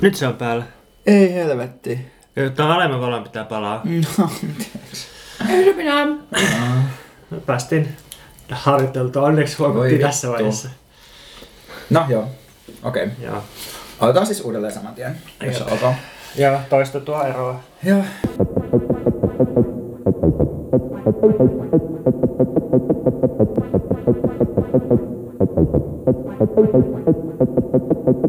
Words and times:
Nyt 0.00 0.14
se 0.14 0.26
on 0.26 0.34
päällä. 0.34 0.64
Ei 1.06 1.34
helvetti. 1.34 2.06
Tämä 2.56 2.74
alemman 2.74 3.00
valon 3.00 3.22
pitää 3.22 3.44
palaa. 3.44 3.82
No, 4.18 4.30
Ei 5.48 5.74
minä. 5.74 6.06
Me 7.30 7.40
päästiin 7.46 7.88
harjoiteltua. 8.50 9.22
Onneksi 9.22 9.56
huomattiin 9.58 9.90
Voi 9.92 9.98
tässä 10.08 10.28
vittu. 10.28 10.34
vaiheessa. 10.38 10.68
no 11.90 12.04
joo. 12.08 12.28
Okei. 12.82 13.04
Okay. 13.04 13.16
Joo. 13.24 13.44
Aloitetaan 14.00 14.26
siis 14.26 14.40
uudelleen 14.40 14.72
saman 14.72 14.94
tien. 14.94 15.16
Jos 15.42 15.58
Jep. 15.60 15.72
alkaa. 15.72 15.94
Ja 16.36 16.60
toistettua 16.70 17.26
eroa. 17.26 17.60
Joo. 17.84 18.02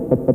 Kuuntelet 0.07 0.25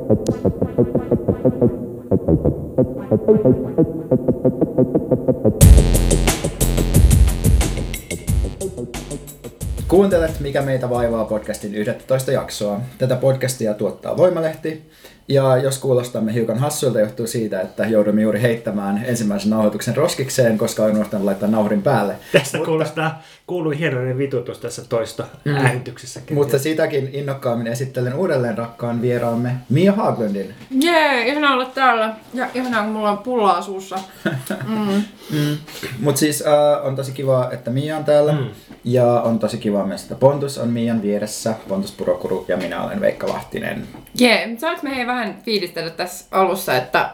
Mikä 10.41 10.63
meitä 10.63 10.91
vaivaa 10.91 11.25
podcastin 11.25 11.75
11 11.75 12.33
jaksoa. 12.33 12.81
Tätä 12.99 13.17
podcastia 13.17 13.75
tuottaa 13.75 14.17
Voimalehti. 14.17 14.91
Ja 15.29 15.57
jos 15.57 15.79
kuulostamme 15.79 16.35
hiukan 16.35 16.59
hassuilta, 16.59 17.01
johtuu 17.01 17.27
siitä, 17.27 17.61
että 17.61 17.87
joudumme 17.87 18.23
juuri 18.23 18.43
heittämään 18.43 19.05
ensimmäisen 19.05 19.51
nauhoituksen 19.51 19.97
roskikseen, 19.97 20.59
koska 20.59 20.83
olen 20.83 20.95
unohtanut 20.95 21.25
laittaa 21.25 21.49
nauhdin 21.49 21.83
päälle. 21.83 22.15
Tästä 22.33 22.59
kuulostaa, 22.59 23.23
kuuluu 23.47 23.73
hienoinen 23.73 24.19
vitutus 24.19 24.59
tässä 24.59 24.83
toisto 24.89 25.25
Mm. 25.45 25.57
äänityksessä. 25.57 26.21
Mutta 26.31 26.59
sitäkin 26.59 27.09
innokkaammin 27.13 27.67
esittelen 27.67 28.15
uudelleen 28.15 28.59
rakkaan 28.59 29.03
vieraamme 29.03 29.57
Mia 29.69 29.93
Haglundin. 29.93 30.55
Jee, 30.81 31.29
ihana 31.29 31.53
olla 31.53 31.65
täällä. 31.65 32.15
Ja 32.35 32.47
ihanaa, 32.55 32.83
kun 32.83 32.93
mulla 32.93 33.11
on 33.11 33.19
pullaa 33.19 33.63
suussa. 33.63 33.99
Mm. 34.67 35.03
Mm. 35.31 35.57
Mutta 36.01 36.19
siis 36.19 36.43
äh, 36.47 36.87
on 36.87 36.97
tosi 36.97 37.13
kiva, 37.13 37.49
että 37.53 37.71
Mia 37.71 37.97
on 37.97 38.05
täällä. 38.05 38.33
Mm. 38.33 38.47
Ja 38.85 39.07
on 39.07 39.39
tosi 39.39 39.59
kiva 39.59 39.87
myös, 39.87 40.03
että 40.03 40.15
Pontus 40.15 40.59
on 40.59 40.69
Mian 40.69 41.03
vieressä. 41.03 41.55
Pontus 41.69 41.93
Purokuru 41.93 42.45
ja 42.49 42.57
minä 42.57 42.83
olen 42.85 43.01
Veikka 43.01 43.29
Lahtinen. 43.29 43.87
Jee, 44.21 44.57
saanko 44.59 44.81
me 44.83 44.97
hei 44.97 45.07
vähän 45.07 45.39
fiilistellä 45.45 45.91
tässä 45.91 46.25
alussa, 46.31 46.77
että 46.77 47.11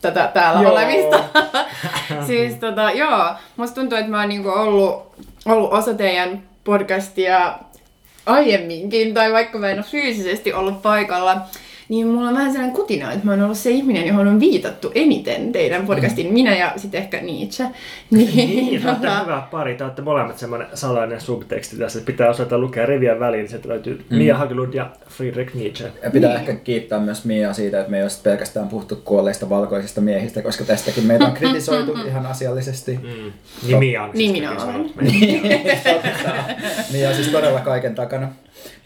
tätä 0.00 0.30
täällä 0.34 0.62
Joo. 0.62 0.72
olemista? 0.72 1.24
siis 2.26 2.54
tota, 2.54 2.90
joo, 2.90 3.24
musta 3.56 3.74
tuntuu, 3.74 3.98
että 3.98 4.10
mä 4.10 4.20
oon 4.20 4.28
niinku 4.28 4.48
ollut, 4.48 5.12
ollut 5.46 5.72
osa 5.72 5.94
teidän 5.94 6.42
podcastia 6.64 7.58
aiemminkin, 8.26 9.14
tai 9.14 9.32
vaikka 9.32 9.58
mä 9.58 9.70
en 9.70 9.78
ole 9.78 9.84
fyysisesti 9.84 10.52
ollut 10.52 10.82
paikalla, 10.82 11.40
niin 11.88 12.06
mulla 12.06 12.28
on 12.28 12.34
vähän 12.34 12.52
sellainen 12.52 12.76
kutina, 12.76 13.12
että 13.12 13.24
mä 13.26 13.30
oon 13.32 13.42
ollut 13.42 13.58
se 13.58 13.70
ihminen, 13.70 14.06
johon 14.06 14.26
on 14.26 14.40
viitattu 14.40 14.92
eniten 14.94 15.52
teidän 15.52 15.86
podcastin, 15.86 16.32
minä 16.32 16.56
ja 16.56 16.72
sitten 16.76 17.02
ehkä 17.02 17.20
Nietzsche. 17.20 17.64
Niin, 18.10 18.82
te 18.82 18.88
olette 18.88 19.06
tota, 19.06 19.20
hyvä 19.24 19.42
pari. 19.50 19.74
Te 19.74 19.84
olette 19.84 20.02
molemmat 20.02 20.38
semmoinen 20.38 20.68
salainen 20.74 21.20
subteksti 21.20 21.76
tässä. 21.76 21.98
että 21.98 22.06
Pitää 22.12 22.30
osata 22.30 22.58
lukea 22.58 22.86
rivien 22.86 23.20
väliin, 23.20 23.38
niin 23.40 23.48
sieltä 23.48 23.68
löytyy 23.68 24.04
Mia 24.10 24.36
Haglund 24.36 24.74
ja 24.74 24.90
Friedrich 25.08 25.54
Nietzsche. 25.54 25.92
Ja 26.02 26.10
pitää 26.10 26.30
Niin. 26.30 26.40
ehkä 26.40 26.54
kiittää 26.54 27.00
myös 27.00 27.24
Miaa 27.24 27.52
siitä, 27.52 27.78
että 27.80 27.90
me 27.90 27.96
ei 27.96 28.02
ole 28.02 28.10
pelkästään 28.22 28.68
puhuttu 28.68 28.96
kuolleista 29.04 29.48
valkoisista 29.50 30.00
miehistä, 30.00 30.42
koska 30.42 30.64
tästäkin 30.64 31.04
meitä 31.04 31.24
on 31.24 31.32
kritisoitu 31.32 31.92
ihan 32.08 32.26
asiallisesti. 32.26 32.92
Mm. 33.02 33.32
Niin 33.66 33.78
Mia 33.78 34.02
on. 34.02 34.10
Niin 34.14 34.30
siis 34.30 34.42
minä 34.42 34.54
tekin 34.54 34.74
olen. 34.74 34.90
Mia 36.92 37.08
on 37.08 37.14
siis 37.14 37.28
todella 37.28 37.60
kaiken 37.60 37.94
takana. 37.94 38.28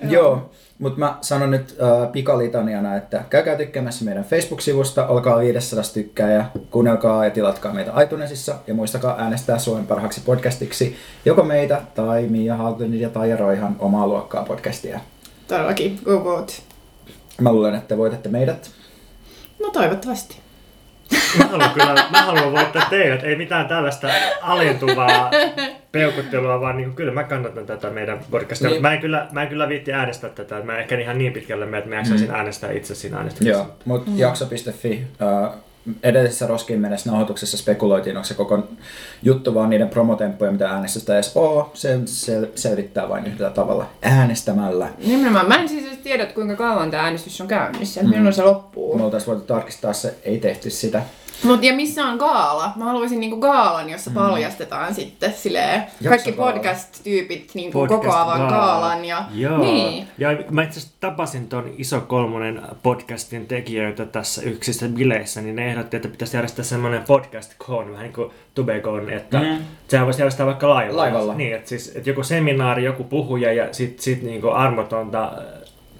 Joo, 0.09 0.50
mutta 0.78 0.98
mä 0.98 1.19
sanon 1.20 1.51
nyt 1.51 1.77
äh, 1.83 2.12
pikalitaniana, 2.12 2.97
että 2.97 3.25
käykää 3.31 3.56
tykkäämässä 3.56 4.05
meidän 4.05 4.25
Facebook-sivusta, 4.25 5.06
olkaa 5.06 5.41
500 5.41 5.84
tykkää 5.95 6.31
ja 6.31 6.45
kuunnelkaa 6.70 7.25
ja 7.25 7.31
tilatkaa 7.31 7.73
meitä 7.73 8.03
iTunesissa 8.03 8.55
ja 8.67 8.75
muistakaa 8.75 9.17
äänestää 9.19 9.59
Suomen 9.59 9.87
parhaaksi 9.87 10.20
podcastiksi 10.20 10.97
joko 11.25 11.43
meitä 11.43 11.83
tai 11.95 12.22
Mia 12.22 12.56
Haglundin 12.56 13.00
ja 13.00 13.09
Taija 13.09 13.37
Roihan 13.37 13.77
omaa 13.78 14.06
luokkaa 14.06 14.44
podcastia. 14.44 15.00
Todellakin, 15.49 16.00
go 16.05 16.25
vote. 16.25 16.53
Mä 17.41 17.53
luulen, 17.53 17.75
että 17.75 17.97
voitatte 17.97 18.28
meidät. 18.28 18.71
No 19.60 19.71
toivottavasti. 19.71 20.37
Mä 21.39 21.44
haluan 21.44 21.71
kyllä, 21.71 21.94
mä 22.10 22.22
haluan 22.22 22.53
voittaa 22.53 22.87
teidät. 22.91 23.25
Ei 23.25 23.37
mitään 23.37 23.69
tällaista 23.69 24.09
alentuvaa 24.43 25.31
peukuttelua, 25.92 26.60
vaan 26.60 26.76
niin 26.76 26.94
kyllä 26.94 27.12
mä 27.12 27.25
kannatan 27.25 27.66
tätä 27.66 27.91
meidän 27.91 28.20
podcastia. 28.30 28.70
Niin. 28.70 28.82
Mä, 28.82 28.92
en 28.92 29.00
kyllä, 29.00 29.28
mä 29.32 29.42
en 29.42 29.48
kyllä 29.48 29.69
viitti 29.69 29.92
äänestää 29.92 30.30
tätä. 30.30 30.62
Mä 30.62 30.75
en 30.75 30.80
ehkä 30.80 30.98
ihan 30.98 31.19
niin 31.19 31.32
pitkälle 31.32 31.66
mene, 31.66 31.78
että 31.78 31.91
mä 31.91 31.97
jaksaisin 31.97 32.28
mm. 32.28 32.34
äänestää 32.34 32.72
itse 32.72 32.94
siinä 32.94 33.16
äänestyksessä. 33.16 33.58
Joo, 33.58 33.76
mutta 33.84 34.10
mm. 34.10 34.19
jakso.fi. 34.19 35.06
Äh, 35.22 35.53
edellisessä 36.03 36.47
roskiin 36.47 36.80
mennessä 36.80 37.10
nauhoituksessa 37.10 37.56
spekuloitiin, 37.56 38.16
onko 38.16 38.26
se 38.26 38.34
koko 38.34 38.69
juttu 39.22 39.54
vaan 39.54 39.70
niiden 39.70 39.88
promotemppuja, 39.88 40.53
mitä 40.53 40.70
äänestystä 40.70 41.14
edes 41.14 41.32
oo. 41.34 41.70
Se 41.75 41.97
sel- 41.97 42.48
selvittää 42.54 43.09
vain 43.09 43.26
yhdellä 43.26 43.50
tavalla 43.50 43.86
äänestämällä. 44.03 44.88
Nimenomaan. 45.06 45.48
Mä 45.48 45.54
en 45.54 45.69
siis 45.69 45.98
tiedä, 46.03 46.26
kuinka 46.26 46.56
kauan 46.56 46.91
tämä 46.91 47.03
äänestys 47.03 47.41
on 47.41 47.48
käynnissä. 47.48 48.03
Mm. 48.03 48.09
Milloin 48.09 48.34
se 48.34 48.42
loppuu. 48.42 48.98
Me 48.98 49.04
oltaisiin 49.04 49.26
voitu 49.26 49.47
tarkistaa 49.47 49.92
se, 49.92 50.14
ei 50.22 50.38
tehty 50.38 50.70
sitä. 50.70 51.03
Mut 51.44 51.62
ja 51.64 51.72
missä 51.75 52.04
on 52.04 52.16
gaala? 52.16 52.72
Mä 52.76 52.84
haluaisin 52.84 53.20
niinku 53.20 53.36
gaalan, 53.36 53.91
jossa 53.91 54.10
mm. 54.10 54.14
paljastetaan 54.14 54.94
sitten 54.94 55.32
silleen 55.32 55.80
kaikki 56.08 56.30
Jaksogaala. 56.30 56.53
podcast-tyypit 56.53 57.50
niinku 57.54 57.78
Podcast 57.78 58.03
kokoavan 58.03 58.38
gaala. 58.41 58.50
gaalan. 58.56 59.04
Ja... 59.04 59.25
Joo. 59.34 59.58
Niin. 59.58 60.08
Ja 60.19 60.28
mä 60.50 60.62
itse 60.62 60.78
asiassa 60.78 60.97
tapasin 61.00 61.48
ton 61.48 61.70
Iso 61.78 62.00
Kolmonen 62.00 62.62
podcastin 62.82 63.47
tekijöitä 63.47 64.06
tässä 64.06 64.42
yksissä 64.42 64.88
bileissä, 64.88 65.41
niin 65.41 65.56
ne 65.56 65.66
ehdotti, 65.70 65.97
että 65.97 66.08
pitäisi 66.08 66.36
järjestää 66.36 66.64
semmoinen 66.64 67.03
podcast 67.06 67.59
con, 67.59 67.91
vähän 67.92 68.03
niin 68.04 68.12
kuin 68.14 68.30
Tubecon, 68.54 69.10
että 69.10 69.38
Mm. 69.38 69.59
sehän 69.88 70.06
voisi 70.06 70.20
järjestää 70.22 70.47
vaikka 70.47 70.69
laivalla. 70.69 71.03
Laivalla. 71.03 71.34
Niin, 71.34 71.54
että, 71.56 71.69
siis, 71.69 71.92
että 71.97 72.10
joku 72.10 72.22
seminaari, 72.22 72.84
joku 72.84 73.04
puhuja 73.04 73.53
ja 73.53 73.69
sitten 73.72 74.03
sit 74.03 74.22
niinku 74.22 74.48
armotonta 74.50 75.32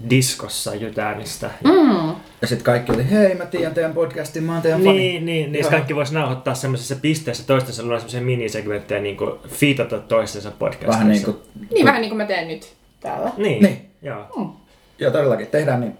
diskossa 0.09 0.75
jytäämistä. 0.75 1.49
Mm. 1.63 2.07
Ja 2.41 2.47
sitten 2.47 2.65
kaikki 2.65 2.91
oli, 2.91 3.09
hei 3.09 3.35
mä 3.35 3.45
tiedän 3.45 3.73
teidän 3.73 3.93
podcastin, 3.93 4.43
mä 4.43 4.53
oon 4.53 4.61
teidän 4.61 4.81
fani. 4.81 4.97
Niin, 4.97 5.25
niin, 5.25 5.51
niin 5.51 5.65
kaikki 5.69 5.95
voisi 5.95 6.13
nauhoittaa 6.13 6.55
semmoisessa 6.55 6.95
pisteessä 6.95 7.43
toistensa 7.47 7.83
luona 7.83 7.99
semmoisia 7.99 8.21
minisegmenttejä, 8.21 9.01
niin 9.01 9.17
kuin 9.17 9.31
fiitata 9.47 9.99
toistensa 9.99 10.51
podcastissa. 10.51 10.91
Vähän 10.91 11.09
niin 11.09 11.23
kuin, 11.23 11.37
Niin 11.73 11.85
vähän 11.85 12.01
niin 12.01 12.09
kuin 12.09 12.17
mä 12.17 12.25
teen 12.25 12.47
nyt 12.47 12.73
täällä. 12.99 13.31
Niin, 13.37 13.63
Niin. 13.63 13.89
joo. 14.01 14.55
joo 14.99 15.11
todellakin, 15.11 15.47
tehdään 15.47 15.81
niin. 15.81 15.97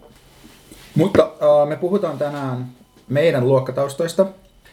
Mutta 0.95 1.25
uh, 1.25 1.69
me 1.69 1.75
puhutaan 1.75 2.17
tänään 2.17 2.65
meidän 3.09 3.47
luokkataustoista 3.47 4.25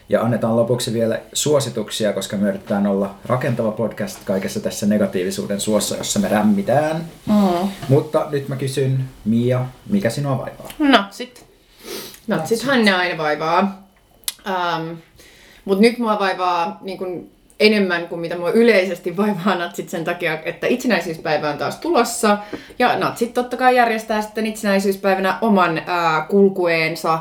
ja 0.09 0.21
annetaan 0.21 0.55
lopuksi 0.55 0.93
vielä 0.93 1.19
suosituksia, 1.33 2.13
koska 2.13 2.37
me 2.37 2.49
yritetään 2.49 2.87
olla 2.87 3.15
rakentava 3.25 3.71
podcast 3.71 4.19
kaikessa 4.25 4.59
tässä 4.59 4.85
negatiivisuuden 4.85 5.61
suossa, 5.61 5.97
jossa 5.97 6.19
me 6.19 6.27
rämmitään. 6.27 7.05
Mm. 7.25 7.69
Mutta 7.89 8.27
nyt 8.29 8.47
mä 8.47 8.55
kysyn, 8.55 9.03
Mia, 9.25 9.65
mikä 9.89 10.09
sinua 10.09 10.37
vaivaa? 10.37 10.69
Natsit. 10.79 11.45
Natsithan 12.27 12.85
ne 12.85 12.93
aina 12.93 13.17
vaivaa. 13.17 13.87
Um, 14.47 14.97
Mutta 15.65 15.81
nyt 15.81 15.97
mua 15.97 16.19
vaivaa 16.19 16.77
niin 16.81 16.97
kun 16.97 17.29
enemmän 17.59 18.07
kuin 18.07 18.21
mitä 18.21 18.37
mua 18.37 18.51
yleisesti 18.51 19.17
vaivaa 19.17 19.55
natsit 19.55 19.89
sen 19.89 20.03
takia, 20.03 20.39
että 20.45 20.67
itsenäisyyspäivä 20.67 21.49
on 21.49 21.57
taas 21.57 21.77
tulossa. 21.77 22.37
Ja 22.79 22.99
natsit 22.99 23.33
totta 23.33 23.57
kai 23.57 23.75
järjestää 23.75 24.21
sitten 24.21 24.45
itsenäisyyspäivänä 24.45 25.37
oman 25.41 25.81
ää, 25.85 26.25
kulkueensa. 26.29 27.19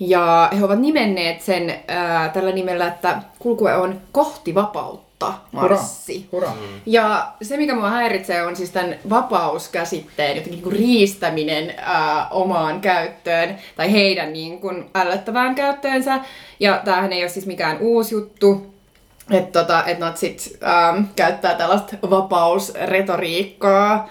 Ja 0.00 0.50
he 0.58 0.64
ovat 0.64 0.80
nimenneet 0.80 1.42
sen 1.42 1.74
ää, 1.88 2.28
tällä 2.28 2.52
nimellä, 2.52 2.86
että 2.86 3.22
kulkue 3.38 3.76
on 3.76 4.00
kohti 4.12 4.54
vapautta 4.54 5.34
marssi. 5.52 6.28
Hurra. 6.32 6.52
Ja 6.86 7.32
se, 7.42 7.56
mikä 7.56 7.74
mua 7.74 7.90
häiritsee, 7.90 8.46
on 8.46 8.56
siis 8.56 8.70
tämän 8.70 8.96
vapauskäsitteen 9.10 10.36
jotenkin 10.36 10.62
niin 10.62 10.72
riistäminen 10.72 11.74
ää, 11.76 12.28
omaan 12.28 12.80
käyttöön 12.80 13.58
tai 13.76 13.92
heidän 13.92 14.32
niin 14.32 14.60
kuin 14.60 14.90
ällöttävään 14.94 15.54
käyttöönsä. 15.54 16.20
Ja 16.60 16.80
tämähän 16.84 17.12
ei 17.12 17.22
ole 17.22 17.28
siis 17.28 17.46
mikään 17.46 17.78
uusi 17.80 18.14
juttu, 18.14 18.74
että 19.30 19.60
tota, 19.60 19.84
et 19.84 19.98
natsit 19.98 20.58
ähm, 20.62 21.04
käyttää 21.16 21.54
tällaista 21.54 21.96
vapausretoriikkaa. 22.10 24.10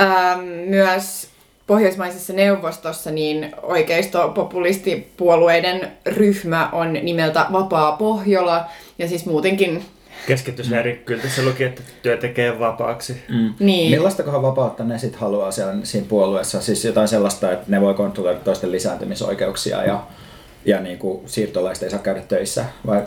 Ähm, 0.00 0.40
myös 0.68 1.31
Pohjoismaisessa 1.72 2.32
neuvostossa 2.32 3.10
niin 3.10 3.52
oikeistopopulistipuolueiden 3.62 5.92
ryhmä 6.06 6.68
on 6.72 6.92
nimeltä 6.92 7.46
Vapaa 7.52 7.92
Pohjola. 7.92 8.64
Ja 8.98 9.08
siis 9.08 9.26
muutenkin 9.26 9.84
Keskitysleiri, 10.26 11.02
kyllä 11.04 11.22
tässä 11.22 11.44
luki, 11.44 11.64
että 11.64 11.82
työ 12.02 12.16
tekee 12.16 12.58
vapaaksi. 12.58 13.22
Mm. 13.28 13.54
Niin. 13.58 13.90
Millaista 13.90 14.42
vapautta 14.42 14.84
ne 14.84 14.98
sitten 14.98 15.20
haluaa 15.20 15.50
siellä, 15.50 15.74
siinä 15.82 16.06
puolueessa? 16.08 16.60
Siis 16.60 16.84
jotain 16.84 17.08
sellaista, 17.08 17.52
että 17.52 17.66
ne 17.68 17.80
voi 17.80 17.94
kontrolloida 17.94 18.40
toisten 18.40 18.72
lisääntymisoikeuksia 18.72 19.84
ja, 19.84 20.02
ja 20.64 20.80
niin 20.80 20.98
kuin 20.98 21.20
siirtolaiset 21.26 21.82
ei 21.82 21.90
saa 21.90 21.98
käydä 21.98 22.20
töissä? 22.20 22.64
Vai 22.86 23.02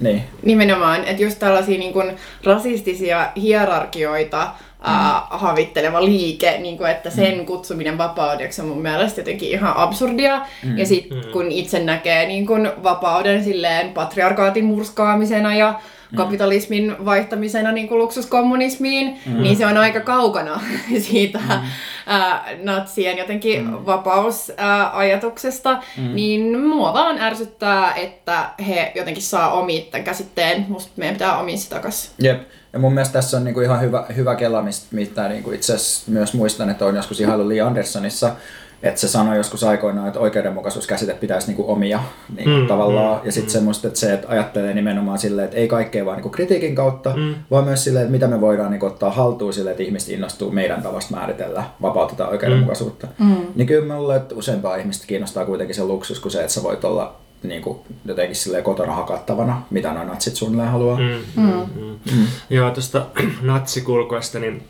niin? 0.00 0.22
Nimenomaan, 0.42 1.04
että 1.04 1.22
just 1.22 1.38
tällaisia 1.38 1.78
niin 1.78 1.92
kuin 1.92 2.16
rasistisia 2.44 3.32
hierarkioita 3.36 4.54
mm. 4.86 4.94
uh, 4.94 5.40
havitteleva 5.40 6.04
liike, 6.04 6.58
niin 6.58 6.78
kuin, 6.78 6.90
että 6.90 7.10
sen 7.10 7.38
mm. 7.38 7.46
kutsuminen 7.46 7.98
vapaudeksi 7.98 8.62
on 8.62 8.68
mun 8.68 8.82
mielestä 8.82 9.20
jotenkin 9.20 9.50
ihan 9.50 9.76
absurdia. 9.76 10.46
Mm. 10.64 10.78
Ja 10.78 10.86
sitten 10.86 11.18
mm. 11.18 11.32
kun 11.32 11.52
itse 11.52 11.84
näkee 11.84 12.26
niin 12.26 12.46
kuin 12.46 12.70
vapauden 12.82 13.44
silleen 13.44 13.92
patriarkaatin 13.92 14.64
murskaamisena 14.64 15.54
ja 15.54 15.80
mm. 16.10 16.16
kapitalismin 16.16 17.04
vaihtamisena 17.04 17.72
niin 17.72 17.88
kuin 17.88 17.98
luksuskommunismiin, 17.98 19.18
mm. 19.26 19.42
niin 19.42 19.56
se 19.56 19.66
on 19.66 19.76
aika 19.76 20.00
kaukana 20.00 20.60
siitä 21.10 21.38
mm. 21.38 21.60
ää, 22.06 22.48
natsien 22.62 23.18
jotenkin 23.18 23.66
mm. 23.66 23.86
vapausajatuksesta. 23.86 25.82
Mm. 25.96 26.14
Niin 26.14 26.60
mua 26.60 26.92
vaan 26.92 27.18
ärsyttää, 27.18 27.94
että 27.94 28.50
he 28.66 28.92
jotenkin 28.94 29.22
saa 29.22 29.52
omi 29.52 29.88
tämän 29.90 30.04
käsitteen. 30.04 30.66
Musta 30.68 30.92
meidän 30.96 31.14
pitää 31.14 31.38
omia 31.38 31.56
se 31.56 31.70
takas. 31.70 32.14
Jep. 32.18 32.59
Ja 32.72 32.78
mun 32.78 32.94
mielestä 32.94 33.12
tässä 33.12 33.36
on 33.36 33.44
niinku 33.44 33.60
ihan 33.60 33.80
hyvä, 33.80 34.06
hyvä 34.16 34.34
kela, 34.34 34.64
mitä 34.90 35.28
niinku 35.28 35.50
itse 35.50 35.74
asiassa 35.74 36.10
myös 36.10 36.34
muistan, 36.34 36.70
että 36.70 36.86
on 36.86 36.96
joskus 36.96 37.20
ihailu 37.20 37.48
Lee 37.48 37.60
Andersonissa, 37.60 38.36
että 38.82 39.00
se 39.00 39.08
sanoi 39.08 39.36
joskus 39.36 39.64
aikoinaan, 39.64 40.08
että 40.08 40.20
oikeudenmukaisuuskäsite 40.20 41.14
pitäisi 41.14 41.46
niinku 41.46 41.72
omia 41.72 42.00
niinku 42.36 42.60
mm, 42.60 42.66
tavallaan. 42.66 43.20
Mm, 43.20 43.26
ja 43.26 43.32
sitten 43.32 43.50
mm. 43.50 43.52
semmoista, 43.52 43.88
että 43.88 44.00
se, 44.00 44.12
että 44.12 44.28
ajattelee 44.28 44.74
nimenomaan 44.74 45.18
silleen, 45.18 45.44
että 45.44 45.56
ei 45.56 45.68
kaikkea 45.68 46.04
vaan 46.04 46.16
niinku 46.16 46.28
kritiikin 46.28 46.74
kautta, 46.74 47.12
mm. 47.16 47.34
vaan 47.50 47.64
myös 47.64 47.84
silleen, 47.84 48.02
että 48.02 48.12
mitä 48.12 48.28
me 48.28 48.40
voidaan 48.40 48.70
niinku 48.70 48.86
ottaa 48.86 49.10
haltuun 49.10 49.52
silleen, 49.52 49.72
että 49.72 49.82
ihmiset 49.82 50.08
innostuu 50.08 50.50
meidän 50.50 50.82
tavasta 50.82 51.16
määritellä 51.16 51.64
vapautta 51.82 52.28
oikeudenmukaisuutta. 52.28 53.08
Mm. 53.18 53.36
Niin 53.54 53.66
kyllä 53.66 53.94
mulle, 53.94 54.16
että 54.16 54.34
useampaa 54.34 54.76
ihmistä 54.76 55.06
kiinnostaa 55.06 55.46
kuitenkin 55.46 55.76
se 55.76 55.84
luksus 55.84 56.20
kuin 56.20 56.32
se, 56.32 56.40
että 56.40 56.52
sä 56.52 56.62
voit 56.62 56.84
olla 56.84 57.14
niin 57.42 57.62
kuin 57.62 57.78
jotenkin 58.04 58.36
silleen 58.36 58.64
kotona 58.64 58.94
hakattavana, 58.94 59.62
mitä 59.70 59.92
noin 59.92 60.08
natsit 60.08 60.36
suunnilleen 60.36 60.70
haluaa. 60.70 60.98
Mm, 60.98 61.42
mm, 61.42 61.52
mm. 61.74 61.98
Mm. 62.16 62.26
Joo, 62.50 62.70
tuosta 62.70 63.06
natsikulkoista, 63.42 64.38
niin 64.38 64.62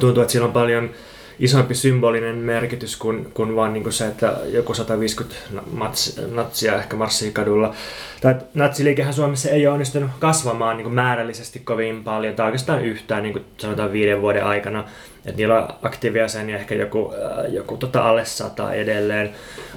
tuntuu, 0.00 0.22
että 0.22 0.32
siellä 0.32 0.46
on 0.46 0.52
paljon 0.52 0.90
isompi 1.38 1.74
symbolinen 1.74 2.36
merkitys 2.36 2.96
kuin, 2.96 3.30
kuin 3.34 3.56
vaan 3.56 3.72
niin 3.72 3.82
kuin 3.82 3.92
se, 3.92 4.06
että 4.06 4.36
joku 4.52 4.74
150 4.74 5.36
mats, 5.72 6.20
natsia 6.30 6.76
ehkä 6.76 6.96
marssii 6.96 7.32
kadulla. 7.32 7.74
Tai 8.20 8.34
natsiliikehän 8.54 9.14
Suomessa 9.14 9.50
ei 9.50 9.66
ole 9.66 9.72
onnistunut 9.74 10.10
kasvamaan 10.18 10.76
niin 10.76 10.84
kuin 10.84 10.94
määrällisesti 10.94 11.58
kovin 11.58 12.04
paljon, 12.04 12.34
tai 12.34 12.46
oikeastaan 12.46 12.84
yhtään 12.84 13.22
niin 13.22 13.32
kuin 13.32 13.44
sanotaan 13.56 13.92
viiden 13.92 14.20
vuoden 14.20 14.44
aikana. 14.44 14.84
Että 15.26 15.36
niillä 15.36 15.62
on 15.62 15.68
aktiivia 15.82 16.28
sen 16.28 16.50
ja 16.50 16.58
ehkä 16.58 16.74
joku, 16.74 17.12
äh, 17.14 17.52
joku 17.52 17.76
tota 17.76 18.08
alle 18.08 18.24
sata 18.24 18.74
edelleen. 18.74 19.30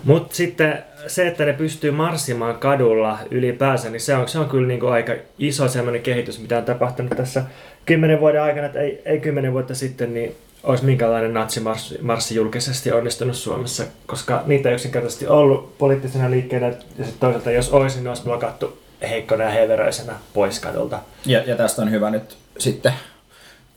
Mutta 0.04 0.36
sitten 0.36 0.84
se, 1.08 1.28
että 1.28 1.46
ne 1.46 1.54
pystyy 1.54 1.92
marssimaan 1.92 2.56
kadulla 2.56 3.20
ylipäänsä, 3.32 3.90
niin 3.90 4.02
se 4.02 4.16
on, 4.16 4.28
se 4.28 4.40
on 4.40 4.50
kyllä 4.50 4.68
niin 4.68 4.80
kuin 4.80 4.94
aika 4.94 5.14
iso 5.40 5.68
semmoinen 5.68 6.02
kehitys, 6.02 6.40
mitä 6.40 6.58
on 6.58 6.66
tapahtunut 6.66 7.18
tässä 7.18 7.44
kymmenen 7.86 8.20
vuoden 8.20 8.42
aikana, 8.42 8.66
että 8.66 8.80
ei, 8.80 9.02
ei 9.06 9.20
kymmenen 9.20 9.54
vuotta 9.54 9.76
sitten, 9.76 10.14
niin 10.14 10.36
olisi 10.64 10.86
minkälainen 10.86 11.34
natsimarssi 11.34 12.36
julkisesti 12.36 12.92
onnistunut 12.92 13.36
Suomessa, 13.36 13.84
koska 14.06 14.44
niitä 14.46 14.70
ei 14.70 14.76
yksinkertaisesti 14.76 15.28
ollut 15.28 15.78
poliittisena 15.78 16.32
liikkeenä, 16.32 16.68
ja 16.68 16.74
sitten 16.76 17.20
toisaalta 17.20 17.52
jos 17.52 17.70
olisi, 17.70 17.98
niin 17.98 18.08
olisi 18.08 18.24
blokattu 18.24 18.78
heikkona 19.02 19.44
ja 19.44 19.50
heveröisenä 19.50 20.14
pois 20.34 20.60
kadulta. 20.60 21.00
Ja, 21.26 21.44
ja 21.46 21.56
tästä 21.56 21.82
on 21.82 21.92
hyvä 21.92 22.10
nyt 22.10 22.38
sitten 22.58 22.94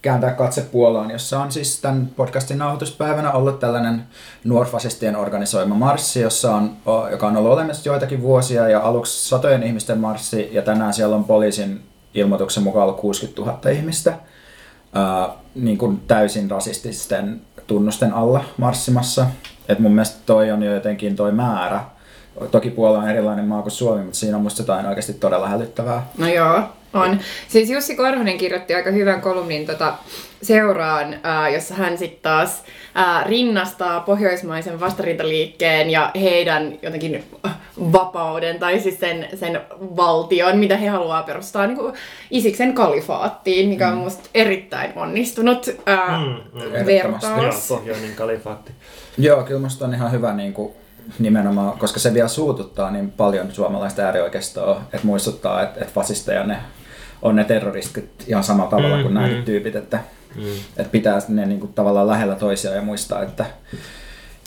kääntää 0.03 0.31
katse 0.31 0.61
Puolaan, 0.61 1.11
jossa 1.11 1.41
on 1.41 1.53
siis 1.53 1.81
tämän 1.81 2.11
podcastin 2.17 2.59
nauhoituspäivänä 2.59 3.33
ollut 3.33 3.61
tällainen 3.61 4.03
nuorfasistien 4.45 5.17
organisoima 5.17 5.75
marssi, 5.75 6.21
jossa 6.21 6.55
on, 6.55 6.77
joka 7.11 7.27
on 7.27 7.37
ollut 7.37 7.53
olemassa 7.53 7.89
joitakin 7.89 8.23
vuosia 8.23 8.69
ja 8.69 8.81
aluksi 8.81 9.29
satojen 9.29 9.63
ihmisten 9.63 9.99
marssi 9.99 10.49
ja 10.53 10.63
tänään 10.63 10.95
siellä 10.95 11.17
on 11.17 11.25
poliisin 11.25 11.83
ilmoituksen 12.15 12.63
mukaan 12.63 12.83
ollut 12.83 13.01
60 13.01 13.41
000 13.41 13.71
ihmistä 13.71 14.15
ää, 14.95 15.29
niin 15.55 15.79
kuin 15.79 16.01
täysin 16.09 16.51
rasististen 16.51 17.41
tunnusten 17.67 18.13
alla 18.13 18.45
marssimassa. 18.57 19.27
Et 19.69 19.79
mun 19.79 19.93
mielestä 19.93 20.19
toi 20.27 20.51
on 20.51 20.63
jo 20.63 20.75
jotenkin 20.75 21.17
toi 21.17 21.33
määrä. 21.33 21.81
Toki 22.51 22.71
Puola 22.71 22.99
on 22.99 23.09
erilainen 23.11 23.45
maa 23.45 23.63
kuin 23.63 23.73
Suomi, 23.73 24.03
mutta 24.03 24.19
siinä 24.19 24.37
on 24.37 24.43
musta 24.43 24.63
jotain 24.63 24.87
oikeasti 24.87 25.13
todella 25.13 25.49
hälyttävää. 25.49 26.07
No 26.19 26.29
joo, 26.29 26.63
on. 26.95 27.19
Siis 27.49 27.71
Jussi 27.71 27.97
Korhonen 27.97 28.39
kirjoitti 28.39 28.75
aika 28.75 28.91
hyvän 28.91 29.21
kolumnin 29.21 29.67
tota, 29.67 29.95
seuraan, 30.43 31.17
ää, 31.23 31.49
jossa 31.49 31.75
hän 31.75 31.99
sitten 31.99 32.23
taas 32.23 32.63
ää, 32.95 33.25
rinnastaa 33.25 34.01
pohjoismaisen 34.01 34.81
vastarintaliikkeen 34.81 35.91
ja 35.91 36.11
heidän 36.21 36.79
jotenkin 36.83 37.25
vapauden 37.93 38.59
tai 38.59 38.81
siis 38.81 39.01
sen, 39.01 39.29
sen 39.35 39.61
valtion, 39.81 40.59
mitä 40.59 40.77
he 40.77 40.89
haluaa 40.89 41.23
perustaa 41.23 41.67
niin 41.67 41.79
kuin 41.79 41.95
Isiksen 42.31 42.75
kalifaattiin, 42.75 43.69
mikä 43.69 43.89
on 43.89 43.95
mm. 43.95 44.01
musta 44.01 44.29
erittäin 44.35 44.93
onnistunut 44.97 45.67
ää, 45.87 46.19
mm, 46.19 46.61
mm. 46.61 46.87
vertaus. 46.87 47.69
Joo, 47.69 47.79
pohjoinen 47.79 48.15
kalifaatti. 48.17 48.73
Joo, 49.19 49.43
kyllä 49.43 49.61
musta 49.61 49.85
on 49.85 49.95
ihan 49.95 50.13
hyvä 50.13 50.33
niin 50.33 50.53
kuin 50.53 50.73
nimenomaan, 51.19 51.79
koska 51.79 52.01
se 52.01 52.15
vielä 52.15 52.29
suututtaa 52.29 52.91
niin 52.91 53.11
paljon 53.11 53.53
suomalaista 53.53 54.03
äärioikeistoa, 54.03 54.81
että 54.93 55.07
muistuttaa, 55.07 55.63
että, 55.63 55.81
että 55.81 55.93
fasisteja 55.95 56.45
ne 56.45 56.57
on 57.23 57.37
ne 57.37 57.45
terroristit 57.45 58.11
ihan 58.27 58.45
samalla 58.45 58.71
tavalla 58.71 58.97
mm, 58.97 59.03
kuin 59.03 59.15
mm. 59.15 59.21
nämä 59.21 59.43
tyypit, 59.43 59.77
että, 59.77 59.99
mm. 60.37 60.43
että 60.77 60.91
pitää 60.91 61.19
ne 61.29 61.47
niin 61.47 61.61
kuin, 61.61 61.73
tavallaan 61.73 62.07
lähellä 62.07 62.35
toisiaan 62.35 62.77
ja 62.77 62.83
muistaa, 62.83 63.23
että, 63.23 63.47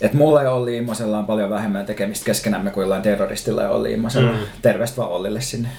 että 0.04 0.18
mulla 0.18 0.44
ja 0.44 0.52
Olli 0.52 0.78
Immosella 0.78 1.18
on 1.18 1.26
paljon 1.26 1.50
vähemmän 1.50 1.86
tekemistä 1.86 2.26
keskenämme 2.26 2.72
kuin 2.72 2.82
jollain 2.82 3.02
terroristilla 3.02 3.62
ja 3.62 3.70
Olli 3.70 3.94
Immosella. 3.94 4.32
Mm. 4.32 4.38
Terveistä 4.62 4.98
vaan 4.98 5.12
Ollille 5.12 5.42
sinne 5.42 5.70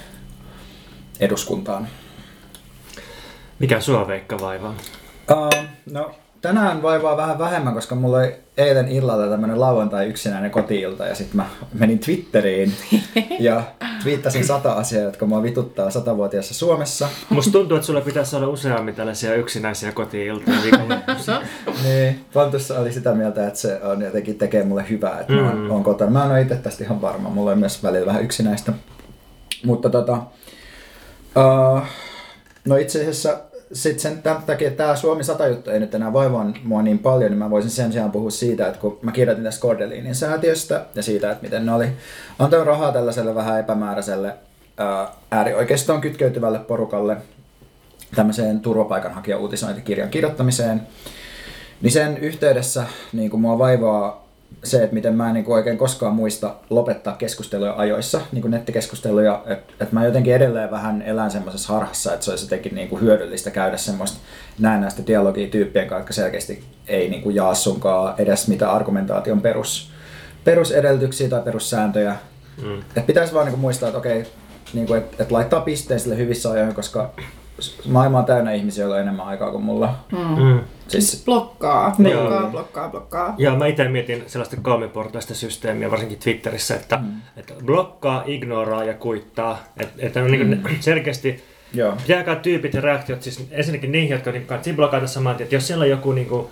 eduskuntaan. 1.21 1.89
Mikä 3.59 3.81
sua 3.81 4.09
Veikka 4.09 4.39
vaivaa? 4.41 4.75
Uh, 5.31 5.65
no 5.91 6.15
tänään 6.45 6.83
vaivaa 6.83 7.17
vähän 7.17 7.39
vähemmän, 7.39 7.75
koska 7.75 7.95
mulla 7.95 8.19
oli 8.19 8.35
eilen 8.57 8.89
illalla 8.89 9.27
tämmönen 9.27 9.61
lauantai 9.61 10.07
yksinäinen 10.07 10.51
kotiilta 10.51 11.07
ja 11.07 11.15
sitten 11.15 11.37
mä 11.37 11.47
menin 11.73 11.99
Twitteriin 11.99 12.73
ja 13.41 13.63
twiittasin 14.03 14.45
sata 14.45 14.73
asiaa, 14.73 15.05
jotka 15.05 15.27
mua 15.27 15.43
vituttaa 15.43 15.91
satavuotiaassa 15.91 16.55
Suomessa. 16.55 17.09
Musta 17.29 17.53
tuntuu, 17.53 17.77
että 17.77 17.87
sulla 17.87 18.01
pitäisi 18.01 18.37
olla 18.37 18.49
useammin 18.49 18.95
tällaisia 18.95 19.35
yksinäisiä 19.35 19.93
kotiiltoja 19.93 20.57
niin, 21.85 22.25
Pontussa 22.33 22.79
oli 22.79 22.93
sitä 22.93 23.15
mieltä, 23.15 23.47
että 23.47 23.61
se 23.61 23.81
on 23.83 24.03
jotenkin 24.03 24.39
tekee 24.39 24.65
mulle 24.65 24.85
hyvää, 24.91 25.21
että 25.21 25.33
mm. 25.33 25.39
mä 25.39 25.51
oon, 25.51 25.71
oon 25.71 25.85
kotona. 25.85 26.11
Mä 26.11 26.25
en 26.25 26.31
ole 26.31 26.41
itse 26.41 26.57
tästä 26.57 26.85
ihan 26.85 27.01
varma, 27.01 27.31
mulla 27.31 27.51
on 27.51 27.59
myös 27.59 27.83
välillä 27.83 28.07
vähän 28.07 28.25
yksinäistä. 28.25 28.73
Mutta 29.65 29.91
tota, 29.91 30.13
uh, 31.37 31.83
no 32.65 32.77
itse 32.77 33.01
asiassa 33.01 33.39
sitten 33.75 34.01
sen 34.01 34.23
tämän 34.23 34.43
takia, 34.43 34.71
tämä 34.71 34.97
Suomi 34.97 35.25
100 35.25 35.47
juttu 35.47 35.71
ei 35.71 35.81
nyt 35.81 35.95
enää 35.95 36.13
vaivaa 36.13 36.53
mua 36.65 36.83
niin 36.83 36.99
paljon, 36.99 37.31
niin 37.31 37.39
mä 37.39 37.51
voisin 37.51 37.71
sen 37.71 37.93
sijaan 37.93 38.13
puhua 38.13 38.31
siitä, 38.31 38.67
että 38.67 38.81
kun 38.81 38.99
mä 39.03 39.13
kirjoitin 39.13 39.45
tästä 39.45 39.61
Kordelinin 39.61 40.15
säätiöstä 40.15 40.87
ja 40.95 41.03
siitä, 41.03 41.31
että 41.31 41.43
miten 41.43 41.67
ne 41.67 41.73
oli 41.73 41.89
antanut 42.39 42.67
rahaa 42.67 42.93
tällaiselle 42.93 43.35
vähän 43.35 43.61
epämääräiselle 43.61 44.35
ää, 44.77 45.09
äärioikeistoon 45.31 46.01
kytkeytyvälle 46.01 46.59
porukalle 46.59 47.17
tämmöiseen 48.15 48.61
turvapaikanhakija-uutisointikirjan 48.61 50.11
kirjoittamiseen, 50.11 50.83
niin 51.83 51.93
sen 51.93 52.19
yhteydessä 52.19 52.85
niin 53.13 53.31
kuin 53.31 53.41
mua 53.41 53.59
vaivaa 53.59 54.24
se, 54.65 54.83
että 54.83 54.95
miten 54.95 55.15
mä 55.15 55.29
en 55.29 55.35
niin 55.35 55.45
kuin 55.45 55.55
oikein 55.55 55.79
koskaan 55.79 56.15
muista 56.15 56.55
lopettaa 56.71 57.17
keskusteluja 57.17 57.75
ajoissa, 57.77 58.21
niin 58.33 58.43
kuin 58.43 58.51
nettikeskusteluja, 58.51 59.43
että 59.47 59.85
et 59.85 59.93
mä 59.93 60.05
jotenkin 60.05 60.35
edelleen 60.35 60.71
vähän 60.71 61.03
elän 61.03 61.31
semmoisessa 61.31 61.73
harhassa, 61.73 62.13
että 62.13 62.25
se 62.25 62.31
olisi 62.31 62.45
jotenkin 62.45 62.75
niin 62.75 62.89
kuin 62.89 63.03
hyödyllistä 63.03 63.51
käydä 63.51 63.77
semmoista 63.77 64.19
näennäistä 64.59 65.03
dialogia 65.07 65.49
tyyppien 65.49 65.89
kanssa, 65.89 66.01
jotka 66.01 66.13
selkeästi 66.13 66.65
ei 66.89 67.09
niin 67.09 67.23
kuin 67.23 67.35
jaa 67.35 67.55
sunkaan 67.55 68.15
edes 68.19 68.49
mitä 68.49 68.71
argumentaation 68.71 69.41
perus, 69.41 69.91
perusedellytyksiä 70.45 71.29
tai 71.29 71.43
perussääntöjä. 71.43 72.17
Mm. 72.63 72.79
Että 72.79 73.01
pitäisi 73.01 73.35
vaan 73.35 73.47
niin 73.47 73.53
kuin 73.53 73.61
muistaa, 73.61 73.89
että 73.89 73.99
okei, 73.99 74.27
niin 74.73 74.87
kuin, 74.87 74.99
että, 74.99 75.17
että 75.23 75.35
laittaa 75.35 75.61
pisteen 75.61 76.01
sille 76.01 76.17
hyvissä 76.17 76.51
ajoin, 76.51 76.75
koska 76.75 77.15
maailma 77.87 78.19
on 78.19 78.25
täynnä 78.25 78.53
ihmisiä, 78.53 78.83
joilla 78.83 78.97
on 78.97 79.03
enemmän 79.03 79.27
aikaa 79.27 79.51
kuin 79.51 79.65
mulla. 79.65 79.95
Mm. 80.13 80.45
Mm. 80.45 80.61
Siis 80.89 81.23
blokkaa, 81.25 81.95
blokkaa, 81.97 82.41
Joo. 82.41 82.51
blokkaa, 82.51 82.89
blokkaa. 82.89 83.35
Joo, 83.39 83.57
mä 83.57 83.67
itse 83.67 83.89
mietin 83.89 84.25
sellaista 84.27 84.57
kolmiportaista 84.63 85.35
systeemiä, 85.35 85.91
varsinkin 85.91 86.19
Twitterissä, 86.19 86.75
että, 86.75 86.97
mm. 86.97 87.13
että 87.37 87.55
blokkaa, 87.65 88.23
ignoraa 88.27 88.85
ja 88.85 88.95
kuittaa. 88.95 89.59
Että, 89.81 90.07
että 90.07 90.23
on 90.23 90.31
niin 90.31 90.49
mm. 90.49 90.77
selkeästi 90.81 91.45
Joo. 91.75 91.97
Jääkää 92.09 92.37
tyypit 92.37 92.75
ja 92.75 92.81
reaktiot 92.81 93.23
siis 93.23 93.47
ensinnäkin 93.51 93.93
niihin, 93.93 94.11
jotka 94.11 94.33
niin 94.33 94.47
kannattaa 94.47 94.75
blokata 94.75 95.07
saman 95.07 95.37
tien. 95.37 95.45
Että 95.45 95.57
jos 95.57 95.67
siellä 95.67 95.83
on 95.83 95.91
joku, 95.91 96.13
niin 96.13 96.27
kuin, 96.27 96.47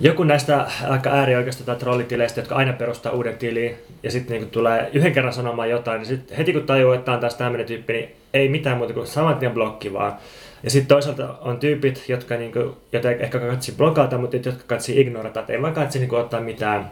joku 0.00 0.24
näistä 0.24 0.66
aika 0.88 1.10
äärioikeista 1.10 1.64
tai 1.64 1.76
trollitileistä, 1.76 2.40
jotka 2.40 2.54
aina 2.54 2.72
perustaa 2.72 3.12
uuden 3.12 3.38
tiliin 3.38 3.74
ja 4.02 4.10
sitten 4.10 4.40
niin 4.40 4.50
tulee 4.50 4.90
yhden 4.92 5.12
kerran 5.12 5.32
sanomaan 5.32 5.70
jotain, 5.70 5.98
niin 5.98 6.06
sit 6.06 6.38
heti 6.38 6.52
kun 6.52 6.62
tajuu, 6.62 6.92
että 6.92 7.12
on 7.12 7.20
taas 7.20 7.34
tämmöinen 7.34 7.66
tyyppi, 7.66 7.92
niin 7.92 8.16
ei 8.34 8.48
mitään 8.48 8.78
muuta 8.78 8.94
kuin 8.94 9.06
saman 9.06 9.36
tien 9.36 9.52
blokki 9.52 9.92
vaan. 9.92 10.16
Ja 10.62 10.70
sitten 10.70 10.88
toisaalta 10.88 11.34
on 11.40 11.58
tyypit, 11.58 12.04
jotka 12.08 12.36
niinku, 12.36 12.76
joita 12.92 13.10
ehkä 13.10 13.38
katsi 13.38 13.72
blokata, 13.72 14.18
mutta 14.18 14.36
jotka 14.36 14.64
katsi 14.66 15.00
ignorata, 15.00 15.40
että 15.40 15.52
ei 15.52 15.62
vaan 15.62 15.74
katsi 15.74 15.98
niinku 15.98 16.16
ottaa 16.16 16.40
mitään 16.40 16.90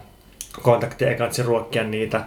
kontakteja, 0.61 1.11
ei 1.11 1.17
katsi 1.17 1.43
ruokkia 1.43 1.83
niitä. 1.83 2.23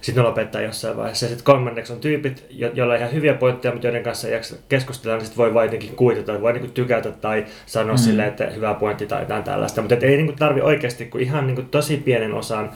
sitten 0.00 0.22
ne 0.22 0.28
lopettaa 0.28 0.60
jossain 0.60 0.96
vaiheessa. 0.96 1.26
Ja 1.26 1.28
sitten 1.28 1.44
kolmanneksi 1.44 1.92
on 1.92 2.00
tyypit, 2.00 2.46
jo- 2.50 2.70
joilla 2.74 2.94
on 2.94 2.98
ihan 2.98 3.12
hyviä 3.12 3.34
pointteja, 3.34 3.72
mutta 3.72 3.86
joiden 3.86 4.02
kanssa 4.02 4.28
ei 4.28 4.40
keskustella, 4.68 5.16
niin 5.16 5.26
sitten 5.26 5.44
voi 5.44 5.54
vain 5.54 5.66
jotenkin 5.66 5.96
kuitata, 5.96 6.40
voi 6.40 6.52
niinku 6.52 6.68
tykätä 6.68 7.10
tai 7.10 7.44
sanoa 7.66 7.94
mm. 7.94 7.98
silleen, 7.98 8.28
että 8.28 8.46
hyvä 8.46 8.74
pointti 8.74 9.06
tai 9.06 9.22
jotain 9.22 9.42
tällaista. 9.42 9.80
Mutta 9.80 9.94
ei 9.94 10.16
niinku 10.16 10.32
tarvi 10.38 10.60
oikeasti 10.60 11.04
kuin 11.04 11.24
ihan 11.24 11.46
niinku 11.46 11.62
tosi 11.62 11.96
pienen 11.96 12.34
osan 12.34 12.70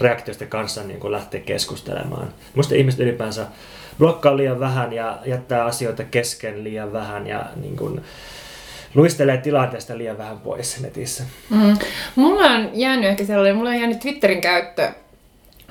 reaktioista 0.00 0.46
kanssa 0.46 0.82
niin 0.82 1.00
kuin 1.00 1.12
lähteä 1.12 1.40
keskustelemaan. 1.40 2.28
Musta 2.54 2.74
ihmiset 2.74 3.00
ylipäänsä 3.00 3.46
blokkaa 3.98 4.36
liian 4.36 4.60
vähän 4.60 4.92
ja 4.92 5.18
jättää 5.26 5.64
asioita 5.64 6.04
kesken 6.04 6.64
liian 6.64 6.92
vähän 6.92 7.26
ja 7.26 7.44
niin 7.56 7.76
kuin, 7.76 8.00
luistelee 8.94 9.36
tilanteesta 9.36 9.98
liian 9.98 10.18
vähän 10.18 10.38
pois 10.38 10.80
netissä. 10.80 11.24
Mm. 11.50 11.76
Mulla 12.14 12.44
on 12.44 12.70
jäänyt 12.72 13.10
ehkä 13.10 13.24
sellainen, 13.24 13.56
mulla 13.56 13.70
on 13.70 13.78
jäänyt 13.78 14.00
Twitterin 14.00 14.40
käyttö 14.40 14.90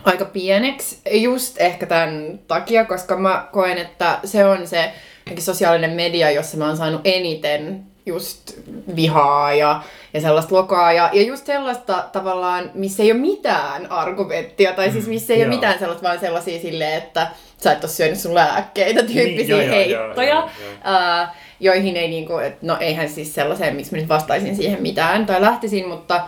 aika 0.03 0.25
pieneksi 0.25 0.99
just 1.11 1.61
ehkä 1.61 1.85
tämän 1.85 2.39
takia, 2.47 2.85
koska 2.85 3.17
mä 3.17 3.47
koen, 3.51 3.77
että 3.77 4.19
se 4.23 4.45
on 4.45 4.67
se 4.67 4.93
sosiaalinen 5.39 5.91
media, 5.91 6.31
jossa 6.31 6.57
mä 6.57 6.67
oon 6.67 6.77
saanut 6.77 7.01
eniten 7.03 7.83
just 8.05 8.53
vihaa 8.95 9.53
ja, 9.53 9.81
ja 10.13 10.21
sellaista 10.21 10.55
lokaa 10.55 10.93
ja, 10.93 11.09
ja 11.13 11.21
just 11.21 11.45
sellaista 11.45 12.05
tavallaan, 12.11 12.71
missä 12.73 13.03
ei 13.03 13.11
ole 13.11 13.19
mitään 13.19 13.91
argumenttia 13.91 14.73
tai 14.73 14.91
siis 14.91 15.07
missä 15.07 15.33
ei 15.33 15.39
mm, 15.39 15.45
ole 15.45 15.55
mitään 15.55 15.79
sellaista, 15.79 16.07
vaan 16.07 16.19
sellaisia 16.19 16.61
silleen, 16.61 16.97
että 16.97 17.27
sä 17.69 17.71
et 17.71 17.83
ole 17.83 17.91
syönyt 17.91 18.19
sun 18.19 18.35
lääkkeitä 18.35 19.03
tyyppisiä 19.03 19.57
niin, 19.57 19.69
heittoja. 19.69 20.29
Joo, 20.29 20.39
joo, 20.39 20.49
joo, 20.83 20.93
joo. 20.93 21.27
joihin 21.59 21.97
ei 21.97 22.07
niinku, 22.07 22.37
et, 22.37 22.61
no 22.61 22.77
eihän 22.79 23.09
siis 23.09 23.35
sellaiseen, 23.35 23.75
miksi 23.75 23.91
mä 23.91 23.97
nyt 23.97 24.09
vastaisin 24.09 24.55
siihen 24.55 24.81
mitään 24.81 25.25
tai 25.25 25.41
lähtisin, 25.41 25.87
mutta 25.87 26.21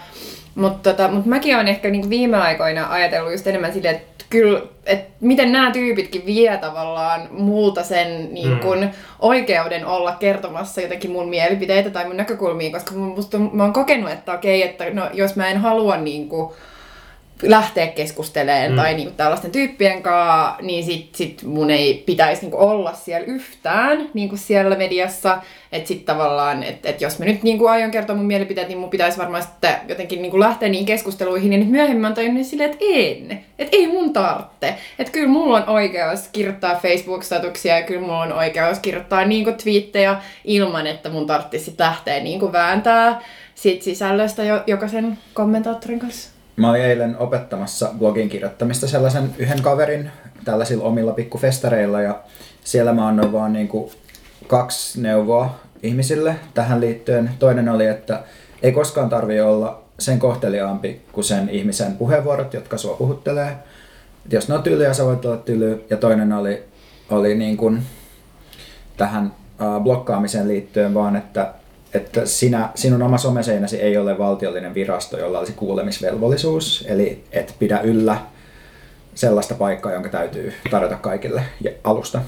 mutta 0.58 0.92
tota, 0.92 1.08
mut 1.08 1.26
mäkin 1.26 1.56
olen 1.56 1.68
ehkä 1.68 1.90
niinku 1.90 2.10
viime 2.10 2.38
aikoina 2.38 2.92
ajatellut 2.92 3.32
just 3.32 3.48
enemmän 3.48 3.74
silleen, 3.74 3.96
että 3.96 4.26
kyllä, 4.30 4.62
että 4.86 5.12
miten 5.20 5.52
nämä 5.52 5.72
tyypitkin 5.72 6.26
vie 6.26 6.58
tavallaan 6.58 7.28
multa 7.32 7.84
sen 7.84 8.34
niin 8.34 8.60
kun, 8.60 8.80
mm. 8.80 8.90
oikeuden 9.20 9.86
olla 9.86 10.12
kertomassa 10.12 10.82
jotenkin 10.82 11.12
mun 11.12 11.30
mielipiteitä 11.30 11.90
tai 11.90 12.06
mun 12.06 12.18
näkökulmia, 12.18 12.72
koska 12.72 12.96
musta, 12.96 13.38
mä 13.38 13.64
oon 13.64 13.74
kokenut, 13.74 14.12
että 14.12 14.34
okei, 14.34 14.64
että 14.64 14.90
no, 14.90 15.10
jos 15.14 15.36
mä 15.36 15.48
en 15.48 15.58
halua 15.58 15.98
niin 15.98 16.30
kun, 16.30 16.54
lähteä 17.42 17.88
keskustelemaan 17.88 18.72
mm. 18.72 18.76
tai 18.76 18.94
niinku 18.94 19.14
tällaisten 19.18 19.52
tyyppien 19.52 20.04
kanssa, 20.04 20.56
niin 20.62 20.86
sit, 20.86 21.16
sit 21.16 21.44
mun 21.44 21.70
ei 21.70 22.04
pitäisi 22.06 22.42
niinku 22.42 22.58
olla 22.60 22.94
siellä 22.94 23.26
yhtään 23.26 24.10
niinku 24.14 24.38
siellä 24.38 24.76
mediassa. 24.76 25.42
Että 25.72 25.88
sit 25.88 26.06
tavallaan, 26.06 26.64
että 26.64 26.90
et 26.90 27.02
jos 27.02 27.20
mä 27.20 27.26
nyt 27.26 27.44
niinku 27.44 27.68
aion 27.68 27.92
kertoa 27.92 28.16
mun 28.16 28.26
mielipiteet, 28.26 28.68
niin 28.68 28.78
mun 28.78 28.90
pitäisi 28.90 29.18
varmaan 29.18 29.44
sitten 29.44 29.76
jotenkin 29.88 30.22
niinku 30.22 30.40
lähteä 30.40 30.70
niihin 30.70 30.86
keskusteluihin. 30.86 31.60
Nyt 31.60 31.70
myöhemmin 31.70 32.02
mä 32.02 32.12
tajunnut 32.12 32.46
silleen, 32.46 32.72
että 32.72 32.86
en. 32.90 33.44
Että 33.60 33.78
ei 33.78 33.88
mun 33.88 34.14
tarvitse. 34.14 34.76
Että 35.00 35.12
kyllä 35.12 35.28
mulla 35.28 35.58
on 35.58 35.70
oikeus 35.70 36.28
kirjoittaa 36.32 36.76
Facebook-statuksia 36.76 37.78
ja 37.78 37.86
kyllä 37.86 38.02
mulla 38.02 38.22
on 38.22 38.34
oikeus 38.34 38.80
kirjoittaa 38.80 39.26
niinku 39.26 39.52
twiittejä 39.52 40.22
ilman, 40.44 40.88
että 40.88 41.10
mun 41.10 41.28
tarvitsisi 41.28 41.76
lähteä 41.80 42.20
niinku 42.20 42.52
vääntää 42.52 43.22
siitä 43.56 43.84
sisällöstä 43.84 44.44
jokaisen 44.68 45.18
kommentaattorin 45.34 46.00
kanssa. 46.00 46.37
Mä 46.58 46.70
olin 46.70 46.82
eilen 46.82 47.18
opettamassa 47.18 47.90
blogin 48.00 48.30
kirjoittamista 48.30 48.88
sellaisen 48.88 49.36
yhden 49.38 49.62
kaverin 49.62 50.12
tällaisilla 50.46 50.84
omilla 50.84 51.12
pikkufestareilla 51.12 52.02
ja 52.02 52.20
siellä 52.64 52.94
mä 52.94 53.08
annoin 53.08 53.32
vaan 53.32 53.54
niin 53.54 53.68
kuin 53.68 53.92
kaksi 54.48 55.02
neuvoa 55.02 55.60
ihmisille 55.84 56.36
tähän 56.54 56.82
liittyen. 56.82 57.30
Toinen 57.40 57.70
oli, 57.70 57.86
että 57.86 58.24
ei 58.62 58.72
koskaan 58.72 59.10
tarvi 59.10 59.42
olla 59.42 59.84
sen 60.00 60.20
kohteliaampi 60.20 61.02
kuin 61.12 61.24
sen 61.24 61.50
ihmisen 61.50 61.98
puheenvuorot, 61.98 62.54
jotka 62.54 62.78
sua 62.78 62.96
puhuttelee. 62.96 63.58
Et 64.26 64.34
jos 64.34 64.50
ne 64.50 64.56
on 64.56 64.64
tylyjä, 64.64 64.94
sä 64.94 65.06
voit 65.06 65.26
olla 65.26 65.38
tyly. 65.38 65.86
Ja 65.90 65.98
toinen 65.98 66.34
oli, 66.34 66.64
oli 67.10 67.36
niin 67.36 67.58
kuin 67.58 67.84
tähän 68.98 69.34
blokkaamiseen 69.84 70.48
liittyen 70.48 70.94
vaan, 70.94 71.16
että 71.16 71.54
että 71.94 72.26
sinä, 72.26 72.70
sinun 72.76 73.02
oma 73.02 73.18
someseinäsi 73.18 73.82
ei 73.82 73.98
ole 73.98 74.18
valtiollinen 74.18 74.74
virasto, 74.74 75.18
jolla 75.18 75.40
olisi 75.40 75.54
kuulemisvelvollisuus, 75.54 76.86
eli 76.88 77.24
et 77.32 77.56
pidä 77.60 77.80
yllä 77.80 78.18
sellaista 79.16 79.56
paikkaa, 79.56 79.94
jonka 79.94 80.10
täytyy 80.10 80.54
tarjota 80.72 80.96
kaikille 80.96 81.44
alusta. 81.84 82.22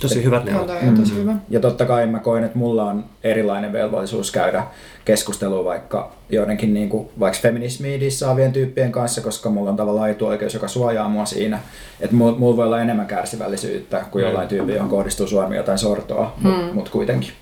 Tosi 0.00 0.24
hyvät 0.24 0.44
neuvot. 0.44 0.70
Mm. 0.82 0.96
Tosi 0.96 1.14
hyvä. 1.14 1.34
Ja 1.50 1.60
totta 1.60 1.86
kai 1.86 2.06
mä 2.06 2.18
koen, 2.18 2.44
että 2.44 2.58
mulla 2.58 2.84
on 2.84 3.04
erilainen 3.24 3.72
velvollisuus 3.72 4.30
käydä 4.30 4.66
keskustelua 5.04 5.64
vaikka 5.64 6.12
joidenkin 6.30 6.74
niin 6.74 6.88
kuin, 6.88 7.08
vaikka 7.20 7.38
feminismiin 7.42 8.12
saavien 8.12 8.52
tyyppien 8.52 8.92
kanssa, 8.92 9.20
koska 9.20 9.50
mulla 9.50 9.70
on 9.70 9.76
tavallaan 9.76 10.10
etuoikeus, 10.10 10.54
joka 10.54 10.68
suojaa 10.68 11.08
mua 11.08 11.24
siinä. 11.24 11.60
Että 12.00 12.16
mulla 12.16 12.38
mul 12.38 12.56
voi 12.56 12.66
olla 12.66 12.80
enemmän 12.80 13.06
kärsivällisyyttä 13.06 14.04
kuin 14.10 14.24
jollain 14.24 14.48
tyyppi, 14.48 14.72
johon 14.72 14.90
kohdistuu 14.90 15.26
Suomi 15.26 15.56
jotain 15.56 15.78
sortoa, 15.78 16.34
mm. 16.42 16.50
mutta 16.50 16.74
mut 16.74 16.88
kuitenkin. 16.88 17.32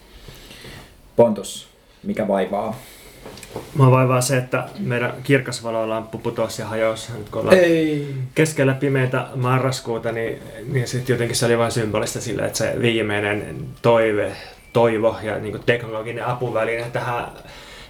Pontus, 1.20 1.68
mikä 2.02 2.28
vaivaa? 2.28 2.76
Mä 3.74 3.90
vaivaa 3.90 4.20
se, 4.20 4.36
että 4.36 4.68
meidän 4.78 5.12
kirkasvalolamppu 5.22 6.18
putosi 6.18 6.62
ja 6.62 6.68
hajosi. 6.68 7.12
Nyt 7.18 7.28
kun 7.28 7.54
Ei. 7.54 8.14
keskellä 8.34 8.74
pimeitä 8.74 9.26
marraskuuta, 9.34 10.12
niin, 10.12 10.42
niin 10.72 10.88
sitten 10.88 11.14
jotenkin 11.14 11.36
se 11.36 11.46
oli 11.46 11.58
vain 11.58 11.72
symbolista 11.72 12.20
sille, 12.20 12.42
että 12.42 12.58
se 12.58 12.74
viimeinen 12.80 13.56
toive, 13.82 14.32
toivo 14.72 15.16
ja 15.22 15.38
niin 15.38 15.60
teknologinen 15.66 16.26
apuväline 16.26 16.90
tähän 16.92 17.26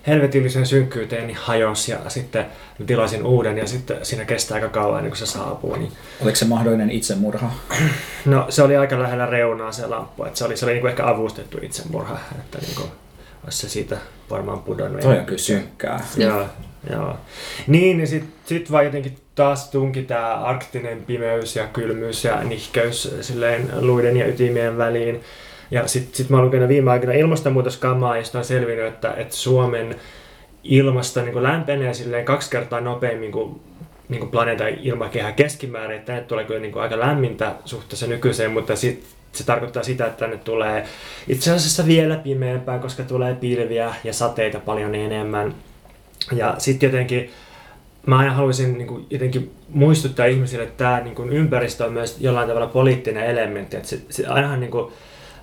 helvetillisen 0.06 0.66
synkkyyteen 0.66 1.26
niin 1.26 1.38
hajosi 1.40 1.92
ja 1.92 1.98
sitten 2.08 2.46
tilasin 2.86 3.26
uuden 3.26 3.58
ja 3.58 3.66
sitten 3.66 3.96
siinä 4.02 4.24
kestää 4.24 4.54
aika 4.54 4.68
kauan 4.68 4.98
ennen 4.98 5.10
kuin 5.10 5.18
se 5.18 5.26
saapuu. 5.26 5.76
Niin... 5.76 5.92
Oliko 6.22 6.36
se 6.36 6.44
mahdollinen 6.44 6.90
itsemurha? 6.90 7.50
No 8.24 8.46
se 8.48 8.62
oli 8.62 8.76
aika 8.76 8.98
lähellä 8.98 9.26
reunaa 9.26 9.72
se 9.72 9.86
lamppu, 9.86 10.24
että 10.24 10.38
se 10.38 10.44
oli, 10.44 10.56
se 10.56 10.64
oli 10.64 10.72
niin 10.72 10.80
kuin 10.80 10.90
ehkä 10.90 11.06
avustettu 11.06 11.58
itsemurha. 11.62 12.18
Että 12.38 12.58
niin 12.58 12.74
kuin 12.74 12.90
se 13.48 13.68
siitä 13.68 13.96
varmaan 14.30 14.62
pudonnut. 14.62 15.00
Toi 15.00 15.18
on 15.18 15.24
kyllä 15.24 15.38
synkkää. 15.38 16.00
Joo, 16.16 16.46
joo. 16.90 17.16
Niin, 17.66 17.96
niin 17.96 18.06
sitten 18.06 18.32
sit 18.44 18.72
vaan 18.72 18.84
jotenkin 18.84 19.16
taas 19.34 19.70
tunki 19.70 20.02
tämä 20.02 20.34
arktinen 20.34 21.02
pimeys 21.02 21.56
ja 21.56 21.66
kylmyys 21.66 22.24
ja 22.24 22.44
nihkeys 22.44 23.16
silleen 23.20 23.70
luiden 23.80 24.16
ja 24.16 24.26
ytimien 24.26 24.78
väliin. 24.78 25.20
Ja 25.70 25.86
sitten 25.86 26.14
sit 26.14 26.30
mä 26.30 26.36
oon 26.36 26.46
lukenut 26.46 26.68
viime 26.68 26.90
aikoina 26.90 27.12
ilmastonmuutoskammaa, 27.12 28.16
josta 28.16 28.38
on 28.38 28.44
selvinnyt, 28.44 28.86
että, 28.86 29.14
että 29.16 29.36
Suomen 29.36 29.96
ilmasto 30.64 31.22
niin 31.22 31.42
lämpenee 31.42 31.94
silleen 31.94 32.24
kaksi 32.24 32.50
kertaa 32.50 32.80
nopeammin 32.80 33.32
kuin, 33.32 33.60
niin 34.08 34.20
kuin 34.20 34.30
planeetan 34.30 34.68
ilmakehä 34.68 35.32
keskimäärin. 35.32 35.96
Että 35.96 36.06
tänne 36.06 36.22
tulee 36.22 36.44
kyllä 36.44 36.60
niin 36.60 36.72
kuin 36.72 36.82
aika 36.82 37.00
lämmintä 37.00 37.54
suhteessa 37.64 38.06
nykyiseen, 38.06 38.50
mutta 38.50 38.76
sitten 38.76 39.19
se 39.32 39.44
tarkoittaa 39.44 39.82
sitä, 39.82 40.06
että 40.06 40.18
tänne 40.18 40.36
tulee 40.36 40.86
itse 41.28 41.52
asiassa 41.52 41.86
vielä 41.86 42.16
pimeämpää, 42.16 42.78
koska 42.78 43.02
tulee 43.02 43.34
pilviä 43.34 43.94
ja 44.04 44.12
sateita 44.12 44.60
paljon 44.60 44.94
enemmän. 44.94 45.54
Ja 46.32 46.54
sitten 46.58 46.86
jotenkin 46.86 47.30
mä 48.06 48.18
aina 48.18 48.32
haluaisin 48.32 48.78
niin 48.78 48.88
kuin, 48.88 49.06
jotenkin 49.10 49.54
muistuttaa 49.68 50.26
ihmisille, 50.26 50.64
että 50.64 50.84
tämä 50.84 51.00
niin 51.00 51.14
kuin, 51.14 51.30
ympäristö 51.30 51.84
on 51.84 51.92
myös 51.92 52.16
jollain 52.20 52.48
tavalla 52.48 52.66
poliittinen 52.66 53.26
elementti. 53.26 53.76
Että 53.76 53.88
se, 53.88 54.00
se 54.10 54.26
ainahan 54.26 54.60
niin 54.60 54.70
kuin, 54.70 54.92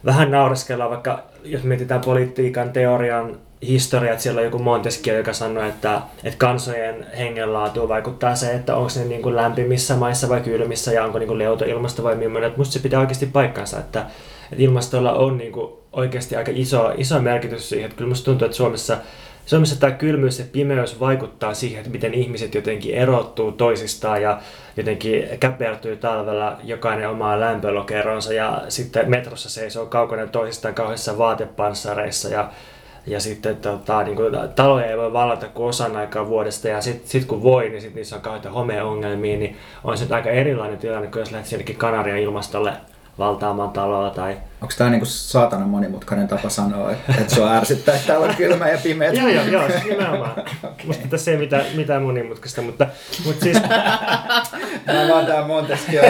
vähän 0.05 0.31
naureskellaan, 0.31 0.89
vaikka 0.89 1.23
jos 1.43 1.63
mietitään 1.63 2.01
politiikan 2.01 2.69
teorian 2.69 3.37
historia, 3.61 4.11
että 4.11 4.23
siellä 4.23 4.39
on 4.39 4.45
joku 4.45 4.59
Montesquieu, 4.59 5.17
joka 5.17 5.33
sanoi, 5.33 5.69
että, 5.69 6.01
että 6.23 6.37
kansojen 6.37 7.07
hengenlaatuun 7.17 7.89
vaikuttaa 7.89 8.35
se, 8.35 8.51
että 8.51 8.75
onko 8.75 8.91
ne 8.95 9.05
niin 9.05 9.21
kuin 9.21 9.35
lämpimissä 9.35 9.95
maissa 9.95 10.29
vai 10.29 10.41
kylmissä 10.41 10.91
ja 10.91 11.03
onko 11.03 11.19
niin 11.19 11.27
kuin 11.27 11.39
leuto 11.39 11.65
ilmasto 11.65 12.03
vai 12.03 12.15
millainen. 12.15 12.47
Että 12.47 12.59
musta 12.59 12.73
se 12.73 12.79
pitää 12.79 12.99
oikeasti 12.99 13.25
paikkansa, 13.25 13.79
että, 13.79 14.05
että 14.51 14.63
ilmastolla 14.63 15.13
on 15.13 15.37
niin 15.37 15.51
kuin 15.51 15.73
oikeasti 15.93 16.35
aika 16.35 16.51
iso, 16.55 16.93
iso 16.97 17.21
merkitys 17.21 17.69
siihen. 17.69 17.85
Että 17.85 17.97
kyllä 17.97 18.09
musta 18.09 18.25
tuntuu, 18.25 18.45
että 18.45 18.57
Suomessa, 18.57 18.97
Suomessa 19.45 19.79
tämä 19.79 19.91
kylmyys 19.91 20.39
ja 20.39 20.45
pimeys 20.51 20.99
vaikuttaa 20.99 21.53
siihen, 21.53 21.79
että 21.79 21.91
miten 21.91 22.13
ihmiset 22.13 22.55
jotenkin 22.55 22.95
erottuu 22.95 23.51
toisistaan 23.51 24.21
ja 24.21 24.41
jotenkin 24.77 25.27
käpertyy 25.39 25.95
talvella 25.95 26.57
jokainen 26.63 27.09
omaa 27.09 27.39
lämpölokeronsa 27.39 28.33
ja 28.33 28.61
sitten 28.69 29.09
metrossa 29.09 29.49
seisoo 29.49 29.85
kaukana 29.85 30.27
toisistaan 30.27 30.73
kauheissa 30.73 31.17
vaatepanssareissa 31.17 32.29
ja 32.29 32.49
ja 33.07 33.19
sitten 33.19 33.57
tota, 33.57 34.03
niin 34.03 34.15
kuin, 34.15 34.33
taloja 34.55 34.85
ei 34.85 34.97
voi 34.97 35.13
vallata 35.13 35.47
kuin 35.47 35.69
osan 35.69 35.95
aikaa 35.95 36.27
vuodesta. 36.27 36.67
Ja 36.67 36.81
sitten 36.81 37.09
sit 37.09 37.25
kun 37.25 37.43
voi, 37.43 37.69
niin 37.69 37.81
sit 37.81 37.95
niissä 37.95 38.15
on 38.15 38.21
kauheita 38.21 38.49
homeongelmia, 38.49 39.37
niin 39.37 39.57
on 39.83 39.97
se 39.97 40.15
aika 40.15 40.29
erilainen 40.29 40.79
tilanne 40.79 41.07
kuin 41.07 41.19
jos 41.19 41.31
lähdet 41.31 41.51
jonnekin 41.51 41.75
Kanarian 41.75 42.17
ilmastolle 42.17 42.73
valtaamaan 43.19 43.69
taloa 43.69 44.09
tai... 44.09 44.37
Onko 44.61 44.73
tämä 44.77 44.89
niinku 44.89 45.05
saatana 45.05 45.67
monimutkainen 45.67 46.27
tapa 46.27 46.49
sanoa, 46.49 46.91
että, 46.91 47.13
että 47.21 47.35
sua 47.35 47.53
ärsyttää, 47.53 47.95
että 47.95 48.07
täällä 48.07 48.25
on 48.25 48.35
kylmä 48.35 48.69
ja 48.69 48.77
pimeä? 48.83 49.11
joo, 49.11 49.27
joo, 49.27 49.43
joo, 49.43 49.67
siis 49.71 49.83
nimenomaan. 49.83 50.31
okay. 50.63 50.85
Musta 50.85 51.07
tässä 51.07 51.31
ei 51.31 51.37
mitään, 51.37 51.65
mitään 51.75 52.01
monimutkaista, 52.01 52.61
mutta, 52.61 52.87
mutta 53.25 53.43
siis... 53.43 53.57
Mä 54.87 55.07
vaan 55.09 55.25
tää 55.25 55.47
Montesquieu 55.47 56.05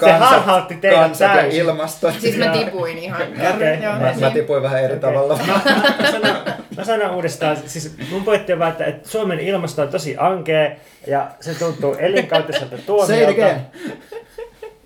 Se 0.00 0.12
harhautti 0.12 0.74
teidät 0.74 1.18
täysin. 1.18 1.60
ilmasto. 1.60 2.12
Siis 2.18 2.36
mä 2.36 2.48
tipuin 2.48 2.98
ihan. 2.98 3.22
okay. 3.22 3.74
Joo, 3.82 3.92
mä, 3.92 4.14
mä 4.20 4.30
tipuin 4.30 4.62
vähän 4.62 4.84
eri 4.84 4.96
tavalla. 4.96 5.38
mä, 5.46 6.10
sanon, 6.10 6.36
mä 6.76 6.84
sanon 6.84 7.10
uudestaan, 7.14 7.56
siis 7.66 7.96
mun 8.10 8.24
pointti 8.24 8.52
on 8.52 8.58
vaan, 8.58 8.70
että, 8.70 8.84
että 8.84 9.08
Suomen 9.08 9.40
ilmasto 9.40 9.82
on 9.82 9.88
tosi 9.88 10.16
ankea 10.18 10.70
ja 11.06 11.30
se 11.40 11.54
tuntuu 11.54 11.94
elinkautiselta 11.94 12.78
tuomiolta. 12.78 13.60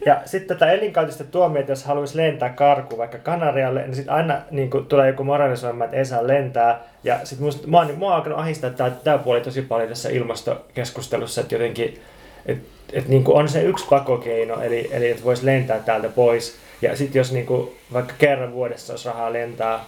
Ja 0.06 0.22
sitten 0.24 0.58
tätä 0.58 0.72
elinkautista 0.72 1.24
tuomiota, 1.24 1.72
jos 1.72 1.84
haluaisi 1.84 2.16
lentää 2.16 2.48
karku 2.48 2.98
vaikka 2.98 3.18
Kanarialle, 3.18 3.82
niin 3.82 3.94
sitten 3.94 4.14
aina 4.14 4.40
niin 4.50 4.70
kuin, 4.70 4.86
tulee 4.86 5.06
joku 5.06 5.24
moralisoima, 5.24 5.84
että 5.84 5.96
ei 5.96 6.04
saa 6.04 6.26
lentää. 6.26 6.80
Ja 7.04 7.18
sitten 7.24 7.44
musta, 7.44 7.68
mua, 7.68 7.84
niin, 7.84 8.02
on 8.02 8.12
alkanut 8.12 8.38
ahistaa 8.38 8.70
tämä, 8.70 8.90
tämä 8.90 9.18
puoli 9.18 9.40
tosi 9.40 9.62
paljon 9.62 9.88
tässä 9.88 10.08
ilmastokeskustelussa, 10.08 11.40
että 11.40 11.54
jotenkin, 11.54 12.00
että 12.46 12.68
et, 12.92 13.08
niin 13.08 13.24
on 13.26 13.48
se 13.48 13.62
yksi 13.62 13.86
pakokeino, 13.90 14.62
eli, 14.62 14.88
eli 14.92 15.10
että 15.10 15.24
voisi 15.24 15.46
lentää 15.46 15.78
täältä 15.78 16.08
pois. 16.08 16.56
Ja 16.82 16.96
sitten 16.96 17.20
jos 17.20 17.32
niin 17.32 17.46
kuin, 17.46 17.70
vaikka 17.92 18.14
kerran 18.18 18.52
vuodessa 18.52 18.92
olisi 18.92 19.08
rahaa 19.08 19.32
lentää, 19.32 19.80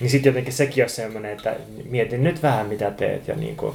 niin 0.00 0.10
sitten 0.10 0.30
jotenkin 0.30 0.52
sekin 0.52 0.84
on 0.84 0.90
semmoinen, 0.90 1.32
että 1.32 1.54
mietin 1.90 2.24
nyt 2.24 2.42
vähän 2.42 2.66
mitä 2.66 2.90
teet. 2.90 3.28
Ja 3.28 3.36
niin 3.36 3.56
kuin, 3.56 3.74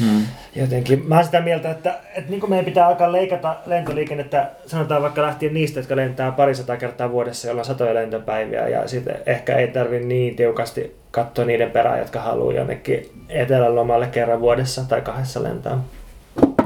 Hmm. 0.00 0.26
Jotenkin 0.56 1.08
mä 1.08 1.14
oon 1.14 1.24
sitä 1.24 1.40
mieltä, 1.40 1.70
että, 1.70 1.98
että 2.14 2.30
niin 2.30 2.40
kuin 2.40 2.50
meidän 2.50 2.64
pitää 2.64 2.86
alkaa 2.86 3.12
leikata 3.12 3.56
lentoliikennettä, 3.66 4.50
sanotaan 4.66 5.02
vaikka 5.02 5.22
lähtien 5.22 5.54
niistä, 5.54 5.80
jotka 5.80 5.96
lentää 5.96 6.32
parisataa 6.32 6.76
kertaa 6.76 7.10
vuodessa, 7.10 7.48
jolla 7.48 7.60
on 7.60 7.64
satoja 7.64 7.94
lentopäiviä, 7.94 8.68
ja 8.68 8.88
sitten 8.88 9.16
ehkä 9.26 9.56
ei 9.56 9.68
tarvi 9.68 10.00
niin 10.00 10.36
tiukasti 10.36 10.96
katsoa 11.10 11.44
niiden 11.44 11.70
perään, 11.70 11.98
jotka 11.98 12.20
haluaa 12.20 12.54
jonnekin 12.54 13.12
etelälomalle 13.28 14.06
kerran 14.06 14.40
vuodessa 14.40 14.84
tai 14.88 15.00
kahdessa 15.00 15.42
lentää. 15.42 15.78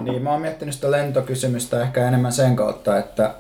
Niin, 0.00 0.22
mä 0.22 0.30
oon 0.32 0.40
miettinyt 0.40 0.74
sitä 0.74 0.90
lentokysymystä 0.90 1.82
ehkä 1.82 2.08
enemmän 2.08 2.32
sen 2.32 2.56
kautta, 2.56 2.98
että, 2.98 3.30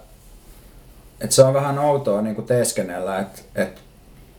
että 1.20 1.36
se 1.36 1.42
on 1.42 1.54
vähän 1.54 1.78
outoa 1.78 2.22
niin 2.22 2.34
kuin 2.34 2.46
teeskennellä, 2.46 3.18
että, 3.18 3.42
että 3.54 3.80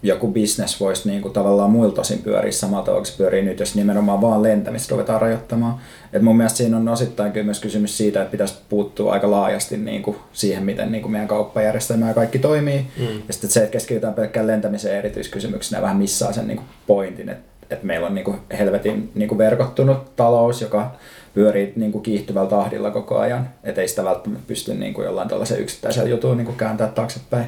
joku 0.07 0.27
business 0.27 0.79
voisi 0.79 1.09
niin 1.09 1.21
kuin 1.21 1.33
tavallaan 1.33 1.71
muilta 1.71 2.01
osin 2.01 2.19
pyöriä 2.19 2.51
samalla 2.51 2.85
tavalla, 2.85 3.05
se 3.05 3.17
pyörii 3.17 3.41
nyt, 3.41 3.59
jos 3.59 3.75
nimenomaan 3.75 4.21
vaan 4.21 4.43
lentämistä 4.43 4.91
ruvetaan 4.91 5.21
rajoittamaan. 5.21 5.75
Et 6.13 6.21
mun 6.21 6.38
mielestä 6.38 6.57
siinä 6.57 6.77
on 6.77 6.88
osittain 6.88 7.31
kyllä 7.31 7.45
myös 7.45 7.59
kysymys 7.59 7.97
siitä, 7.97 8.21
että 8.21 8.31
pitäisi 8.31 8.55
puuttua 8.69 9.13
aika 9.13 9.31
laajasti 9.31 9.77
niin 9.77 10.03
kuin 10.03 10.17
siihen, 10.33 10.63
miten 10.63 10.91
niin 10.91 11.01
kuin 11.01 11.12
meidän 11.12 11.27
kauppajärjestelmä 11.27 12.07
ja 12.07 12.13
kaikki 12.13 12.39
toimii. 12.39 12.88
Mm. 12.97 13.21
Ja 13.27 13.33
sitten 13.33 13.50
se, 13.50 13.59
että 13.59 13.71
keskitytään 13.71 14.13
pelkkään 14.13 14.47
lentämiseen 14.47 14.97
erityiskysymyksenä 14.97 15.81
vähän 15.81 15.97
missaa 15.97 16.33
sen 16.33 16.47
niin 16.47 16.57
kuin 16.57 16.67
pointin, 16.88 17.29
että, 17.29 17.43
että 17.69 17.85
meillä 17.85 18.07
on 18.07 18.15
niin 18.15 18.25
kuin 18.25 18.38
helvetin 18.57 19.12
niin 19.15 19.29
kuin 19.29 19.38
verkottunut 19.38 20.15
talous, 20.15 20.62
joka 20.62 20.91
pyörii 21.36 21.74
niin 21.75 21.92
kuin 21.92 22.04
kiihtyvällä 22.04 22.50
tahdilla 22.50 22.92
koko 22.92 23.18
ajan, 23.18 23.50
ettei 23.63 23.88
sitä 23.88 24.04
välttämättä 24.04 24.44
pysty 24.48 24.74
niin 24.74 24.94
kuin 24.94 25.06
jollain 25.06 25.30
tällaisen 25.30 25.60
yksittäisellä 25.60 26.10
jutulla 26.10 26.36
niin 26.36 26.46
kuin 26.46 26.58
kääntää 26.58 26.88
taaksepäin. 26.88 27.46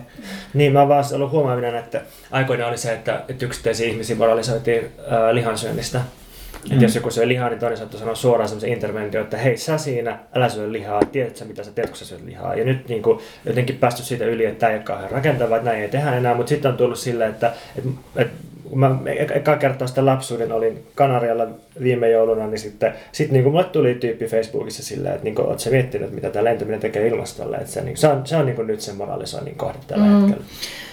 Niin, 0.53 0.74
mä 0.74 0.79
oon 0.79 0.89
vaan 0.89 1.03
ollut 1.13 1.32
huomaaminen, 1.32 1.75
että 1.75 2.01
aikoina 2.32 2.67
oli 2.67 2.77
se, 2.77 2.94
että, 2.94 3.22
että 3.29 3.46
yksittäisiä 3.46 3.88
ihmisiä 3.88 4.15
moralisoitiin 4.15 4.84
äh, 4.84 5.34
lihansyönnistä. 5.34 5.98
Mm. 5.98 6.72
Että 6.72 6.86
jos 6.86 6.96
joku 6.96 7.12
syö 7.12 7.27
lihaa, 7.27 7.50
niin 7.50 7.60
toinen 7.60 7.77
saattoi 7.77 8.00
sanoa 8.00 8.15
suoraan 8.15 8.50
semmoisen 8.50 8.70
interventio, 8.70 9.22
että 9.22 9.38
hei 9.38 9.58
sä 9.58 9.77
siinä, 9.77 10.20
älä 10.36 10.50
syö 10.50 10.72
lihaa, 10.72 11.01
tiedätkö 11.12 11.46
mitä 11.46 11.63
sä 11.63 11.72
teet, 11.72 11.89
kun 11.89 11.98
sä 11.98 12.06
syöt 12.06 12.25
lihaa. 12.25 12.56
Ja 12.56 12.65
nyt 12.65 12.88
niin 12.88 13.01
kuin, 13.01 13.20
jotenkin 13.46 13.77
päästy 13.77 14.03
siitä 14.03 14.25
yli, 14.25 14.46
että 14.46 14.60
tämä 14.60 14.72
ei 14.72 14.77
ole 14.77 14.84
kauhean 14.84 15.12
rakentavaa, 15.12 15.58
että 15.58 15.70
näin 15.70 15.82
ei 15.82 15.89
tehdä 15.89 16.15
enää, 16.15 16.36
mutta 16.36 16.50
sitten 16.50 16.72
on 16.72 16.77
tullut 16.77 17.00
silleen, 17.00 17.29
että, 17.29 17.53
että, 17.77 17.89
että 18.15 18.34
kun 18.69 18.79
mä 18.79 18.97
eka 19.36 19.57
kertaa 19.57 19.88
sitä 19.88 20.05
lapsuuden 20.05 20.51
olin 20.51 20.83
Kanarialla 20.95 21.47
viime 21.83 22.09
jouluna, 22.09 22.47
niin 22.47 22.59
sitten 22.59 22.93
sit 23.12 23.31
niin 23.31 23.43
mulle 23.43 23.63
tuli 23.63 23.95
tyyppi 23.95 24.25
Facebookissa 24.25 24.83
silleen, 24.83 25.15
että 25.15 25.24
niin 25.24 25.41
oot 25.41 25.59
sä 25.59 25.69
miettinyt, 25.69 26.12
mitä 26.12 26.29
tämä 26.29 26.43
lentäminen 26.43 26.79
tekee 26.79 27.07
ilmastolle. 27.07 27.57
Että 27.57 27.71
se, 27.71 27.81
niin, 27.81 27.97
se 27.97 28.07
on, 28.07 28.27
se 28.27 28.38
on 28.38 28.45
niin 28.45 28.67
nyt 28.67 28.81
se 28.81 28.93
moralisoinnin 28.93 29.55
kohde 29.55 29.77
tällä 29.88 30.05
mm. 30.05 30.21
hetkellä. 30.21 30.45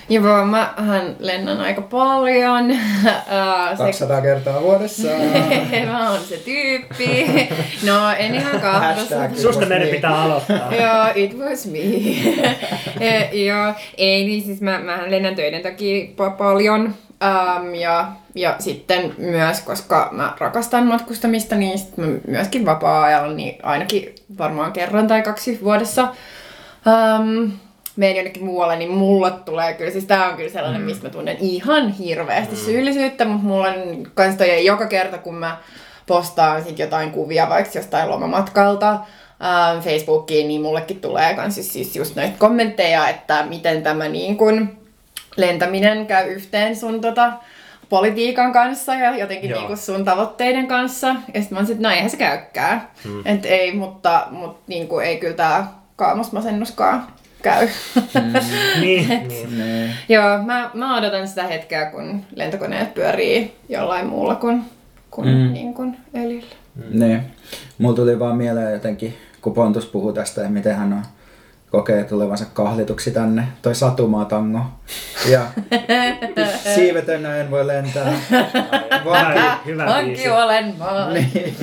Joo, 0.08 0.44
mähän 0.44 1.16
lennän 1.18 1.60
aika 1.60 1.82
paljon. 1.82 2.76
200 3.78 4.20
kertaa 4.20 4.62
vuodessa. 4.62 5.08
mä 5.86 6.10
oon 6.10 6.20
se 6.20 6.36
tyyppi. 6.36 7.26
No, 7.86 8.10
en 8.18 8.34
ihan 8.34 8.60
kahdessa. 8.60 9.16
Susta 9.36 9.66
meidän 9.66 9.88
pitää 9.88 10.22
aloittaa. 10.22 10.74
Joo, 10.74 11.06
it 11.14 11.38
was 11.38 11.66
me. 11.66 11.78
Joo, 13.32 13.72
ei 13.96 14.24
niin 14.24 14.42
siis 14.42 14.60
mä, 14.60 14.78
mähän 14.78 15.10
lennän 15.10 15.34
töiden 15.34 15.62
takia 15.62 16.06
paljon. 16.38 16.94
Um, 17.24 17.74
ja, 17.74 18.12
ja 18.34 18.56
sitten 18.58 19.14
myös, 19.18 19.60
koska 19.60 20.08
mä 20.12 20.34
rakastan 20.38 20.86
matkustamista, 20.86 21.56
niin 21.56 21.78
sit 21.78 21.96
mä 21.96 22.06
myöskin 22.28 22.66
vapaa-ajalla, 22.66 23.34
niin 23.34 23.58
ainakin 23.62 24.14
varmaan 24.38 24.72
kerran 24.72 25.08
tai 25.08 25.22
kaksi 25.22 25.60
vuodessa 25.64 26.02
um, 26.02 27.52
menen 27.96 28.16
jonnekin 28.16 28.44
muualle, 28.44 28.76
niin 28.76 28.90
mulle 28.90 29.30
tulee 29.30 29.74
kyllä, 29.74 29.90
siis 29.90 30.04
tää 30.04 30.28
on 30.28 30.36
kyllä 30.36 30.50
sellainen, 30.50 30.80
mm. 30.80 30.86
mistä 30.86 31.04
mä 31.06 31.10
tunnen 31.10 31.36
ihan 31.40 31.88
hirveästi 31.88 32.54
mm. 32.54 32.60
syyllisyyttä, 32.60 33.24
mutta 33.24 33.46
mulla 33.46 33.68
on 33.68 34.06
kans 34.14 34.36
toi 34.36 34.64
joka 34.64 34.86
kerta, 34.86 35.18
kun 35.18 35.34
mä 35.34 35.56
postaan 36.06 36.64
sit 36.64 36.78
jotain 36.78 37.10
kuvia 37.10 37.48
vaikka 37.48 37.78
jostain 37.78 38.10
lomamatkalta, 38.10 38.98
Facebookiin, 39.80 40.48
niin 40.48 40.62
mullekin 40.62 41.00
tulee 41.00 41.34
kans 41.34 41.54
siis, 41.54 41.72
siis 41.72 41.96
just 41.96 42.16
näitä 42.16 42.38
kommentteja, 42.38 43.08
että 43.08 43.46
miten 43.48 43.82
tämä 43.82 44.08
niin 44.08 44.36
kun, 44.36 44.83
lentäminen 45.36 46.06
käy 46.06 46.32
yhteen 46.32 46.76
sun 46.76 47.00
tota, 47.00 47.32
politiikan 47.88 48.52
kanssa 48.52 48.94
ja 48.94 49.16
jotenkin 49.16 49.50
niinku 49.50 49.76
sun 49.76 50.04
tavoitteiden 50.04 50.66
kanssa. 50.66 51.06
Ja 51.06 51.40
sitten 51.40 51.48
mä 51.50 51.58
oon 51.58 51.66
sit, 51.66 51.78
no 51.78 51.90
eihän 51.90 52.10
se 52.10 52.16
käykään. 52.16 52.88
Hmm. 53.04 53.22
Et 53.24 53.44
ei, 53.44 53.72
mutta, 53.72 54.26
mutta 54.30 54.62
niinku, 54.66 54.98
ei 54.98 55.16
kyllä 55.16 55.34
tää 55.34 55.72
kaamosmasennuskaan 55.96 57.06
käy. 57.42 57.68
Mm. 57.96 58.32
niin, 58.80 59.12
Et, 59.12 59.28
niin. 59.28 59.58
niin. 59.58 59.90
Joo, 60.08 60.42
mä, 60.42 60.70
mä 60.74 60.96
odotan 60.96 61.28
sitä 61.28 61.42
hetkeä, 61.42 61.90
kun 61.90 62.24
lentokoneet 62.34 62.94
pyörii 62.94 63.56
jollain 63.68 64.06
muulla 64.06 64.34
kuin, 64.34 64.62
kuin, 65.10 65.28
mm. 65.28 65.52
niin 65.52 65.74
kuin 65.74 65.96
öljyllä. 66.16 66.54
Mm. 66.74 67.00
Niin. 67.00 67.20
Mulla 67.78 67.96
tuli 67.96 68.18
vaan 68.18 68.36
mieleen 68.36 68.72
jotenkin, 68.72 69.16
kun 69.40 69.54
Pontus 69.54 69.86
puhuu 69.86 70.12
tästä, 70.12 70.40
että 70.40 70.52
miten 70.52 70.76
hän 70.76 70.92
on 70.92 71.02
kokee 71.74 72.04
tulevansa 72.04 72.44
kahlituksi 72.54 73.10
tänne, 73.10 73.48
toi 73.62 73.74
Satumaa-tango. 73.74 74.58
Ja 75.28 75.40
siivetönä 76.74 77.36
en 77.36 77.50
voi 77.50 77.66
lentää. 77.66 78.12
Vanki, 79.04 79.40
hyvä 79.66 79.86
Vanki 79.86 80.28
olen 80.28 80.74
maan. 80.78 81.14
Niin. 81.14 81.56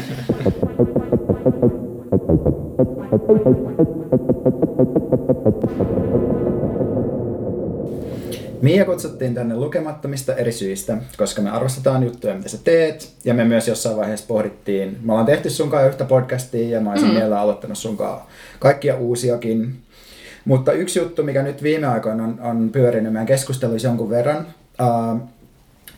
Mia 8.61 8.85
kutsuttiin 8.85 9.35
tänne 9.35 9.55
lukemattomista 9.55 10.35
eri 10.35 10.51
syistä, 10.51 10.97
koska 11.17 11.41
me 11.41 11.49
arvostetaan 11.49 12.03
juttuja, 12.03 12.35
mitä 12.35 12.49
sä 12.49 12.57
teet. 12.63 13.13
Ja 13.25 13.33
me 13.33 13.43
myös 13.43 13.67
jossain 13.67 13.97
vaiheessa 13.97 14.25
pohdittiin, 14.27 14.97
me 15.03 15.11
ollaan 15.11 15.25
tehty 15.25 15.49
sunkaan 15.49 15.87
yhtä 15.87 16.05
podcastia 16.05 16.69
ja 16.69 16.81
mä 16.81 16.91
olisin 16.91 17.07
mm. 17.07 17.13
mielellä 17.13 17.39
aloittanut 17.39 17.77
sunkaan 17.77 18.21
kaikkia 18.59 18.95
uusiakin. 18.95 19.75
Mutta 20.45 20.71
yksi 20.71 20.99
juttu, 20.99 21.23
mikä 21.23 21.43
nyt 21.43 21.63
viime 21.63 21.87
aikoina 21.87 22.23
on, 22.23 22.39
on 22.41 22.69
pyörinyt 22.69 23.13
meidän 23.13 23.27
keskusteluissa 23.27 23.87
jonkun 23.87 24.09
verran, 24.09 24.47
uh, 24.81 25.21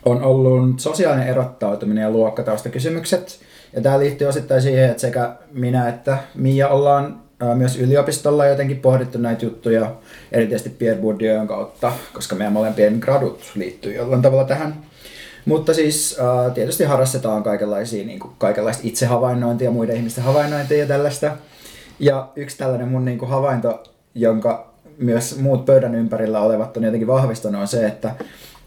on 0.06 0.24
ollut 0.24 0.80
sosiaalinen 0.80 1.28
erottautuminen 1.28 2.02
ja 2.02 2.12
luokkataustakysymykset. 2.12 3.40
Ja 3.74 3.82
tämä 3.82 4.00
liittyy 4.00 4.28
osittain 4.28 4.62
siihen, 4.62 4.90
että 4.90 5.02
sekä 5.02 5.36
minä 5.52 5.90
että 5.90 6.18
Mia 6.36 6.68
ollaan 6.68 7.23
myös 7.56 7.80
yliopistolla 7.80 8.46
jotenkin 8.46 8.80
pohdittu 8.80 9.18
näitä 9.18 9.46
juttuja, 9.46 9.96
erityisesti 10.32 10.70
Pierre 10.70 11.02
Bourdieu'n 11.02 11.48
kautta, 11.48 11.92
koska 12.14 12.36
meidän 12.36 12.54
molempien 12.54 12.98
gradut 13.00 13.52
liittyy 13.56 13.94
jollain 13.94 14.22
tavalla 14.22 14.44
tähän. 14.44 14.76
Mutta 15.46 15.74
siis 15.74 16.18
uh, 16.20 16.54
tietysti 16.54 16.84
harrastetaan 16.84 17.44
kaikenlaisia, 17.44 18.06
niin 18.06 18.20
kuin, 18.20 18.34
kaikenlaista 18.38 18.84
itsehavainnointia, 18.86 19.72
muiden 19.72 19.96
ihmisten 19.96 20.24
havainnointia 20.24 20.78
ja 20.78 20.86
tällaista. 20.86 21.32
Ja 22.00 22.30
yksi 22.36 22.58
tällainen 22.58 22.88
mun 22.88 23.06
niin 23.06 23.18
kuin, 23.18 23.30
havainto 23.30 23.84
jonka 24.16 24.74
myös 24.98 25.40
muut 25.40 25.66
pöydän 25.66 25.96
ympärillä 25.96 26.42
olevat 26.42 26.78
on 26.78 26.84
jotenkin 26.84 27.08
vahvistanut, 27.08 27.62
on 27.62 27.68
se, 27.68 27.88
että 27.88 28.16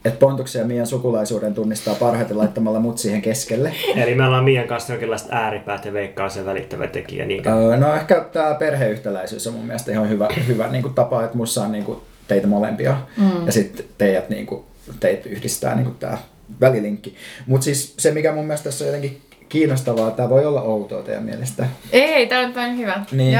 että 0.06 0.18
Pontuksen 0.18 0.60
ja 0.60 0.66
Mian 0.66 0.86
sukulaisuuden 0.86 1.54
tunnistaa 1.54 1.94
parhaiten 1.94 2.38
laittamalla 2.38 2.80
mut 2.80 2.98
siihen 2.98 3.22
keskelle. 3.22 3.72
Eli 3.96 4.14
me 4.14 4.26
ollaan 4.26 4.44
Mian 4.44 4.68
kanssa 4.68 4.92
jonkinlaista 4.92 5.36
ääripäät 5.36 5.84
ja 5.84 5.92
veikkaa 5.92 6.28
sen 6.28 6.46
välittävä 6.46 6.86
tekijä. 6.86 7.24
Niin 7.24 7.48
öö, 7.48 7.76
no 7.76 7.94
ehkä 7.94 8.24
tämä 8.32 8.54
perheyhtäläisyys 8.54 9.46
on 9.46 9.52
mun 9.52 9.66
mielestä 9.66 9.92
ihan 9.92 10.08
hyvä, 10.08 10.28
hyvä 10.48 10.68
niin 10.68 10.82
kuin 10.82 10.94
tapa, 10.94 11.24
että 11.24 11.36
mussa 11.36 11.62
on 11.62 11.72
niin 11.72 11.84
kuin 11.84 11.98
teitä 12.28 12.46
molempia 12.46 12.96
mm. 13.16 13.46
ja 13.46 13.52
sitten 13.52 13.86
teidät 13.98 14.28
niin 14.28 14.46
kuin, 14.46 14.64
teitä 15.00 15.28
yhdistää 15.28 15.74
niin 15.74 15.84
kuin 15.84 15.96
tämä 15.98 16.18
välilinkki. 16.60 17.16
Mutta 17.46 17.64
siis 17.64 17.94
se, 17.98 18.10
mikä 18.10 18.32
mun 18.32 18.46
mielestä 18.46 18.64
tässä 18.64 18.84
on 18.84 18.88
jotenkin 18.88 19.22
kiinnostavaa, 19.48 20.10
tämä 20.10 20.30
voi 20.30 20.46
olla 20.46 20.62
outoa 20.62 21.02
teidän 21.02 21.22
mielestä. 21.22 21.66
Ei, 21.92 22.26
tämä 22.26 22.52
on 22.56 22.78
hyvä. 22.78 23.04
Niin. 23.12 23.38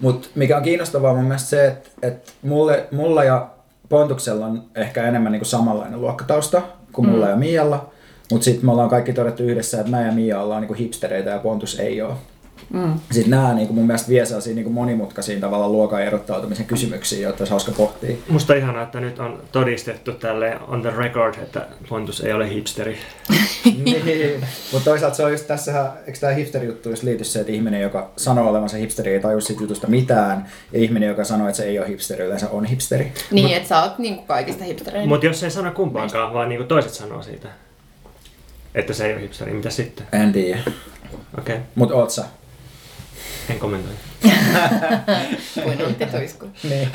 Mutta 0.00 0.28
mikä 0.34 0.56
on 0.56 0.62
kiinnostavaa 0.62 1.14
mun 1.14 1.24
mielestä 1.24 1.48
se, 1.48 1.66
että, 1.66 1.90
että 2.02 2.32
mulle, 2.42 2.86
mulla 2.90 3.24
ja 3.24 3.48
Pontuksella 3.88 4.46
on 4.46 4.62
ehkä 4.74 5.04
enemmän 5.04 5.32
niinku 5.32 5.44
samanlainen 5.44 6.00
luokkatausta 6.00 6.62
kuin 6.92 7.08
mulla 7.08 7.24
mm. 7.24 7.30
ja 7.30 7.36
Mialla. 7.36 7.90
Mutta 8.30 8.44
sitten 8.44 8.64
me 8.64 8.72
ollaan 8.72 8.90
kaikki 8.90 9.12
todettu 9.12 9.42
yhdessä, 9.42 9.78
että 9.78 9.90
mä 9.90 10.02
ja 10.02 10.12
Mia 10.12 10.40
ollaan 10.40 10.60
niinku 10.60 10.74
hipstereitä 10.74 11.30
ja 11.30 11.38
Pontus 11.38 11.78
ei 11.78 12.02
ole. 12.02 12.14
Mm. 12.72 13.00
Sitten 13.10 13.30
nämä 13.30 13.54
niin 13.54 13.74
mun 13.74 13.86
mielestä 13.86 14.08
vie 14.08 14.26
sellaisia 14.26 14.54
niin 14.54 14.72
monimutkaisiin 14.72 15.40
tavalla 15.40 15.68
luokan 15.68 16.02
erottautumisen 16.02 16.66
kysymyksiä, 16.66 17.20
joita 17.20 17.38
olisi 17.38 17.50
hauska 17.50 17.72
pohtia. 17.72 18.16
Musta 18.28 18.52
on 18.52 18.58
ihanaa, 18.58 18.82
että 18.82 19.00
nyt 19.00 19.18
on 19.18 19.42
todistettu 19.52 20.12
tälle 20.12 20.58
on 20.68 20.82
the 20.82 20.92
record, 20.96 21.34
että 21.34 21.66
Pontus 21.88 22.20
ei 22.20 22.32
ole 22.32 22.48
hipsteri. 22.48 22.98
niin. 23.84 24.44
Mutta 24.72 24.90
toisaalta 24.90 25.16
se 25.16 25.24
on 25.24 25.30
just 25.32 25.46
tässähän, 25.46 25.92
eikö 26.06 26.18
tämä 26.18 26.32
hipsteri-juttu 26.32 26.90
just 26.90 27.02
liity 27.02 27.24
se, 27.24 27.40
että 27.40 27.52
ihminen, 27.52 27.80
joka 27.80 28.10
sanoo 28.16 28.50
olevansa 28.50 28.76
hipsteri, 28.76 29.12
ei 29.12 29.20
tajua 29.20 29.40
siitä 29.40 29.62
jutusta 29.62 29.86
mitään, 29.86 30.46
ja 30.72 30.78
ihminen, 30.78 31.08
joka 31.08 31.24
sanoo, 31.24 31.48
että 31.48 31.56
se 31.56 31.64
ei 31.64 31.78
ole 31.78 31.88
hipsteri, 31.88 32.24
yleensä 32.24 32.48
on 32.50 32.64
hipsteri. 32.64 33.12
Niin, 33.30 33.56
että 33.56 33.68
sä 33.68 33.82
oot 33.82 33.98
niinku 33.98 34.22
kaikista 34.22 34.64
hipstereitä. 34.64 35.08
Mutta 35.08 35.26
jos 35.26 35.42
ei 35.42 35.50
sano 35.50 35.72
kumpaankaan, 35.72 36.34
vaan 36.34 36.48
niinku 36.48 36.64
toiset 36.64 36.92
sanoo 36.92 37.22
siitä, 37.22 37.48
että 38.74 38.92
se 38.92 39.06
ei 39.06 39.12
ole 39.12 39.22
hipsteri, 39.22 39.52
mitä 39.52 39.70
sitten? 39.70 40.06
En 40.12 40.32
tiedä. 40.32 40.60
Okei, 41.38 41.54
okay. 41.54 41.66
Mutta 41.74 41.94
oot 41.94 42.10
sä? 42.10 42.24
En 43.50 43.58
kommentoi. 43.58 43.92
Kuin 45.64 45.86
Antti 45.86 46.06
Tuisku. 46.06 46.46
Niin. 46.68 46.88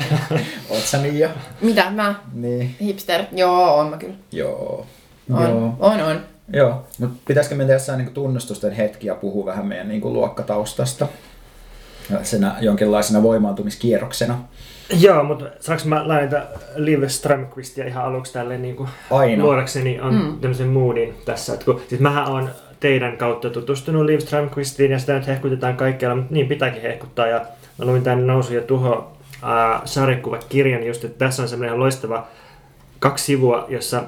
oot 0.70 0.82
sä 0.82 0.98
niin 0.98 1.18
jo? 1.18 1.28
Mitä 1.60 1.90
mä? 1.90 2.14
Niin. 2.32 2.76
Hipster? 2.80 3.24
Joo, 3.32 3.78
on 3.78 3.86
mä 3.86 3.96
kyllä. 3.96 4.14
Joo. 4.32 4.86
On, 5.32 5.42
Joo. 5.42 5.76
on, 5.80 6.00
on. 6.00 6.20
Joo, 6.52 6.86
mutta 6.98 7.20
pitäisikö 7.26 7.54
meidän 7.54 7.72
jossain 7.72 7.98
niin 7.98 8.14
tunnustusten 8.14 8.72
hetki 8.72 9.06
ja 9.06 9.14
puhua 9.14 9.46
vähän 9.46 9.66
meidän 9.66 9.88
niin 9.88 10.00
kuin, 10.00 10.14
luokkataustasta? 10.14 11.08
Senä 12.22 12.56
jonkinlaisena 12.60 13.22
voimaantumiskierroksena. 13.22 14.38
Joo, 15.00 15.24
mutta 15.24 15.44
saanko 15.60 15.84
mä 15.88 16.08
lainata 16.08 16.42
Liv 16.74 17.08
Strömqvistia 17.08 17.86
ihan 17.86 18.04
aluksi 18.04 18.32
tälleen 18.32 18.62
niin 18.62 18.76
kuin 18.76 18.88
Aina. 19.10 19.44
luodakseni 19.44 20.00
on 20.00 20.14
mm. 20.14 20.40
tämmöisen 20.40 20.68
moodin 20.68 21.14
tässä. 21.24 21.52
Että 21.52 21.64
kun, 21.64 21.80
siis 21.88 22.00
mähän 22.00 22.26
on 22.26 22.50
teidän 22.82 23.16
kautta 23.16 23.50
tutustunut 23.50 24.04
Liv 24.04 24.18
Strömqvistiin 24.18 24.90
ja 24.90 24.98
sitä 24.98 25.14
nyt 25.14 25.26
hehkutetaan 25.26 25.76
kaikkialla, 25.76 26.16
mutta 26.16 26.34
niin 26.34 26.48
pitääkin 26.48 26.82
hehkuttaa. 26.82 27.26
Ja 27.26 27.40
mä 27.78 27.84
luin 27.84 28.02
tämän 28.02 28.26
Nousu 28.26 28.54
ja 28.54 28.62
tuho 28.62 29.12
äh, 29.44 29.80
sarjakuvakirjan 29.84 30.86
just, 30.86 31.04
että 31.04 31.18
tässä 31.18 31.42
on 31.42 31.48
semmoinen 31.48 31.80
loistava 31.80 32.26
kaksi 32.98 33.24
sivua, 33.24 33.66
jossa 33.68 34.04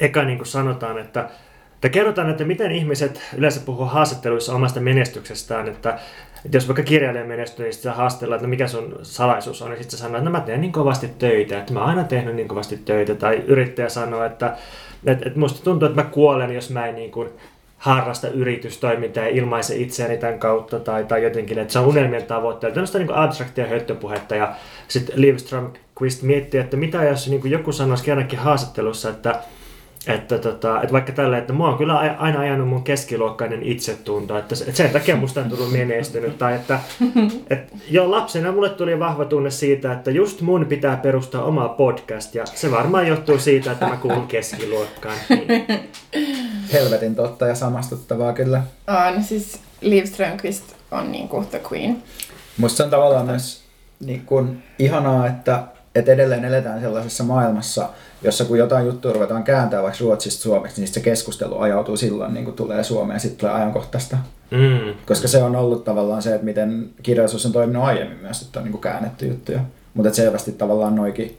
eka 0.00 0.24
niin 0.24 0.38
kuin 0.38 0.46
sanotaan, 0.46 0.98
että 0.98 1.28
että 1.74 1.88
kerrotaan, 1.88 2.30
että 2.30 2.44
miten 2.44 2.72
ihmiset 2.72 3.20
yleensä 3.36 3.60
puhuu 3.60 3.84
haastatteluissa 3.84 4.54
omasta 4.54 4.80
menestyksestään, 4.80 5.68
että, 5.68 5.98
että 6.44 6.56
jos 6.56 6.68
vaikka 6.68 6.82
kirjailija 6.82 7.24
menestyy, 7.24 7.64
niin 7.64 7.72
sitten 7.72 7.92
haastellaan, 7.92 8.36
että 8.36 8.46
no 8.46 8.50
mikä 8.50 8.66
sun 8.66 8.98
salaisuus 9.02 9.62
on, 9.62 9.70
niin 9.70 9.82
sitten 9.82 9.98
sanoo, 9.98 10.16
että 10.16 10.24
no 10.24 10.30
mä 10.30 10.40
teen 10.40 10.60
niin 10.60 10.72
kovasti 10.72 11.08
töitä, 11.18 11.58
että 11.58 11.72
mä 11.72 11.80
oon 11.80 11.88
aina 11.88 12.04
tehnyt 12.04 12.36
niin 12.36 12.48
kovasti 12.48 12.76
töitä, 12.76 13.14
tai 13.14 13.36
yrittäjä 13.46 13.88
sanoo, 13.88 14.24
että, 14.24 14.56
että, 15.06 15.26
että 15.26 15.38
musta 15.38 15.64
tuntuu, 15.64 15.88
että 15.88 16.02
mä 16.02 16.10
kuolen, 16.10 16.54
jos 16.54 16.70
mä 16.70 16.86
en 16.86 16.94
niin 16.94 17.10
kuin 17.10 17.28
harrasta 17.80 18.28
yritystoimintaa 18.28 19.24
ja 19.24 19.30
ilmaise 19.30 19.76
itseäni 19.76 20.18
tämän 20.18 20.38
kautta 20.38 20.80
tai, 20.80 21.04
tai 21.04 21.22
jotenkin, 21.22 21.58
että 21.58 21.72
se 21.72 21.78
on 21.78 21.86
unelmien 21.86 22.26
tavoittelu. 22.26 22.72
Tällaista 22.72 22.98
niin 22.98 23.14
abstraktia 23.14 23.66
höttöpuhetta 23.66 24.34
ja 24.34 24.54
sitten 24.88 25.20
Liv 25.20 25.36
Strömqvist 25.36 26.22
miettii, 26.22 26.60
että 26.60 26.76
mitä 26.76 27.04
jos 27.04 27.28
niin 27.28 27.50
joku 27.50 27.72
sanoisi 27.72 28.04
kerrankin 28.04 28.38
haastattelussa, 28.38 29.10
että 29.10 29.34
että, 30.06 30.38
tota, 30.38 30.82
että 30.82 30.92
vaikka 30.92 31.12
tällä, 31.12 31.38
että 31.38 31.52
mua 31.52 31.68
on 31.68 31.78
kyllä 31.78 31.98
aina 32.18 32.40
ajanut 32.40 32.68
mun 32.68 32.82
keskiluokkainen 32.82 33.62
itsetunto, 33.62 34.38
että, 34.38 34.54
se- 34.54 34.64
että 34.64 34.76
sen 34.76 34.90
takia 34.90 35.16
musta 35.16 35.40
on 35.40 35.50
tullut 35.50 35.72
menestynyt. 35.72 36.38
Tai 36.38 36.54
että, 36.54 36.80
että 37.50 37.76
jo 37.90 38.10
lapsena 38.10 38.52
mulle 38.52 38.68
tuli 38.70 38.98
vahva 38.98 39.24
tunne 39.24 39.50
siitä, 39.50 39.92
että 39.92 40.10
just 40.10 40.40
mun 40.40 40.66
pitää 40.66 40.96
perustaa 40.96 41.44
omaa 41.44 41.68
podcast 41.68 42.34
ja 42.34 42.46
se 42.46 42.70
varmaan 42.70 43.06
johtuu 43.06 43.38
siitä, 43.38 43.72
että 43.72 43.86
mä 43.86 43.96
kuulun 43.96 44.26
keskiluokkaan. 44.26 45.16
Niin. 45.28 45.66
Helvetin 46.72 47.14
totta 47.14 47.46
ja 47.46 47.54
samastuttavaa 47.54 48.32
kyllä. 48.32 48.62
On, 48.86 49.24
siis 49.24 49.60
Liv 49.80 50.04
Strömqvist 50.04 50.64
on 50.90 51.12
niinku 51.12 51.44
the 51.50 51.60
queen. 51.72 52.02
Musta 52.58 52.76
se 52.76 52.82
on 52.82 52.90
tavallaan 52.90 53.26
myös 53.26 53.62
niin 54.00 54.22
kun, 54.26 54.58
ihanaa, 54.78 55.26
että, 55.26 55.62
että 55.94 56.12
edelleen 56.12 56.44
eletään 56.44 56.80
sellaisessa 56.80 57.24
maailmassa, 57.24 57.88
jossa 58.22 58.44
kun 58.44 58.58
jotain 58.58 58.86
juttua 58.86 59.12
ruvetaan 59.12 59.44
kääntää 59.44 59.82
vaikka 59.82 59.98
ruotsista 60.00 60.42
suomeksi, 60.42 60.80
niin 60.80 60.88
se 60.88 61.00
keskustelu 61.00 61.58
ajautuu 61.58 61.96
silloin, 61.96 62.34
niin 62.34 62.44
kun 62.44 62.54
tulee 62.54 62.84
Suomeen 62.84 63.16
ja 63.16 63.20
sitten 63.20 63.38
tulee 63.38 63.54
ajankohtaista. 63.54 64.16
Mm. 64.50 64.94
Koska 65.06 65.28
se 65.28 65.42
on 65.42 65.56
ollut 65.56 65.84
tavallaan 65.84 66.22
se, 66.22 66.34
että 66.34 66.44
miten 66.44 66.90
kirjallisuus 67.02 67.46
on 67.46 67.52
toiminut 67.52 67.84
aiemmin 67.84 68.18
myös, 68.18 68.42
että 68.42 68.58
on 68.58 68.64
niin 68.64 68.72
kuin 68.72 68.82
käännetty 68.82 69.26
juttuja. 69.26 69.60
Mutta 69.94 70.14
selvästi 70.14 70.52
tavallaan 70.52 70.94
noikin, 70.94 71.38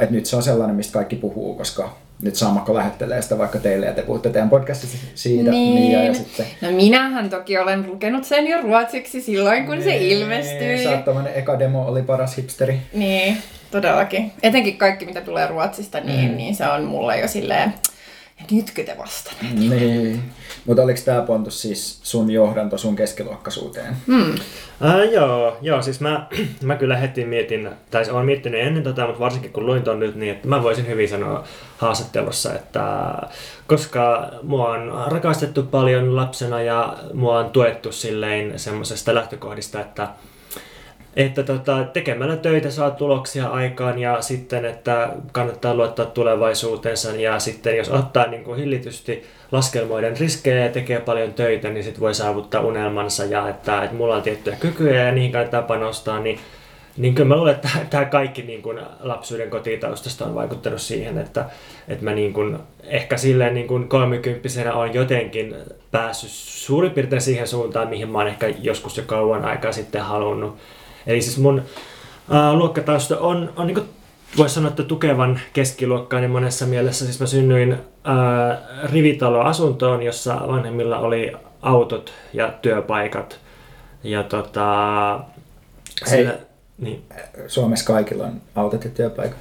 että 0.00 0.14
nyt 0.14 0.26
se 0.26 0.36
on 0.36 0.42
sellainen, 0.42 0.76
mistä 0.76 0.92
kaikki 0.92 1.16
puhuu, 1.16 1.54
koska 1.54 1.96
nyt 2.22 2.36
Sammakko 2.36 2.74
lähettelee 2.74 3.22
sitä 3.22 3.38
vaikka 3.38 3.58
teille 3.58 3.86
ja 3.86 3.92
te 3.92 4.02
puhutte 4.02 4.30
teidän 4.30 4.50
podcastissa 4.50 4.98
siitä. 5.14 5.50
Niin. 5.50 5.92
ja, 5.92 6.04
ja 6.04 6.14
sitten, 6.14 6.46
No 6.60 6.70
minähän 6.70 7.30
toki 7.30 7.58
olen 7.58 7.86
lukenut 7.86 8.24
sen 8.24 8.46
jo 8.46 8.62
ruotsiksi 8.62 9.20
silloin, 9.20 9.66
kun 9.66 9.82
se 9.82 9.90
Niin, 9.90 10.02
ilmestyi. 10.02 10.84
Sä 10.84 10.90
oot 10.90 11.04
tommonen 11.04 11.34
eka 11.34 11.58
demo 11.58 11.86
oli 11.86 12.02
paras 12.02 12.36
hipsteri. 12.36 12.78
Niin, 12.92 13.36
todellakin. 13.72 14.32
Etenkin 14.42 14.78
kaikki, 14.78 15.06
mitä 15.06 15.20
tulee 15.20 15.46
Ruotsista, 15.48 16.00
niin, 16.00 16.30
Mm. 16.30 16.36
niin 16.36 16.54
se 16.54 16.66
on 16.68 16.84
mulle 16.84 17.18
jo 17.20 17.28
silleen, 17.28 17.74
ja 18.40 18.44
nytkö 18.50 18.84
te 18.84 18.96
vastanneet? 18.98 19.58
Niin. 19.70 20.22
Mutta 20.66 20.82
oliko 20.82 21.00
tää 21.04 21.22
Pontus 21.22 21.62
siis 21.62 22.00
sun 22.02 22.30
johdanto 22.30 22.78
sun 22.78 22.96
keskiluokkaisuuteen? 22.96 23.96
Hmm. 24.06 24.34
Äh, 24.84 25.12
joo, 25.12 25.56
joo, 25.60 25.82
siis 25.82 26.00
mä, 26.00 26.26
mä 26.62 26.76
kyllä 26.76 26.96
heti 26.96 27.24
mietin, 27.24 27.70
tai 27.90 28.10
olen 28.10 28.26
miettinyt 28.26 28.60
ennen 28.60 28.82
tota, 28.82 29.06
mutta 29.06 29.20
varsinkin 29.20 29.52
kun 29.52 29.66
luin 29.66 29.82
ton 29.82 30.00
nyt, 30.00 30.14
niin 30.16 30.32
että 30.32 30.48
mä 30.48 30.62
voisin 30.62 30.86
hyvin 30.86 31.08
sanoa 31.08 31.44
haastattelussa, 31.78 32.54
että 32.54 32.82
koska 33.66 34.30
mua 34.42 34.68
on 34.70 35.02
rakastettu 35.06 35.62
paljon 35.62 36.16
lapsena 36.16 36.62
ja 36.62 36.96
mua 37.14 37.38
on 37.38 37.50
tuettu 37.50 37.92
silleen 37.92 38.58
semmoisesta 38.58 39.14
lähtökohdista, 39.14 39.80
että 39.80 40.08
että 41.16 41.42
tota, 41.42 41.84
tekemällä 41.84 42.36
töitä 42.36 42.70
saa 42.70 42.90
tuloksia 42.90 43.46
aikaan 43.46 43.98
ja 43.98 44.22
sitten, 44.22 44.64
että 44.64 45.08
kannattaa 45.32 45.74
luottaa 45.74 46.06
tulevaisuutensa 46.06 47.10
ja 47.16 47.38
sitten 47.38 47.76
jos 47.76 47.88
ottaa 47.88 48.26
niin 48.26 48.44
kuin 48.44 48.58
hillitysti 48.58 49.22
laskelmoiden 49.52 50.16
riskejä 50.16 50.64
ja 50.64 50.72
tekee 50.72 51.00
paljon 51.00 51.34
töitä, 51.34 51.70
niin 51.70 51.84
sitten 51.84 52.00
voi 52.00 52.14
saavuttaa 52.14 52.60
unelmansa 52.60 53.24
ja 53.24 53.48
että, 53.48 53.82
että 53.82 53.96
mulla 53.96 54.16
on 54.16 54.22
tiettyjä 54.22 54.56
kykyjä 54.56 55.04
ja 55.04 55.12
niihin 55.12 55.32
kannattaa 55.32 55.62
panostaa, 55.62 56.20
niin 56.20 56.38
niin 56.96 57.14
kyllä 57.14 57.28
mä 57.28 57.36
luulen, 57.36 57.54
että 57.54 57.68
tämä 57.90 58.04
kaikki 58.04 58.42
niin 58.42 58.62
kuin 58.62 58.80
lapsuuden 59.00 59.50
kotitaustasta 59.50 60.24
on 60.24 60.34
vaikuttanut 60.34 60.80
siihen, 60.80 61.18
että, 61.18 61.44
että 61.88 62.04
mä 62.04 62.14
niin 62.14 62.32
kuin, 62.32 62.58
ehkä 62.84 63.16
silleen 63.16 63.54
niin 63.54 63.66
kuin 63.66 63.88
kolmikymppisenä 63.88 64.74
on 64.74 64.94
jotenkin 64.94 65.54
päässyt 65.90 66.30
suurin 66.30 66.90
piirtein 66.90 67.22
siihen 67.22 67.48
suuntaan, 67.48 67.88
mihin 67.88 68.10
mä 68.10 68.18
oon 68.18 68.26
ehkä 68.26 68.48
joskus 68.48 68.96
jo 68.96 69.02
kauan 69.06 69.44
aikaa 69.44 69.72
sitten 69.72 70.02
halunnut. 70.02 70.56
Eli 71.06 71.22
siis 71.22 71.38
mun 71.38 71.62
ää, 72.30 72.54
luokkatausta 72.54 73.18
on, 73.18 73.52
on 73.56 73.66
niin 73.66 73.88
voisi 74.36 74.54
sanoa, 74.54 74.68
että 74.68 74.82
tukevan 74.82 75.40
keskiluokkainen 75.52 76.30
monessa 76.30 76.66
mielessä. 76.66 77.04
Siis 77.04 77.20
mä 77.20 77.26
synnyin 77.26 77.76
ää, 78.04 78.62
rivitaloasuntoon, 78.92 80.02
jossa 80.02 80.40
vanhemmilla 80.48 80.98
oli 80.98 81.32
autot 81.62 82.12
ja 82.32 82.52
työpaikat. 82.62 83.40
Ja 84.04 84.22
tota... 84.22 85.20
Hei. 86.10 86.18
Sillä, 86.18 86.34
niin, 86.82 87.04
Suomessa 87.46 87.86
kaikilla 87.86 88.24
on 88.24 88.40
autot 88.54 88.84
ja 88.84 88.90
työpaikat. 88.90 89.38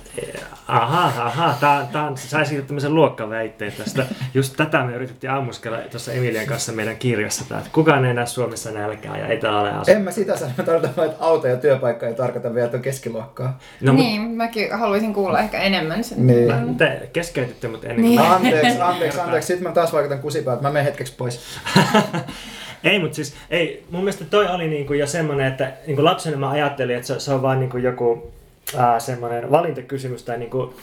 aha, 0.67 1.25
aha, 1.25 1.55
tää, 1.59 1.87
tää 1.91 2.07
on, 2.07 2.17
saisin 2.17 2.65
tämmöisen 2.65 2.95
luokkaväitteen 2.95 3.71
tästä. 3.71 4.05
Just 4.33 4.53
tätä 4.57 4.83
me 4.83 4.95
yritettiin 4.95 5.31
ammuskella 5.31 5.77
tuossa 5.77 6.11
Emilian 6.11 6.45
kanssa 6.45 6.71
meidän 6.71 6.97
kirjassa, 6.97 7.45
tää, 7.49 7.57
että 7.57 7.69
kukaan 7.73 8.05
ei 8.05 8.13
näe 8.13 8.25
Suomessa 8.25 8.71
nälkää 8.71 9.17
ja 9.17 9.27
ei 9.27 9.37
täällä 9.37 9.61
ole 9.61 9.71
asu. 9.71 9.91
En 9.91 10.01
mä 10.01 10.11
sitä 10.11 10.37
sano, 10.37 10.51
mä 10.57 10.63
tarkoitan 10.63 10.95
vaan, 10.97 11.09
että 11.09 11.23
auto 11.23 11.47
ja 11.47 11.57
työpaikka 11.57 12.07
ei 12.07 12.13
tarkoita 12.13 12.53
vielä 12.53 12.67
tuon 12.67 12.81
keskiluokkaa. 12.81 13.59
No, 13.81 13.93
mut 13.93 14.01
niin, 14.01 14.21
mäkin 14.21 14.77
haluaisin 14.77 15.13
kuulla 15.13 15.39
ehkä 15.39 15.59
enemmän 15.59 16.03
sen. 16.03 16.27
Niin. 16.27 16.75
te 16.77 17.09
keskeytitte 17.13 17.67
mut 17.67 17.83
ennen 17.83 18.01
Niin. 18.01 18.19
Anteeksi, 18.19 18.81
anteeksi, 18.81 19.19
anteeksi. 19.19 19.47
Sitten 19.47 19.67
mä 19.67 19.73
taas 19.73 19.93
vaikutan 19.93 20.19
kusipäältä. 20.19 20.61
Mä 20.63 20.69
menen 20.69 20.85
hetkeksi 20.85 21.13
pois. 21.17 21.39
Ei, 22.83 22.99
mutta 22.99 23.15
siis 23.15 23.35
ei, 23.49 23.83
mun 23.91 24.01
mielestä 24.01 24.25
toi 24.25 24.47
oli 24.47 24.67
niinku 24.67 24.93
jo 24.93 25.07
semmoinen, 25.07 25.47
että 25.47 25.71
niinku 25.87 26.03
lapsena 26.03 26.37
mä 26.37 26.49
ajattelin, 26.49 26.95
että 26.95 27.07
se, 27.07 27.19
se 27.19 27.33
on 27.33 27.41
vaan 27.41 27.59
niinku 27.59 27.77
joku 27.77 28.31
ää, 28.77 28.99
semmoinen 28.99 29.51
valintakysymys 29.51 30.23
tai 30.23 30.37
niinku 30.37 30.73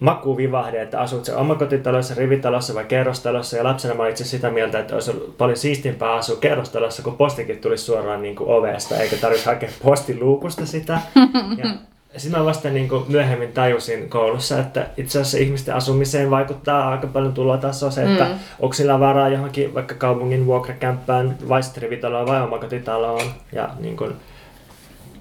makuvivahde, 0.00 0.82
että 0.82 1.00
asut 1.00 1.24
se 1.24 1.34
omakotitalossa, 1.34 2.14
rivitalossa 2.14 2.74
vai 2.74 2.84
kerrostalossa. 2.84 3.56
Ja 3.56 3.64
lapsena 3.64 3.94
mä 3.94 4.02
olin 4.02 4.10
itse 4.10 4.24
sitä 4.24 4.50
mieltä, 4.50 4.78
että 4.78 4.94
olisi 4.94 5.10
ollut 5.10 5.38
paljon 5.38 5.56
siistimpää 5.56 6.12
asua 6.12 6.36
kerrostalossa, 6.36 7.02
kun 7.02 7.16
postikin 7.16 7.58
tulisi 7.58 7.84
suoraan 7.84 8.22
niinku 8.22 8.44
ovesta, 8.52 8.96
eikä 8.96 9.16
tarvitsisi 9.16 9.50
hakea 9.50 9.70
postiluukusta 9.82 10.66
sitä. 10.66 11.00
Ja 11.58 11.74
sitten 12.16 12.40
mä 12.40 12.44
vasta 12.46 12.68
niin 12.70 12.88
kuin 12.88 13.04
myöhemmin 13.08 13.52
tajusin 13.52 14.08
koulussa, 14.10 14.58
että 14.60 14.86
itse 14.96 15.18
asiassa 15.20 15.38
ihmisten 15.38 15.74
asumiseen 15.74 16.30
vaikuttaa 16.30 16.90
aika 16.90 17.06
paljon 17.06 17.32
tulotasoa 17.34 17.90
se, 17.90 18.02
että 18.02 18.24
Mm. 18.24 18.30
onko 18.60 18.72
sillä 18.74 19.00
varaa 19.00 19.28
johonkin 19.28 19.74
vaikka 19.74 19.94
kaupungin 19.94 20.46
vuokrakämppään 20.46 21.36
vai 21.48 21.60
rivitaloon 21.76 22.26
vai 22.26 22.42
omakotitaloon. 22.42 23.22
Ja 23.52 23.68
niin 23.80 23.96
kuin, 23.96 24.12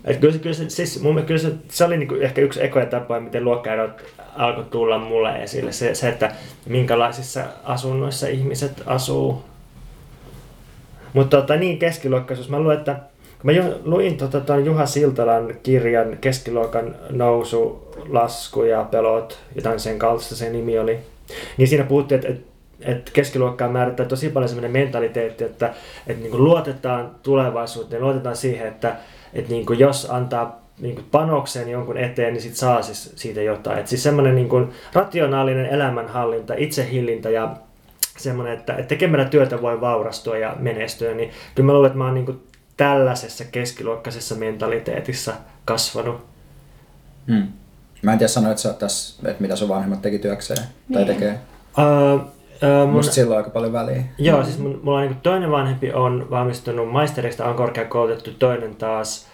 et 0.05 0.17
kyllä, 0.17 0.33
se- 0.33 0.39
kyllä, 0.39 0.55
se, 0.55 0.69
siis 0.69 1.01
mun, 1.01 1.23
kyllä 1.23 1.41
se, 1.41 1.51
se 1.69 1.85
oli 1.85 1.97
niin 1.97 2.07
kuin 2.07 2.21
ehkä 2.21 2.41
yksi 2.41 2.63
ekoja 2.63 2.85
tapoja, 2.85 3.19
miten 3.19 3.43
luokkaerot 3.45 4.01
alkoi 4.37 4.63
tulla 4.63 4.97
mulle 4.97 5.43
esille. 5.43 5.71
Se, 5.71 5.95
se, 5.95 6.09
että 6.09 6.31
minkälaisissa 6.65 7.43
asunnoissa 7.63 8.27
ihmiset 8.27 8.83
asuu. 8.85 9.43
Mutta 11.13 11.37
tota, 11.41 11.55
niin 11.55 11.79
keskiluokkaisuus. 11.79 12.49
Mä 12.49 12.59
luulen, 12.59 12.77
että 12.77 12.95
mä 13.43 13.51
luin 13.83 14.17
tota, 14.17 14.41
ton 14.41 14.65
Juha 14.65 14.85
Siltalan 14.85 15.55
kirjan 15.63 16.17
Keskiluokan 16.21 16.95
nousu, 17.09 17.93
lasku 18.09 18.63
ja 18.63 18.83
pelot, 18.91 19.39
jotain 19.55 19.79
sen 19.79 19.99
kaltaista 19.99 20.35
se 20.35 20.49
nimi 20.49 20.79
oli. 20.79 20.99
Niin 21.57 21.67
siinä 21.67 21.83
puhuttiin, 21.83 22.19
että, 22.19 22.31
että, 22.31 22.47
että 22.81 23.11
keskiluokkaa 23.13 23.69
määrittää 23.69 24.05
tosi 24.05 24.29
paljon 24.29 24.49
sellainen 24.49 24.71
mentaliteetti, 24.71 25.43
että, 25.43 25.73
että 26.07 26.23
niin 26.23 26.43
luotetaan 26.43 27.11
tulevaisuuteen, 27.23 28.01
luotetaan 28.01 28.35
siihen, 28.35 28.67
että, 28.67 28.95
että 29.33 29.51
niin 29.51 29.65
jos 29.77 30.07
antaa 30.11 30.63
niin 30.79 31.05
panokseen 31.11 31.69
jonkun 31.69 31.97
eteen, 31.97 32.33
niin 32.33 32.41
sit 32.41 32.55
saa 32.55 32.81
siis 32.81 33.13
siitä 33.15 33.41
jotain. 33.41 33.79
Et 33.79 33.87
siis 33.87 34.03
semmoinen 34.03 34.35
niin 34.35 34.69
rationaalinen 34.93 35.65
elämänhallinta, 35.65 36.53
itsehillintä 36.57 37.29
ja 37.29 37.55
semmoinen, 38.17 38.53
että, 38.53 38.73
että 38.73 38.87
tekemällä 38.87 39.25
työtä 39.25 39.61
voi 39.61 39.81
vaurastua 39.81 40.37
ja 40.37 40.55
menestyä, 40.59 41.13
niin 41.13 41.31
kyllä 41.55 41.67
mä 41.67 41.73
luulen, 41.73 41.87
että 41.87 41.97
mä 41.97 42.05
oon 42.05 42.13
niin 42.13 42.41
tällaisessa 42.77 43.45
keskiluokkaisessa 43.51 44.35
mentaliteetissa 44.35 45.33
kasvanut. 45.65 46.25
Hmm. 47.27 47.47
Mä 48.01 48.11
en 48.11 48.17
tiedä 48.17 48.27
sanoa, 48.27 48.51
että, 48.51 48.61
sä 48.61 48.73
tässä, 48.73 49.29
että 49.29 49.41
mitä 49.41 49.55
sun 49.55 49.69
vanhemmat 49.69 50.01
teki 50.01 50.19
työkseen 50.19 50.63
tai 50.93 51.03
Niin. 51.03 51.07
tekee. 51.07 51.39
Uh, 51.77 52.21
uh, 52.21 52.85
mun, 52.85 52.89
Musta 52.89 53.13
sillä 53.13 53.31
on 53.31 53.37
aika 53.37 53.49
paljon 53.49 53.73
väliä. 53.73 54.03
Joo, 54.17 54.43
siis 54.43 54.59
mun, 54.59 54.79
mulla 54.83 54.99
on 54.99 55.07
niin 55.07 55.17
toinen 55.23 55.51
vanhempi 55.51 55.93
on 55.93 56.27
valmistunut 56.29 56.91
maisterista, 56.91 57.45
on 57.45 57.55
korkeakoulutettu, 57.55 58.31
toinen 58.39 58.75
taas 58.75 59.27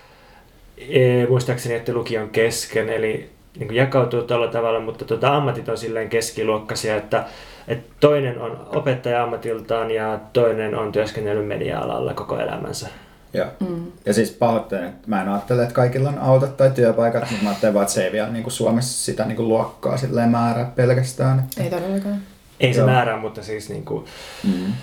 e, 0.78 1.26
muistaakseni, 1.30 1.76
että 1.76 1.94
lukion 1.94 2.30
kesken, 2.30 2.90
eli 2.90 3.30
niin 3.60 3.76
jakautuu 3.76 4.22
tällä 4.22 4.48
tavalla, 4.48 4.80
mutta 4.80 5.06
tota, 5.06 5.36
ammatit 5.36 5.70
on 5.70 5.78
silleen 5.78 6.10
keskiluokkaisia, 6.10 6.96
että, 6.96 7.26
että 7.68 7.94
toinen 8.00 8.42
on 8.42 8.68
opettaja 8.76 9.24
ammatiltaan 9.24 9.92
ja 9.92 10.20
toinen 10.34 10.76
on 10.76 10.92
työskennellyt 10.92 11.48
media-alalla 11.48 12.14
koko 12.14 12.40
elämänsä. 12.40 12.90
Joo. 13.34 13.48
Mm. 13.60 13.92
Ja 14.06 14.14
siis 14.14 14.32
pahoittelen, 14.32 14.86
että 14.90 15.08
mä 15.08 15.22
en 15.22 15.30
ajattele, 15.30 15.62
että 15.64 15.74
kaikilla 15.76 16.10
on 16.10 16.20
autot 16.20 16.58
tai 16.58 16.72
työpaikat, 16.72 17.22
mutta 17.30 17.44
mä 17.44 17.50
ajattelen 17.50 17.74
vaan, 17.74 17.84
että 17.84 17.94
se 17.94 18.06
ei 18.06 18.12
vielä 18.12 18.30
niin 18.30 18.44
kuin 18.44 18.54
Suomessa 18.54 19.06
sitä 19.06 19.26
niin 19.26 19.36
kuin 19.36 19.48
luokkaa 19.50 19.98
silleen 19.98 20.30
määrää 20.30 20.72
pelkästään. 20.76 21.40
Että... 21.40 21.64
Ei 21.64 21.70
todellakaan. 21.70 22.22
Ei 22.60 22.74
se 22.74 22.80
Joo. 22.80 22.88
määrää, 22.90 23.18
mutta 23.18 23.44
siis 23.44 23.70
niin 23.70 23.86
kuin, 23.86 24.06
Mm. 24.44 24.74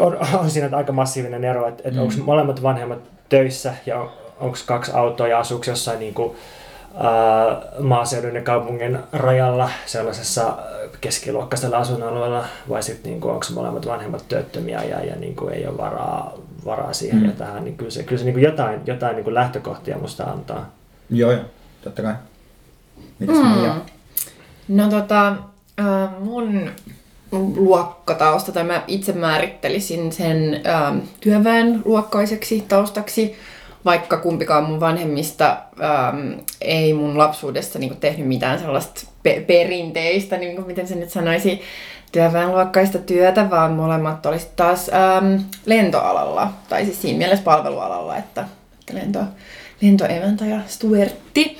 on, 0.00 0.18
on 0.38 0.50
siinä 0.50 0.76
aika 0.76 0.92
massiivinen 0.92 1.44
ero, 1.44 1.68
että, 1.68 1.82
että 1.88 2.00
Mm. 2.00 2.06
onko 2.06 2.14
molemmat 2.24 2.62
vanhemmat 2.62 2.98
töissä 3.28 3.74
ja 3.86 4.00
on, 4.00 4.10
onko 4.40 4.58
kaksi 4.66 4.92
autoa 4.94 5.28
ja 5.28 5.38
asuuko 5.38 5.64
jossain 5.66 5.98
niin 5.98 6.14
kuin, 6.14 6.36
ää, 6.98 7.62
maaseudun 7.80 8.34
ja 8.34 8.42
kaupungin 8.42 8.98
rajalla 9.12 9.70
sellaisessa 9.86 10.56
keskiluokkaisella 11.00 11.78
asuinalueella 11.78 12.44
vai 12.68 12.82
sitten 12.82 13.12
niin 13.12 13.24
onko 13.24 13.46
molemmat 13.54 13.86
vanhemmat 13.86 14.24
työttömiä 14.28 14.82
ja, 14.82 15.04
ja 15.04 15.16
niin 15.16 15.36
kuin 15.36 15.54
ei 15.54 15.66
ole 15.66 15.76
varaa, 15.78 16.32
varaa 16.66 16.92
siihen 16.92 17.18
Mm. 17.18 17.24
ja 17.24 17.32
tähän, 17.32 17.64
niin 17.64 17.76
kyllä 17.76 17.90
se, 17.90 18.02
kyllä 18.02 18.18
se 18.18 18.24
niin 18.24 18.34
kuin 18.34 18.44
jotain, 18.44 18.80
jotain 18.86 19.16
niin 19.16 19.24
kuin 19.24 19.34
lähtökohtia 19.34 19.98
musta 19.98 20.24
antaa. 20.24 20.70
Joo, 21.10 21.32
joo, 21.32 21.44
totta 21.84 22.02
kai. 22.02 22.14
Mitäs 23.18 23.36
Mm. 23.36 23.48
Mia? 23.48 23.76
No 24.68 24.88
tota, 24.90 25.28
äh, 25.80 26.20
mun 26.20 26.70
luokkatausta, 27.56 28.52
tai 28.52 28.64
mä 28.64 28.82
itse 28.86 29.12
määrittelisin 29.12 30.12
sen 30.12 30.60
ähm, 30.66 30.98
työväen 31.20 31.82
luokkaiseksi 31.84 32.64
taustaksi, 32.68 33.34
vaikka 33.84 34.16
kumpikaan 34.16 34.64
mun 34.64 34.80
vanhemmista 34.80 35.56
ähm, 35.82 36.32
ei 36.60 36.94
mun 36.94 37.18
lapsuudessa 37.18 37.78
niin 37.78 37.96
tehnyt 37.96 38.28
mitään 38.28 38.58
sellaista 38.58 39.00
pe- 39.22 39.44
perinteistä, 39.46 40.36
niin 40.36 40.56
kuin 40.56 40.66
miten 40.66 40.88
se 40.88 40.94
nyt 40.94 41.10
sanoisi, 41.10 41.60
työväenluokkaista 42.12 42.98
työtä, 42.98 43.50
vaan 43.50 43.72
molemmat 43.72 44.26
olisivat 44.26 44.56
taas 44.56 44.90
ähm, 44.94 45.40
lentoalalla, 45.66 46.52
tai 46.68 46.84
siis 46.84 47.02
siinä 47.02 47.18
mielessä 47.18 47.44
palvelualalla, 47.44 48.16
että, 48.16 48.44
että 48.80 48.94
lento, 48.94 49.20
lentoemäntä 49.80 50.44
ja 50.44 50.60
stuertti. 50.66 51.58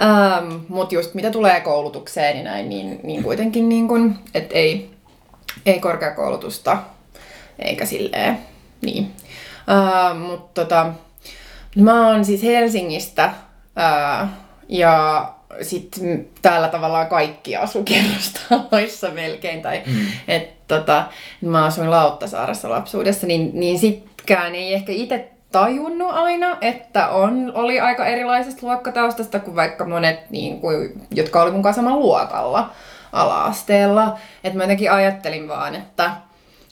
Ähm, 0.00 0.54
Mutta 0.68 0.94
just 0.94 1.14
mitä 1.14 1.30
tulee 1.30 1.60
koulutukseen 1.60 2.36
ja 2.36 2.44
näin, 2.44 2.68
niin, 2.68 3.00
niin 3.02 3.22
kuitenkin 3.22 3.68
niin 3.68 3.88
kun, 3.88 4.18
et 4.34 4.50
ei, 4.52 4.90
ei 5.66 5.80
korkeakoulutusta 5.80 6.78
eikä 7.58 7.86
silleen, 7.86 8.38
niin. 8.82 9.12
Ähm, 9.70 10.18
Mutta 10.18 10.64
tota, 10.64 10.92
mä 11.76 12.08
oon 12.08 12.24
siis 12.24 12.42
Helsingistä 12.42 13.32
ää, 13.76 14.28
ja 14.68 15.28
sitten 15.62 16.28
täällä 16.42 16.68
tavallaan 16.68 17.06
kaikki 17.06 17.56
asu 17.56 17.82
kerrostaloissa 17.82 19.10
melkein. 19.10 19.62
Tai, 19.62 19.82
mm. 19.86 20.06
et, 20.28 20.68
tota, 20.68 21.04
mä 21.40 21.64
asuin 21.64 21.90
Lauttasaaressa 21.90 22.70
lapsuudessa, 22.70 23.26
niin, 23.26 23.50
niin 23.54 23.78
sitkään 23.78 24.54
ei 24.54 24.74
ehkä 24.74 24.92
itse 24.92 25.30
tajunnut 25.52 26.10
aina, 26.12 26.58
että 26.60 27.08
on, 27.08 27.52
oli 27.54 27.80
aika 27.80 28.06
erilaisesta 28.06 28.66
luokkataustasta 28.66 29.38
kuin 29.38 29.56
vaikka 29.56 29.84
monet, 29.84 30.30
niin 30.30 30.60
kuin, 30.60 31.02
jotka 31.10 31.42
oli 31.42 31.50
mun 31.50 31.62
kanssa 31.62 31.82
samalla 31.82 32.00
luokalla 32.00 32.70
ala-asteella. 33.12 34.18
Että 34.44 34.56
mä 34.56 34.62
jotenkin 34.62 34.92
ajattelin 34.92 35.48
vaan, 35.48 35.74
että 35.74 36.10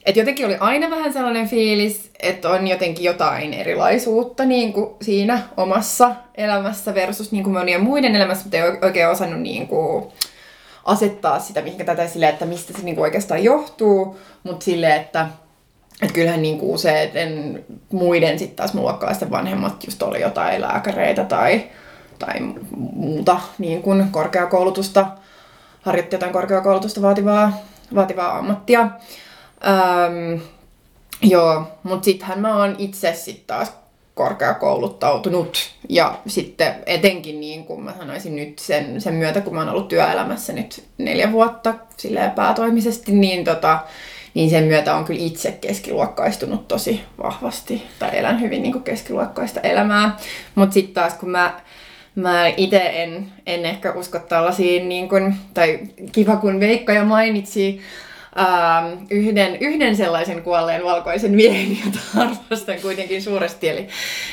et 0.05 0.15
jotenkin 0.15 0.45
oli 0.45 0.57
aina 0.59 0.89
vähän 0.89 1.13
sellainen 1.13 1.49
fiilis, 1.49 2.11
että 2.19 2.49
on 2.49 2.67
jotenkin 2.67 3.05
jotain 3.05 3.53
erilaisuutta 3.53 4.45
niin 4.45 4.73
kuin 4.73 4.89
siinä 5.01 5.39
omassa 5.57 6.15
elämässä 6.35 6.95
versus 6.95 7.31
niin 7.31 7.43
kuin 7.43 7.53
monien 7.53 7.83
muiden 7.83 8.15
elämässä, 8.15 8.43
mutta 8.43 8.57
ei 8.57 8.63
oikein 8.81 9.09
osannut 9.09 9.41
niin 9.41 9.67
kuin 9.67 10.05
asettaa 10.85 11.39
sitä 11.39 11.61
mihinkä 11.61 11.83
tätä 11.83 12.07
silleen, 12.07 12.33
että 12.33 12.45
mistä 12.45 12.73
se 12.73 12.83
niin 12.83 12.95
kuin 12.95 13.03
oikeastaan 13.03 13.43
johtuu, 13.43 14.19
mutta 14.43 14.65
silleen, 14.65 15.01
että 15.01 15.27
et 16.01 16.11
kyllähän 16.11 16.41
niin 16.41 16.59
kuin 16.59 16.71
useiden 16.71 17.63
muiden 17.91 18.39
sitten 18.39 18.55
taas 18.55 18.73
mun 18.73 18.83
luokkalaisten 18.83 19.31
vanhemmat 19.31 19.83
just 19.85 20.03
oli 20.03 20.21
jotain 20.21 20.61
lääkäreitä 20.61 21.23
tai, 21.23 21.63
tai 22.19 22.33
muuta 22.75 23.39
niin 23.57 23.81
kuin 23.81 24.07
korkeakoulutusta, 24.11 25.07
harjoitti 25.81 26.15
jotain 26.15 26.33
korkeakoulutusta 26.33 27.01
vaativaa, 27.01 27.53
vaativaa 27.95 28.37
ammattia. 28.37 28.89
Öm, 29.67 30.41
joo, 31.21 31.63
mutta 31.83 32.05
sittenhän 32.05 32.39
mä 32.39 32.57
oon 32.57 32.75
itse 32.77 33.13
sitten 33.13 33.47
taas 33.47 33.73
korkeakouluttautunut 34.15 35.57
ja 35.89 36.17
sitten 36.27 36.75
etenkin 36.85 37.39
niin 37.39 37.65
kuin 37.65 37.83
mä 37.83 37.93
sanoisin 37.97 38.35
nyt 38.35 38.59
sen, 38.59 39.01
sen 39.01 39.13
myötä, 39.13 39.41
kun 39.41 39.53
mä 39.53 39.59
oon 39.59 39.69
ollut 39.69 39.87
työelämässä 39.87 40.53
nyt 40.53 40.83
neljä 40.97 41.31
vuotta 41.31 41.73
silleen 41.97 42.31
päätoimisesti, 42.31 43.11
niin, 43.11 43.43
tota, 43.43 43.79
niin 44.33 44.49
sen 44.49 44.63
myötä 44.63 44.95
on 44.95 45.05
kyllä 45.05 45.23
itse 45.23 45.51
keskiluokkaistunut 45.51 46.67
tosi 46.67 47.01
vahvasti 47.23 47.83
tai 47.99 48.17
elän 48.17 48.41
hyvin 48.41 48.63
niin 48.63 48.71
kuin 48.71 48.83
keskiluokkaista 48.83 49.59
elämää. 49.59 50.17
Mutta 50.55 50.73
sitten 50.73 50.93
taas 50.93 51.13
kun 51.13 51.29
mä 51.29 51.61
Mä 52.15 52.47
itse 52.47 53.03
en, 53.03 53.31
en 53.45 53.65
ehkä 53.65 53.91
usko 53.93 54.19
tällaisiin, 54.19 54.89
niin 54.89 55.09
kun, 55.09 55.33
tai 55.53 55.79
kiva 56.11 56.35
kun 56.35 56.59
Veikka 56.59 56.93
jo 56.93 57.05
mainitsi 57.05 57.81
ähm, 58.39 59.05
yhden, 59.09 59.55
yhden 59.55 59.95
sellaisen 59.95 60.43
kuolleen 60.43 60.83
valkoisen 60.83 61.31
miehen, 61.31 61.77
jota 61.85 61.99
arvostan 62.17 62.81
kuitenkin 62.81 63.21
suuresti, 63.21 63.69
eli, 63.69 63.87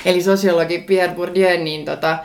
eli 0.05 0.23
sosiologi 0.23 0.79
Pierre 0.79 1.15
Bourdieu, 1.15 1.65
niin 1.65 1.85
tota, 1.85 2.19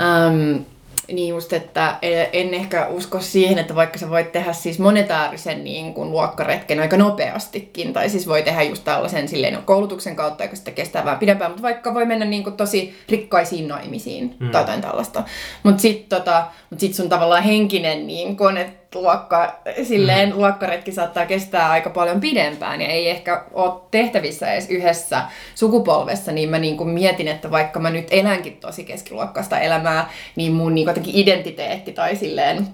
ähm, 0.00 0.62
niin 1.08 1.28
just, 1.28 1.52
että 1.52 1.98
en 2.32 2.54
ehkä 2.54 2.86
usko 2.86 3.20
siihen, 3.20 3.58
että 3.58 3.74
vaikka 3.74 3.98
sä 3.98 4.10
voit 4.10 4.32
tehdä 4.32 4.52
siis 4.52 4.78
monetaarisen 4.78 5.64
niin 5.64 5.94
kuin 5.94 6.10
luokkaretken 6.10 6.80
aika 6.80 6.96
nopeastikin, 6.96 7.92
tai 7.92 8.08
siis 8.08 8.26
voi 8.28 8.42
tehdä 8.42 8.62
just 8.62 8.84
tällaisen 8.84 9.28
silleen 9.28 9.58
koulutuksen 9.64 10.16
kautta, 10.16 10.44
joka 10.44 10.56
sitten 10.56 10.74
kestää 10.74 11.04
vähän 11.04 11.18
pidempään, 11.18 11.50
mutta 11.50 11.62
vaikka 11.62 11.94
voi 11.94 12.06
mennä 12.06 12.24
niin 12.24 12.44
kuin 12.44 12.56
tosi 12.56 12.94
rikkaisiin 13.08 13.68
naimisiin 13.68 14.36
mm. 14.40 14.50
tai 14.50 14.62
jotain 14.62 14.80
tällaista. 14.80 15.22
Mutta 15.62 15.82
sitten 15.82 16.18
tota, 16.18 16.46
mut 16.70 16.80
sit 16.80 16.94
sun 16.94 17.08
tavallaan 17.08 17.42
henkinen 17.42 18.06
niin 18.06 18.36
kun, 18.36 18.56
että 18.56 18.81
luokka, 18.94 19.60
silleen 19.82 20.28
mm. 20.28 20.36
luokkaretki 20.36 20.92
saattaa 20.92 21.26
kestää 21.26 21.70
aika 21.70 21.90
paljon 21.90 22.20
pidempään 22.20 22.80
ja 22.80 22.88
ei 22.88 23.10
ehkä 23.10 23.44
ole 23.52 23.80
tehtävissä 23.90 24.52
edes 24.52 24.70
yhdessä 24.70 25.22
sukupolvessa, 25.54 26.32
niin 26.32 26.48
mä 26.48 26.58
niin 26.58 26.76
kuin 26.76 26.88
mietin, 26.88 27.28
että 27.28 27.50
vaikka 27.50 27.80
mä 27.80 27.90
nyt 27.90 28.08
elänkin 28.10 28.56
tosi 28.56 28.84
keskiluokkaista 28.84 29.58
elämää, 29.58 30.10
niin 30.36 30.52
mun 30.52 30.74
niin 30.74 30.86
jotenkin 30.86 31.16
identiteetti 31.16 31.92
tai 31.92 32.16
silleen 32.16 32.66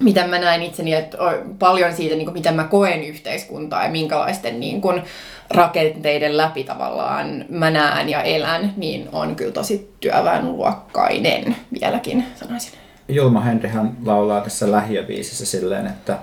miten 0.00 0.30
mä 0.30 0.38
näen 0.38 0.62
itseni, 0.62 0.94
että 0.94 1.18
on 1.18 1.56
paljon 1.58 1.92
siitä, 1.92 2.14
niin 2.14 2.26
kuin, 2.26 2.34
miten 2.34 2.54
mä 2.54 2.64
koen 2.64 3.04
yhteiskuntaa 3.04 3.84
ja 3.84 3.90
minkälaisten 3.90 4.60
niin 4.60 4.80
kuin, 4.80 5.02
rakenteiden 5.50 6.36
läpi 6.36 6.64
tavallaan 6.64 7.44
mä 7.48 7.70
näen 7.70 8.08
ja 8.08 8.22
elän, 8.22 8.72
niin 8.76 9.08
on 9.12 9.36
kyllä 9.36 9.52
tosi 9.52 9.90
työväenluokkainen 10.00 11.56
vieläkin, 11.80 12.24
sanoisin. 12.34 12.85
Julma 13.08 13.40
Henrihan 13.40 13.96
laulaa 14.04 14.40
tässä 14.40 14.70
lähiöbiisissä 14.70 15.46
silleen, 15.46 15.86
että, 15.86 16.18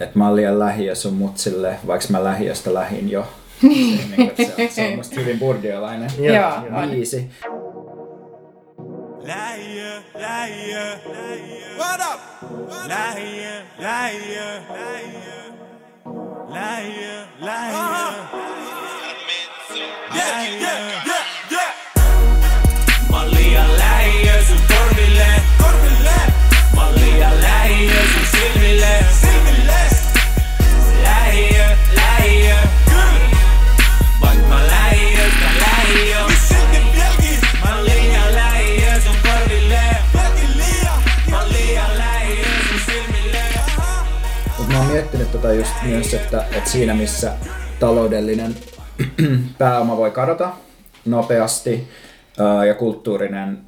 että 0.00 0.18
mä 0.18 0.26
oon 0.26 0.36
liian 0.36 0.58
lähiö 0.58 0.94
sun 0.94 1.14
mutsille, 1.14 1.76
vaikka 1.86 2.06
mä 2.10 2.24
lähiöstä 2.24 2.74
lähin 2.74 3.10
jo. 3.10 3.26
Se, 3.60 3.66
niin 3.66 4.14
kuin, 4.16 4.28
että 4.28 4.42
se, 4.44 4.62
on, 4.62 4.68
se 4.70 4.88
on 4.88 4.96
musta 4.96 5.20
hyvin 5.20 5.38
burdiolainen 5.38 6.10
Joo, 6.18 6.86
biisi. 6.90 7.30
Lähiö, 9.22 10.02
lähiö, 10.14 10.98
lähiö. 11.06 11.76
What 11.78 12.00
up? 12.14 12.20
Lähiö, 12.88 13.50
lähiö, 13.78 14.60
lähiö. 14.68 15.38
Lähiö, 16.48 17.24
lähiö. 17.40 17.78
Yeah, 20.14 20.62
yeah, 20.62 21.27
myös, 45.82 46.14
että, 46.14 46.44
että 46.52 46.70
siinä 46.70 46.94
missä 46.94 47.32
taloudellinen 47.80 48.56
pääoma 49.58 49.96
voi 49.96 50.10
kadota 50.10 50.50
nopeasti 51.04 51.88
ja 52.66 52.74
kulttuurinen 52.74 53.58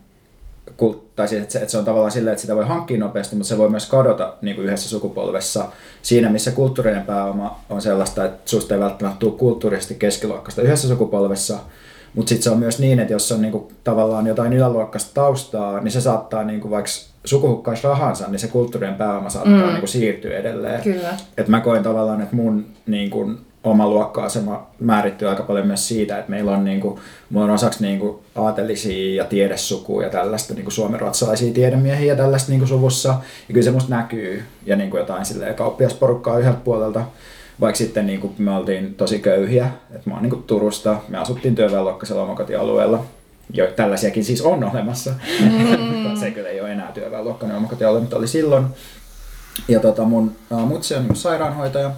kult- 0.71 1.11
tai 1.17 1.29
siis, 1.29 1.43
että 1.43 1.53
se, 1.53 1.59
että 1.59 1.71
se 1.71 1.79
on 1.79 1.85
tavallaan 1.85 2.13
silleen, 2.13 2.33
että 2.33 2.41
sitä 2.41 2.57
voi 2.57 2.67
hankkia 2.67 2.99
nopeasti, 2.99 3.37
mutta 3.37 3.49
se 3.49 3.59
voi 3.59 3.71
myös 3.71 3.89
kadota 3.89 4.35
niin 4.43 4.57
kuin 4.57 4.67
yhdessä 4.67 4.89
sukupolvessa 4.89 5.69
siinä, 6.03 6.31
missä 6.31 6.51
kulttuurinen 6.51 7.03
pääoma 7.03 7.61
on 7.71 7.83
sellaista, 7.83 8.25
että 8.25 8.51
susta 8.51 8.75
ei 8.75 8.81
välttämättä 8.81 9.19
tule 9.19 9.39
kulttuurisesti 9.39 9.95
keskiluokkaista. 9.95 10.63
Yhdessä 10.63 10.89
sukupolvessa, 10.89 11.59
mutta 12.15 12.29
sitten 12.29 12.43
se 12.43 12.51
on 12.51 12.59
myös 12.59 12.79
niin, 12.79 13.01
että 13.01 13.13
jos 13.13 13.33
on 13.33 13.43
niin 13.43 13.53
kuin, 13.53 13.65
tavallaan 13.85 14.27
jotain 14.27 14.53
yläluokkaista 14.53 15.11
taustaa, 15.15 15.81
niin 15.81 15.93
se 15.93 16.01
saattaa, 16.01 16.45
niin 16.45 16.61
kuin, 16.61 16.71
vaikka 16.71 16.91
sukuhukkaisi 17.25 17.85
rahansa, 17.85 18.29
niin 18.29 18.39
se 18.39 18.49
kulttuurinen 18.49 18.95
pääoma 18.95 19.31
saattaa 19.31 19.55
mm. 19.55 19.67
niin 19.67 19.79
kuin, 19.79 19.89
siirtyä 19.89 20.39
edelleen. 20.39 20.83
Kyllä. 20.83 21.15
Et 21.37 21.49
mä 21.49 21.61
koen 21.61 21.83
tavallaan, 21.83 22.21
että 22.21 22.37
mun 22.37 22.67
niin 22.87 23.11
kuin, 23.11 23.39
oma 23.65 23.89
luokka-asema 23.89 24.67
määrittyy 24.81 25.29
aika 25.29 25.43
paljon 25.43 25.67
myös 25.67 25.89
siitä, 25.89 26.19
että 26.19 26.31
meillä 26.31 26.51
on, 26.51 26.65
niin 26.65 26.81
kuin, 26.81 27.01
mulla 27.31 27.45
on 27.47 27.51
osaksi 27.51 27.83
niin 27.83 27.99
kuin, 27.99 28.19
aatelisia 28.35 29.23
ja 29.23 29.25
tiedesukua 29.25 30.03
ja 30.03 30.11
tällaista 30.11 30.55
niin 30.55 30.65
kuin 30.65 30.73
suomenruotsalaisia 30.73 31.53
tiedemiehiä 31.53 32.13
ja 32.13 32.17
tällaista 32.17 32.51
niin 32.51 32.61
kuin, 32.61 32.69
suvussa. 32.69 33.09
Ja 33.09 33.53
kyllä 33.53 33.65
se 33.65 33.71
musta 33.71 33.97
näkyy 33.97 34.43
ja 34.67 34.77
niin 34.77 34.91
kuin, 34.91 34.99
jotain 34.99 35.25
silleen, 35.25 35.55
kauppiasporukkaa 35.55 36.39
yhdeltä 36.39 36.59
puolelta. 36.65 37.05
Vaikka 37.61 37.79
sitten 37.79 38.07
niin 38.07 38.21
kuin, 38.21 38.35
me 38.39 38.57
oltiin 38.57 38.95
tosi 38.95 39.19
köyhiä, 39.19 39.71
että 39.91 40.11
mä 40.11 40.15
oon 40.15 40.23
niin 40.23 40.31
kuin, 40.31 40.43
Turusta, 40.43 40.97
me 41.09 41.19
asuttiin 41.19 41.55
työväenluokkaisella 41.55 42.23
omakotialueella. 42.23 43.05
Jo, 43.53 43.67
tällaisiakin 43.67 44.25
siis 44.25 44.43
on 44.43 44.65
olemassa. 44.65 45.11
Mm. 45.41 46.17
se 46.21 46.31
kyllä 46.31 46.49
ei 46.49 46.61
ole 46.61 46.73
enää 46.73 46.93
työväenluokkainen 46.93 47.57
omakotialue, 47.57 48.01
mutta 48.01 48.17
oli 48.17 48.29
silloin. 48.29 48.67
Ja 49.69 49.81
tota, 49.81 50.05
mun 50.05 50.37
ää, 50.53 50.59
mutsi 50.59 50.95
on 50.95 51.01
niin 51.01 51.09
kuin 51.09 51.17
sairaanhoitaja, 51.17 51.91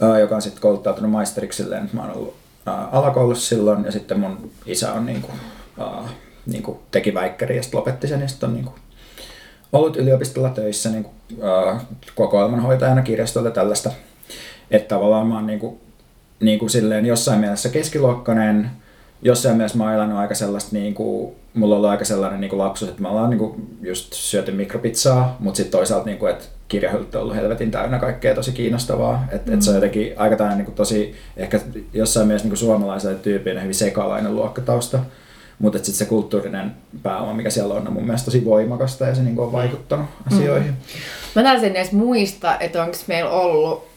ää, 0.00 0.18
joka 0.18 0.34
on 0.34 0.42
sitten 0.42 0.62
kouluttautunut 0.62 1.10
maisteriksi 1.10 1.62
silleen, 1.62 1.84
että 1.84 1.96
mä 1.96 2.02
oon 2.02 2.16
ollut 2.16 2.34
ää, 2.66 2.88
alakoulussa 2.92 3.48
silloin, 3.48 3.84
ja 3.84 3.92
sitten 3.92 4.20
mun 4.20 4.50
isä 4.66 4.92
on 4.92 5.06
niinku, 5.06 5.30
ää, 5.80 6.08
niinku 6.46 6.80
teki 6.90 7.14
väikkäri 7.14 7.56
ja 7.56 7.62
sitten 7.62 7.78
lopetti 7.78 8.08
sen, 8.08 8.20
ja 8.20 8.28
sitten 8.28 8.48
on 8.48 8.54
niinku 8.54 8.72
ollut 9.72 9.96
yliopistolla 9.96 10.48
töissä 10.48 10.90
niinku, 10.90 11.10
ää, 11.42 11.80
kokoelmanhoitajana 12.14 13.02
kirjastolla 13.02 13.48
ja 13.48 13.54
tällaista. 13.54 13.90
Että 14.70 14.88
tavallaan 14.94 15.26
mä 15.26 15.34
oon 15.34 15.46
niinku, 15.46 15.80
niinku 16.40 16.68
silleen 16.68 17.06
jossain 17.06 17.40
mielessä 17.40 17.68
keskiluokkainen, 17.68 18.70
jossain 19.22 19.56
mielessä 19.56 19.78
mä 19.78 19.84
oon 19.84 19.94
elänyt 19.94 20.16
aika 20.16 20.34
sellaista, 20.34 20.76
niinku, 20.76 21.34
mulla 21.54 21.74
on 21.74 21.76
ollut 21.76 21.90
aika 21.90 22.04
sellainen 22.04 22.40
niinku 22.40 22.58
lapsuus, 22.58 22.88
että 22.88 23.02
me 23.02 23.08
ollaan 23.08 23.30
niinku 23.30 23.56
just 23.82 24.12
syöty 24.12 24.52
mikropizzaa, 24.52 25.36
mutta 25.40 25.56
sitten 25.56 25.78
toisaalta, 25.78 26.06
niinku, 26.06 26.26
että 26.26 26.44
kirjahyllyt 26.68 27.14
on 27.14 27.22
ollut 27.22 27.36
helvetin 27.36 27.70
täynnä 27.70 27.98
kaikkea 27.98 28.34
tosi 28.34 28.52
kiinnostavaa. 28.52 29.26
Että 29.32 29.50
mm. 29.50 29.54
et 29.54 29.62
se 29.62 29.70
on 29.70 29.76
jotenkin 29.76 30.12
aika 30.16 30.36
tämmöinen 30.36 30.58
niinku 30.58 30.72
tosi, 30.72 31.14
ehkä 31.36 31.60
jossain 31.92 32.26
mielessä 32.26 32.44
niinku 32.44 32.56
suomalaiselle 32.56 33.18
tyypille 33.18 33.62
hyvin 33.62 33.74
sekalainen 33.74 34.34
luokkatausta. 34.34 34.98
Mutta 35.58 35.78
sitten 35.78 35.94
se 35.94 36.04
kulttuurinen 36.04 36.72
pääoma, 37.02 37.34
mikä 37.34 37.50
siellä 37.50 37.74
on, 37.74 37.86
on 37.86 37.92
mun 37.92 38.04
mielestä 38.04 38.24
tosi 38.24 38.44
voimakasta 38.44 39.04
ja 39.04 39.14
se 39.14 39.22
niinku 39.22 39.42
on 39.42 39.52
vaikuttanut 39.52 40.06
asioihin. 40.26 40.70
Mm. 40.70 40.76
Mä 41.34 41.42
taisin 41.42 41.76
edes 41.76 41.92
muista, 41.92 42.58
että 42.58 42.82
onko 42.82 42.96
meillä 43.06 43.30
ollut 43.30 43.93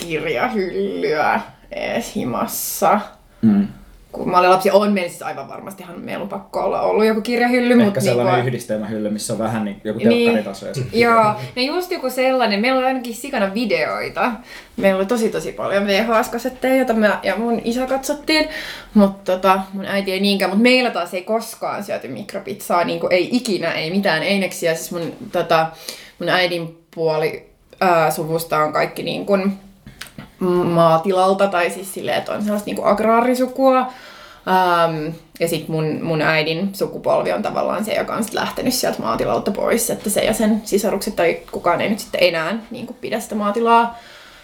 kirjahyllyä 0.00 1.40
edes 1.72 2.16
himassa. 2.16 3.00
Mm. 3.42 3.66
Kun 4.12 4.30
mä 4.30 4.38
olin 4.38 4.50
lapsi, 4.50 4.70
on 4.70 4.92
meillä 4.92 5.08
siis 5.08 5.22
aivan 5.22 5.48
varmastihan 5.48 6.00
meillä 6.00 6.22
on 6.22 6.28
pakko 6.28 6.60
olla 6.60 6.80
ollut 6.80 7.04
joku 7.04 7.20
kirjahylly. 7.20 7.72
Ehkä 7.72 7.84
mutta 7.84 8.00
sellainen 8.00 8.34
niinku, 8.34 8.48
yhdistelmähylly, 8.48 9.10
missä 9.10 9.32
on 9.32 9.38
vähän 9.38 9.64
niin 9.64 9.80
joku 9.84 9.98
Niin. 9.98 10.08
telkkaritaso 10.08 10.66
ja 10.66 10.74
sitten 10.74 11.00
Joo, 11.00 11.34
ja 11.56 11.62
just 11.62 11.90
joku 11.90 12.10
sellainen. 12.10 12.60
Meillä 12.60 12.78
oli 12.78 12.86
ainakin 12.86 13.14
sikana 13.14 13.54
videoita. 13.54 14.32
Meillä 14.76 14.98
oli 14.98 15.06
tosi 15.06 15.28
tosi 15.28 15.52
paljon 15.52 15.86
VHS-kasetteja, 15.86 16.76
joita 16.76 16.92
mä 16.92 17.20
ja 17.22 17.36
mun 17.36 17.60
isä 17.64 17.86
katsottiin. 17.86 18.48
Mutta 18.94 19.32
tota, 19.32 19.60
mun 19.72 19.84
äiti 19.86 20.12
ei 20.12 20.20
niinkään. 20.20 20.50
Mutta 20.50 20.62
meillä 20.62 20.90
taas 20.90 21.14
ei 21.14 21.22
koskaan 21.22 21.84
syöty 21.84 22.08
mikropizzaa. 22.08 22.84
Niin 22.84 23.00
ei 23.10 23.28
ikinä, 23.36 23.72
ei 23.72 23.90
mitään 23.90 24.22
eineksiä. 24.22 24.74
Siis 24.74 24.92
mun, 24.92 25.12
tota, 25.32 25.66
mun 26.18 26.28
äidin 26.28 26.78
puoli 26.94 27.50
ää, 27.80 28.10
suvusta 28.10 28.58
on 28.58 28.72
kaikki 28.72 29.02
niin 29.02 29.26
kuin 29.26 29.52
maatilalta. 30.48 31.46
Tai 31.48 31.70
siis 31.70 31.94
silleen, 31.94 32.18
että 32.18 32.32
on 32.32 32.42
sellaista 32.42 32.66
niin 32.66 32.76
kuin 32.76 32.88
agraarisukua. 32.88 33.80
Um, 33.80 35.12
ja 35.40 35.48
sitten 35.48 35.70
mun, 35.72 35.98
mun 36.02 36.22
äidin 36.22 36.70
sukupolvi 36.72 37.32
on 37.32 37.42
tavallaan 37.42 37.84
se, 37.84 37.94
joka 37.94 38.14
on 38.14 38.24
sit 38.24 38.34
lähtenyt 38.34 38.74
sieltä 38.74 39.02
maatilalta 39.02 39.50
pois, 39.50 39.90
että 39.90 40.10
se 40.10 40.20
ja 40.20 40.32
sen 40.32 40.62
sisarukset 40.64 41.16
tai 41.16 41.38
kukaan 41.52 41.80
ei 41.80 41.90
nyt 41.90 41.98
sitten 41.98 42.22
enää 42.22 42.58
niin 42.70 42.86
kuin 42.86 42.96
pidä 43.00 43.20
sitä 43.20 43.34
maatilaa 43.34 43.98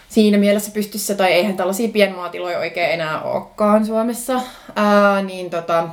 siinä 0.09 0.39
mielessä 0.39 0.71
pystyssä, 0.71 1.15
tai 1.15 1.33
eihän 1.33 1.57
tällaisia 1.57 1.89
pienmaatiloja 1.89 2.59
oikein 2.59 2.91
enää 2.91 3.23
olekaan 3.23 3.87
Suomessa, 3.87 4.41
Ää, 4.77 5.23
niin 5.23 5.51
tota, 5.51 5.89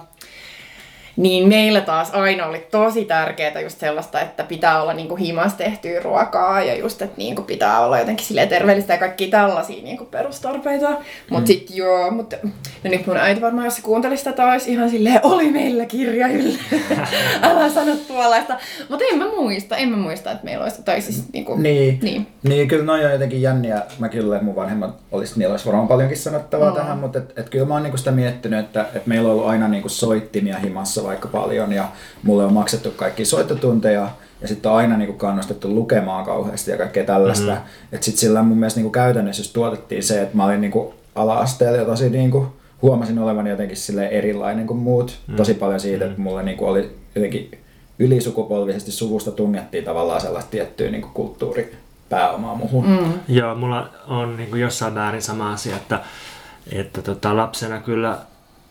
niin 1.15 1.49
meillä 1.49 1.81
taas 1.81 2.09
aina 2.13 2.45
oli 2.45 2.67
tosi 2.71 3.05
tärkeää 3.05 3.61
just 3.61 3.79
sellaista, 3.79 4.21
että 4.21 4.43
pitää 4.43 4.81
olla 4.81 4.93
niinku 4.93 5.15
himas 5.15 5.53
tehtyä 5.53 5.99
ruokaa 5.99 6.63
ja 6.63 6.75
just, 6.75 7.01
että 7.01 7.17
niinku 7.17 7.41
pitää 7.41 7.79
olla 7.85 7.99
jotenkin 7.99 8.25
silleen 8.25 8.49
terveellistä 8.49 8.93
ja 8.93 8.99
kaikki 8.99 9.27
tällaisia 9.27 9.83
niinku 9.83 10.05
perustarpeita. 10.05 10.89
Mutta 11.29 11.39
mm. 11.39 11.45
sit 11.45 11.67
joo, 11.73 12.11
mutta 12.11 12.35
no 12.83 12.89
nyt 12.89 13.07
mun 13.07 13.17
äiti 13.17 13.41
varmaan, 13.41 13.65
jos 13.65 13.75
se 13.75 13.81
kuuntelisi 13.81 14.23
tätä, 14.23 14.45
olisi 14.45 14.71
ihan 14.71 14.89
silleen, 14.89 15.19
oli 15.23 15.51
meillä 15.51 15.85
kirjahylly. 15.85 16.57
Älä 17.41 17.69
sano 17.69 17.95
tuollaista. 18.07 18.57
Mutta 18.89 19.05
en 19.11 19.17
mä 19.17 19.25
muista, 19.35 19.77
en 19.77 19.89
mä 19.89 19.97
muista, 19.97 20.31
että 20.31 20.45
meillä 20.45 20.63
olisi, 20.63 20.81
tai 20.83 21.01
siis 21.01 21.23
niinku, 21.33 21.55
Niin. 21.55 21.99
niin. 22.01 22.27
Niin, 22.43 22.67
kyllä 22.67 22.85
noi 22.85 23.05
on 23.05 23.11
jotenkin 23.11 23.41
jänniä. 23.41 23.81
Mä 23.99 24.09
kyllä, 24.09 24.39
mun 24.41 24.55
vanhemmat 24.55 24.95
olisi, 25.11 25.39
niillä 25.39 25.53
olisi 25.53 25.65
varmaan 25.65 25.87
paljonkin 25.87 26.17
sanottavaa 26.17 26.69
Mm. 26.69 26.75
tähän, 26.75 26.97
mutta 26.97 27.19
et, 27.19 27.33
et 27.39 27.49
kyllä 27.49 27.65
mä 27.65 27.73
oon 27.73 27.83
niinku 27.83 27.97
sitä 27.97 28.11
miettinyt, 28.11 28.59
että 28.59 28.85
et 28.95 29.07
meillä 29.07 29.27
on 29.29 29.35
ollut 29.35 29.47
aina 29.49 29.67
niinku 29.67 29.89
soittimia 29.89 30.57
himassa 30.59 31.02
vaikka 31.03 31.27
paljon 31.27 31.73
ja 31.73 31.87
mulle 32.23 32.45
on 32.45 32.53
maksettu 32.53 32.91
kaikki 32.91 33.25
soittotunteja 33.25 34.09
ja 34.41 34.47
sitten 34.47 34.71
on 34.71 34.77
aina 34.77 34.97
niinku 34.97 35.13
kannustettu 35.13 35.75
lukemaan 35.75 36.25
kauheasti 36.25 36.71
ja 36.71 36.77
kaikkea 36.77 37.03
tällaista. 37.03 37.51
Mm-hmm. 37.51 37.67
Että 37.91 38.05
sitten 38.05 38.19
sillä 38.19 38.43
mun 38.43 38.57
mielestä 38.57 38.79
niinku 38.79 38.91
käytännössä 38.91 39.39
just 39.41 39.53
tuotettiin 39.53 40.03
se, 40.03 40.21
että 40.21 40.37
mä 40.37 40.45
olin 40.45 40.61
niinku 40.61 40.93
ala-asteella 41.15 41.77
jo 41.77 41.85
tosi 41.85 42.09
niinku, 42.09 42.47
huomasin 42.81 43.19
olevani 43.19 43.49
jotenkin 43.49 43.77
sille 43.77 44.07
erilainen 44.07 44.67
kuin 44.67 44.79
muut. 44.79 45.19
Mm. 45.27 45.35
Tosi 45.35 45.53
paljon 45.53 45.79
siitä, 45.79 46.05
että 46.05 46.21
mulle 46.21 46.43
niinku 46.43 46.65
oli 46.65 46.95
jotenkin 47.15 47.51
ylisukupolvisesti 47.99 48.91
suvusta 48.91 49.31
tungettiin 49.31 49.83
tavallaan 49.83 50.21
sellaista 50.21 50.51
tiettyä 50.51 50.91
niinku 50.91 51.09
kulttuuripääomaa 51.13 52.55
muhun. 52.55 52.87
Mm. 52.87 53.13
Joo, 53.27 53.55
mulla 53.55 53.89
on 54.07 54.37
niin 54.37 54.49
kuin 54.49 54.61
jossain 54.61 54.93
määrin 54.93 55.21
sama 55.21 55.53
asia, 55.53 55.75
että, 55.75 55.99
että 56.71 57.01
tota, 57.01 57.37
lapsena 57.37 57.79
kyllä 57.79 58.17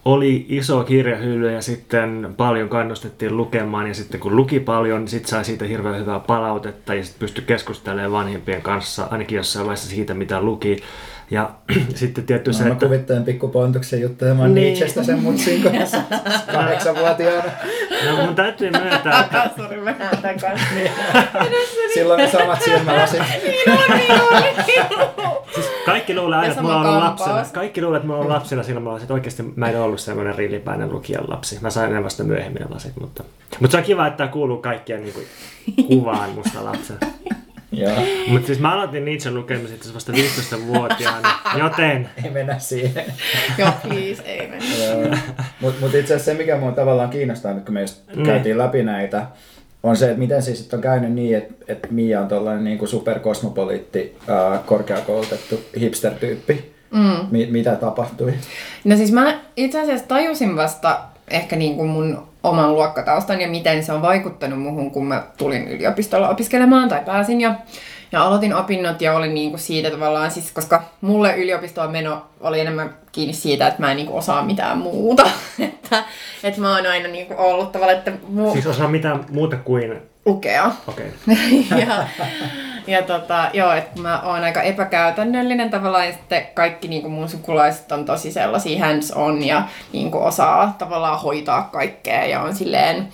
oli 0.05 0.47
iso 0.49 0.85
kirjahylly 0.85 1.53
ja 1.53 1.63
sitten 1.63 2.35
paljon 2.37 2.69
kannustettiin 2.69 3.37
lukemaan 3.37 3.87
ja 3.89 3.95
sitten 3.95 4.21
kun 4.21 4.37
luki 4.37 4.61
paljon, 4.61 5.01
niin 5.01 5.09
sitten 5.09 5.29
sai 5.29 5.45
siitä 5.45 5.65
hirveän 5.65 6.01
hyvää 6.01 6.21
palautetta 6.21 6.95
ja 6.95 7.05
sitten 7.05 7.21
pystyi 7.21 7.45
keskustelemaan 7.45 8.13
vanhempien 8.13 8.63
kanssa 8.63 9.09
ainakin 9.11 9.37
jossain 9.37 9.67
vaiheessa 9.67 9.89
siitä, 9.89 10.15
mitä 10.15 10.43
luki. 10.43 10.77
Ja 11.33 11.51
sitten 11.95 12.25
tietty 12.27 12.53
se, 12.53 12.65
Mä 12.65 12.73
että... 12.73 12.87
kuvittelen 12.87 13.25
pikkupontuksen 13.25 14.01
juttelemaan 14.01 14.55
Niin. 14.55 14.55
niin. 14.55 14.65
Nietzschestä 14.65 15.03
sen 15.03 15.19
mutsin 15.19 15.63
kanssa 15.63 15.99
kahdeksanvuotiaana. 16.53 17.51
No, 18.11 18.27
mun 18.27 18.35
täytyy 18.35 18.71
myöntää, 18.71 19.21
että 19.25 19.51
Sori, 19.57 19.81
mä 19.81 19.95
näen 19.99 20.19
tämän 20.23 20.41
kanssa. 20.41 20.67
Silloin 21.95 22.19
ne 22.19 22.31
samat 22.31 22.63
silmälasit. 22.63 23.21
niin 23.43 23.71
on, 23.71 23.97
niin 23.99 24.13
on, 24.13 24.43
niin 24.67 24.83
on. 25.27 25.43
Kaikki 25.87 26.15
luulee 26.17 26.39
aina, 26.39 26.51
että 26.51 26.63
mulla 26.63 26.77
on 26.77 26.83
sama 26.85 26.97
ollut 26.97 27.09
kampaus. 27.09 27.31
lapsena. 27.31 27.55
Kaikki 27.55 27.83
luulee, 27.83 27.97
että 27.97 28.07
mulla 28.07 28.19
on 28.21 28.25
ollut 28.25 28.37
lapsena 28.37 28.63
silloin, 28.63 28.83
mulla 28.85 28.97
on, 28.97 29.03
että 29.03 29.15
oikeasti 29.15 29.43
mä 29.57 29.69
en 29.69 29.81
ollut 29.81 30.01
semmoinen 30.01 30.35
rillipäinen 30.35 30.93
lukijan 30.93 31.25
lapsi. 31.29 31.59
Mä 31.61 31.71
sain 31.71 31.93
ne 31.93 32.05
vasta 32.05 32.25
myöhemmin 32.25 32.63
lasit, 32.71 32.93
mutta... 33.01 33.25
Mutta 33.61 33.73
se 33.73 33.79
on 33.79 33.85
kiva, 33.85 34.07
että 34.07 34.17
tämä 34.17 34.29
kuuluu 34.29 34.59
kaikkien 34.59 35.03
niin 35.03 35.15
kuin, 35.15 35.27
kuvaan 35.87 36.31
musta 36.31 36.65
lapsena. 36.65 36.99
Joo, 37.73 37.93
Mutta 38.29 38.47
siis 38.47 38.59
mä 38.61 38.73
aloitin 38.75 39.05
Nietzschen 39.05 39.35
lukemisen 39.35 39.77
itse 39.77 39.95
vasta 39.95 40.13
15-vuotiaana, 40.13 41.29
joten... 41.65 42.09
ei 42.25 42.31
mennä 42.31 42.59
siihen. 42.59 43.05
Joo, 43.59 43.71
please, 43.83 44.23
ei 44.25 44.47
mennä. 44.49 45.19
Mutta 45.61 45.81
mut 45.81 45.95
itse 45.95 46.15
asiassa 46.15 46.33
se, 46.33 46.39
mikä 46.39 46.57
mua 46.57 46.73
tavallaan 46.73 47.11
kiinnostaa, 47.11 47.55
nyt 47.55 47.65
kun 47.65 47.75
me 47.75 47.81
just 47.81 48.03
Mm. 48.17 48.23
käytiin 48.27 48.59
läpi 48.59 48.83
näitä, 48.83 49.27
on 49.83 49.97
se, 49.97 50.07
että 50.07 50.19
miten 50.19 50.43
siis 50.43 50.75
on 50.75 50.81
käynyt 50.81 51.13
niin, 51.13 51.37
että, 51.37 51.55
että 51.69 51.89
Mia 51.91 52.21
on 52.21 52.29
tällainen 52.29 52.65
niin 52.65 52.89
superkosmopoliitti, 52.89 54.17
ää, 54.29 54.59
korkeakoulutettu 54.67 55.61
hipster-tyyppi. 55.81 56.73
Mm. 56.91 57.27
Mi- 57.31 57.47
mitä 57.51 57.77
tapahtui? 57.77 58.35
No 58.85 58.97
siis 58.97 59.13
mä 59.13 59.41
itse 59.57 59.81
asiassa 59.81 60.09
tajusin 60.09 60.57
vasta 60.57 61.01
ehkä 61.31 61.57
niin 61.57 61.77
kuin 61.77 61.89
mun 61.89 62.27
oman 62.43 62.75
luokkataustan 62.75 63.41
ja 63.41 63.49
miten 63.49 63.85
se 63.85 63.93
on 63.93 64.03
vaikuttanut 64.03 64.63
muhun, 64.63 64.91
kun 64.91 65.07
mä 65.07 65.23
tulin 65.37 65.69
yliopistolla 65.69 66.29
opiskelemaan 66.29 66.89
tai 66.89 67.01
pääsin 67.05 67.41
ja, 67.41 67.55
ja 68.13 68.23
aloitin 68.23 68.55
opinnot 68.55 69.03
ja 69.03 69.15
olin 69.15 69.35
niin 69.35 69.51
kuin 69.51 69.61
siitä 69.61 69.91
tavallaan, 69.91 70.31
siis 70.31 70.53
koska 70.53 70.83
mulle 71.01 71.37
yliopistoon 71.37 71.91
meno 71.91 72.27
oli 72.41 72.61
enemmän 72.61 72.95
kiinni 73.13 73.35
siitä, 73.35 73.67
että 73.67 73.81
mä 73.81 73.91
en 73.91 73.97
niin 73.97 74.07
kuin 74.07 74.19
osaa 74.19 74.45
mitään 74.45 74.79
muuta. 74.79 75.23
että, 75.59 76.05
että 76.45 76.61
mä 76.61 76.77
oon 76.77 76.87
aina 76.87 77.09
niin 77.09 77.27
kuin 77.27 77.39
ollut 77.39 77.73
tavallaan, 77.73 77.99
että 77.99 78.13
mu- 78.35 78.53
Siis 78.53 78.67
osaa 78.67 78.89
mitään 78.89 79.25
muuta 79.31 79.57
kuin 79.57 80.12
lukea. 80.25 80.73
Okei. 80.87 81.13
ja, 81.87 82.07
ja 82.87 83.03
tota, 83.03 83.51
joo, 83.53 83.73
että 83.73 84.01
mä 84.01 84.21
oon 84.21 84.45
aika 84.45 84.63
epäkäytännöllinen 84.63 85.71
tavallaan, 85.71 86.07
ja 86.07 86.13
sitten 86.13 86.47
kaikki 86.55 86.89
niin 86.89 87.03
kuin 87.03 87.13
mun 87.13 87.29
sukulaiset 87.29 87.93
on 87.93 88.05
tosi 88.05 88.33
sellaisia 88.33 88.87
hands 88.87 89.11
on 89.11 89.45
ja 89.45 89.63
niin 89.93 90.11
kuin 90.11 90.25
osaa 90.25 90.75
tavallaan 90.79 91.21
hoitaa 91.21 91.63
kaikkea 91.73 92.25
ja 92.25 92.41
on 92.41 92.55
silleen, 92.55 93.09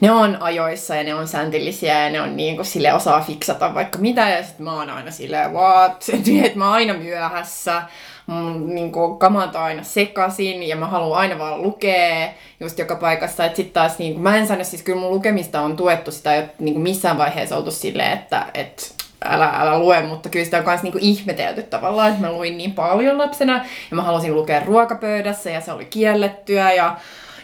ne 0.00 0.10
on 0.10 0.42
ajoissa 0.42 0.94
ja 0.94 1.04
ne 1.04 1.14
on 1.14 1.28
säntillisiä 1.28 2.04
ja 2.04 2.10
ne 2.10 2.20
on 2.20 2.36
niin 2.36 2.56
kuin 2.56 2.66
sille 2.66 2.92
osaa 2.92 3.20
fiksata 3.20 3.74
vaikka 3.74 3.98
mitä 3.98 4.28
ja 4.28 4.42
sitten 4.42 4.64
mä 4.64 4.72
oon 4.72 4.90
aina 4.90 5.10
silleen 5.10 5.52
what, 5.52 6.04
että 6.44 6.58
mä 6.58 6.64
oon 6.64 6.74
aina 6.74 6.94
myöhässä, 6.94 7.82
mun 8.30 8.74
niin 8.74 8.92
kuin, 8.92 9.18
kamat 9.18 9.54
on 9.54 9.62
aina 9.62 9.82
sekasin 9.82 10.68
ja 10.68 10.76
mä 10.76 10.86
haluan 10.86 11.18
aina 11.18 11.38
vaan 11.38 11.62
lukea 11.62 12.28
just 12.60 12.78
joka 12.78 12.96
paikassa. 12.96 13.44
Että 13.44 13.56
sit 13.56 13.72
taas 13.72 13.98
niin 13.98 14.12
kuin, 14.12 14.22
mä 14.22 14.36
en 14.36 14.46
sano, 14.46 14.64
siis 14.64 14.82
kyllä 14.82 15.00
mun 15.00 15.10
lukemista 15.10 15.60
on 15.60 15.76
tuettu 15.76 16.12
sitä 16.12 16.30
ole 16.30 16.50
niin 16.58 16.80
missään 16.80 17.18
vaiheessa 17.18 17.56
oltu 17.56 17.70
silleen, 17.70 18.12
että, 18.12 18.46
että 18.54 18.82
älä, 19.24 19.46
älä 19.46 19.78
lue, 19.78 20.02
mutta 20.02 20.28
kyllä 20.28 20.44
sitä 20.44 20.58
on 20.58 20.64
myös 20.64 20.82
niinku 20.82 20.98
ihmetelty 21.00 21.62
tavallaan, 21.62 22.08
että 22.08 22.20
mä 22.20 22.32
luin 22.32 22.58
niin 22.58 22.72
paljon 22.72 23.18
lapsena 23.18 23.56
ja 23.90 23.96
mä 23.96 24.02
halusin 24.02 24.34
lukea 24.34 24.64
ruokapöydässä 24.64 25.50
ja 25.50 25.60
se 25.60 25.72
oli 25.72 25.84
kiellettyä 25.84 26.72
ja, 26.72 26.96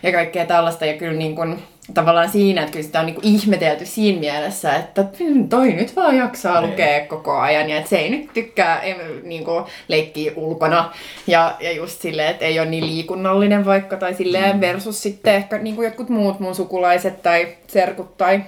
ja 0.03 0.13
kaikkea 0.13 0.47
tällaista 0.47 0.87
ja 0.87 0.95
kyllä 0.95 1.19
niin 1.19 1.37
kuin, 1.37 1.63
tavallaan 1.95 2.31
siinä, 2.31 2.61
että 2.61 2.73
kyllä 2.73 2.85
sitä 2.87 3.01
on 3.01 3.07
niinku 3.07 3.21
ihmetelty 3.25 3.87
siinä 3.87 4.21
mielessä, 4.21 4.75
että 4.77 5.05
"Hmm, 5.19 5.49
toi 5.49 5.73
nyt 5.73 5.97
vaan 5.97 6.17
jaksaa 6.17 6.61
Niin. 6.61 6.71
lukea 6.71 7.07
koko 7.07 7.39
ajan 7.39 7.71
ja 7.71 7.77
että 7.77 7.91
se 7.91 7.97
ei 7.99 8.11
nyt 8.11 8.31
tykkää 8.35 8.83
niinku 9.23 9.67
leikkiä 9.89 10.33
ulkona 10.37 10.91
ja, 11.27 11.57
ja 11.61 11.73
just 11.73 12.01
silleen, 12.01 12.29
että 12.31 12.45
ei 12.45 12.59
ole 12.61 12.69
niin 12.69 12.87
liikunnallinen 12.87 13.65
vaikka 13.65 13.97
tai 13.97 14.15
silleen 14.15 14.61
versus 14.61 15.03
sitten 15.03 15.35
ehkä 15.35 15.59
niinku 15.59 15.83
jotkut 15.83 16.09
muut 16.09 16.41
mun 16.41 16.55
sukulaiset 16.55 17.23
tai 17.23 17.49
serkut 17.67 18.17
tai 18.17 18.41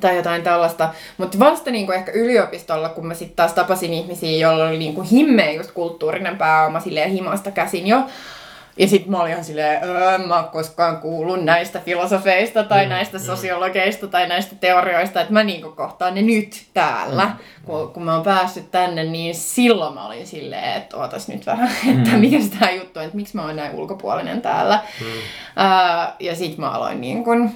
tai 0.00 0.16
jotain 0.16 0.42
tällaista. 0.42 0.88
Mutta 1.18 1.38
vasta 1.38 1.70
niinku 1.70 1.92
ehkä 1.92 2.12
yliopistolla, 2.12 2.88
kun 2.88 3.06
mä 3.06 3.14
sitten 3.14 3.36
taas 3.36 3.52
tapasin 3.52 3.94
ihmisiä, 3.94 4.38
joilla 4.38 4.64
oli 4.68 4.78
niinku 4.78 5.02
himmeä 5.12 5.52
just 5.52 5.70
kulttuurinen 5.70 6.38
pääoma 6.38 6.80
silleen 6.80 7.10
himasta 7.10 7.50
käsin 7.50 7.86
jo. 7.86 8.02
Ja 8.78 8.88
sitten 8.88 9.10
mä 9.10 9.20
olin 9.20 9.32
ihan 9.32 9.44
silleen, 9.44 9.84
öö, 9.84 10.18
mä 10.18 10.36
oon 10.36 10.48
koskaan 10.48 10.96
kuullut 10.96 11.44
näistä 11.44 11.80
filosofeista 11.80 12.64
tai 12.64 12.84
mm, 12.84 12.88
näistä 12.88 13.18
sosiologeista 13.18 14.06
tai 14.06 14.28
näistä 14.28 14.54
teorioista, 14.60 15.20
että 15.20 15.32
mä 15.32 15.44
niinku 15.44 15.70
kohtaan 15.70 16.14
ne 16.14 16.22
nyt 16.22 16.66
täällä. 16.74 17.24
Mm, 17.24 17.64
kun, 17.64 17.92
kun 17.92 18.02
mä 18.02 18.14
oon 18.14 18.24
päässyt 18.24 18.70
tänne, 18.70 19.04
niin 19.04 19.34
silloin 19.34 19.94
mä 19.94 20.06
olin 20.06 20.26
silleen, 20.26 20.74
että 20.74 20.96
ootas 20.96 21.28
nyt 21.28 21.46
vähän, 21.46 21.70
että 21.98 22.16
mikä 22.16 22.38
tää 22.58 22.70
juttu 22.70 22.98
on, 22.98 23.04
että 23.04 23.16
miksi 23.16 23.36
mä 23.36 23.44
oon 23.44 23.56
näin 23.56 23.74
ulkopuolinen 23.74 24.42
täällä. 24.42 24.80
Mm. 25.00 25.06
Uh, 25.06 26.14
ja 26.20 26.36
sitten 26.36 26.60
mä 26.60 26.70
aloin 26.70 27.00
niin 27.00 27.24
kun, 27.24 27.50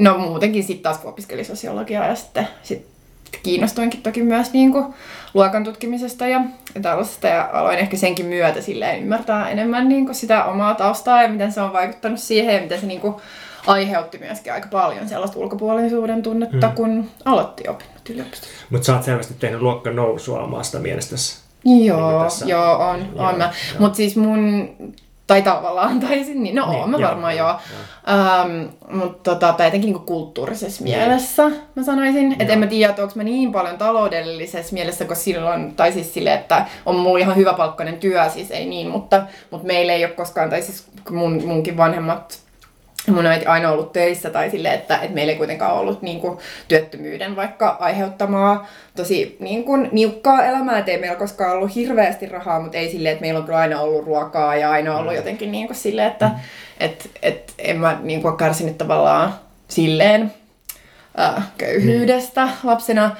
No 0.00 0.18
muutenkin 0.18 0.64
sitten 0.64 0.82
taas 0.82 0.98
kun 0.98 1.10
opiskelin 1.10 1.44
sosiologiaa 1.44 2.06
ja 2.06 2.14
sitten 2.14 2.48
sit 2.62 2.89
kiinnostuinkin 3.42 4.02
toki 4.02 4.22
myös 4.22 4.52
niin 4.52 4.72
kuin 4.72 4.94
luokan 5.34 5.64
tutkimisesta 5.64 6.26
ja, 6.26 6.40
ja 6.74 6.80
tällaisesta 6.80 7.26
ja 7.26 7.50
aloin 7.52 7.78
ehkä 7.78 7.96
senkin 7.96 8.26
myötä 8.26 8.60
silleen 8.60 9.02
ymmärtää 9.02 9.50
enemmän 9.50 9.88
niin 9.88 10.04
kuin 10.06 10.14
sitä 10.14 10.44
omaa 10.44 10.74
taustaa 10.74 11.22
ja 11.22 11.28
miten 11.28 11.52
se 11.52 11.60
on 11.60 11.72
vaikuttanut 11.72 12.18
siihen 12.18 12.54
ja 12.54 12.62
miten 12.62 12.80
se 12.80 12.86
niin 12.86 13.00
kuin 13.00 13.14
aiheutti 13.66 14.18
myöskin 14.18 14.52
aika 14.52 14.68
paljon 14.68 15.08
sellaista 15.08 15.38
ulkopuolisuuden 15.38 16.22
tunnetta, 16.22 16.68
mm. 16.68 16.74
kun 16.74 17.10
aloitti 17.24 17.68
opinnot 17.68 18.08
yliopistossa. 18.08 18.66
Mutta 18.70 18.86
sä 18.86 18.94
oot 18.94 19.04
selvästi 19.04 19.34
tehnyt 19.34 19.60
luokka 19.60 19.90
nousua 19.90 20.40
omasta 20.40 20.78
mielestäsi. 20.78 21.38
Joo, 21.64 22.22
tässä- 22.24 22.46
joo, 22.46 22.76
on, 22.78 22.98
Joo, 23.16 23.28
on 23.28 23.38
mä. 23.38 23.52
Mutta 23.78 23.96
siis 23.96 24.16
mun, 24.16 24.70
tai 25.30 25.42
tavallaan 25.42 26.00
taisin, 26.08 26.42
niin 26.42 26.54
no 26.54 26.70
Niin, 26.70 26.80
oon 26.80 26.90
mä 26.90 26.96
joo, 26.98 27.08
varmaan 27.10 27.36
joo, 27.36 27.48
joo. 27.48 28.16
Ähm, 28.16 28.66
mutta 29.00 29.30
tota, 29.34 29.52
tai 29.52 29.66
jotenkin 29.66 29.86
niinku 29.88 30.06
kulttuurisessa 30.06 30.84
Niin. 30.84 30.98
mielessä 30.98 31.42
mä 31.74 31.82
sanoisin. 31.82 32.32
Että 32.38 32.52
en 32.52 32.58
mä 32.58 32.66
tiedä, 32.66 32.90
että 32.90 33.02
onko 33.02 33.12
mä 33.16 33.22
niin 33.22 33.52
paljon 33.52 33.78
taloudellisessa 33.78 34.72
mielessä, 34.72 35.04
kun 35.04 35.16
silloin, 35.16 35.74
tai 35.76 35.92
siis 35.92 36.14
silleen, 36.14 36.40
että 36.40 36.66
on 36.86 36.96
mulla 36.96 37.18
ihan 37.18 37.36
hyvä 37.36 37.52
palkkainen 37.52 37.98
työ, 37.98 38.28
siis 38.28 38.50
ei 38.50 38.66
niin, 38.66 38.88
mutta, 38.88 39.22
mutta 39.50 39.66
meillä 39.66 39.92
ei 39.92 40.04
ole 40.04 40.12
koskaan, 40.12 40.50
tai 40.50 40.62
siis 40.62 40.84
mun, 41.10 41.42
munkin 41.46 41.76
vanhemmat 41.76 42.38
mun 43.08 43.26
äiti 43.26 43.46
aina 43.46 43.70
ollut 43.70 43.92
töissä 43.92 44.30
tai 44.30 44.50
sille, 44.50 44.74
että, 44.74 44.96
että 44.96 45.14
meillä 45.14 45.32
ei 45.32 45.38
kuitenkaan 45.38 45.74
ollut 45.74 46.02
niin 46.02 46.20
kuin, 46.20 46.38
työttömyyden 46.68 47.36
vaikka 47.36 47.76
aiheuttamaa 47.80 48.66
tosi 48.96 49.36
niin 49.40 49.64
kuin, 49.64 49.88
niukkaa 49.92 50.44
elämää, 50.44 50.78
että 50.78 50.90
ei 50.90 51.00
meillä 51.00 51.16
koskaan 51.16 51.52
ollut 51.52 51.74
hirveästi 51.74 52.26
rahaa, 52.26 52.60
mutta 52.60 52.78
ei 52.78 52.90
silleen, 52.90 53.12
että 53.12 53.22
meillä 53.22 53.38
on 53.38 53.44
kyllä 53.44 53.58
aina 53.58 53.80
ollut 53.80 54.06
ruokaa 54.06 54.56
ja 54.56 54.70
aina 54.70 54.96
ollut 54.96 55.14
jotenkin 55.14 55.52
niin 55.52 55.66
kuin, 55.66 55.76
silleen, 55.76 56.08
että 56.08 56.26
mm. 56.26 56.34
et, 56.80 57.10
et, 57.22 57.54
en 57.58 57.76
mä 57.76 57.98
niin 58.02 58.22
kuin, 58.22 58.36
kärsinyt 58.36 58.78
tavallaan 58.78 59.34
silleen 59.68 60.32
äh, 61.18 61.44
köyhyydestä 61.58 62.48
lapsena. 62.64 63.16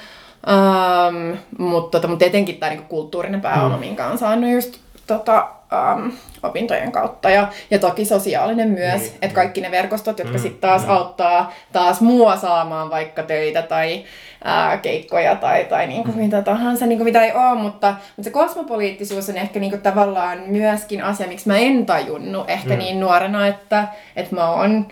Ähm, 0.48 1.38
mutta, 1.58 1.90
tota, 1.90 2.08
mutta 2.08 2.24
etenkin 2.24 2.56
tämä 2.56 2.70
niinku 2.70 2.88
kulttuurinen 2.88 3.40
pääoma, 3.40 3.76
mm. 3.76 3.80
minkä 3.80 4.06
on 4.06 4.18
saanut 4.18 4.50
just 4.50 4.78
tota, 5.06 5.48
ähm, 5.72 6.08
opintojen 6.42 6.92
kautta. 6.92 7.30
Ja, 7.30 7.48
ja 7.70 7.78
toki 7.78 8.04
sosiaalinen 8.04 8.68
myös, 8.68 9.00
Niin, 9.00 9.12
että 9.22 9.34
kaikki 9.34 9.60
ne 9.60 9.70
verkostot, 9.70 10.18
jotka 10.18 10.36
mm, 10.36 10.42
sitten 10.42 10.60
taas 10.60 10.82
mm. 10.82 10.90
auttaa 10.90 11.52
taas 11.72 12.00
mua 12.00 12.36
saamaan 12.36 12.90
vaikka 12.90 13.22
töitä 13.22 13.62
tai 13.62 14.04
ää, 14.44 14.76
keikkoja 14.76 15.36
tai, 15.36 15.64
tai 15.64 15.86
niinku 15.86 16.12
mitä 16.12 16.42
tahansa, 16.42 16.86
niinku 16.86 17.04
mitä 17.04 17.24
ei 17.24 17.32
ole, 17.32 17.58
mutta, 17.62 17.94
mutta 18.16 18.22
se 18.22 18.30
kosmopoliittisuus 18.30 19.28
on 19.28 19.36
ehkä 19.36 19.60
niinku 19.60 19.78
tavallaan 19.78 20.38
myöskin 20.46 21.04
asia, 21.04 21.26
miksi 21.26 21.48
mä 21.48 21.58
en 21.58 21.86
tajunnut 21.86 22.50
ehkä 22.50 22.72
mm. 22.72 22.78
niin 22.78 23.00
nuorena, 23.00 23.46
että, 23.46 23.88
että 24.16 24.34
mä 24.34 24.50
oon 24.50 24.86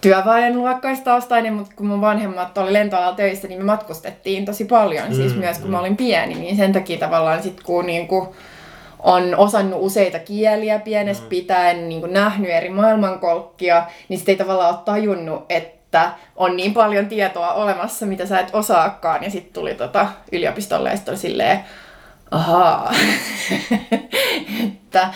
työväenluokkaistaustainen, 0.00 1.52
mutta 1.52 1.72
kun 1.76 1.86
mun 1.86 2.00
vanhemmat 2.00 2.58
oli 2.58 2.72
lentoalalla 2.72 3.16
töissä, 3.16 3.48
niin 3.48 3.60
me 3.60 3.64
matkustettiin 3.64 4.44
tosi 4.44 4.64
paljon, 4.64 5.08
mm, 5.08 5.14
siis 5.14 5.36
myös 5.36 5.58
kun 5.58 5.70
mä 5.70 5.80
olin 5.80 5.96
pieni, 5.96 6.34
niin 6.34 6.56
sen 6.56 6.72
takia 6.72 6.98
tavallaan 6.98 7.42
sit 7.42 7.62
kun 7.62 7.86
niinku 7.86 8.34
on 9.02 9.34
osannut 9.36 9.78
useita 9.82 10.18
kieliä 10.18 10.78
pienestä 10.78 11.26
pitäen, 11.28 11.88
niin 11.88 12.00
kuin 12.00 12.12
nähnyt 12.12 12.50
eri 12.50 12.70
maailmankolkkia, 12.70 13.86
niin 14.08 14.18
sitten 14.18 14.32
ei 14.32 14.36
tavallaan 14.36 14.74
ole 14.74 14.82
tajunnut, 14.84 15.44
että 15.48 16.10
on 16.36 16.56
niin 16.56 16.74
paljon 16.74 17.06
tietoa 17.06 17.52
olemassa, 17.52 18.06
mitä 18.06 18.26
sä 18.26 18.40
et 18.40 18.50
osaakaan. 18.52 19.24
Ja 19.24 19.30
sitten 19.30 19.52
tuli 19.52 19.74
tota 19.74 20.06
yliopistolle 20.32 20.90
ja 20.90 20.96
sitten 20.96 21.18
silleen, 21.18 21.64
ahaa, 22.32 22.92
että 24.92 25.08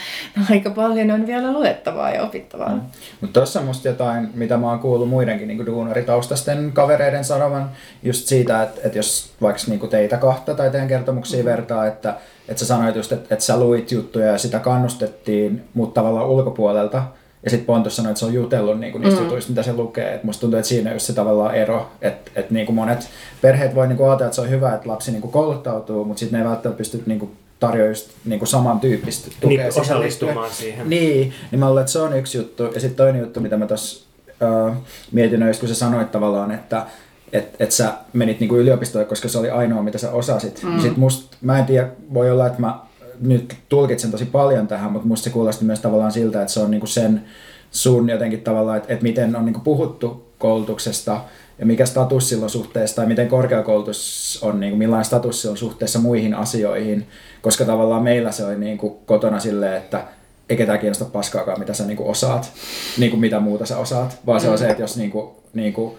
aika 0.51 0.71
paljon 0.71 1.11
on 1.11 1.27
vielä 1.27 1.53
luettavaa 1.53 2.11
ja 2.11 2.23
opittavaa. 2.23 2.91
Mutta 3.21 3.41
tuossa 3.41 3.61
on 3.61 3.67
musta 3.67 3.89
jotain, 3.89 4.31
mitä 4.35 4.57
mä 4.57 4.71
oon 4.71 4.79
kuullut 4.79 5.09
muidenkin 5.09 5.49
niin 5.49 5.67
duunaritaustasten 5.67 6.73
kavereiden 6.73 7.25
sanovan, 7.25 7.71
just 8.03 8.27
siitä, 8.27 8.63
että, 8.63 8.81
että 8.85 8.99
jos 8.99 9.33
vaikka 9.43 9.63
niin 9.67 9.89
teitä 9.89 10.17
kahta 10.17 10.55
tai 10.55 10.71
teidän 10.71 10.89
kertomuksia 10.89 11.43
mm. 11.43 11.45
vertaa, 11.45 11.87
että, 11.87 12.15
että 12.49 12.61
sä 12.61 12.67
sanoit 12.67 12.97
just, 12.97 13.13
että, 13.13 13.35
että 13.35 13.45
sä 13.45 13.61
luit 13.61 13.93
juttuja 13.93 14.27
ja 14.27 14.39
sitä 14.39 14.59
kannustettiin, 14.59 15.65
mutta 15.75 16.01
tavallaan 16.01 16.29
ulkopuolelta, 16.29 17.03
ja 17.47 17.51
sitten 17.51 17.67
Pontus 17.67 17.97
sanoi, 17.97 18.11
että 18.11 18.21
se 18.21 18.27
on 18.27 18.35
jutellut 18.35 18.81
niin 18.81 19.01
niistä 19.01 19.21
mm. 19.21 19.25
jutuista, 19.25 19.51
mitä 19.51 19.63
se 19.63 19.73
lukee. 19.73 20.15
Et 20.15 20.25
musta 20.25 20.41
tuntuu, 20.41 20.59
että 20.59 20.69
siinä 20.69 20.91
on 20.91 20.97
just 20.97 21.07
se 21.07 21.13
tavallaan 21.13 21.55
ero, 21.55 21.91
että, 22.03 22.31
että 22.37 22.55
niin 22.55 22.75
monet 22.75 23.09
perheet 23.43 23.75
voi 23.75 23.89
niin 23.89 23.99
ajatella, 23.99 24.25
että 24.25 24.35
se 24.35 24.41
on 24.41 24.51
hyvä, 24.51 24.75
että 24.75 24.89
lapsi 24.89 25.13
niin 25.13 25.23
kouluttautuu, 25.23 26.05
mutta 26.05 26.21
sitten 26.21 26.39
ne 26.39 26.45
ei 26.45 26.51
välttämättä 26.51 26.79
pysty 26.79 27.03
niin 27.07 27.37
tarjoamaan 27.61 27.91
just 27.91 28.11
niin 28.25 28.47
samantyyppistä 28.47 29.31
tukea. 29.41 29.63
Niin, 29.63 29.73
siihen 29.73 29.91
osallistumaan 29.91 30.51
siihen. 30.51 30.91
Niin, 30.91 31.33
niin 31.51 31.59
mä 31.59 31.69
luulen, 31.69 31.81
että 31.81 31.93
se 31.93 31.99
on 31.99 32.19
yksi 32.19 32.39
juttu. 32.39 32.63
Ja 32.63 32.81
sitten 32.81 32.97
toinen 32.97 33.21
juttu, 33.21 33.41
mitä 33.41 33.57
mä 33.57 33.67
tuossa 33.67 34.07
äh, 34.43 34.77
mietin, 35.13 35.43
on 35.43 35.49
just 35.49 35.61
kun 35.61 35.69
sä 35.69 35.75
sanoit 35.75 36.13
tavallaan, 36.13 36.51
että 36.51 36.87
et, 37.33 37.57
et 37.61 37.73
sä 37.73 37.95
menit 38.13 38.41
niinku 38.41 38.57
yliopistoon, 38.57 39.07
koska 39.07 39.29
se 39.29 39.39
oli 39.39 39.51
ainoa, 39.51 39.83
mitä 39.83 39.99
sä 39.99 40.11
osasit. 40.11 40.63
Mm. 40.63 40.81
Sit 40.81 40.97
must, 40.97 41.35
mä 41.41 41.59
en 41.59 41.65
tiedä, 41.65 41.89
voi 42.15 42.31
olla, 42.31 42.47
että 42.47 42.61
mä 42.61 42.86
nyt 43.21 43.57
tulkitsen 43.69 44.11
tosi 44.11 44.25
paljon 44.25 44.69
tähän, 44.69 44.93
mutta 44.93 45.09
musta 45.09 45.25
se 45.25 45.31
kuulosti 45.31 45.65
myös 45.65 45.81
tavallaan 45.81 46.13
siltä, 46.13 46.43
että 46.43 46.53
se 46.53 46.61
on 46.61 46.71
niinku 46.71 46.87
sen 46.87 47.25
sun 47.71 48.09
jotenkin 48.09 48.41
tavallaan, 48.41 48.77
että, 48.77 48.93
että 48.93 49.03
miten 49.03 49.37
on 49.37 49.45
niinku 49.45 49.61
puhuttu 49.61 50.27
koulutuksesta 50.39 51.21
ja 51.59 51.67
mikä 51.67 51.87
status 51.87 52.29
sillä 52.29 52.45
on 52.45 52.51
suhteessa, 52.51 52.97
tai 52.97 53.07
miten 53.07 53.29
korkeakoulutus 53.29 54.39
on, 54.43 54.61
niin 54.61 54.71
kuin, 54.71 54.79
millainen 54.79 55.05
status 55.05 55.43
sillä 55.43 55.53
on 55.53 55.57
suhteessa 55.57 55.99
muihin 55.99 56.35
asioihin, 56.35 57.07
koska 57.43 57.65
tavallaan 57.65 58.03
meillä 58.03 58.33
se 58.33 58.45
oli 58.45 58.57
niin 58.57 58.79
kuin, 58.79 58.95
kotona 59.07 59.41
silleen, 59.41 59.77
että 59.77 60.05
ei 60.49 60.57
ketään 60.57 60.79
kiinnosta 60.79 61.05
paskaakaan, 61.05 61.59
mitä 61.59 61.75
sä 61.75 61.87
niin 61.87 61.97
kuin, 61.97 62.09
osaat, 62.09 62.53
niin 62.99 63.11
kuin, 63.11 63.21
mitä 63.21 63.41
muuta 63.41 63.67
sä 63.67 63.79
osaat, 63.79 64.19
vaan 64.27 64.41
se 64.41 64.49
on 64.49 64.59
se, 64.59 64.69
että 64.69 64.83
jos 64.83 64.97
niin 64.97 65.11
kuin, 65.11 65.31
niin 65.55 65.73
kuin, 65.73 65.95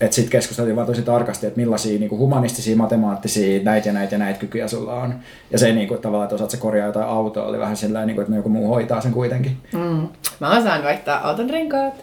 että 0.00 0.14
sitten 0.14 0.30
keskusteltiin 0.30 0.76
vaan 0.76 0.86
tosi 0.86 1.02
tarkasti, 1.02 1.46
että 1.46 1.60
millaisia 1.60 1.98
niin 1.98 2.08
kuin 2.08 2.18
humanistisia, 2.18 2.76
matemaattisia, 2.76 3.62
näitä 3.62 3.88
ja 3.88 3.92
näitä 3.92 4.14
ja 4.14 4.18
näitä 4.18 4.40
kykyjä 4.40 4.68
sulla 4.68 4.94
on. 4.94 5.14
Ja 5.50 5.58
se 5.58 5.72
niin 5.72 5.88
kuin, 5.88 6.00
tavallaan, 6.00 6.24
että 6.24 6.34
osaat 6.34 6.50
sä 6.50 6.56
korjaa 6.56 6.86
jotain 6.86 7.08
autoa, 7.08 7.44
oli 7.46 7.58
vähän 7.58 7.76
sillä 7.76 8.06
niin 8.06 8.14
kuin, 8.14 8.22
että 8.22 8.32
no 8.32 8.36
joku 8.36 8.48
muu 8.48 8.68
hoitaa 8.68 9.00
sen 9.00 9.12
kuitenkin. 9.12 9.56
Mm. 9.72 10.08
Mä 10.40 10.58
osaan 10.58 10.84
vaihtaa 10.84 11.28
auton 11.28 11.50
renkaat. 11.50 11.94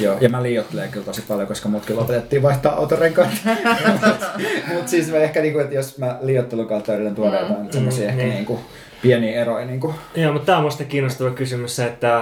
Joo, 0.00 0.16
ja 0.20 0.28
mä 0.28 0.42
liioittelen 0.42 0.90
kyllä 0.90 1.06
tosi 1.06 1.22
paljon, 1.28 1.48
koska 1.48 1.68
mutkin 1.68 1.96
lopetettiin 1.96 2.42
vaihtaa 2.42 2.76
autorenkaat. 2.76 3.30
Mutta 4.74 4.90
siis 4.90 5.10
mä 5.10 5.16
ehkä, 5.16 5.40
niinku, 5.40 5.58
että 5.58 5.74
jos 5.74 5.98
mä 5.98 6.18
liiottelun 6.22 6.66
kautta 6.66 6.94
yritän 6.94 7.14
tuoda 7.14 7.36
Mm. 7.36 7.48
jotain 7.48 7.72
semmoisia 7.72 8.08
ehkä 8.08 8.22
niin. 8.22 8.30
niinku, 8.34 8.60
pieniä 9.02 9.40
eroja. 9.42 9.66
Niinku. 9.66 9.94
Joo, 10.14 10.32
mutta 10.32 10.46
tämä 10.46 10.58
on 10.58 10.64
musta 10.64 10.84
kiinnostava 10.84 11.30
kysymys 11.30 11.76
se, 11.76 11.84
että, 11.84 12.20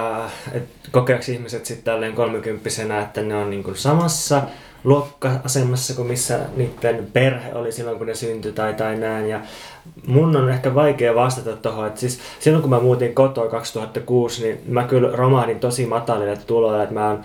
että 0.51 0.89
kokeeko 0.91 1.23
ihmiset 1.27 1.65
sitten 1.65 1.85
tälleen 1.85 2.13
kolmekymppisenä, 2.13 3.01
että 3.01 3.21
ne 3.21 3.35
on 3.35 3.49
niin 3.49 3.63
kuin 3.63 3.77
samassa 3.77 4.41
luokka-asemassa 4.83 5.93
kuin 5.93 6.07
missä 6.07 6.39
niiden 6.55 7.07
perhe 7.13 7.53
oli 7.53 7.71
silloin, 7.71 7.97
kun 7.97 8.07
ne 8.07 8.15
syntyi 8.15 8.51
tai, 8.51 8.73
tai 8.73 8.95
näin. 8.95 9.29
Ja 9.29 9.39
mun 10.07 10.35
on 10.35 10.49
ehkä 10.49 10.75
vaikea 10.75 11.15
vastata 11.15 11.55
tuohon, 11.55 11.87
että 11.87 11.99
siis 11.99 12.19
silloin 12.39 12.61
kun 12.61 12.69
mä 12.69 12.79
muutin 12.79 13.15
kotoa 13.15 13.49
2006, 13.49 14.43
niin 14.43 14.61
mä 14.67 14.83
kyllä 14.83 15.09
romahdin 15.13 15.59
tosi 15.59 15.85
matalille 15.85 16.37
tuloille, 16.37 16.83
että 16.83 16.95
mä 16.95 17.07
oon 17.07 17.21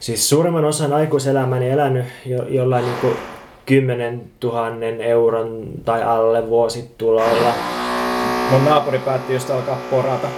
siis 0.00 0.28
suurimman 0.28 0.64
osan 0.64 0.92
aikuiselämäni 0.92 1.70
elänyt 1.70 2.04
jo, 2.26 2.44
jollain 2.48 2.84
niin 2.84 2.98
kuin 3.00 3.16
10 3.66 4.22
000 4.42 4.68
euron 5.00 5.68
tai 5.84 6.02
alle 6.02 6.48
vuosituloilla. 6.48 7.52
Mun 8.50 8.64
naapuri 8.64 8.98
päätti 8.98 9.32
just 9.32 9.50
alkaa 9.50 9.78
porata. 9.90 10.28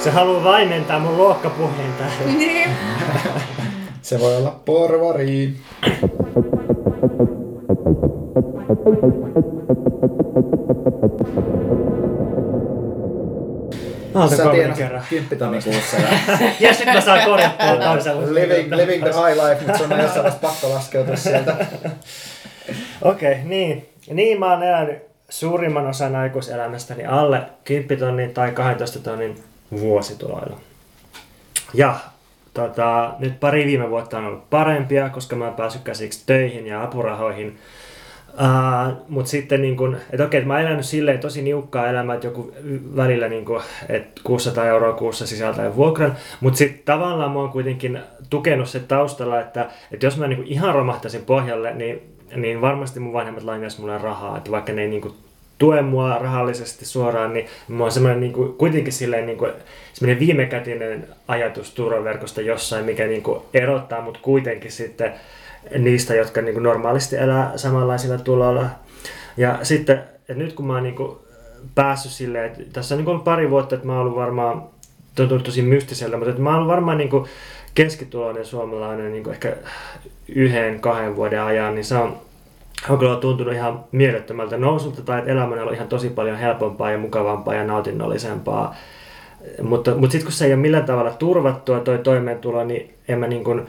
Se 0.00 0.10
haluaa 0.10 0.44
vaimentaa 0.44 0.98
mun 0.98 1.16
luokkapuheinta. 1.16 2.04
Niin. 2.26 2.70
Se 4.08 4.20
voi 4.20 4.36
olla 4.36 4.60
porvari. 4.64 5.54
Aalto 14.14 14.36
Sä 14.36 14.42
kolmen 14.42 14.56
tienasit 14.56 14.76
kerran. 14.76 15.02
10 15.10 15.38
tonnin 15.38 15.62
kuussa. 15.62 15.96
ja 15.96 16.08
Ja 16.68 16.74
sit 16.74 16.86
mä 16.86 17.00
saan 17.00 17.20
korjattua 17.24 17.76
toisella. 17.92 18.34
living, 18.34 18.74
living 18.74 19.02
the 19.02 19.12
high 19.12 19.48
life, 19.48 19.64
mutta 19.66 19.78
sun 19.78 19.92
on 19.92 20.00
jossain 20.00 20.22
vaiheessa 20.22 20.48
pakko 20.48 20.70
laskeutua 20.70 21.16
sieltä. 21.16 21.56
Okei, 23.02 23.32
okay, 23.32 23.44
niin. 23.44 23.88
Niin 24.10 24.38
mä 24.38 24.52
oon 24.52 24.62
elänyt 24.62 24.98
suurimman 25.28 25.86
osan 25.86 26.16
aikuiselämästäni 26.16 27.06
alle 27.06 27.42
10 27.64 27.98
tonnin 27.98 28.34
tai 28.34 28.52
12 28.52 28.98
tonnin 28.98 29.42
vuosituloilla. 29.80 30.56
Ja 31.74 31.98
tota, 32.58 33.14
nyt 33.18 33.40
pari 33.40 33.66
viime 33.66 33.90
vuotta 33.90 34.18
on 34.18 34.24
ollut 34.24 34.50
parempia, 34.50 35.08
koska 35.08 35.36
mä 35.36 35.44
oon 35.44 35.54
päässyt 35.54 35.82
käsiksi 35.82 36.22
töihin 36.26 36.66
ja 36.66 36.82
apurahoihin. 36.82 37.58
Uh, 38.34 38.96
Mutta 39.08 39.30
sitten, 39.30 39.62
niin 39.62 39.76
kun, 39.76 39.96
että 40.10 40.24
okei, 40.24 40.38
että 40.38 40.48
mä 40.48 40.54
oon 40.54 40.62
elänyt 40.62 40.86
silleen 40.86 41.18
tosi 41.18 41.42
niukkaa 41.42 41.88
elämää, 41.88 42.14
että 42.14 42.26
joku 42.26 42.54
välillä 42.96 43.28
niin 43.28 43.44
kun, 43.44 43.60
että 43.88 44.20
600 44.24 44.66
euroa 44.66 44.92
kuussa 44.92 45.26
sisältää 45.26 45.76
vuokran. 45.76 46.16
Mutta 46.40 46.56
sitten 46.56 46.82
tavallaan 46.84 47.30
mä 47.30 47.38
oon 47.38 47.50
kuitenkin 47.50 47.98
tukenut 48.30 48.68
se 48.68 48.80
taustalla, 48.80 49.40
että, 49.40 49.66
että 49.92 50.06
jos 50.06 50.16
mä 50.16 50.26
niin 50.26 50.44
ihan 50.44 50.74
romahtaisin 50.74 51.24
pohjalle, 51.24 51.74
niin, 51.74 52.02
niin 52.36 52.60
varmasti 52.60 53.00
mun 53.00 53.12
vanhemmat 53.12 53.44
lainaisi 53.44 53.80
mulle 53.80 53.98
rahaa. 53.98 54.36
Että 54.36 54.50
vaikka 54.50 54.72
ne 54.72 54.82
ei 54.82 54.88
niin 54.88 55.02
kun, 55.02 55.14
tue 55.58 55.82
mua 55.82 56.18
rahallisesti 56.18 56.84
suoraan, 56.84 57.32
niin 57.32 57.46
mä 57.68 57.84
oon 57.84 57.92
semmoinen 57.92 58.20
niin 58.20 58.32
kuin, 58.32 58.52
kuitenkin 58.52 58.92
silleen 58.92 59.26
niin 59.26 59.38
kuin, 59.38 59.52
semmoinen 59.92 60.20
viimekätinen 60.20 61.08
ajatus 61.28 61.74
turvaverkosta 61.74 62.40
jossain, 62.40 62.84
mikä 62.84 63.06
niin 63.06 63.22
kuin, 63.22 63.42
erottaa 63.54 64.00
mut 64.00 64.18
kuitenkin 64.18 64.72
sitten 64.72 65.14
niistä, 65.78 66.14
jotka 66.14 66.42
niin 66.42 66.54
kuin, 66.54 66.62
normaalisti 66.62 67.16
elää 67.16 67.52
samanlaisilla 67.56 68.18
tuloilla. 68.18 68.66
Ja 69.36 69.58
sitten, 69.62 69.98
että 70.20 70.34
nyt 70.34 70.52
kun 70.52 70.66
mä 70.66 70.72
oon 70.72 70.82
niin 70.82 70.94
kuin, 70.94 71.18
päässyt 71.74 72.12
silleen, 72.12 72.44
että 72.44 72.62
tässä 72.72 72.94
on 72.94 72.98
niin 72.98 73.04
kuin, 73.04 73.20
pari 73.20 73.50
vuotta, 73.50 73.74
että 73.74 73.86
mä 73.86 73.92
oon 73.92 74.00
ollut 74.00 74.16
varmaan 74.16 74.62
tuntunut 75.14 75.44
tosi 75.44 75.62
mystiseltä, 75.62 76.16
mutta 76.16 76.30
että 76.30 76.42
mä 76.42 76.56
oon 76.56 76.68
varmaan 76.68 76.98
niin 76.98 77.10
kuin, 77.10 77.28
keskituloinen 77.74 78.46
suomalainen 78.46 79.12
niin 79.12 79.24
kuin 79.24 79.34
ehkä 79.34 79.56
yhden, 80.28 80.80
kahden 80.80 81.16
vuoden 81.16 81.42
ajan, 81.42 81.74
niin 81.74 81.84
se 81.84 81.94
on 81.96 82.20
on 82.88 82.98
kyllä 82.98 83.16
tuntunut 83.16 83.54
ihan 83.54 83.84
mielettömältä 83.92 84.56
nousulta 84.56 85.02
tai 85.02 85.18
että 85.18 85.30
elämä 85.30 85.54
on 85.54 85.60
ollut 85.60 85.74
ihan 85.74 85.88
tosi 85.88 86.08
paljon 86.10 86.38
helpompaa 86.38 86.90
ja 86.90 86.98
mukavampaa 86.98 87.54
ja 87.54 87.64
nautinnollisempaa. 87.64 88.74
Mutta, 89.62 89.94
mutta 89.94 90.12
sitten 90.12 90.26
kun 90.26 90.32
se 90.32 90.44
ei 90.44 90.52
ole 90.52 90.60
millään 90.60 90.84
tavalla 90.84 91.10
turvattua 91.10 91.80
toi 91.80 91.98
toimeentulo, 91.98 92.64
niin 92.64 92.94
en 93.08 93.18
mä 93.18 93.26
niin 93.26 93.44
kuin 93.44 93.66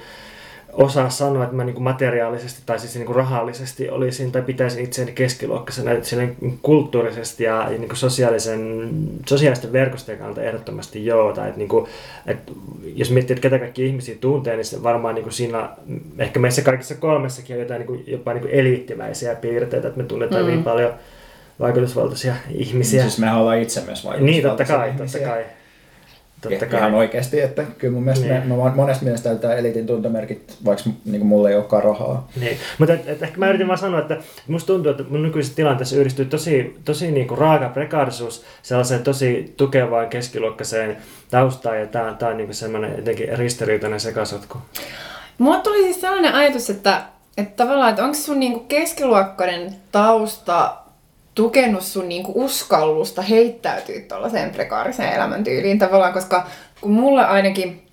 osaa 0.73 1.09
sanoa, 1.09 1.43
että 1.43 1.55
mä 1.55 1.63
niin 1.63 1.73
kuin 1.73 1.83
materiaalisesti 1.83 2.61
tai 2.65 2.79
siis 2.79 2.95
niin 2.95 3.05
kuin 3.05 3.15
rahallisesti 3.15 3.89
olisin 3.89 4.31
tai 4.31 4.41
pitäisin 4.41 4.83
itseäni 4.83 5.11
keskiluokkaisena, 5.11 5.91
että 5.91 6.09
kulttuurisesti 6.61 7.43
ja, 7.43 7.63
ja 7.63 7.77
niin 7.77 7.87
kuin 7.87 7.97
sosiaalisen, 7.97 8.89
sosiaalisten 9.25 9.73
verkostojen 9.73 10.17
kannalta 10.19 10.41
ehdottomasti 10.41 11.05
joo. 11.05 11.33
Tai 11.33 11.47
että 11.47 11.57
niin 11.57 11.69
kuin, 11.69 11.87
että 12.25 12.51
jos 12.95 13.11
miettii, 13.11 13.33
että 13.33 13.41
ketä 13.41 13.59
kaikki 13.59 13.85
ihmisiä 13.85 14.15
tuntee, 14.21 14.55
niin 14.55 14.65
se 14.65 14.83
varmaan 14.83 15.15
niin 15.15 15.23
kuin 15.23 15.33
siinä, 15.33 15.69
ehkä 16.17 16.39
meissä 16.39 16.61
kaikissa 16.61 16.95
kolmessakin 16.95 17.55
on 17.55 17.61
jotain 17.61 17.79
niin 17.79 17.87
kuin, 17.87 18.03
jopa 18.07 18.33
niin 18.33 18.41
kuin 18.41 18.53
eliittimäisiä 18.53 19.35
piirteitä, 19.35 19.87
että 19.87 19.99
me 20.01 20.07
tunnetaan 20.07 20.43
mm. 20.43 20.47
niin 20.47 20.63
paljon 20.63 20.93
vaikutusvaltaisia 21.59 22.35
ihmisiä. 22.49 23.01
Siis 23.01 23.19
mehän 23.19 23.37
ollaan 23.37 23.61
itse 23.61 23.81
myös 23.85 24.07
Niin, 24.19 24.43
totta 24.43 24.65
kai, 24.65 24.77
vaikutusvaltaisia 24.77 25.21
totta 25.21 25.33
ihmisiä. 25.33 25.53
kai. 25.53 25.58
Totta 26.41 26.65
Ja- 26.65 26.77
Ihan 26.77 26.91
kai. 26.91 26.99
oikeasti, 26.99 27.41
että 27.41 27.63
kyllä 27.77 27.93
mun 27.93 28.03
mielestä 28.03 28.25
Niin. 28.27 28.47
me, 28.47 28.55
me 28.63 28.71
monesta 28.75 29.03
mielestä 29.03 29.29
täyttää 29.29 29.53
elitin 29.55 29.87
tuntomerkit, 29.87 30.57
vaikka 30.65 30.83
niin 31.05 31.25
mulla 31.25 31.49
ei 31.49 31.55
olekaan 31.55 31.83
rahaa. 31.83 32.27
Niin. 32.39 32.57
Mutta 32.77 32.93
et, 32.93 33.07
et 33.09 33.23
ehkä 33.23 33.37
mä 33.37 33.49
yritin 33.49 33.67
vaan 33.67 33.79
sanoa, 33.79 33.99
että 33.99 34.17
musta 34.47 34.67
tuntuu, 34.67 34.91
että 34.91 35.03
mun 35.09 35.23
nykyisessä 35.23 35.55
tilanteessa 35.55 35.95
yhdistyy 35.95 36.25
tosi, 36.25 36.75
tosi 36.85 37.11
niinku 37.11 37.35
raaka 37.35 37.69
prekaarisuus 37.69 38.45
sellaiseen 38.61 39.03
tosi 39.03 39.53
tukevaan 39.57 40.09
keskiluokkaiseen 40.09 40.97
taustaan 41.31 41.79
ja 41.79 41.87
tää, 41.87 42.13
tää 42.13 42.29
on 42.29 42.37
niinku 42.37 42.53
semmoinen 42.53 42.95
jotenkin 42.97 43.37
ristiriitainen 43.39 43.99
sekasotku. 43.99 44.57
Mulle 45.37 45.61
tuli 45.61 45.83
siis 45.83 46.01
sellainen 46.01 46.33
ajatus, 46.33 46.69
että, 46.69 47.01
että 47.37 47.63
tavallaan, 47.63 47.89
että 47.89 48.03
onko 48.03 48.15
sun 48.15 48.39
niinku 48.39 48.59
keskiluokkainen 48.59 49.75
tausta 49.91 50.75
tukenut 51.35 51.83
sun 51.83 52.09
niinku 52.09 52.31
uskallusta 52.35 53.21
heittäytyä 53.21 53.99
tuollaiseen 54.07 54.49
prekaariseen 54.49 55.13
elämäntyyliin 55.13 55.79
tavallaan, 55.79 56.13
koska 56.13 56.47
kun 56.81 56.91
mulle 56.91 57.25
ainakin 57.25 57.89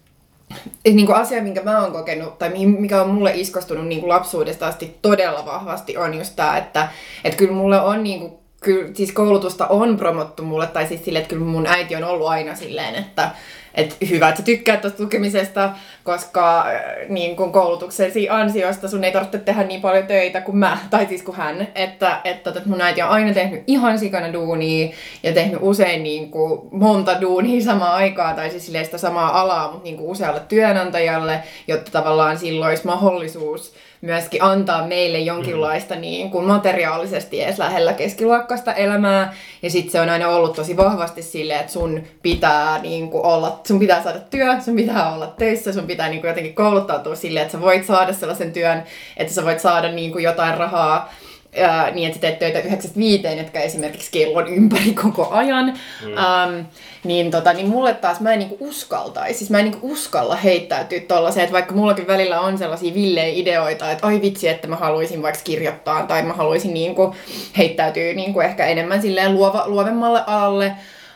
et 0.84 0.94
niinku 0.94 1.12
asia, 1.12 1.42
minkä 1.42 1.62
mä 1.62 1.80
oon 1.82 1.92
kokenut, 1.92 2.38
tai 2.38 2.48
mi- 2.48 2.66
mikä 2.66 3.02
on 3.02 3.10
mulle 3.10 3.32
iskostunut 3.34 3.86
niinku 3.86 4.08
lapsuudesta 4.08 4.66
asti 4.66 4.98
todella 5.02 5.46
vahvasti, 5.46 5.96
on 5.96 6.14
just 6.14 6.36
tää, 6.36 6.58
että 6.58 6.88
et 7.24 7.34
kyllä 7.34 7.52
mulle 7.52 7.80
on 7.80 8.02
niinku, 8.02 8.40
kyllä, 8.60 8.90
siis 8.94 9.12
koulutusta 9.12 9.66
on 9.66 9.96
promottu 9.96 10.42
mulle, 10.42 10.66
tai 10.66 10.86
siis 10.86 11.04
sille, 11.04 11.18
että 11.18 11.28
kyllä 11.28 11.44
mun 11.44 11.66
äiti 11.66 11.96
on 11.96 12.04
ollut 12.04 12.28
aina 12.28 12.54
silleen, 12.54 12.94
että 12.94 13.30
et 13.76 13.96
hyvä, 14.10 14.28
että 14.28 14.40
sä 14.40 14.44
tykkäät 14.44 14.80
tuosta 14.80 15.02
tukemisesta, 15.02 15.70
koska 16.04 16.58
äh, 16.60 17.08
niin 17.08 17.36
kun 17.36 17.52
koulutuksesi 17.52 18.28
ansiosta 18.28 18.88
sun 18.88 19.04
ei 19.04 19.12
tarvitse 19.12 19.38
tehdä 19.38 19.62
niin 19.62 19.80
paljon 19.80 20.06
töitä 20.06 20.40
kuin 20.40 20.56
mä, 20.56 20.78
tai 20.90 21.06
siis 21.06 21.22
kuin 21.22 21.36
hän, 21.36 21.68
että, 21.74 22.20
että, 22.24 22.50
että 22.50 22.62
mun 22.66 22.80
äiti 22.80 23.02
on 23.02 23.08
aina 23.08 23.34
tehnyt 23.34 23.62
ihan 23.66 23.98
sikana 23.98 24.32
duunia 24.32 24.88
ja 25.22 25.32
tehnyt 25.32 25.58
usein 25.62 26.02
niin 26.02 26.30
kuin 26.30 26.60
monta 26.70 27.20
duunia 27.20 27.64
samaan 27.64 27.94
aikaan, 27.94 28.36
tai 28.36 28.50
siis 28.50 28.66
sitä 28.66 28.98
samaa 28.98 29.40
alaa, 29.40 29.70
mutta 29.70 29.84
niin 29.84 29.96
kuin 29.96 30.10
usealle 30.10 30.40
työnantajalle, 30.48 31.40
jotta 31.68 31.90
tavallaan 31.90 32.38
silloin 32.38 32.68
olisi 32.68 32.86
mahdollisuus 32.86 33.74
myöskin 34.06 34.42
antaa 34.42 34.86
meille 34.86 35.18
jonkinlaista 35.18 35.94
niin 35.94 36.30
kuin 36.30 36.46
materiaalisesti 36.46 37.42
edes 37.42 37.58
lähellä 37.58 37.92
keskiluokkaista 37.92 38.74
elämää. 38.74 39.34
Ja 39.62 39.70
sitten 39.70 39.92
se 39.92 40.00
on 40.00 40.08
aina 40.08 40.28
ollut 40.28 40.56
tosi 40.56 40.76
vahvasti 40.76 41.22
silleen, 41.22 41.60
että 41.60 41.72
sun 41.72 42.02
pitää 42.22 42.78
niin 42.82 43.10
kuin 43.10 43.24
olla, 43.24 43.60
sun 43.66 43.78
pitää 43.78 44.02
saada 44.02 44.18
työ, 44.18 44.60
sun 44.60 44.76
pitää 44.76 45.14
olla 45.14 45.26
töissä, 45.26 45.72
sun 45.72 45.86
pitää 45.86 46.08
niin 46.08 46.20
kuin 46.20 46.28
jotenkin 46.28 46.54
kouluttautua 46.54 47.14
silleen, 47.14 47.42
että 47.42 47.52
sä 47.52 47.60
voit 47.60 47.86
saada 47.86 48.12
sellaisen 48.12 48.52
työn, 48.52 48.82
että 49.16 49.32
sä 49.32 49.44
voit 49.44 49.60
saada 49.60 49.92
niin 49.92 50.12
kuin 50.12 50.24
jotain 50.24 50.58
rahaa 50.58 51.12
ää, 51.58 51.90
niin, 51.90 52.08
että 52.08 52.20
teet 52.20 52.38
töitä 52.38 52.60
9-5, 52.60 53.38
jotka 53.38 53.60
esimerkiksi 53.60 54.12
kellon 54.12 54.48
ympäri 54.48 54.94
koko 55.02 55.28
ajan, 55.30 55.66
mm. 56.04 56.16
ähm, 56.16 56.66
niin, 57.04 57.30
tota, 57.30 57.52
niin 57.52 57.68
mulle 57.68 57.94
taas 57.94 58.20
mä 58.20 58.32
en 58.32 58.38
niinku 58.38 58.56
uskaltaisi, 58.60 59.38
siis 59.38 59.50
mä 59.50 59.58
en 59.58 59.64
niinku 59.64 59.92
uskalla 59.92 60.36
heittäytyä 60.36 61.00
tollaiseen, 61.00 61.44
että 61.44 61.52
vaikka 61.52 61.74
mullakin 61.74 62.06
välillä 62.06 62.40
on 62.40 62.58
sellaisia 62.58 62.94
villejä 62.94 63.32
ideoita, 63.34 63.90
että 63.90 64.06
ai 64.06 64.20
vitsi, 64.22 64.48
että 64.48 64.68
mä 64.68 64.76
haluaisin 64.76 65.22
vaikka 65.22 65.40
kirjoittaa 65.44 66.02
tai 66.02 66.22
mä 66.22 66.32
haluaisin 66.32 66.74
niinku 66.74 67.14
heittäytyä 67.58 68.12
niinku 68.12 68.40
ehkä 68.40 68.66
enemmän 68.66 69.02
silleen 69.02 69.34
luova, 69.34 69.64
luovemmalle 69.66 70.22
alalle, 70.26 70.66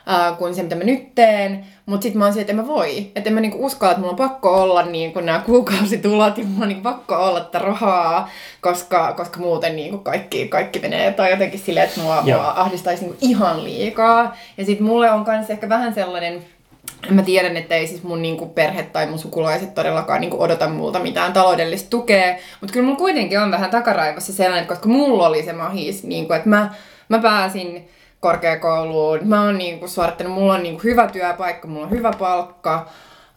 äh, 0.09 0.38
kuin 0.38 0.55
se, 0.55 0.62
mitä 0.62 0.74
mä 0.74 0.84
nyt 0.84 1.14
teen. 1.14 1.66
Mutta 1.91 2.03
sitten 2.03 2.18
mä 2.18 2.24
oon 2.24 2.34
se, 2.34 2.41
että 2.41 2.53
en 2.53 2.57
mä 2.57 2.66
voi. 2.66 2.99
Että 3.16 3.30
en 3.30 3.34
mä 3.34 3.41
niinku 3.41 3.66
uskalla, 3.66 3.91
että 3.91 4.01
mulla 4.01 4.11
on 4.11 4.30
pakko 4.30 4.62
olla 4.62 4.82
niinku 4.82 5.20
nämä 5.20 5.38
kuukausitulot 5.47 6.38
ja 6.38 6.45
mulla 6.45 6.62
on 6.62 6.68
niinku 6.68 6.82
pakko 6.82 7.16
olla 7.16 7.41
tätä 7.41 7.59
rahaa, 7.59 8.30
koska, 8.61 9.12
koska 9.12 9.41
muuten 9.41 9.76
niinku 9.76 9.99
kaikki, 9.99 10.49
kaikki 10.49 10.78
menee. 10.78 11.12
Tai 11.12 11.30
jotenkin 11.30 11.61
silleen, 11.61 11.86
että 11.86 12.01
mua, 12.01 12.22
Joo. 12.24 12.41
mua 12.41 12.53
ahdistaisi 12.57 13.05
niinku 13.05 13.18
ihan 13.20 13.64
liikaa. 13.64 14.36
Ja 14.57 14.64
sitten 14.64 14.86
mulle 14.86 15.11
on 15.11 15.24
kans 15.24 15.51
ehkä 15.51 15.68
vähän 15.68 15.95
sellainen, 15.95 16.45
Mä 17.11 17.22
tiedän, 17.22 17.57
että 17.57 17.74
ei 17.74 17.86
siis 17.86 18.03
mun 18.03 18.22
niinku 18.22 18.47
perhe 18.47 18.82
tai 18.82 19.07
mun 19.07 19.18
sukulaiset 19.18 19.74
todellakaan 19.74 20.20
niinku 20.20 20.43
odota 20.43 20.68
multa 20.68 20.99
mitään 20.99 21.32
taloudellista 21.32 21.91
tukea, 21.91 22.36
mutta 22.61 22.72
kyllä 22.72 22.86
mulla 22.86 22.99
kuitenkin 22.99 23.41
on 23.41 23.51
vähän 23.51 23.70
takaraivossa 23.70 24.32
sellainen, 24.32 24.66
koska 24.68 24.88
mulla 24.88 25.26
oli 25.26 25.43
se 25.43 25.53
mahis, 25.53 26.03
niinku, 26.03 26.32
että 26.32 26.49
mä, 26.49 26.74
mä 27.09 27.18
pääsin 27.18 27.88
korkeakouluun, 28.21 29.18
mä 29.23 29.45
oon 29.45 29.59
niinku 29.59 29.89
suorittanut, 29.89 30.33
mulla 30.33 30.55
on 30.55 30.62
niinku 30.62 30.81
hyvä 30.85 31.07
työpaikka, 31.07 31.68
mulla 31.68 31.87
on 31.87 31.91
hyvä 31.91 32.12
palkka, 32.18 32.87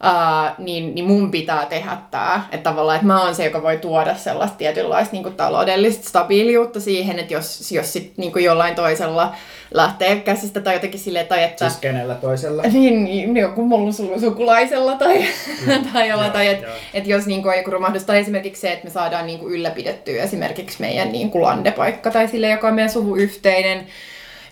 Uh, 0.04 0.64
niin, 0.64 0.94
niin 0.94 1.04
mun 1.04 1.30
pitää 1.30 1.66
tehdä 1.66 1.96
tämä. 2.10 2.46
Että 2.52 2.70
tavallaan, 2.70 2.96
että 2.96 3.06
mä 3.06 3.22
oon 3.22 3.34
se, 3.34 3.44
joka 3.44 3.62
voi 3.62 3.76
tuoda 3.76 4.14
sellaista 4.14 4.56
tietynlaista 4.56 5.12
niin 5.12 5.22
kuin 5.22 5.34
taloudellista 5.34 6.08
stabiiliutta 6.08 6.80
siihen, 6.80 7.18
että 7.18 7.34
jos, 7.34 7.72
jos 7.72 7.92
sit 7.92 8.12
niin 8.16 8.32
kuin 8.32 8.44
jollain 8.44 8.74
toisella 8.74 9.34
lähtee 9.70 10.16
käsistä 10.16 10.60
tai 10.60 10.74
jotenkin 10.74 11.00
silleen, 11.00 11.26
tai 11.26 11.42
että... 11.42 11.68
Siis 11.68 11.80
kenellä 11.80 12.14
toisella? 12.14 12.62
Niin, 12.72 13.04
niin 13.04 13.36
joku 13.36 13.64
mulla 13.64 13.92
sukulaisella 14.20 14.96
tai, 14.96 15.24
mm. 15.66 15.84
tai 15.92 16.08
jollain, 16.08 16.32
tai 16.32 16.48
että 16.48 16.66
et 16.94 17.06
jos 17.06 17.26
niin 17.26 17.42
kuin, 17.42 17.52
on 17.52 17.58
joku 17.58 17.70
romahdus, 17.70 18.04
tai 18.04 18.18
esimerkiksi 18.18 18.60
se, 18.60 18.72
että 18.72 18.84
me 18.84 18.90
saadaan 18.90 19.26
niin 19.26 19.38
kuin 19.38 19.52
ylläpidettyä 19.52 20.22
esimerkiksi 20.22 20.80
meidän 20.80 21.12
niin 21.12 21.30
kuin 21.30 21.42
landepaikka 21.42 22.10
tai 22.10 22.28
sille, 22.28 22.48
joka 22.48 22.68
on 22.68 22.74
meidän 22.74 22.92
suvu 22.92 23.14
yhteinen, 23.14 23.86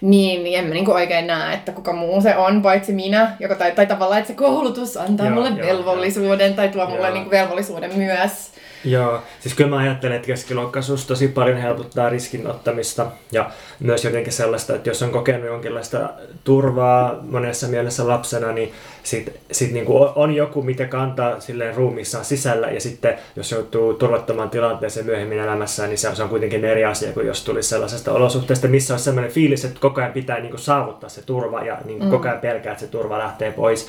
niin 0.03 0.59
en 0.59 0.65
mä 0.65 0.75
niin 0.75 0.85
kuin 0.85 0.95
oikein 0.95 1.27
näe, 1.27 1.55
että 1.55 1.73
kuka 1.73 1.93
muu 1.93 2.21
se 2.21 2.37
on, 2.37 2.63
paitsi 2.63 2.93
minä, 2.93 3.37
joka, 3.41 3.55
tai, 3.55 3.73
tai 3.73 3.87
tavallaan, 3.87 4.19
että 4.19 4.29
se 4.29 4.35
koulutus 4.35 4.97
antaa 4.97 5.27
Joo, 5.27 5.35
mulle 5.35 5.49
joo, 5.49 5.67
velvollisuuden 5.67 6.55
tai 6.55 6.69
tuo 6.69 6.87
mulle 6.87 7.07
Joo. 7.07 7.15
niin 7.15 7.25
kuin 7.25 7.31
velvollisuuden 7.31 7.97
myös. 7.97 8.52
Joo, 8.85 9.23
siis 9.41 9.55
kyllä 9.55 9.71
mä 9.71 9.77
ajattelen, 9.77 10.17
että 10.17 10.27
keskiluokkaisuus 10.27 11.07
tosi 11.07 11.29
paljon 11.29 11.59
helpottaa 11.59 12.09
riskin 12.09 12.47
ottamista 12.47 13.07
ja 13.33 13.51
myös 13.81 14.05
jotenkin 14.05 14.33
sellaista, 14.33 14.75
että 14.75 14.91
jos 14.91 15.03
on 15.03 15.11
kokenut 15.11 15.47
jonkinlaista 15.47 16.11
turvaa 16.45 17.19
monessa 17.23 17.69
mielessä 17.69 18.09
lapsena, 18.09 18.53
niin 18.53 18.73
sit, 19.03 19.41
sit 19.53 19.73
niinku 19.73 20.03
on, 20.03 20.13
on 20.17 20.35
joku, 20.35 20.63
mitä 20.63 20.87
kantaa 20.87 21.41
silleen 21.41 21.75
ruumissaan 21.75 22.25
sisällä 22.25 22.71
ja 22.71 22.81
sitten 22.81 23.19
jos 23.37 23.53
joutuu 23.53 23.95
turvattomaan 23.95 24.51
tilanteeseen 24.51 25.07
myöhemmin 25.07 25.39
elämässään, 25.39 25.89
niin 25.89 25.99
se 25.99 26.23
on, 26.23 26.29
kuitenkin 26.29 26.65
eri 26.65 26.85
asia 26.85 27.13
kuin 27.13 27.27
jos 27.27 27.45
tulisi 27.45 27.69
sellaisesta 27.69 28.13
olosuhteesta, 28.13 28.69
missä 28.69 28.95
on 28.95 29.01
sellainen 29.01 29.33
fiilis, 29.33 29.65
että 29.65 29.81
koko 29.81 30.01
ajan 30.01 30.13
pitää 30.13 30.41
niinku 30.41 30.59
saavuttaa 30.59 31.09
se 31.09 31.23
turva 31.23 31.65
ja 31.65 31.79
niinku 31.85 32.05
mm. 32.05 32.11
koko 32.11 32.29
ajan 32.29 32.41
pelkää, 32.41 32.73
että 32.73 32.85
se 32.85 32.91
turva 32.91 33.19
lähtee 33.19 33.53
pois. 33.53 33.89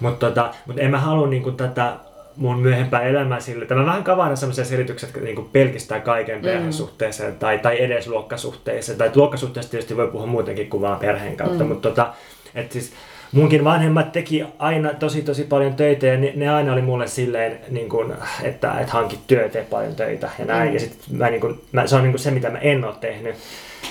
Mutta 0.00 0.26
tota, 0.26 0.54
mut 0.66 0.78
en 0.78 0.90
mä 0.90 0.98
halua 0.98 1.26
niinku 1.26 1.50
tätä 1.50 1.92
mun 2.36 2.58
myöhempää 2.58 3.02
elämää 3.02 3.40
sille, 3.40 3.62
että 3.62 3.74
mä 3.74 3.86
vähän 3.86 4.04
kavaan 4.04 4.36
semmoisia 4.36 4.64
selityksiä, 4.64 5.08
jotka 5.08 5.20
niinku 5.20 5.48
pelkistää 5.52 6.00
kaiken 6.00 6.40
perhesuhteeseen 6.42 7.36
tai, 7.36 7.58
tai 7.58 7.82
edes 7.82 8.06
luokkasuhteeseen. 8.06 8.98
Tai 8.98 9.10
luokkasuhteesta 9.14 9.70
tietysti 9.70 9.96
voi 9.96 10.08
puhua 10.08 10.26
muutenkin 10.26 10.70
kuin 10.70 10.80
vaan 10.80 10.98
perheen 10.98 11.36
kautta, 11.36 11.64
mm. 11.64 11.68
mutta 11.68 11.88
tota, 11.88 12.14
et 12.54 12.72
siis 12.72 12.92
munkin 13.34 13.64
vanhemmat 13.64 14.12
teki 14.12 14.44
aina 14.58 14.94
tosi 14.94 15.22
tosi 15.22 15.44
paljon 15.44 15.74
töitä 15.74 16.06
ja 16.06 16.16
ne, 16.16 16.32
ne 16.36 16.48
aina 16.48 16.72
oli 16.72 16.82
mulle 16.82 17.06
silleen, 17.06 17.58
niin 17.70 17.88
kuin, 17.88 18.12
että, 18.42 18.80
että 18.80 18.92
hankit 18.92 19.20
työtä, 19.26 19.48
tee 19.48 19.66
paljon 19.70 19.94
töitä 19.94 20.30
ja 20.38 20.44
näin. 20.44 20.68
Mm. 20.68 20.74
Ja 20.74 20.80
sit 20.80 20.98
mä, 21.10 21.30
niin 21.30 21.40
kuin, 21.40 21.60
mä, 21.72 21.86
se 21.86 21.96
on 21.96 22.02
niin 22.02 22.12
kuin 22.12 22.20
se, 22.20 22.30
mitä 22.30 22.50
mä 22.50 22.58
en 22.58 22.84
ole 22.84 22.94
tehnyt. 23.00 23.34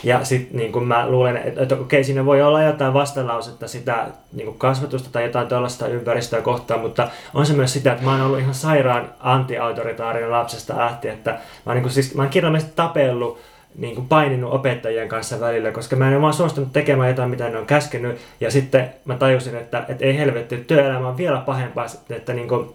Ja 0.04 0.26
sitten 0.26 0.58
niin 0.58 0.72
kuin 0.72 0.88
mä 0.88 1.10
luulen, 1.10 1.38
että, 1.38 1.62
että 1.62 1.76
okei, 1.76 2.04
siinä 2.04 2.26
voi 2.26 2.42
olla 2.42 2.64
jotain 2.64 2.94
vastalausetta 2.94 3.68
sitä 3.68 4.08
niin 4.34 4.58
kasvatusta 4.58 5.10
tai 5.12 5.24
jotain 5.24 5.48
tällaista 5.48 5.88
ympäristöä 5.88 6.42
kohtaan, 6.42 6.80
mutta 6.80 7.08
on 7.34 7.46
se 7.46 7.54
myös 7.54 7.74
sitä, 7.74 7.92
että 7.92 8.06
mä 8.06 8.12
oon 8.12 8.22
ollut 8.22 8.40
ihan 8.40 8.54
sairaan 8.54 9.10
anti-autoritaarinen 9.20 10.32
lapsesta 10.32 10.78
lähtien, 10.78 11.14
että 11.14 11.32
mä 11.32 11.40
oon, 11.66 11.76
niin 11.76 11.84
kuin, 11.84 11.94
siis, 11.94 12.16
mä 12.16 12.22
oon 12.22 12.32
kirjallisesti 12.32 12.74
tapellut 12.76 13.40
niin 13.78 13.96
kuin 13.96 14.08
paininut 14.08 14.54
opettajien 14.54 15.10
kanssa 15.10 15.40
välillä, 15.40 15.72
koska 15.72 15.96
mä 15.96 16.12
en 16.12 16.22
vaan 16.22 16.34
suostunut 16.34 16.74
tekemään 16.74 17.10
jotain, 17.10 17.30
mitä 17.30 17.50
ne 17.50 17.58
on 17.58 17.66
käskenyt. 17.66 18.18
Ja 18.42 18.52
sitten 18.52 18.94
mä 19.06 19.16
tajusin, 19.16 19.56
että, 19.56 19.86
että 19.88 20.06
ei 20.06 20.18
helvetti, 20.18 20.58
työelämä 20.58 21.08
on 21.08 21.18
vielä 21.18 21.38
pahempaa, 21.38 21.86
että, 22.10 22.34
niin 22.34 22.48
kuin, 22.48 22.70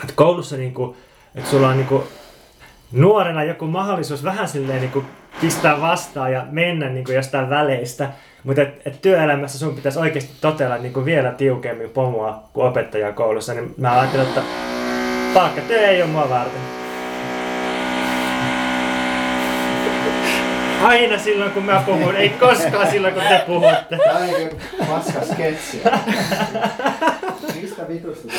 että 0.00 0.12
koulussa 0.14 0.56
niin 0.56 0.74
kuin, 0.74 0.96
että 1.34 1.50
sulla 1.50 1.68
on 1.68 1.76
niin 1.76 1.86
kuin, 1.86 2.02
nuorena 2.92 3.44
joku 3.44 3.66
mahdollisuus 3.66 4.24
vähän 4.24 4.48
silleen 4.48 4.80
niin 4.80 4.92
kuin 4.92 5.06
pistää 5.40 5.80
vastaan 5.80 6.32
ja 6.32 6.46
mennä 6.50 6.88
niin 6.88 7.04
kuin 7.04 7.16
jostain 7.16 7.50
väleistä. 7.50 8.10
Mutta 8.44 8.62
et, 8.62 8.82
et 8.84 9.02
työelämässä 9.02 9.58
sun 9.58 9.74
pitäisi 9.74 9.98
oikeasti 9.98 10.32
totella 10.40 10.78
niin 10.78 10.92
kuin 10.92 11.04
vielä 11.04 11.30
tiukemmin 11.30 11.90
pomoa 11.90 12.42
kuin 12.52 12.66
opettaja 12.66 13.12
koulussa. 13.12 13.54
Niin 13.54 13.74
mä 13.76 14.00
ajattelin, 14.00 14.26
että 14.26 14.42
palkkatyö 15.34 15.86
ei 15.86 16.02
ole 16.02 16.10
mua 16.10 16.28
varten. 16.28 16.77
Aina 20.82 21.18
silloin 21.18 21.50
kun 21.50 21.62
mä 21.62 21.82
puhun, 21.86 22.16
ei 22.16 22.28
koskaan 22.28 22.90
silloin 22.90 23.14
kun 23.14 23.22
te 23.22 23.42
puhutte. 23.46 23.98
Tää 24.04 24.16
on 24.16 24.26
niinku 24.26 24.56
paska 24.88 25.20
sketsi. 25.32 25.80
Mistä 27.60 27.88
vitusta 27.88 28.32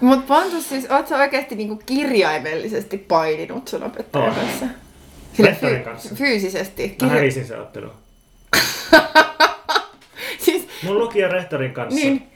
Mutta 0.00 0.26
Pontus, 0.34 0.68
siis 0.68 0.90
oot 0.90 1.08
sä 1.08 1.16
oikeasti 1.16 1.54
niinku 1.54 1.82
kirjaimellisesti 1.86 2.98
paininut 2.98 3.68
sun 3.68 3.82
opettajan 3.82 4.34
kanssa? 4.34 4.66
Sille 5.32 5.50
Rehtorin 5.50 5.82
kanssa. 5.82 6.14
Fyysisesti. 6.14 6.96
Mä 7.02 7.08
Kirja- 7.08 7.16
hävisin 7.16 7.46
se 7.46 7.56
ottelu. 7.58 7.90
siis, 10.44 10.68
Mun 10.82 10.98
lukion 10.98 11.30
rehtorin 11.30 11.72
kanssa 11.72 12.00
niin, 12.00 12.26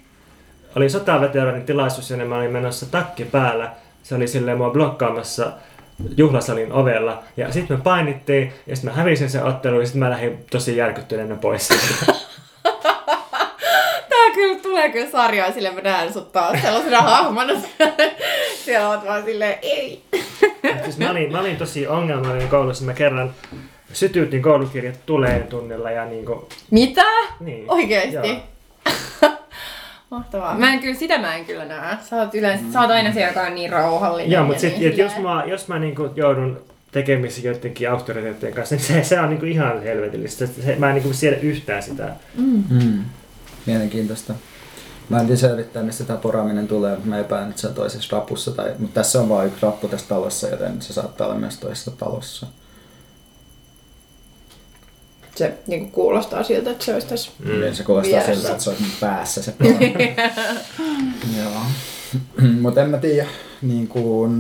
oli 0.77 0.91
sotaveteraanin 0.91 1.67
tilaisuus, 1.67 2.11
jonne 2.11 2.25
mä 2.25 2.37
olin 2.37 2.53
menossa 2.53 2.87
takki 2.87 3.25
päällä. 3.25 3.71
Se 4.03 4.15
oli 4.15 4.29
silleen 4.29 4.57
mua 4.59 4.71
blokkaamassa 4.71 5.53
juhlasalin 6.17 6.73
ovella. 6.73 7.23
Ja 7.37 7.53
sitten 7.53 7.77
me 7.77 7.83
painittiin, 7.83 8.53
ja 8.67 8.77
sitten 8.77 8.93
mä 8.93 8.97
hävisin 8.97 9.31
sen 9.31 9.45
ottelun, 9.45 9.81
ja 9.81 9.87
sitten 9.87 10.01
mä 10.01 10.11
lähdin 10.11 10.45
tosi 10.51 10.77
järkyttyneenä 10.77 11.37
pois 11.37 11.69
tää 14.09 14.35
kyllä 14.35 14.59
tulee 14.63 14.89
kyllä 14.89 15.11
sarjaa, 15.11 15.53
sille 15.53 15.71
mä 15.71 15.81
näen 15.81 16.13
sut 16.13 16.33
taas 16.33 16.63
sellaisena 16.63 17.03
hahmona. 17.11 17.53
Siellä 18.65 18.89
oot 18.89 19.07
vaan 19.07 19.25
silleen, 19.25 19.59
ei. 19.63 20.03
siis 20.85 20.99
mä, 20.99 21.11
olin, 21.11 21.33
mä 21.33 21.41
olin 21.41 21.57
tosi 21.57 21.87
ongelmallinen 21.87 22.49
koulussa. 22.49 22.85
Mä 22.85 22.95
kerran 22.95 23.35
sytyytin 23.93 24.43
koulukirjat 24.43 25.07
tuleen 25.07 25.47
tunnilla 25.47 25.91
ja 25.91 26.05
niinku... 26.05 26.49
Mitä? 26.71 27.05
Niin. 27.41 27.65
Oikeesti? 27.69 28.29
Joo. 28.29 29.31
Mahtavaa. 30.11 30.59
Mä 30.59 30.73
en 30.73 30.81
kyllä, 30.81 30.99
sitä 30.99 31.19
mä 31.19 31.37
en 31.37 31.45
kyllä 31.45 31.65
näe. 31.65 31.97
Sä 32.11 32.17
oot, 32.17 32.35
yleensä, 32.35 32.65
sä 32.73 32.81
oot 32.81 32.91
aina 32.91 33.13
se, 33.13 33.27
joka 33.27 33.43
on 33.43 33.55
niin 33.55 33.71
rauhallinen. 33.71 34.33
Joo, 34.33 34.45
mutta 34.45 34.61
sit, 34.61 34.79
niin 34.79 34.93
et 34.93 34.99
jos 34.99 35.13
mä, 35.19 35.45
jos 35.47 35.69
mä 35.69 35.79
niinku 35.79 36.11
joudun 36.17 36.61
tekemisiin 36.93 37.45
joidenkin 37.45 37.91
auktoriteettien 37.91 38.55
kanssa, 38.55 38.75
niin 38.75 38.85
se, 38.85 39.05
se 39.05 39.21
on 39.21 39.31
niinku 39.31 39.47
ihan 39.47 39.83
helvetillistä. 39.83 40.47
Se, 40.47 40.77
mä 40.79 40.89
en 40.89 40.95
niinku 40.95 41.13
siedä 41.13 41.37
yhtään 41.37 41.83
sitä. 41.83 42.13
Mm. 42.39 43.05
Mielenkiintoista. 43.67 44.35
Mä 45.09 45.21
en 45.21 45.27
tiedä 45.27 45.41
selvittää, 45.41 45.83
mistä 45.83 46.05
tämä 46.05 46.19
poraaminen 46.19 46.69
tulee, 46.69 46.91
mutta 46.91 47.09
mä 47.09 47.19
epäilen, 47.19 47.49
että 47.49 47.61
se 47.61 47.67
on 47.67 47.75
toisessa 47.75 48.17
rapussa. 48.17 48.51
Tai, 48.51 48.75
mutta 48.79 48.95
tässä 48.95 49.21
on 49.21 49.29
vain 49.29 49.49
yksi 49.49 49.63
rappu 49.63 49.89
tässä 49.89 50.09
talossa, 50.09 50.49
joten 50.49 50.83
se 50.83 50.93
saattaa 50.93 51.27
olla 51.27 51.39
myös 51.39 51.59
toisessa 51.59 51.91
talossa. 51.91 52.47
Se 55.41 55.55
niin 55.67 55.91
kuulostaa 55.91 56.43
siltä, 56.43 56.71
että 56.71 56.85
se 56.85 56.95
olisi 56.95 57.07
tässä. 57.07 57.31
Mm. 57.39 57.75
Se 57.75 57.83
kuulostaa 57.83 58.11
Vieressä. 58.11 58.35
siltä, 58.35 58.51
että 58.51 58.65
se 58.65 58.71
olisi 58.71 58.85
päässä 59.01 59.43
se. 59.43 59.55
Joo. 61.39 61.63
mutta 62.63 62.83
en 62.83 62.91
mä 62.91 62.99
tiedä, 62.99 63.27
niin 63.63 63.89
kuin 63.89 64.31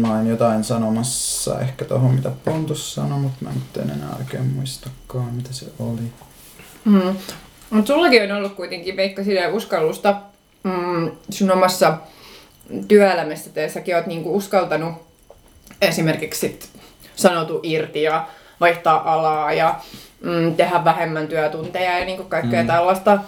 mä 0.00 0.16
oon 0.16 0.26
jotain 0.26 0.64
sanomassa 0.64 1.60
ehkä 1.60 1.84
tuohon, 1.84 2.14
mitä 2.14 2.30
Pontus 2.44 2.94
sanoi, 2.94 3.18
mutta 3.18 3.44
mä 3.44 3.50
nyt 3.50 3.76
en 3.76 3.90
enää 3.90 4.16
oikein 4.18 4.46
muistakaan, 4.46 5.34
mitä 5.34 5.52
se 5.52 5.66
oli. 5.78 6.12
Mm. 6.84 7.16
Mutta 7.70 7.86
sullakin 7.86 8.32
on 8.32 8.38
ollut 8.38 8.54
kuitenkin, 8.54 8.96
Veikka, 8.96 9.24
silleen 9.24 9.54
uskallusta 9.54 10.20
mm, 10.62 11.10
sun 11.30 11.50
omassa 11.50 11.98
työelämässä, 12.88 13.48
että 13.48 13.68
säkin 13.68 13.96
oot 13.96 14.06
niinku 14.06 14.36
uskaltanut 14.36 14.94
esimerkiksi 15.82 16.40
sit 16.40 16.70
sanoutua 17.16 17.60
irti 17.62 18.02
ja 18.02 18.28
vaihtaa 18.60 19.12
alaa 19.14 19.52
ja 19.52 19.80
mm, 20.20 20.54
tehdä 20.54 20.84
vähemmän 20.84 21.28
työtunteja 21.28 21.98
ja 21.98 22.04
niinku 22.04 22.24
kaikkea 22.24 22.62
mm. 22.62 22.66
tällaista, 22.66 23.18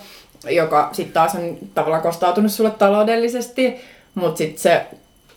joka 0.51 0.89
sitten 0.93 1.15
taas 1.15 1.35
on 1.35 1.59
tavallaan 1.75 2.03
kostautunut 2.03 2.53
sulle 2.53 2.71
taloudellisesti, 2.71 3.77
mutta 4.15 4.39
sitten 4.39 4.63
se 4.63 4.87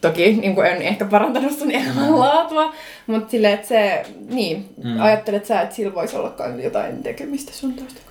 toki 0.01 0.34
niin 0.34 0.56
kuin 0.56 0.68
en 0.68 0.82
ehkä 0.82 1.06
parantanut 1.06 1.60
sun 1.60 1.72
elämänlaatua, 1.72 2.74
mutta 3.08 3.32
silleen, 3.32 3.54
että 3.54 3.68
se, 3.68 4.06
niin, 4.30 4.70
mm. 4.84 5.01
ajattelet 5.01 5.45
sä, 5.45 5.62
että 5.62 5.76
sillä 5.76 5.95
voisi 5.95 6.16
olla 6.16 6.34
jotain 6.64 7.04
tekemistä 7.04 7.51
sun 7.54 7.74
toista? 7.74 8.01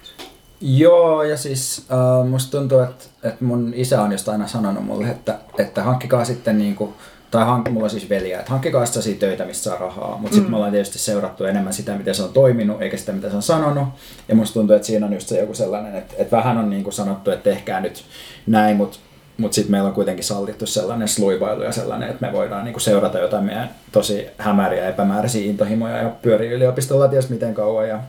Joo, 0.65 1.23
ja 1.23 1.37
siis 1.37 1.87
äh, 1.93 2.29
musta 2.29 2.59
tuntuu, 2.59 2.79
että, 2.79 3.05
että 3.23 3.45
mun 3.45 3.73
isä 3.77 4.03
on 4.03 4.13
just 4.13 4.29
aina 4.29 4.47
sanonut 4.47 4.85
mulle, 4.85 5.07
että, 5.07 5.39
että 5.59 5.83
hankkikaa 5.83 6.25
sitten 6.25 6.59
niinku, 6.59 6.95
tai 7.33 7.45
hank, 7.45 7.71
mulla 7.71 7.85
on 7.85 7.91
siis 7.91 8.11
veliä, 8.11 8.39
että 8.39 8.51
hankkikaa 8.51 8.87
sellaisia 8.87 9.15
töitä, 9.15 9.45
mistä 9.45 9.63
saa 9.63 9.79
rahaa. 9.79 10.19
Mutta 10.19 10.35
sitten 10.35 10.45
mm. 10.45 10.51
me 10.51 10.57
ollaan 10.57 10.73
tietysti 10.73 10.99
seurattu 10.99 11.45
enemmän 11.45 11.73
sitä, 11.73 11.99
miten 11.99 12.15
se 12.15 12.23
on 12.23 12.33
toiminut, 12.33 12.83
eikä 12.83 12.97
sitä, 12.97 13.13
mitä 13.13 13.31
se 13.31 13.37
on 13.37 13.43
sanonut. 13.43 13.89
Ja 14.29 14.35
musta 14.35 14.55
tuntuu, 14.55 14.77
että 14.77 14.87
siinä 14.87 15.07
on 15.07 15.13
just 15.13 15.29
se 15.29 15.41
joku 15.41 15.55
sellainen, 15.55 15.95
että, 15.95 16.15
että 16.19 16.37
vähän 16.37 16.59
on 16.59 16.71
niinku 16.71 16.91
sanottu, 16.91 17.31
että 17.31 17.51
tehkää 17.51 17.81
nyt 17.81 18.05
näin, 18.47 18.77
mutta 18.77 18.99
mutta 19.37 19.55
sitten 19.55 19.71
meillä 19.71 19.89
on 19.89 19.95
kuitenkin 19.95 20.25
sallittu 20.25 20.67
sellainen 20.67 21.09
sluivailu 21.09 21.63
ja 21.63 21.73
sellainen, 21.73 22.11
että 22.11 22.27
me 22.27 22.33
voidaan 22.33 22.65
niinku 22.65 22.81
seurata 22.81 23.19
jotain 23.19 23.45
meidän 23.45 23.71
tosi 23.93 24.27
hämäriä 24.39 24.89
epämääräisiä 24.89 25.51
intohimoja 25.51 25.97
ja 25.97 26.13
pyörii 26.23 26.51
yliopistolla 26.51 27.09
ties 27.09 27.31
miten 27.31 27.55
kauan 27.55 27.89
ja 27.89 28.01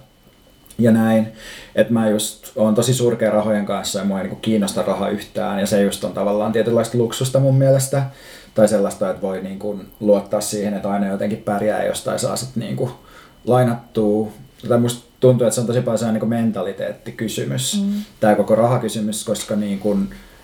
ja 0.78 0.91
näin. 0.91 1.28
Että 1.76 1.93
mä 1.93 2.09
just 2.09 2.51
oon 2.55 2.76
tosi 2.76 2.93
surkea 2.93 3.32
rahojen 3.32 3.65
kanssa 3.65 3.99
ja 3.99 4.05
mua 4.05 4.17
ei 4.17 4.24
niinku 4.24 4.39
kiinnosta 4.41 4.82
raha 4.82 5.09
yhtään 5.09 5.59
ja 5.59 5.67
se 5.67 5.82
just 5.82 6.03
on 6.03 6.13
tavallaan 6.13 6.51
tietynlaista 6.51 6.97
luksusta 6.97 7.39
mun 7.39 7.55
mielestä. 7.55 8.03
Tai 8.56 8.68
sellaista, 8.68 9.10
että 9.10 9.22
voi 9.22 9.41
niinku 9.41 9.80
luottaa 9.99 10.41
siihen, 10.41 10.74
että 10.74 10.91
aina 10.91 11.08
jotenkin 11.08 11.38
pärjää 11.38 11.86
jostain 11.86 12.20
saa 12.20 12.36
sit 12.36 12.56
niinku 12.56 12.91
lainattua. 13.47 14.32
Tai 14.68 14.80
musta 14.80 15.10
tuntuu, 15.20 15.47
että 15.47 15.56
se 15.56 15.62
on 15.62 15.68
tosi 15.68 15.82
paljon 15.82 15.97
sellainen 15.97 16.14
niinku 16.22 16.36
mentaliteettikysymys, 16.36 17.82
mm. 17.82 17.93
tämä 18.20 18.36
koko 18.36 18.56
rahakysymys, 18.56 19.26
koska 19.26 19.56
niinku, 19.56 19.97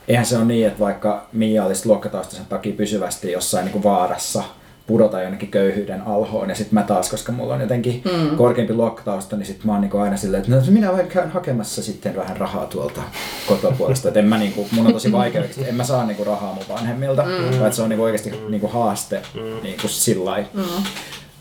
eihän 0.08 0.26
se 0.26 0.38
ole 0.38 0.46
niin, 0.46 0.68
että 0.68 0.80
vaikka 0.80 1.28
Mia 1.34 1.66
olisi 1.66 1.88
luokkataustansa 1.88 2.46
takia 2.50 2.74
pysyvästi 2.74 3.32
jossain 3.32 3.66
niin 3.66 3.74
kuin 3.74 3.84
vaarassa 3.84 4.44
pudota 4.90 5.22
jonnekin 5.22 5.52
köyhyyden 5.52 6.02
alhoon 6.02 6.50
ja 6.50 6.56
sitten 6.56 6.74
mä 6.74 6.84
taas, 6.84 7.10
koska 7.10 7.32
mulla 7.32 7.54
on 7.54 7.62
jotenkin 7.62 8.02
mm. 8.06 8.38
korkeampi 8.38 8.74
luokkatausta, 8.74 9.38
niin 9.38 9.46
sitten 9.46 9.66
mä 9.68 9.72
oon 9.72 9.82
niin 9.82 10.02
aina 10.02 10.18
silleen, 10.18 10.44
että 10.44 10.56
no, 10.56 10.62
minä 10.70 10.92
vain 10.92 11.08
käyn 11.08 11.30
hakemassa 11.30 11.84
sitten 11.84 12.16
vähän 12.16 12.38
rahaa 12.38 12.66
tuolta 12.66 13.02
kotopuolesta. 13.48 14.08
että 14.08 14.20
en 14.20 14.26
mä 14.26 14.38
niin 14.38 14.54
kuin, 14.54 14.68
mun 14.72 14.88
on 14.88 14.94
tosi 14.94 15.12
vaikea, 15.12 15.44
että 15.44 15.66
en 15.66 15.76
mä 15.76 15.84
saa 15.84 16.06
niin 16.06 16.16
kuin 16.16 16.28
rahaa 16.28 16.54
mun 16.54 16.64
vanhemmilta, 16.70 17.24
mm. 17.24 17.30
vaan 17.30 17.54
että 17.54 17.72
se 17.72 17.82
on 17.82 17.90
niin 17.90 17.98
kuin 17.98 18.06
oikeasti 18.06 18.34
niin 18.50 18.62
kuin 18.62 18.74
haaste 18.74 19.22
mm. 19.34 19.64
niin 19.64 19.80
kuin 19.82 19.92
sillä 19.92 20.26
lailla. 20.26 20.50
Mm. 20.54 20.84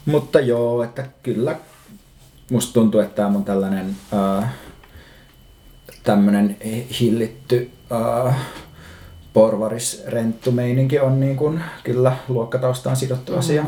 Mutta 0.07 0.41
joo, 0.41 0.83
että 0.83 1.07
kyllä 1.23 1.57
musta 2.51 2.73
tuntuu, 2.73 3.01
että 3.01 3.17
tämä 3.17 3.29
mun 3.29 3.45
tällainen 3.45 3.97
äh, 4.15 4.51
tämmönen 6.03 6.57
hillitty 7.01 7.71
äh, 8.27 8.37
porvarisrenttumeininki 9.33 11.01
on 11.01 11.21
niin 11.21 11.37
kuin 11.37 11.61
kyllä 11.85 12.17
luokkataustaan 12.29 12.97
sidottu 12.97 13.33
mm. 13.33 13.39
asia. 13.39 13.65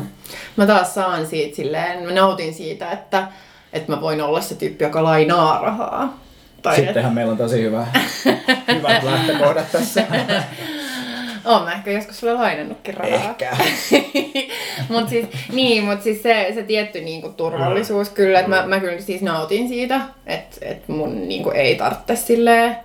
Mä 0.55 0.65
taas 0.65 0.93
saan 0.93 1.27
siitä 1.27 1.55
silleen, 1.55 2.03
mä 2.03 2.13
nautin 2.13 2.53
siitä, 2.53 2.91
että, 2.91 3.27
että 3.73 3.91
mä 3.91 4.01
voin 4.01 4.21
olla 4.21 4.41
se 4.41 4.55
tyyppi, 4.55 4.83
joka 4.83 5.03
lainaa 5.03 5.61
rahaa. 5.61 6.19
Tai 6.61 6.75
Sittenhän 6.75 7.11
et... 7.11 7.15
meillä 7.15 7.31
on 7.31 7.37
tosi 7.37 7.61
hyvä, 7.61 7.87
hyvät 8.75 9.03
lähtökohdat 9.03 9.71
tässä. 9.71 10.03
Oon 11.45 11.63
mä 11.63 11.71
ehkä 11.71 11.91
joskus 11.91 12.19
sulle 12.19 12.33
lainannutkin 12.33 12.93
rahaa. 12.93 13.29
Ehkä. 13.29 13.57
mut 14.89 15.09
siis, 15.09 15.25
niin, 15.51 15.83
mutta 15.83 16.03
siis 16.03 16.23
se, 16.23 16.51
se 16.53 16.63
tietty 16.63 17.01
niinku 17.01 17.29
turvallisuus 17.29 18.09
mm. 18.09 18.15
kyllä, 18.15 18.39
että 18.39 18.49
mä, 18.49 18.67
mä 18.67 18.79
kyllä 18.79 19.01
siis 19.01 19.21
nautin 19.21 19.67
siitä, 19.67 20.01
että 20.25 20.57
et 20.61 20.87
mun 20.87 21.27
niinku 21.27 21.49
ei 21.49 21.75
tarvitse 21.75 22.15
silleen 22.15 22.77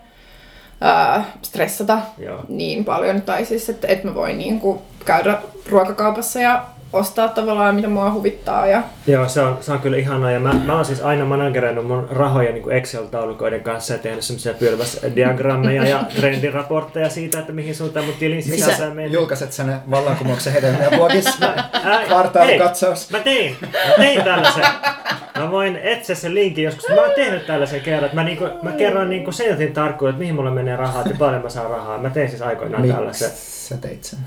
ää, 0.81 1.25
stressata 1.43 1.99
Joo. 2.19 2.41
niin 2.49 2.85
paljon. 2.85 3.23
Tai 3.23 3.45
siis, 3.45 3.69
että 3.69 3.89
et 3.89 4.05
mä 4.05 4.15
voin 4.15 4.39
niinku 4.39 4.83
käydä 5.05 5.39
ruokakaupassa 5.69 6.41
ja 6.41 6.65
ostaa 6.97 7.29
tavallaan, 7.29 7.75
mitä 7.75 7.89
mua 7.89 8.13
huvittaa. 8.13 8.67
Ja... 8.67 8.83
Joo, 9.07 9.29
se 9.29 9.41
on, 9.41 9.59
se 9.61 9.73
on 9.73 9.79
kyllä 9.79 9.97
ihanaa. 9.97 10.31
Ja 10.31 10.41
mä, 10.41 10.53
mä 10.53 10.75
oon 10.75 10.85
siis 10.85 11.03
aina 11.03 11.25
manageroinut 11.25 11.87
mun 11.87 12.09
rahoja 12.11 12.53
niin 12.53 12.73
Excel-taulukoiden 12.73 13.61
kanssa 13.61 13.93
ja 13.93 13.99
tehnyt 13.99 14.25
semmoisia 14.25 14.55
pylväsdiagrammeja 14.55 15.89
ja 15.89 16.05
trendiraportteja 16.17 17.11
siitä, 17.11 17.39
että 17.39 17.53
mihin 17.53 17.75
suuntaan 17.75 18.05
mun 18.05 18.15
tilin 18.15 18.43
sisässä 18.43 18.89
menee. 18.89 19.07
julkaiset 19.07 19.53
sen 19.53 19.75
vallankumouksen 19.91 20.53
hedelmiä 20.53 20.91
blogissa? 20.91 21.53
Kvartaalikatsaus. 22.09 23.11
Mä 23.11 23.19
tein, 23.19 23.57
mä 23.63 23.95
tein 23.97 24.25
tällaisen. 24.25 24.65
Mä 25.39 25.51
voin 25.51 25.77
etsiä 25.83 26.17
sen 26.17 26.35
linkin 26.35 26.65
joskus. 26.65 26.89
Mä 26.89 27.01
oon 27.01 27.13
tehnyt 27.17 27.47
tällaisen 27.47 27.81
kerran, 27.81 28.05
että 28.05 28.15
mä, 28.17 28.25
niinku, 28.25 28.49
mä 28.63 28.73
kerron 28.73 29.11
niinku 29.11 29.33
sentin 29.33 29.73
tarkkuuden, 29.73 30.11
että 30.11 30.21
mihin 30.21 30.35
mulla 30.35 30.51
menee 30.51 30.77
rahaa, 30.77 31.03
että 31.03 31.19
paljon 31.19 31.43
mä 31.43 31.49
saan 31.49 31.71
rahaa. 31.71 31.99
Mä 31.99 32.11
tein 32.11 32.29
siis 32.29 32.43
aikoinaan 32.43 32.83
Miks 32.83 32.95
tällaisen. 32.95 33.31
sä 33.35 33.77
teit 33.77 34.05
sen? 34.05 34.19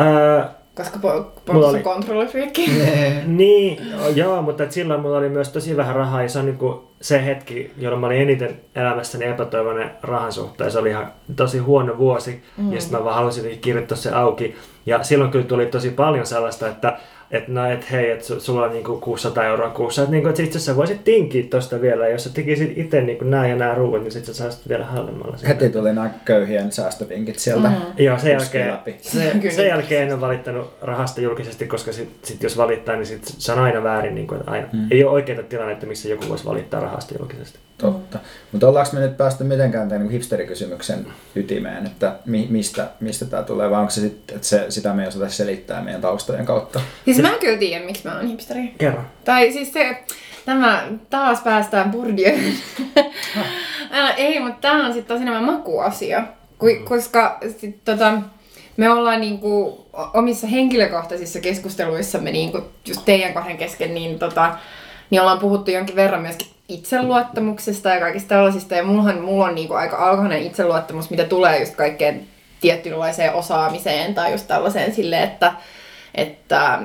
Öö, 0.00 0.44
koska 0.78 0.98
Pontus 1.44 1.64
on 1.64 1.70
oli... 1.74 1.82
kontrollifriikki. 1.82 2.70
niin, 3.26 3.92
joo, 4.14 4.42
mutta 4.42 4.64
et 4.64 4.72
silloin 4.72 5.00
mulla 5.00 5.18
oli 5.18 5.28
myös 5.28 5.48
tosi 5.48 5.76
vähän 5.76 5.96
rahaa 5.96 6.22
ja 6.22 6.28
se 6.28 6.38
on 6.38 6.46
niinku 6.46 6.88
se 7.00 7.24
hetki, 7.24 7.72
jolloin 7.78 8.00
mä 8.00 8.06
olin 8.06 8.20
eniten 8.20 8.60
elämässäni 8.74 9.24
epätoivoinen 9.24 9.90
rahan 10.02 10.32
suhteen. 10.32 10.70
Se 10.70 10.78
oli 10.78 10.88
ihan 10.88 11.12
tosi 11.36 11.58
huono 11.58 11.98
vuosi 11.98 12.42
mm. 12.56 12.72
ja 12.72 12.80
sitten 12.80 12.98
mä 12.98 13.04
vaan 13.04 13.16
halusin 13.16 13.58
kirjoittaa 13.58 13.96
se 13.96 14.10
auki. 14.10 14.56
Ja 14.86 15.02
silloin 15.02 15.30
kyllä 15.30 15.44
tuli 15.44 15.66
tosi 15.66 15.90
paljon 15.90 16.26
sellaista, 16.26 16.68
että 16.68 16.98
että 17.30 17.52
no, 17.52 17.70
et 17.70 17.90
hei, 17.90 18.10
että 18.10 18.40
sulla 18.40 18.64
on 18.64 18.72
niinku 18.72 19.00
600 19.00 19.44
euroa 19.44 19.70
kuussa, 19.70 20.02
että 20.02 20.12
niinku, 20.12 20.28
et 20.28 20.38
itse 20.38 20.58
asiassa 20.58 20.76
voisit 20.76 21.04
tinkiä 21.04 21.42
tuosta 21.50 21.80
vielä, 21.80 22.08
jos 22.08 22.24
sä 22.24 22.30
tekisit 22.30 22.78
itse 22.78 23.00
niinku 23.00 23.24
nämä 23.24 23.46
ja 23.46 23.56
nämä 23.56 23.74
ruuat, 23.74 24.02
niin 24.02 24.12
sitten 24.12 24.34
sä 24.34 24.42
saisit 24.42 24.68
vielä 24.68 24.84
halvemmalla. 24.84 25.36
Heti 25.48 25.70
tuli 25.70 25.92
nämä 25.92 26.10
köyhien 26.24 26.72
säästövinkit 26.72 27.38
sieltä. 27.38 27.68
Mm-hmm. 27.68 27.84
Joo, 27.98 28.18
sen 28.18 28.32
jälkeen, 28.32 28.78
se, 29.00 29.32
sen 29.56 29.66
jälkeen 29.66 30.02
en 30.02 30.12
ole 30.12 30.20
valittanut 30.20 30.74
rahasta 30.82 31.20
julkisesti, 31.20 31.66
koska 31.66 31.92
sit, 31.92 32.08
sit 32.22 32.42
jos 32.42 32.56
valittaa, 32.56 32.96
niin 32.96 33.06
sit 33.06 33.24
se 33.24 33.52
on 33.52 33.58
aina 33.58 33.82
väärin, 33.82 34.14
niin 34.14 34.26
kuin, 34.26 34.40
että 34.40 34.50
aina, 34.50 34.66
mm. 34.72 34.86
ei 34.90 35.04
ole 35.04 35.12
oikeita 35.12 35.42
tilannetta, 35.42 35.86
missä 35.86 36.08
joku 36.08 36.24
voisi 36.28 36.44
valittaa 36.44 36.80
rahasta 36.80 37.14
julkisesti. 37.18 37.58
Totta. 37.78 38.18
Mutta 38.52 38.68
ollaanko 38.68 38.92
me 38.92 39.00
nyt 39.00 39.16
päästy 39.16 39.44
mitenkään 39.44 39.88
tämän 39.88 40.10
hipsterikysymyksen 40.10 41.06
ytimeen, 41.34 41.86
että 41.86 42.16
mi- 42.26 42.46
mistä, 42.50 42.88
mistä 43.00 43.24
tämä 43.24 43.42
tulee, 43.42 43.70
vai 43.70 43.80
onko 43.80 43.90
se, 43.90 44.00
sit, 44.00 44.30
että 44.30 44.46
se 44.46 44.66
sitä 44.68 44.94
me 44.94 45.02
ei 45.02 45.08
osata 45.08 45.28
selittää 45.28 45.82
meidän 45.82 46.00
taustojen 46.00 46.46
kautta? 46.46 46.80
Siis 47.04 47.22
mä 47.22 47.32
en 47.32 47.38
kyllä 47.38 47.58
tiedä, 47.58 47.84
miksi 47.84 48.08
mä 48.08 48.16
oon 48.16 48.26
hipsteri. 48.26 48.74
Kerro. 48.78 49.02
Tai 49.24 49.52
siis 49.52 49.72
se, 49.72 50.04
tämä, 50.44 50.88
taas 51.10 51.40
päästään 51.40 51.90
Bourdieu. 51.90 52.36
äh, 53.94 54.14
ei, 54.16 54.40
mutta 54.40 54.60
tämä 54.60 54.86
on 54.86 54.92
sitten 54.92 55.16
tosi 55.16 55.22
enemmän 55.22 55.56
makuasia, 55.56 56.20
mm. 56.62 56.84
koska 56.84 57.38
sit, 57.58 57.84
tota, 57.84 58.22
me 58.76 58.90
ollaan 58.90 59.20
niinku 59.20 59.86
omissa 60.14 60.46
henkilökohtaisissa 60.46 61.40
keskusteluissamme 61.40 62.32
niinku 62.32 62.62
just 62.86 63.04
teidän 63.04 63.34
kahden 63.34 63.56
kesken, 63.56 63.94
niin, 63.94 64.18
tota, 64.18 64.58
niin 65.10 65.20
ollaan 65.20 65.38
puhuttu 65.38 65.70
jonkin 65.70 65.96
verran 65.96 66.22
myöskin 66.22 66.57
itseluottamuksesta 66.68 67.88
ja 67.88 68.00
kaikista 68.00 68.28
tällaisista. 68.28 68.74
Ja 68.74 68.84
mullahan, 68.84 69.20
mulla 69.20 69.44
on 69.44 69.54
niinku 69.54 69.74
aika 69.74 69.96
alhainen 69.96 70.42
itseluottamus, 70.42 71.10
mitä 71.10 71.24
tulee 71.24 71.60
just 71.60 71.74
kaikkeen 71.74 72.26
tietynlaiseen 72.60 73.34
osaamiseen 73.34 74.14
tai 74.14 74.32
just 74.32 74.46
tällaiseen 74.48 74.94
silleen, 74.94 75.22
että, 75.22 75.52
että, 76.14 76.78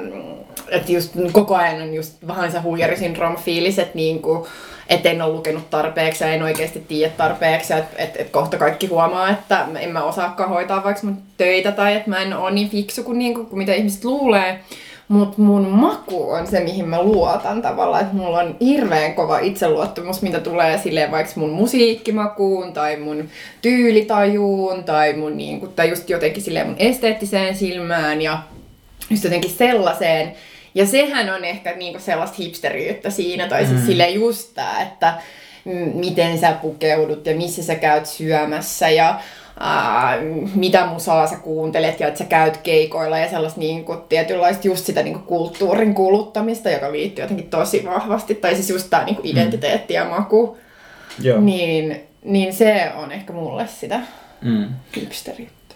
että 0.69 0.91
just 0.91 1.13
koko 1.31 1.55
ajan 1.55 1.81
on 1.81 1.93
just 1.93 2.27
vähän 2.27 2.51
se 2.51 2.59
huijarisyndrooma 2.59 3.39
fiilis, 3.39 3.79
että 3.79 3.95
niinku, 3.95 4.47
et 4.89 5.05
en 5.05 5.21
ole 5.21 5.33
lukenut 5.33 5.69
tarpeeksi 5.69 6.23
ja 6.23 6.33
en 6.33 6.43
oikeasti 6.43 6.79
tiedä 6.79 7.13
tarpeeksi, 7.17 7.73
että 7.73 8.03
et, 8.03 8.17
et 8.17 8.29
kohta 8.29 8.57
kaikki 8.57 8.87
huomaa, 8.87 9.29
että 9.29 9.67
en 9.79 9.89
mä 9.89 10.03
osaakaan 10.03 10.49
hoitaa 10.49 10.83
vaikka 10.83 11.01
mun 11.03 11.17
töitä 11.37 11.71
tai 11.71 11.95
että 11.95 12.09
mä 12.09 12.21
en 12.21 12.37
ole 12.37 12.51
niin 12.51 12.69
fiksu 12.69 13.03
kuin, 13.03 13.19
niinku, 13.19 13.45
kuin 13.45 13.57
mitä 13.57 13.73
ihmiset 13.73 14.03
luulee. 14.03 14.59
Mutta 15.07 15.41
mun 15.41 15.67
maku 15.67 16.31
on 16.31 16.47
se, 16.47 16.59
mihin 16.59 16.87
mä 16.87 17.03
luotan 17.03 17.61
tavallaan. 17.61 18.03
Että 18.03 18.15
mulla 18.15 18.39
on 18.39 18.55
hirveän 18.61 19.13
kova 19.13 19.39
itseluottamus, 19.39 20.21
mitä 20.21 20.39
tulee 20.39 20.77
silleen 20.77 21.11
vaikka 21.11 21.33
mun 21.35 21.49
musiikkimakuun 21.49 22.73
tai 22.73 22.97
mun 22.97 23.29
tyylitajuun 23.61 24.83
tai, 24.83 25.13
mun, 25.13 25.37
niin 25.37 25.59
kuin, 25.59 25.73
tai 25.73 25.89
just 25.89 26.09
jotenkin 26.09 26.43
silleen 26.43 26.67
mun 26.67 26.75
esteettiseen 26.79 27.55
silmään 27.55 28.21
ja 28.21 28.39
just 29.09 29.23
jotenkin 29.23 29.51
sellaiseen. 29.51 30.33
Ja 30.75 30.85
sehän 30.85 31.29
on 31.29 31.45
ehkä 31.45 31.75
niinku 31.75 31.99
sellaista 31.99 32.37
hipsteriyttä 32.39 33.09
siinä, 33.09 33.47
tai 33.47 33.65
siis 33.65 33.79
mm. 33.79 33.85
sille 33.85 34.09
just 34.09 34.53
tää, 34.53 34.81
että 34.81 35.13
miten 35.93 36.39
sä 36.39 36.51
pukeudut 36.51 37.25
ja 37.25 37.35
missä 37.35 37.63
sä 37.63 37.75
käyt 37.75 38.05
syömässä 38.05 38.89
ja 38.89 39.19
ää, 39.59 40.17
mitä 40.55 40.85
musaa 40.85 41.27
sä 41.27 41.35
kuuntelet 41.35 41.99
ja 41.99 42.07
että 42.07 42.17
sä 42.17 42.25
käyt 42.25 42.57
keikoilla 42.57 43.17
ja 43.17 43.29
sellaista 43.29 43.59
niin 43.59 43.85
kuin, 43.85 43.99
tietynlaista 44.09 44.67
just 44.67 44.85
sitä 44.85 45.03
niin 45.03 45.13
kuin, 45.13 45.25
kulttuurin 45.25 45.93
kuluttamista, 45.93 46.69
joka 46.69 46.91
liittyy 46.91 47.23
jotenkin 47.23 47.49
tosi 47.49 47.85
vahvasti, 47.85 48.35
tai 48.35 48.55
siis 48.55 48.69
just 48.69 48.89
tämä 48.89 49.03
niin 49.03 49.15
kuin, 49.15 49.27
identiteetti 49.27 49.93
ja 49.93 50.05
maku, 50.05 50.57
Joo. 51.21 51.41
Niin, 51.41 52.07
niin 52.23 52.53
se 52.53 52.91
on 52.95 53.11
ehkä 53.11 53.33
mulle 53.33 53.67
sitä 53.67 53.99
mm. 54.41 54.65
hipsteriyttä. 54.95 55.75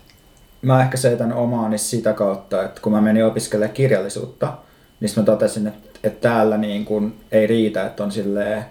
Mä 0.62 0.82
ehkä 0.82 0.98
seitän 0.98 1.34
omaani 1.34 1.78
sitä 1.78 2.14
kautta, 2.14 2.64
että 2.64 2.82
kun 2.82 2.92
mä 2.92 3.02
menin 3.02 3.26
opiskelemaan 3.26 3.74
kirjallisuutta, 3.74 4.54
niin 5.00 5.12
mä 5.16 5.24
totesin, 5.24 5.68
että, 5.68 6.00
että 6.04 6.30
täällä 6.30 6.58
niin 6.58 6.86
kuin 6.86 7.20
ei 7.32 7.48
riitä, 7.48 7.86
että 7.86 8.04
on 8.04 8.12
silleen, 8.12 8.66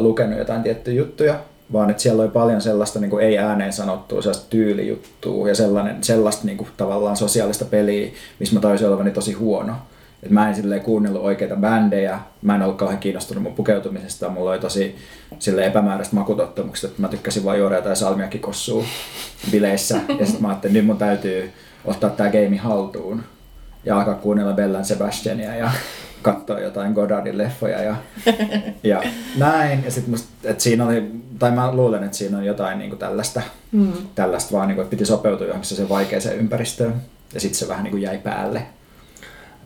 lukenut 0.00 0.38
jotain 0.38 0.62
tiettyjä 0.62 0.98
juttuja, 0.98 1.40
vaan 1.72 1.90
että 1.90 2.02
siellä 2.02 2.22
oli 2.22 2.30
paljon 2.30 2.60
sellaista 2.60 3.00
niin 3.00 3.10
kuin 3.10 3.24
ei 3.24 3.38
ääneen 3.38 3.72
sanottua, 3.72 4.22
sellaista 4.22 4.50
tyylijuttua 4.50 5.48
ja 5.48 5.54
sellainen, 5.54 6.04
sellaista 6.04 6.46
niin 6.46 6.58
kuin, 6.58 6.68
tavallaan 6.76 7.16
sosiaalista 7.16 7.64
peliä, 7.64 8.10
missä 8.38 8.54
mä 8.54 8.60
taisin 8.60 8.88
olevani 8.88 9.10
tosi 9.10 9.32
huono. 9.32 9.72
Et 10.22 10.30
mä 10.30 10.48
en 10.48 10.54
silleen 10.54 10.80
kuunnellut 10.80 11.22
oikeita 11.22 11.56
bändejä, 11.56 12.20
mä 12.42 12.54
en 12.54 12.62
ollut 12.62 12.76
kauhean 12.76 13.00
kiinnostunut 13.00 13.42
mun 13.42 13.54
pukeutumisesta, 13.54 14.28
mulla 14.28 14.50
oli 14.50 14.58
tosi 14.58 14.96
sille 15.38 15.66
epämääräistä 15.66 16.16
makutottumukset, 16.16 16.90
että 16.90 17.02
mä 17.02 17.08
tykkäsin 17.08 17.44
vain 17.44 17.60
juoda 17.60 17.82
tai 17.82 17.96
salmiakkikossua 17.96 18.84
bileissä. 19.50 20.00
Ja 20.18 20.26
sitten 20.26 20.42
mä 20.42 20.48
ajattelin, 20.48 20.74
nyt 20.74 20.86
mun 20.86 20.98
täytyy 20.98 21.50
ottaa 21.84 22.10
tää 22.10 22.30
game 22.30 22.56
haltuun 22.56 23.22
ja 23.84 23.98
alkaa 23.98 24.14
kuunnella 24.14 24.52
Bellan 24.52 24.84
Sebastiania 24.84 25.56
ja 25.56 25.70
katsoa 26.22 26.60
jotain 26.60 26.92
Godardin 26.92 27.38
leffoja 27.38 27.82
ja, 27.82 27.96
ja 28.82 29.02
näin. 29.36 29.84
Ja 29.84 29.90
sitten 29.90 30.14
että 30.44 30.62
siinä 30.62 30.86
oli, 30.86 31.10
tai 31.38 31.50
mä 31.50 31.72
luulen, 31.72 32.04
että 32.04 32.16
siinä 32.16 32.38
on 32.38 32.44
jotain 32.44 32.78
niin 32.78 32.90
kuin 32.90 32.98
tällaista, 32.98 33.42
mm. 33.72 33.92
tällaista 34.14 34.52
vaan, 34.52 34.68
niin 34.68 34.76
kuin, 34.76 34.82
että 34.82 34.90
piti 34.90 35.06
sopeutua 35.06 35.46
johonkin 35.46 35.76
se 35.76 35.88
vaikeaseen 35.88 36.38
ympäristöön. 36.38 36.94
Ja 37.34 37.40
sitten 37.40 37.58
se 37.58 37.68
vähän 37.68 37.84
niin 37.84 37.90
kuin 37.90 38.02
jäi 38.02 38.18
päälle. 38.18 38.62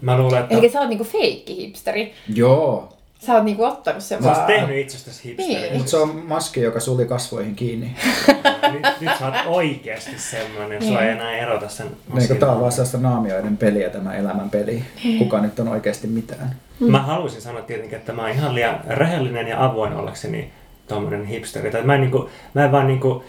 Mä 0.00 0.18
luulen, 0.18 0.42
että... 0.42 0.54
Eli 0.54 0.70
sä 0.70 0.80
oot 0.80 0.88
niinku 0.88 1.04
feikki 1.04 1.56
hipsteri. 1.56 2.12
Joo. 2.34 2.93
Sä 3.26 3.34
oot 3.34 3.44
niinku 3.44 3.64
ottanut 3.64 4.02
sen 4.02 4.22
Sä 4.22 4.28
vaan. 4.28 4.46
tehnyt 4.46 4.76
itsestäsi 4.76 5.24
hipsteri. 5.24 5.60
Niin. 5.60 5.76
Mutta 5.76 5.90
se 5.90 5.96
on 5.96 6.22
maski, 6.26 6.60
joka 6.60 6.80
suli 6.80 7.06
kasvoihin 7.06 7.54
kiinni. 7.54 7.96
nyt, 8.72 9.00
nyt 9.00 9.10
sä 9.18 9.26
oot 9.26 9.34
oikeasti 9.46 10.18
semmonen, 10.18 10.84
sua 10.84 11.02
ei 11.02 11.10
enää 11.10 11.32
erota 11.32 11.68
sen 11.68 11.86
Niin, 12.14 12.36
tää 12.38 12.52
on 12.52 12.60
vaan 12.60 12.72
sellaista 12.72 12.98
naamioiden 12.98 13.56
peliä 13.56 13.90
tämä 13.90 14.14
elämän 14.14 14.50
peli. 14.50 14.84
Niin. 15.04 15.18
Kuka 15.18 15.40
nyt 15.40 15.60
on 15.60 15.68
oikeasti 15.68 16.06
mitään. 16.06 16.56
Mm. 16.80 16.90
Mä 16.90 17.02
haluaisin 17.02 17.40
sanoa 17.40 17.62
tietenkin, 17.62 17.98
että 17.98 18.12
mä 18.12 18.22
oon 18.22 18.30
ihan 18.30 18.54
liian 18.54 18.80
rehellinen 18.88 19.48
ja 19.48 19.64
avoin 19.64 19.92
ollakseni 19.92 20.52
tommonen 20.88 21.24
hipsteri. 21.24 21.70
Tai 21.70 21.82
mä 21.82 21.94
en, 21.94 22.00
niinku, 22.00 22.30
mä 22.54 22.64
en 22.64 22.72
vaan 22.72 22.86
niinku, 22.86 23.24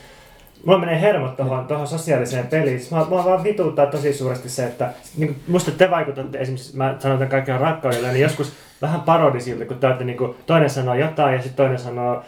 Mulla 0.66 0.80
menee 0.80 1.01
hermot 1.01 1.36
tohon, 1.38 1.66
tohon 1.68 1.88
sosiaaliseen 1.88 2.47
peliin. 2.47 2.80
Siis 2.80 2.91
Mua, 2.91 3.05
mua 3.09 3.26
vaan 3.26 3.43
vituuttaa 3.43 3.86
tosi 3.86 4.13
suuresti 4.13 4.49
se, 4.49 4.66
että 4.66 4.89
niin 5.18 5.28
kuin, 5.28 5.39
musta 5.47 5.72
te 5.72 5.91
vaikutatte 5.91 6.38
esimerkiksi, 6.38 6.78
mä 6.78 6.95
sanon 6.99 7.18
tämän 7.18 7.32
kaiken 7.32 7.59
rakkaudella, 7.59 8.07
niin 8.07 8.22
joskus 8.22 8.53
vähän 8.82 9.01
parodisilta, 9.01 9.66
kun 9.66 9.78
te 9.78 9.88
olette, 9.88 10.03
niin 10.03 10.18
kuin, 10.18 10.36
toinen 10.45 10.70
sanoo 10.70 10.95
jotain 10.95 11.34
ja 11.36 11.41
sitten 11.41 11.57
toinen 11.66 11.80
sanoo 11.80 12.24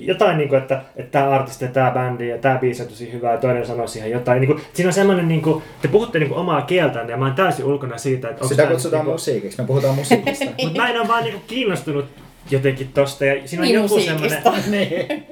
jotain, 0.00 0.38
niin 0.38 0.48
kuin, 0.48 0.58
että, 0.58 0.82
että 0.96 1.10
tämä 1.18 1.30
artisti 1.30 1.64
ja 1.64 1.70
tämä 1.70 1.90
bändi 1.90 2.28
ja 2.28 2.38
tämä 2.38 2.58
biisi 2.58 2.82
on 2.82 2.88
tosi 2.88 3.12
hyvä 3.12 3.32
ja 3.32 3.38
toinen 3.38 3.66
sanoo 3.66 3.86
siihen 3.86 4.10
jotain. 4.10 4.40
Niin 4.40 4.48
kuin, 4.48 4.62
siinä 4.72 4.88
on 4.88 4.92
semmoinen, 4.92 5.28
niin 5.28 5.42
kuin, 5.42 5.62
te 5.82 5.88
puhutte 5.88 6.18
niin 6.18 6.28
kuin, 6.28 6.38
omaa 6.38 6.62
kieltänne 6.62 7.12
ja 7.12 7.16
mä 7.16 7.24
oon 7.24 7.34
täysin 7.34 7.64
ulkona 7.64 7.98
siitä, 7.98 8.28
että 8.28 8.48
Sitä 8.48 8.62
tää 8.62 8.72
kutsutaan 8.72 8.98
niin 9.00 9.04
kuin- 9.04 9.14
musiikiksi, 9.14 9.60
me 9.60 9.66
puhutaan 9.66 9.94
musiikista. 9.94 10.44
Mutta 10.62 10.80
mä 10.80 10.88
en 10.88 11.00
ole 11.00 11.08
vaan 11.08 11.24
niinku 11.24 11.40
kiinnostunut 11.46 12.04
jotenkin 12.50 12.88
tosta 12.94 13.24
ja 13.24 13.48
siinä 13.48 13.62
on 13.62 13.66
Niin, 13.68 13.74
joku 13.74 14.00
semmoinen... 14.00 14.42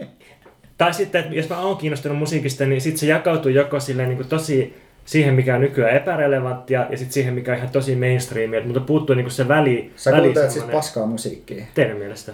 Tai 0.78 0.94
sitten, 0.94 1.20
että 1.20 1.34
jos 1.34 1.48
mä 1.48 1.58
oon 1.60 1.76
kiinnostunut 1.76 2.18
musiikista, 2.18 2.66
niin 2.66 2.80
sitten 2.80 2.98
se 2.98 3.06
jakautuu 3.06 3.50
joko 3.50 3.80
silleen 3.80 4.08
niin 4.08 4.28
tosi 4.28 4.76
siihen, 5.04 5.34
mikä 5.34 5.54
on 5.54 5.60
nykyään 5.60 5.96
epärelevanttia, 5.96 6.86
ja 6.90 6.96
sitten 6.98 7.12
siihen, 7.12 7.34
mikä 7.34 7.52
on 7.52 7.58
ihan 7.58 7.70
tosi 7.70 7.96
mainstreamia. 7.96 8.64
Mutta 8.64 8.80
puuttuu 8.80 9.16
niinku 9.16 9.30
se 9.30 9.48
väli, 9.48 9.92
Sä 9.96 10.12
väli 10.12 10.22
kuuntelet 10.22 10.50
siis 10.50 10.64
paskaa 10.64 11.06
musiikkia. 11.06 11.64
Teidän 11.74 11.96
mielestä. 11.96 12.32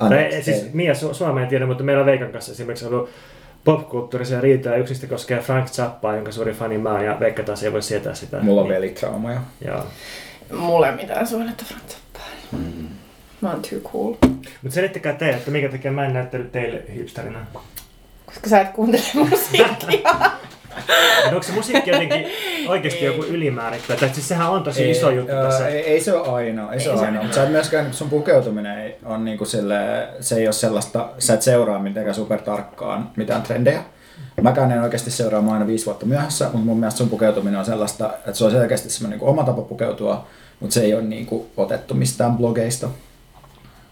Anteeksi, 0.00 0.36
Tai, 0.36 0.42
siis. 0.42 0.72
Mia 0.72 0.92
Su- 0.92 1.14
Suomea 1.14 1.42
en 1.42 1.48
tiedä, 1.48 1.66
mutta 1.66 1.84
meillä 1.84 2.00
on 2.00 2.06
Veikan 2.06 2.32
kanssa 2.32 2.52
esimerkiksi 2.52 2.86
ollut 2.86 3.10
popkulttuurisia 3.64 4.40
riitoja. 4.40 4.76
Yksi 4.76 4.92
niistä 4.92 5.06
koskee 5.06 5.38
Frank 5.38 5.68
Zappaa, 5.68 6.14
jonka 6.14 6.32
suuri 6.32 6.52
fani 6.52 6.78
mä 6.78 6.92
oon, 6.92 7.04
ja 7.04 7.16
Veikka 7.20 7.42
taas 7.42 7.62
ei 7.62 7.72
voi 7.72 7.82
sietää 7.82 8.14
sitä. 8.14 8.38
Mulla 8.40 8.60
on 8.60 8.68
Niin, 8.68 8.76
velitraumaja. 8.76 9.40
Joo. 9.66 9.86
Mulla 10.52 10.88
ei 10.88 10.96
mitään 10.96 11.26
suhdetta 11.26 11.64
Frank 11.68 11.82
Zappaan. 11.88 12.88
Mä 13.40 13.50
oon 13.50 13.62
too 13.62 13.92
cool. 13.92 14.14
Mutta 14.62 14.74
selittäkää 14.74 15.12
te, 15.12 15.30
että 15.30 15.50
minkä 15.50 15.68
takia 15.68 15.92
mä 15.92 16.06
en 16.06 16.12
näyttänyt 16.12 16.52
teille 16.52 16.82
hipsterinä. 16.94 17.46
Koska 18.26 18.50
sä 18.50 18.60
et 18.60 18.68
kuuntele 18.68 19.02
musiikkia. 19.14 20.04
Et 21.26 21.32
onko 21.32 21.42
se 21.42 21.52
musiikki 21.52 21.90
jotenkin 21.90 22.26
oikeasti 22.68 23.04
joku 23.04 23.22
ylimäärittä? 23.22 23.96
Tai 23.96 24.08
siis 24.08 24.28
sehän 24.28 24.50
on 24.50 24.62
tosi 24.62 24.90
iso 24.90 25.10
juttu 25.10 25.32
Ää, 25.32 25.44
tässä. 25.44 25.68
Ei, 25.68 25.80
ei 25.80 26.00
se 26.00 26.12
ole 26.12 26.28
ainoa, 26.28 26.72
ei 26.72 26.80
se 26.80 26.90
ole 26.90 27.00
ainoa. 27.00 27.22
Mutta 27.22 27.34
sä 27.34 27.42
et 27.42 27.50
myöskään, 27.50 27.92
sun 27.92 28.10
pukeutuminen 28.10 28.78
ei 28.78 28.96
on 29.04 29.24
niinku 29.24 29.44
sille, 29.44 30.08
se 30.20 30.36
ei 30.36 30.46
ole 30.46 30.52
sellaista, 30.52 31.08
sä 31.18 31.34
et 31.34 31.42
seuraa 31.42 31.78
mitenkään 31.78 32.14
super 32.14 32.40
tarkkaan 32.40 33.10
mitään 33.16 33.42
trendejä. 33.42 33.82
Mäkään 34.42 34.72
en 34.72 34.82
oikeasti 34.82 35.10
seuraa, 35.10 35.42
mä 35.42 35.52
aina 35.52 35.66
viisi 35.66 35.86
vuotta 35.86 36.06
myöhässä, 36.06 36.44
mutta 36.44 36.58
mun 36.58 36.78
mielestä 36.78 36.98
sun 36.98 37.08
pukeutuminen 37.08 37.58
on 37.58 37.66
sellaista, 37.66 38.10
että 38.16 38.32
se 38.32 38.44
on 38.44 38.50
selkeästi 38.50 38.90
semmoinen 38.90 39.18
niinku 39.18 39.30
oma 39.30 39.44
tapa 39.44 39.62
pukeutua, 39.62 40.26
mutta 40.60 40.74
se 40.74 40.80
ei 40.80 40.94
ole 40.94 41.02
niinku 41.02 41.50
otettu 41.56 41.94
mistään 41.94 42.36
blogeista. 42.36 42.88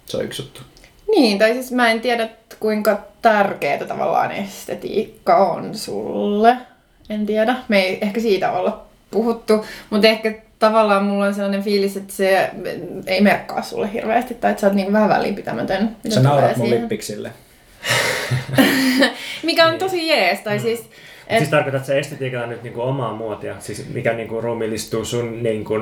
Se 0.07 0.17
on 0.17 0.25
yksi 0.25 0.43
juttu. 0.43 0.61
niin, 1.11 1.39
tai 1.39 1.53
siis 1.53 1.73
mä 1.73 1.91
en 1.91 2.01
tiedä 2.01 2.29
kuinka 2.61 3.07
tärkeää 3.23 3.85
tavallaan 3.85 4.33
estetiikka 4.33 5.37
on 5.37 5.75
sulle. 5.75 6.57
En 7.11 7.27
tiedä. 7.27 7.57
Me 7.69 7.81
ei 7.81 7.99
ehkä 8.01 8.21
siitä 8.21 8.53
olla 8.53 8.87
puhuttu, 9.11 9.67
mutta 9.91 10.09
ehkä 10.09 10.35
tavallaan 10.59 11.05
mulla 11.05 11.25
on 11.25 11.35
sellainen 11.35 11.63
fiilis, 11.63 11.97
että 11.97 12.13
se 12.13 12.51
ei 13.07 13.21
merkkaa 13.21 13.63
sulle 13.63 13.93
hirveästi, 13.93 14.35
tai 14.35 14.51
että 14.51 14.61
sä 14.61 14.67
oot 14.67 14.77
niinku 14.77 14.93
vähän 14.93 15.09
välinpitämätön. 15.09 15.97
Sä 16.09 16.21
naurat 16.21 16.57
mun 16.57 16.67
siihen. 16.67 16.83
lippiksille. 16.83 17.31
Mikä 19.43 19.67
on 19.67 19.79
tosi 19.79 20.09
jees, 20.09 20.41
tai 20.41 20.59
siis... 20.59 20.81
Et... 21.27 21.39
Siis 21.39 21.51
tarkoitat 21.51 21.85
se 21.85 21.99
estetiikalla 21.99 22.47
nyt 22.47 22.63
niinku 22.63 22.81
omaa 22.81 23.13
muotia, 23.13 23.55
siis 23.59 23.89
mikä 23.89 24.13
niinku 24.13 24.41
ruumiillistuu 24.41 25.05
sun 25.05 25.43
niinku 25.43 25.75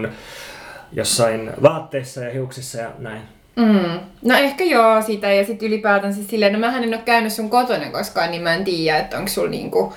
jossain 0.92 1.50
vaatteissa 1.62 2.20
ja 2.20 2.30
hiuksissa 2.30 2.78
ja 2.78 2.90
näin. 2.98 3.22
Mm. 3.56 4.00
No 4.22 4.34
ehkä 4.38 4.64
joo 4.64 5.02
sitä 5.02 5.32
ja 5.32 5.44
sitten 5.44 5.68
ylipäätään 5.68 6.14
siis 6.14 6.26
silleen, 6.26 6.52
no 6.52 6.58
mähän 6.58 6.82
en 6.82 6.88
ole 6.88 7.02
käynyt 7.04 7.32
sun 7.32 7.50
kotona 7.50 7.90
koskaan, 7.90 8.30
niin 8.30 8.42
mä 8.42 8.54
en 8.54 8.64
tiedä, 8.64 8.98
että 8.98 9.16
onko 9.16 9.28
sulla 9.28 9.50
niinku, 9.50 9.94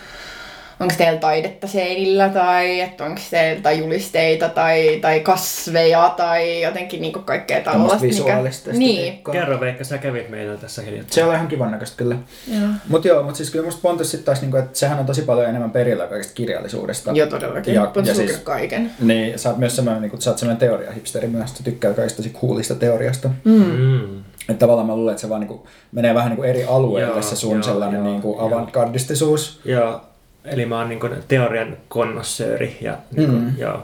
onko 0.79 0.93
teillä 0.97 1.19
taidetta 1.19 1.67
seinillä 1.67 2.29
tai 2.29 2.79
että 2.79 3.03
onko 3.05 3.21
teillä 3.31 3.71
julisteita 3.71 4.49
tai, 4.49 4.99
tai 5.01 5.19
kasveja 5.19 6.13
tai 6.17 6.61
jotenkin 6.61 7.01
niinku 7.01 7.19
kaikkea 7.19 7.61
tällaista. 7.61 8.01
visuaalista 8.01 8.71
Niin. 8.71 8.89
estetiikkaa. 8.99 9.31
Kerro 9.33 9.59
Veikka, 9.59 9.83
sä 9.83 9.97
kävit 9.97 10.29
meillä 10.29 10.57
tässä 10.57 10.81
hiljattain. 10.81 11.13
Se 11.13 11.23
on 11.23 11.33
ihan 11.35 11.47
kivan 11.47 11.71
näköistä 11.71 11.97
kyllä. 11.97 12.15
Joo. 12.53 12.69
Mut 12.87 13.05
joo, 13.05 13.23
mut 13.23 13.35
siis 13.35 13.49
kyllä 13.51 13.65
musta 13.65 13.81
Pontus 13.81 14.11
sit 14.11 14.25
taas, 14.25 14.41
niinku, 14.41 14.57
että 14.57 14.79
sehän 14.79 14.99
on 14.99 15.05
tosi 15.05 15.21
paljon 15.21 15.49
enemmän 15.49 15.71
perillä 15.71 16.07
kaikesta 16.07 16.33
kirjallisuudesta. 16.33 17.11
Joo, 17.11 17.27
todellakin. 17.27 17.73
Ja- 17.73 17.91
Ja, 18.05 18.15
siis- 18.15 18.37
kaiken. 18.37 18.91
Niin, 18.99 19.39
sä 19.39 19.49
oot 19.49 19.57
myös 19.57 19.75
semmoinen, 19.75 20.01
niin 20.01 20.21
sä 20.21 20.29
oot 20.29 20.37
semmoinen 20.39 20.59
teoriahipsteri 20.59 21.27
myös, 21.27 21.51
että 21.51 21.63
tykkää 21.63 21.93
kaikista 21.93 22.17
tosi 22.23 22.35
coolista 22.41 22.75
teoriasta. 22.75 23.29
Mm. 23.43 24.17
Että 24.49 24.59
tavallaan 24.59 24.87
mä 24.87 24.95
luulen, 24.95 25.11
että 25.11 25.21
se 25.21 25.29
vaan 25.29 25.41
niin 25.41 25.47
kuin, 25.47 25.61
menee 25.91 26.13
vähän 26.15 26.29
niin 26.29 26.35
kuin 26.37 26.49
eri 26.49 26.63
alueelle 26.63 27.13
Joo, 27.13 27.21
se 27.21 27.35
sun 27.35 27.53
joo, 27.53 27.63
sellainen 27.63 27.99
joo, 27.99 28.07
niin 28.07 28.21
kuin 28.21 28.39
avantgardistisuus. 28.39 29.59
Joo, 29.65 30.01
eli 30.47 30.65
mä 30.65 30.77
oon 30.79 30.89
niinku 30.89 31.09
teorian 31.27 31.77
konnossööri 31.89 32.77
ja 32.81 32.97
niinku, 33.15 33.35
Mm. 33.35 33.57
joo, 33.57 33.79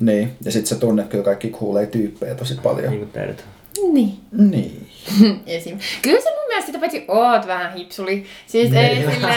Niin, 0.00 0.32
ja 0.44 0.52
sit 0.52 0.66
sä 0.66 0.76
tunnet 0.76 1.08
kyllä 1.08 1.24
kaikki 1.24 1.50
cooleja 1.50 1.86
tyyppejä 1.86 2.34
tosi 2.34 2.54
paljon. 2.62 2.90
niin 2.90 2.98
kuin 3.00 3.10
teidät. 3.12 3.44
Niin. 3.92 4.14
Niin. 4.32 4.86
Esim. 5.46 5.78
Kyllä 6.02 6.20
se 6.20 6.30
mun 6.30 6.46
mielestä 6.48 6.66
sitä 6.66 6.78
paitsi 6.78 7.04
oot 7.08 7.46
vähän 7.46 7.74
hipsuli. 7.74 8.24
Siis 8.46 8.72
ei 8.72 8.94
Niin. 8.94 9.10
sille, 9.10 9.34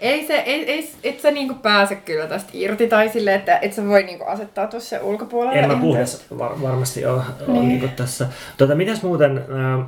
ei 0.00 0.26
se, 0.26 0.34
ei, 0.34 0.70
ei, 0.70 0.90
et 1.04 1.20
sä 1.20 1.30
niinku 1.30 1.54
pääse 1.54 1.94
kyllä 1.96 2.26
tästä 2.26 2.50
irti 2.52 2.88
tai 2.88 3.08
sille, 3.08 3.34
että 3.34 3.58
et 3.58 3.72
sä 3.72 3.86
voi 3.86 4.02
niinku 4.02 4.24
asettaa 4.24 4.66
tuossa 4.66 5.00
ulkopuolelle. 5.02 5.58
En 5.58 5.68
mä 5.68 5.76
puhdas 5.76 6.24
var- 6.38 6.62
varmasti 6.62 7.06
ole, 7.06 7.22
niin. 7.46 7.52
Niin. 7.52 7.68
niinku 7.68 7.88
tässä. 7.96 8.26
Tota, 8.56 8.74
mitäs 8.74 9.02
muuten, 9.02 9.38
äh, 9.38 9.80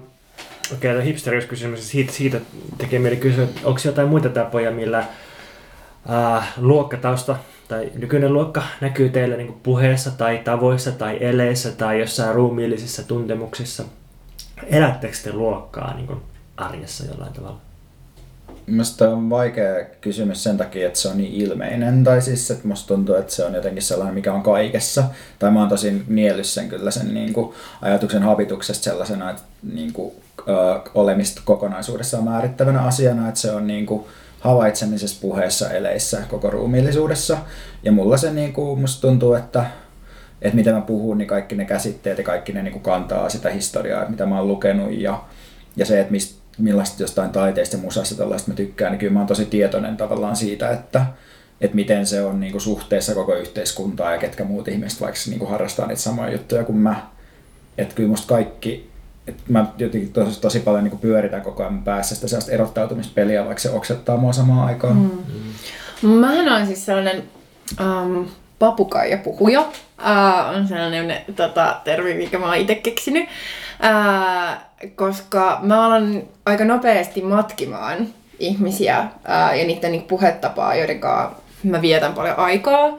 okei, 0.72 0.92
okay, 0.92 1.04
hipsteriuskysymys, 1.04 1.90
siitä, 1.90 2.12
siitä 2.12 2.40
tekee 2.78 2.98
mieli 2.98 3.16
kysyä, 3.16 3.44
että 3.44 3.60
onko 3.64 3.80
jotain 3.84 4.08
muita 4.08 4.28
tapoja, 4.28 4.70
millä 4.70 5.04
äh, 6.10 6.52
luokkatausta 6.56 7.36
tai 7.68 7.90
nykyinen 7.94 8.32
luokka 8.32 8.62
näkyy 8.80 9.08
teillä 9.08 9.36
niin 9.36 9.60
puheessa 9.62 10.10
tai 10.10 10.40
tavoissa 10.44 10.92
tai 10.92 11.18
eleissä 11.20 11.72
tai 11.72 12.00
jossain 12.00 12.34
ruumiillisissa 12.34 13.02
tuntemuksissa? 13.02 13.84
Elättekö 14.66 15.16
te 15.24 15.32
luokkaa 15.32 15.94
niin 15.94 16.22
arjessa 16.56 17.06
jollain 17.06 17.32
tavalla? 17.32 17.60
Musta 18.66 19.10
on 19.10 19.30
vaikea 19.30 19.84
kysymys 20.00 20.42
sen 20.42 20.58
takia, 20.58 20.86
että 20.86 20.98
se 20.98 21.08
on 21.08 21.16
niin 21.16 21.32
ilmeinen. 21.32 22.04
Tai 22.04 22.22
siis, 22.22 22.50
että 22.50 22.68
musta 22.68 22.88
tuntuu, 22.88 23.14
että 23.14 23.32
se 23.32 23.44
on 23.44 23.54
jotenkin 23.54 23.82
sellainen, 23.82 24.14
mikä 24.14 24.32
on 24.32 24.42
kaikessa. 24.42 25.04
Tai 25.38 25.50
mä 25.50 25.60
oon 25.60 25.68
tosi 25.68 26.02
niellyt 26.08 26.46
sen 26.46 26.68
kyllä 26.68 26.90
sen 26.90 27.14
niin 27.14 27.32
kuin, 27.32 27.54
ajatuksen 27.82 28.22
habituksesta 28.22 28.84
sellaisena, 28.84 29.30
että 29.30 29.42
niin 29.72 29.92
kuin, 29.92 30.14
ö, 30.48 30.80
olemista 30.94 31.42
kokonaisuudessaan 31.44 32.24
määrittävänä 32.24 32.82
asiana, 32.82 33.28
että 33.28 33.40
se 33.40 33.52
on 33.52 33.66
niin 33.66 33.86
kuin, 33.86 34.04
havaitsemisessa, 34.40 35.20
puheessa, 35.20 35.70
eleissä, 35.70 36.22
koko 36.28 36.50
ruumiillisuudessa. 36.50 37.38
Ja 37.82 37.92
mulla 37.92 38.16
se 38.16 38.32
niin 38.32 38.52
kuin, 38.52 38.80
musta 38.80 39.00
tuntuu, 39.00 39.34
että 39.34 39.66
että 40.42 40.56
miten 40.56 40.74
mä 40.74 40.80
puhun, 40.80 41.18
niin 41.18 41.28
kaikki 41.28 41.54
ne 41.54 41.64
käsitteet 41.64 42.18
ja 42.18 42.24
kaikki 42.24 42.52
ne 42.52 42.62
niin 42.62 42.72
kuin 42.72 42.82
kantaa 42.82 43.28
sitä 43.28 43.50
historiaa, 43.50 44.08
mitä 44.08 44.26
mä 44.26 44.38
oon 44.38 44.48
lukenut 44.48 44.92
ja, 44.92 45.22
ja 45.76 45.86
se, 45.86 46.00
että 46.00 46.12
mist, 46.12 46.38
millaista 46.58 47.02
jostain 47.02 47.30
taiteesta 47.30 47.76
ja 47.76 47.82
musasta 47.82 48.14
tällaista 48.14 48.50
mä 48.50 48.54
tykkään, 48.54 48.92
niin 48.92 48.98
kyllä 48.98 49.12
mä 49.12 49.20
oon 49.20 49.26
tosi 49.26 49.44
tietoinen 49.44 49.96
tavallaan 49.96 50.36
siitä, 50.36 50.70
että, 50.70 51.06
että 51.60 51.74
miten 51.74 52.06
se 52.06 52.22
on 52.22 52.40
niin 52.40 52.52
kuin 52.52 52.62
suhteessa 52.62 53.14
koko 53.14 53.34
yhteiskuntaa 53.34 54.12
ja 54.12 54.18
ketkä 54.18 54.44
muut 54.44 54.68
ihmiset 54.68 55.00
vaikka 55.00 55.20
niin 55.26 55.38
kuin 55.38 55.50
harrastaa 55.50 55.86
niitä 55.86 56.02
samoja 56.02 56.32
juttuja 56.32 56.64
kuin 56.64 56.78
mä. 56.78 57.06
Että 57.78 57.94
kyllä 57.94 58.08
musta 58.08 58.34
kaikki, 58.34 58.89
että 59.26 59.42
mä 59.48 59.66
jotenkin 59.78 60.12
tosi, 60.12 60.40
tosi 60.40 60.60
paljon 60.60 60.84
niin 60.84 60.98
pyöritän 60.98 61.42
koko 61.42 61.62
ajan 61.62 61.82
päässä 61.82 62.14
sitä 62.14 62.28
sellaista 62.28 62.52
erottautumispeliä, 62.52 63.44
vaikka 63.44 63.60
se 63.60 63.70
oksettaa 63.70 64.16
mua 64.16 64.32
samaan 64.32 64.66
aikaan. 64.66 64.96
Mm. 66.02 66.08
Mähän 66.08 66.48
on 66.52 66.66
siis 66.66 66.86
sellainen 66.86 67.22
um, 67.80 68.28
papukaija 68.58 69.18
puhuja. 69.18 69.60
Uh, 69.60 70.56
on 70.56 70.68
sellainen 70.68 71.16
tota, 71.36 71.80
termi, 71.84 72.14
mikä 72.14 72.38
mä 72.38 72.46
oon 72.46 72.56
itse 72.56 72.74
keksinyt. 72.74 73.28
Uh, 73.80 74.56
koska 74.94 75.60
mä 75.62 75.86
alan 75.86 76.22
aika 76.46 76.64
nopeasti 76.64 77.22
matkimaan 77.22 78.06
ihmisiä 78.38 79.00
uh, 79.00 79.58
ja 79.58 79.66
niiden 79.66 79.92
niinku 79.92 80.08
puhetapaa, 80.08 80.74
joiden 80.74 81.00
kanssa 81.00 81.36
mä 81.62 81.82
vietän 81.82 82.12
paljon 82.12 82.38
aikaa. 82.38 82.98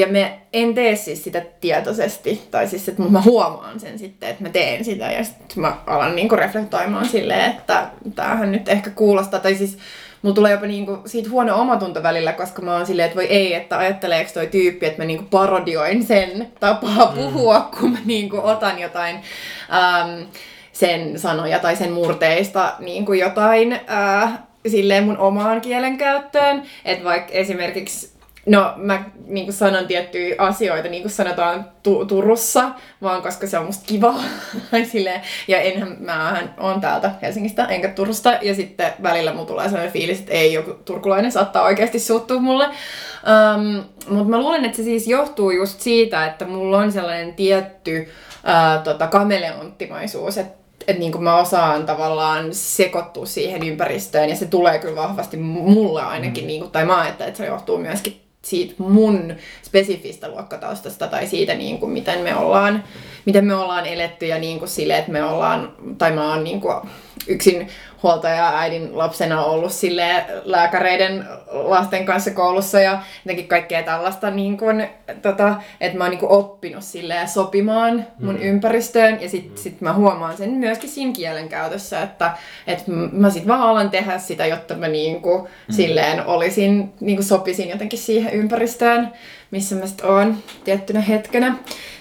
Ja 0.00 0.06
me 0.06 0.38
en 0.52 0.74
tee 0.74 0.96
siis 0.96 1.24
sitä 1.24 1.42
tietoisesti, 1.60 2.42
tai 2.50 2.68
siis 2.68 2.88
että 2.88 3.02
mä 3.02 3.22
huomaan 3.22 3.80
sen 3.80 3.98
sitten, 3.98 4.28
että 4.28 4.42
mä 4.42 4.48
teen 4.48 4.84
sitä. 4.84 5.12
Ja 5.12 5.24
sitten 5.24 5.60
mä 5.60 5.76
alan 5.86 6.16
niinku 6.16 6.36
reflektoimaan 6.36 7.06
silleen, 7.06 7.50
että 7.50 7.86
tämähän 8.14 8.52
nyt 8.52 8.68
ehkä 8.68 8.90
kuulostaa, 8.90 9.40
tai 9.40 9.54
siis 9.54 9.78
mulla 10.22 10.34
tulee 10.34 10.52
jopa 10.52 10.66
niinku 10.66 10.98
siitä 11.06 11.30
huono 11.30 11.60
omatunto 11.60 12.02
välillä, 12.02 12.32
koska 12.32 12.62
mä 12.62 12.76
oon 12.76 12.86
silleen, 12.86 13.06
että 13.06 13.16
voi 13.16 13.24
ei, 13.24 13.54
että 13.54 13.78
ajatteleeko 13.78 14.30
toi 14.34 14.46
tyyppi, 14.46 14.86
että 14.86 15.02
mä 15.02 15.06
niinku 15.06 15.24
parodioin 15.30 16.04
sen 16.04 16.48
tapaa 16.60 17.06
puhua, 17.16 17.70
kun 17.80 17.92
mä 17.92 17.98
niinku 18.04 18.40
otan 18.42 18.78
jotain 18.78 19.16
äm, 19.16 20.26
sen 20.72 21.18
sanoja 21.18 21.58
tai 21.58 21.76
sen 21.76 21.92
murteista 21.92 22.74
niinku 22.78 23.12
jotain 23.12 23.80
äh, 23.90 24.38
silleen 24.66 25.04
mun 25.04 25.18
omaan 25.18 25.60
kielenkäyttöön. 25.60 26.62
Että 26.84 27.04
vaikka 27.04 27.32
esimerkiksi 27.32 28.15
No 28.46 28.72
mä 28.76 29.04
niin 29.26 29.52
sanon 29.52 29.86
tiettyjä 29.86 30.34
asioita, 30.38 30.88
niin 30.88 31.02
kuin 31.02 31.12
sanotaan 31.12 31.70
tu- 31.82 32.04
Turussa, 32.04 32.70
vaan 33.02 33.22
koska 33.22 33.46
se 33.46 33.58
on 33.58 33.66
musta 33.66 33.84
kiva. 33.86 34.14
Silleen, 34.92 35.20
ja 35.48 35.60
enhän 35.60 35.96
mä 36.00 36.42
on 36.58 36.80
täältä 36.80 37.10
Helsingistä 37.22 37.64
enkä 37.64 37.88
Turusta. 37.88 38.38
Ja 38.42 38.54
sitten 38.54 38.92
välillä 39.02 39.32
mulla 39.32 39.46
tulee 39.46 39.64
sellainen 39.64 39.92
fiilis, 39.92 40.20
että 40.20 40.32
ei 40.32 40.52
joku 40.52 40.72
turkulainen 40.84 41.32
saattaa 41.32 41.64
oikeasti 41.64 41.98
suuttua 41.98 42.40
mulle. 42.40 42.66
Um, 42.66 43.84
Mutta 44.08 44.30
mä 44.30 44.38
luulen, 44.38 44.64
että 44.64 44.76
se 44.76 44.82
siis 44.82 45.06
johtuu 45.06 45.50
just 45.50 45.80
siitä, 45.80 46.26
että 46.26 46.44
mulla 46.44 46.78
on 46.78 46.92
sellainen 46.92 47.34
tietty 47.34 48.00
uh, 48.00 48.82
tota, 48.84 49.06
kameleonttimaisuus, 49.06 50.38
että 50.38 50.66
että 50.88 51.00
niin 51.00 51.22
mä 51.22 51.36
osaan 51.36 51.86
tavallaan 51.86 52.54
sekoittua 52.54 53.26
siihen 53.26 53.62
ympäristöön 53.62 54.28
ja 54.28 54.36
se 54.36 54.46
tulee 54.46 54.78
kyllä 54.78 54.96
vahvasti 54.96 55.36
mulle 55.36 56.02
ainakin, 56.02 56.44
mm. 56.44 56.46
niin 56.46 56.60
kuin, 56.60 56.72
tai 56.72 56.84
mä 56.84 57.00
ajattelen, 57.00 57.28
että 57.28 57.38
se 57.38 57.46
johtuu 57.46 57.78
myöskin 57.78 58.25
siitä 58.46 58.74
mun 58.78 59.34
spesifistä 59.62 60.28
luokkataustasta 60.28 61.06
tai 61.06 61.26
siitä, 61.26 61.54
niin 61.54 61.78
kuin, 61.78 61.92
miten, 61.92 62.18
me 62.18 62.36
ollaan, 62.36 62.84
miten 63.24 63.44
me 63.44 63.54
ollaan 63.54 63.86
eletty 63.86 64.26
ja 64.26 64.38
niin 64.38 64.58
kuin 64.58 64.68
sille, 64.68 64.98
että 64.98 65.12
me 65.12 65.24
ollaan, 65.24 65.72
tai 65.98 66.12
mä 66.12 66.30
oon 66.30 66.44
niin 66.44 66.60
kuin, 66.60 66.74
yksin 67.26 67.68
huoltaja 68.06 68.58
äidin 68.58 68.98
lapsena 68.98 69.44
ollut 69.44 69.72
sille 69.72 70.24
lääkäreiden 70.44 71.24
lasten 71.50 72.06
kanssa 72.06 72.30
koulussa 72.30 72.80
ja 72.80 73.02
jotenkin 73.24 73.48
kaikkea 73.48 73.82
tällaista, 73.82 74.30
niin 74.30 74.56
kuin, 74.56 74.88
tota, 75.22 75.54
että 75.80 75.98
mä 75.98 76.04
oon 76.04 76.10
niin 76.10 76.28
oppinut 76.28 76.84
sille 76.84 77.14
sopimaan 77.26 78.06
mun 78.20 78.34
mm. 78.34 78.42
ympäristöön 78.42 79.22
ja 79.22 79.28
sit, 79.28 79.50
mm. 79.50 79.56
sit 79.56 79.80
mä 79.80 79.92
huomaan 79.92 80.36
sen 80.36 80.50
myöskin 80.50 80.90
siinä 80.90 81.12
kielenkäytössä, 81.12 82.02
että, 82.02 82.30
että 82.66 82.92
mä 83.12 83.30
sit 83.30 83.48
vaan 83.48 83.60
alan 83.60 83.90
tehdä 83.90 84.18
sitä, 84.18 84.46
jotta 84.46 84.74
mä 84.74 84.88
niin 84.88 85.22
kuin, 85.22 85.42
mm. 85.42 85.74
silleen 85.74 86.26
olisin, 86.26 86.92
niin 87.00 87.22
sopisin 87.22 87.68
jotenkin 87.68 87.98
siihen 87.98 88.32
ympäristöön, 88.32 89.12
missä 89.50 89.76
mä 89.76 89.86
sit 89.86 90.04
oon 90.04 90.36
tiettynä 90.64 91.00
hetkenä 91.00 91.54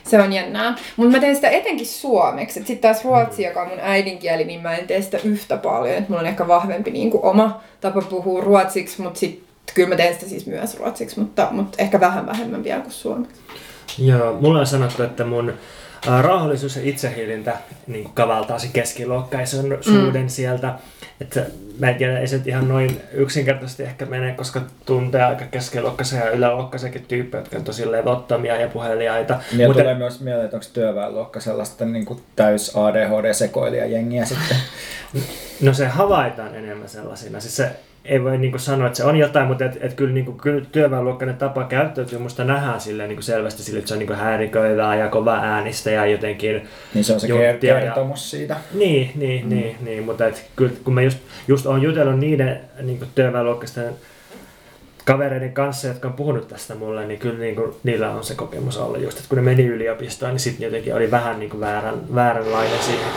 se 0.09 0.21
on 0.21 0.33
jännää. 0.33 0.75
Mutta 0.95 1.11
mä 1.11 1.19
teen 1.19 1.35
sitä 1.35 1.49
etenkin 1.49 1.85
suomeksi. 1.85 2.53
Sitten 2.53 2.77
taas 2.77 3.05
ruotsi, 3.05 3.43
joka 3.43 3.61
on 3.61 3.67
mun 3.67 3.79
äidinkieli, 3.81 4.43
niin 4.43 4.61
mä 4.61 4.75
en 4.75 4.87
tee 4.87 5.01
sitä 5.01 5.17
yhtä 5.23 5.57
paljon. 5.57 5.94
Et 5.97 6.09
mulla 6.09 6.21
on 6.21 6.27
ehkä 6.27 6.47
vahvempi 6.47 6.91
niin 6.91 7.11
kuin 7.11 7.23
oma 7.23 7.61
tapa 7.81 8.01
puhua 8.01 8.41
ruotsiksi, 8.41 9.01
mutta 9.01 9.19
sitten 9.19 9.45
kyllä 9.73 9.89
mä 9.89 9.95
teen 9.95 10.13
sitä 10.13 10.25
siis 10.25 10.45
myös 10.45 10.79
ruotsiksi, 10.79 11.19
mutta, 11.19 11.47
mutta 11.51 11.75
ehkä 11.77 11.99
vähän 11.99 12.25
vähemmän 12.25 12.63
vielä 12.63 12.81
kuin 12.81 12.91
suomeksi. 12.91 13.41
Joo, 13.97 14.37
mulla 14.41 14.59
on 14.59 14.67
sanottu, 14.67 15.03
että 15.03 15.23
mun 15.23 15.53
rauhallisuus 16.07 16.75
ja 16.75 16.81
itsehillintä 16.85 17.57
niin 17.87 18.09
kavaltaa 18.13 18.59
se 18.59 18.67
keskiluokkaisuuden 18.73 20.23
mm. 20.23 20.27
sieltä. 20.27 20.73
Että 21.21 21.45
mä 21.79 21.89
en 21.89 21.95
tiedä, 21.95 22.19
ei 22.19 22.27
se 22.27 22.41
ihan 22.45 22.67
noin 22.67 23.01
yksinkertaisesti 23.13 23.83
ehkä 23.83 24.05
mene, 24.05 24.31
koska 24.31 24.61
tuntee 24.85 25.23
aika 25.23 25.45
keskiluokkaisia 25.45 26.19
ja 26.19 26.31
yläluokkaisiakin 26.31 27.05
tyyppejä, 27.07 27.41
jotka 27.41 27.57
on 27.57 27.63
tosi 27.63 27.91
levottomia 27.91 28.61
ja 28.61 28.67
puheliaita. 28.67 29.39
Ja 29.57 29.67
Mutta... 29.67 29.81
tulee 29.81 29.95
myös 29.95 30.21
mieleen, 30.21 30.45
että 30.45 30.57
onko 30.57 30.67
työväenluokka 30.73 31.39
sellaista 31.39 31.85
niin 31.85 32.05
kuin 32.05 32.21
täys 32.35 32.75
ADHD-sekoilija 32.75 33.85
jengiä 33.85 34.25
sitten? 34.25 34.57
No 35.61 35.73
se 35.73 35.87
havaitaan 35.87 36.55
enemmän 36.55 36.89
sellaisina. 36.89 37.39
Siis 37.39 37.55
se 37.55 37.71
ei 38.05 38.23
voi 38.23 38.37
niin 38.37 38.59
sanoa, 38.59 38.87
että 38.87 38.97
se 38.97 39.03
on 39.03 39.17
jotain, 39.17 39.47
mutta 39.47 39.65
et, 39.65 39.77
et 39.81 39.93
kyllä, 39.93 40.13
niin 40.13 40.25
kuin, 40.25 40.37
kyllä 40.37 40.65
työväenluokkainen 40.71 41.37
tapa 41.37 41.63
käyttäytyy, 41.63 42.19
musta 42.19 42.43
nähdään 42.43 42.81
silleen, 42.81 43.09
niin 43.09 43.23
selvästi 43.23 43.63
sille, 43.63 43.79
että 43.79 43.87
se 43.89 43.93
on 43.93 43.99
niin 43.99 44.15
häiriköivää 44.15 44.95
ja 44.95 45.07
kova 45.07 45.35
äänistä 45.35 45.91
ja 45.91 46.05
jotenkin... 46.05 46.67
Niin 46.93 47.03
se 47.03 47.13
on 47.13 47.19
se 47.19 47.27
kertomus 47.61 48.33
ja... 48.33 48.39
siitä. 48.39 48.55
Niin, 48.73 49.11
niin, 49.15 49.43
mm. 49.43 49.49
niin, 49.49 49.75
niin 49.81 50.03
mutta 50.03 50.27
et, 50.27 50.45
kyllä, 50.55 50.73
kun 50.83 50.93
mä 50.93 51.01
just, 51.01 51.17
just 51.47 51.65
olen 51.65 51.81
jutellut 51.81 52.19
niiden 52.19 52.59
niin 52.81 53.07
työväenluokkaisten 53.15 53.93
kavereiden 55.05 55.53
kanssa, 55.53 55.87
jotka 55.87 56.07
on 56.07 56.13
puhunut 56.13 56.47
tästä 56.47 56.75
mulle, 56.75 57.05
niin 57.05 57.19
kyllä 57.19 57.39
niin 57.39 57.55
kuin, 57.55 57.75
niillä 57.83 58.11
on 58.11 58.23
se 58.23 58.35
kokemus 58.35 58.77
ollut 58.77 59.01
just, 59.01 59.17
että 59.17 59.29
kun 59.29 59.35
ne 59.35 59.41
meni 59.41 59.65
yliopistoon, 59.65 60.31
niin 60.31 60.39
sitten 60.39 60.65
jotenkin 60.65 60.95
oli 60.95 61.11
vähän 61.11 61.39
niin 61.39 61.49
kuin 61.49 61.61
väärän, 61.61 62.15
vääränlainen 62.15 62.79
siihen. 62.79 63.07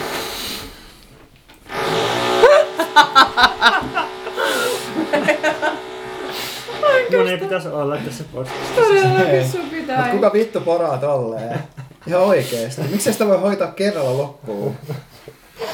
Mun 7.17 7.29
ei 7.29 7.39
pitäisi 7.39 7.69
olla 7.69 7.97
tässä 7.97 8.25
podcastissa. 8.35 8.75
Todellakin 8.75 9.49
sun 9.51 9.71
pitää. 9.71 10.03
Mut 10.03 10.11
kuka 10.11 10.33
vittu 10.33 10.61
poraa 10.61 10.99
tolleen? 10.99 11.59
Ihan 12.07 12.23
oikeesti. 12.23 12.83
Miksi 12.91 13.13
sitä 13.13 13.27
voi 13.27 13.39
hoitaa 13.41 13.69
kerralla 13.73 14.19
loppuun? 14.19 14.77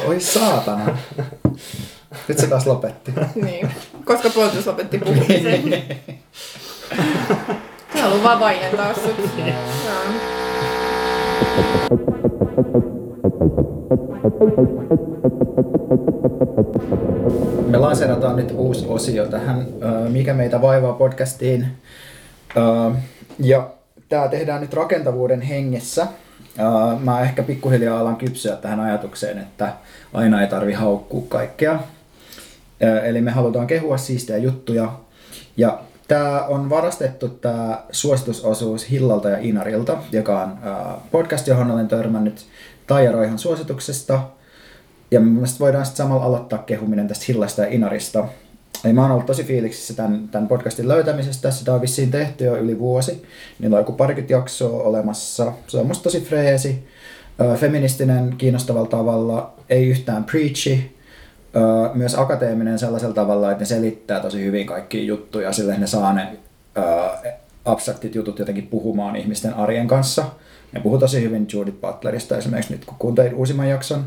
Oi 0.07 0.20
saatana. 0.20 0.99
Nyt 2.28 2.39
se 2.39 2.47
taas 2.47 2.66
lopetti. 2.66 3.12
niin. 3.35 3.70
Koska 4.05 4.30
Pontus 4.30 4.66
lopetti 4.66 4.99
puhumisen. 4.99 5.68
Mä 7.95 8.03
haluan 8.03 8.22
vaan 8.22 8.41
vaientaa 8.41 8.95
sut. 8.95 9.30
Me 17.68 17.78
lanseerataan 17.78 18.36
nyt 18.36 18.53
uusi 18.57 18.86
osio 18.88 19.26
tähän 19.26 19.66
Mikä 20.09 20.34
meitä 20.34 20.62
vaivaa 20.62 20.92
podcastiin. 20.92 21.66
Ja 23.38 23.70
tämä 24.09 24.28
tehdään 24.28 24.61
nyt 24.61 24.74
rakentavuuden 24.74 25.40
hengessä. 25.40 26.07
Mä 27.01 27.20
ehkä 27.20 27.42
pikkuhiljaa 27.42 28.01
alan 28.01 28.16
kypsyä 28.16 28.57
tähän 28.57 28.80
ajatukseen, 28.80 29.38
että 29.38 29.72
aina 30.12 30.42
ei 30.42 30.49
tarvi 30.49 30.72
haukkua 30.72 31.24
kaikkea. 31.28 31.78
Eli 33.05 33.20
me 33.20 33.30
halutaan 33.30 33.66
kehua 33.66 33.97
siistejä 33.97 34.38
juttuja. 34.38 34.92
Ja 35.57 35.78
Tämä 36.09 36.45
on 36.45 36.70
varastettu 36.70 37.28
tämä 37.28 37.82
suositusosuus 37.90 38.90
Hillalta 38.90 39.28
ja 39.28 39.38
Inarilta, 39.38 39.97
joka 40.12 40.42
on 40.42 40.59
podcast, 41.11 41.47
johon 41.47 41.70
olen 41.70 41.88
törmännyt 41.88 42.47
Taija 42.86 43.12
Roihan 43.12 43.38
suosituksesta. 43.38 44.20
Ja 45.14 45.20
mielestäni 45.20 45.60
voidaan 45.60 45.86
sitten 45.86 46.04
samalla 46.04 46.24
aloittaa 46.24 46.58
kehuminen 46.58 47.08
tästä 47.08 47.24
Hillasta 47.28 47.62
ja 47.62 47.68
Inarista. 47.68 48.28
Eli 48.84 48.92
mä 48.92 49.02
oon 49.02 49.10
ollut 49.10 49.26
tosi 49.26 49.44
fiiliksissä 49.44 49.94
tämän, 49.94 50.28
tämän 50.28 50.48
podcastin 50.48 50.88
löytämisestä. 50.88 51.50
Sitä 51.50 51.74
on 51.74 51.80
vissiin 51.80 52.10
tehty 52.10 52.44
jo 52.44 52.56
yli 52.56 52.78
vuosi. 52.78 53.22
Niillä 53.58 53.74
on 53.74 53.80
joku 53.80 53.92
parikymmentä 53.92 54.32
jaksoa 54.32 54.82
olemassa. 54.82 55.52
Se 55.66 55.78
on 55.78 55.86
musta 55.86 56.02
tosi 56.02 56.20
freesi, 56.20 56.88
feministinen 57.56 58.34
kiinnostavalla 58.38 58.88
tavalla, 58.88 59.54
ei 59.70 59.88
yhtään 59.88 60.24
preachy, 60.24 60.78
myös 61.94 62.14
akateeminen 62.14 62.78
sellaisella 62.78 63.14
tavalla, 63.14 63.50
että 63.50 63.62
ne 63.62 63.66
selittää 63.66 64.20
tosi 64.20 64.44
hyvin 64.44 64.66
kaikki 64.66 65.06
juttuja, 65.06 65.52
sillä 65.52 65.78
ne 65.78 65.86
saa 65.86 66.12
ne 66.12 66.36
abstraktit 67.64 68.14
jutut 68.14 68.38
jotenkin 68.38 68.66
puhumaan 68.66 69.16
ihmisten 69.16 69.54
arjen 69.54 69.88
kanssa. 69.88 70.24
Ne 70.72 70.80
puhuu 70.80 70.98
tosi 70.98 71.22
hyvin 71.22 71.46
Judith 71.52 71.80
Butlerista 71.80 72.36
esimerkiksi 72.36 72.72
nyt, 72.72 72.84
kun 72.84 72.96
kuuntelin 72.98 73.34
uusimman 73.34 73.68
jakson. 73.68 74.04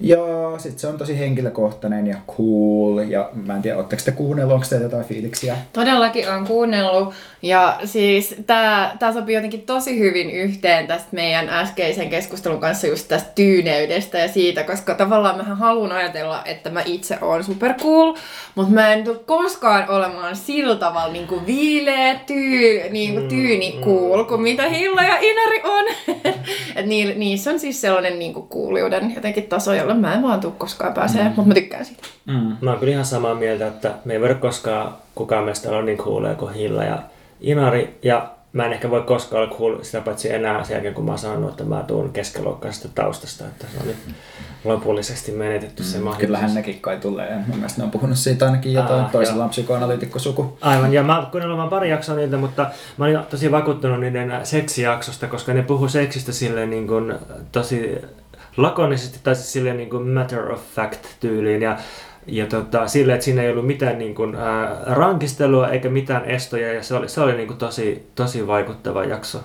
Ja 0.00 0.18
sitten 0.58 0.78
se 0.78 0.86
on 0.86 0.98
tosi 0.98 1.18
henkilökohtainen 1.18 2.06
ja 2.06 2.16
cool. 2.36 2.98
Ja 2.98 3.30
mä 3.46 3.56
en 3.56 3.62
tiedä, 3.62 3.76
ootteko 3.76 4.02
te 4.04 4.12
kuunnellut, 4.12 4.54
onko 4.54 4.66
teillä 4.70 4.84
jotain 4.84 5.04
fiiliksiä? 5.04 5.56
Todellakin 5.72 6.30
on 6.30 6.46
kuunnellut. 6.46 7.14
Ja 7.42 7.78
siis 7.84 8.34
tää, 8.46 8.96
tää 8.98 9.12
sopii 9.12 9.34
jotenkin 9.34 9.62
tosi 9.62 9.98
hyvin 9.98 10.30
yhteen 10.30 10.86
tästä 10.86 11.08
meidän 11.12 11.48
äskeisen 11.48 12.10
keskustelun 12.10 12.60
kanssa 12.60 12.86
just 12.86 13.08
tästä 13.08 13.30
tyyneydestä 13.34 14.18
ja 14.18 14.28
siitä, 14.28 14.64
koska 14.64 14.94
tavallaan 14.94 15.36
mä 15.36 15.42
haluan 15.54 15.92
ajatella, 15.92 16.42
että 16.44 16.70
mä 16.70 16.82
itse 16.84 17.18
oon 17.20 17.44
super 17.44 17.74
cool, 17.74 18.14
mutta 18.54 18.72
mä 18.72 18.92
en 18.92 19.04
tule 19.04 19.18
koskaan 19.26 19.90
olemaan 19.90 20.36
sillä 20.36 20.76
tavalla 20.76 21.12
niin 21.12 21.26
kuin 21.26 21.46
viileä, 21.46 22.20
tyy, 22.26 22.90
niin 22.90 23.14
kuin 23.14 23.28
tyyni 23.28 23.74
mm, 23.76 23.84
cool, 23.84 24.24
kuin 24.24 24.40
mitä 24.40 24.68
Hilla 24.68 25.02
ja 25.02 25.18
Inari 25.20 25.60
on. 25.64 25.84
Et 26.76 26.86
niissä 27.16 27.50
on 27.50 27.60
siis 27.60 27.80
sellainen 27.80 28.18
niin 28.18 28.34
kuin 28.34 28.48
kuuliuden 28.48 29.12
jotenkin 29.14 29.44
taso, 29.44 29.74
jolle 29.88 30.00
mä 30.00 30.14
en 30.14 30.22
vaan 30.22 30.40
tule 30.40 30.52
koskaan 30.58 30.94
pääsee, 30.94 31.22
mm. 31.22 31.26
mutta 31.26 31.42
mä 31.48 31.54
tykkään 31.54 31.84
siitä. 31.84 32.02
Mm. 32.26 32.56
Mä 32.60 32.70
oon 32.70 32.78
kyllä 32.78 32.92
ihan 32.92 33.04
samaa 33.04 33.34
mieltä, 33.34 33.66
että 33.66 33.94
me 34.04 34.12
ei 34.12 34.20
voida 34.20 34.34
koskaan 34.34 34.94
kukaan 35.14 35.44
meistä 35.44 35.70
olla 35.70 35.82
niin 35.82 35.98
coolia 35.98 36.34
kuin 36.34 36.54
Hilla 36.54 36.84
ja 36.84 36.98
Inari. 37.40 37.98
Ja 38.02 38.30
mä 38.52 38.66
en 38.66 38.72
ehkä 38.72 38.90
voi 38.90 39.02
koskaan 39.02 39.42
olla 39.42 39.56
cool 39.56 39.82
sitä 39.82 40.00
paitsi 40.00 40.32
enää 40.32 40.64
sen 40.64 40.74
jälkeen, 40.74 40.94
kun 40.94 41.04
mä 41.04 41.10
oon 41.10 41.18
sanonut, 41.18 41.50
että 41.50 41.64
mä 41.64 41.84
tuun 41.86 42.12
keskiluokkaisesta 42.12 42.88
taustasta, 42.94 43.44
että 43.44 43.66
se 43.72 43.78
on 43.80 43.86
nyt 43.86 43.96
lopullisesti 44.64 45.32
menetetty 45.32 45.82
se 45.82 45.98
mm, 45.98 46.04
mahdollisuus. 46.04 46.26
Kyllähän 46.26 46.54
nekin 46.54 46.80
kai 46.80 46.96
tulee. 46.96 47.36
Mun 47.46 47.56
mielestä 47.56 47.80
ne 47.80 47.84
on 47.84 47.90
puhunut 47.90 48.18
siitä 48.18 48.44
ainakin 48.44 48.72
jotain. 48.72 49.04
Aa, 49.04 49.08
Toisella 49.12 49.44
on 49.44 49.50
psykoanalyytikkosuku. 49.50 50.58
Aivan, 50.60 50.92
ja 50.92 51.02
mä 51.02 51.28
kuunnellut 51.30 51.58
vaan 51.58 51.68
pari 51.68 51.90
jaksoa 51.90 52.16
niitä, 52.16 52.36
mutta 52.36 52.70
mä 52.96 53.04
olin 53.04 53.18
tosi 53.30 53.50
vakuuttunut 53.50 54.00
niiden 54.00 54.32
seksijaksosta, 54.42 55.26
koska 55.26 55.52
ne 55.52 55.62
puhuu 55.62 55.88
seksistä 55.88 56.32
silleen 56.32 56.70
niin 56.70 56.86
kuin 56.86 57.14
tosi 57.52 57.98
lakonisesti 58.58 59.18
tai 59.22 59.34
siis 59.34 59.52
silleen 59.52 59.76
niin 59.76 59.90
kuin 59.90 60.08
matter 60.08 60.52
of 60.52 60.60
fact 60.74 61.06
tyyliin. 61.20 61.62
Ja 61.62 61.78
ja 62.26 62.46
tota, 62.46 62.88
sille, 62.88 63.12
että 63.12 63.24
siinä 63.24 63.42
ei 63.42 63.50
ollut 63.50 63.66
mitään 63.66 63.98
niin 63.98 64.14
kuin, 64.14 64.34
ää, 64.34 64.76
rankistelua 64.86 65.68
eikä 65.68 65.88
mitään 65.88 66.24
estoja 66.24 66.74
ja 66.74 66.82
se 66.82 66.94
oli, 66.94 67.08
se 67.08 67.20
oli 67.20 67.34
niin 67.36 67.46
kuin 67.46 67.58
tosi, 67.58 68.10
tosi 68.14 68.46
vaikuttava 68.46 69.04
jakso. 69.04 69.38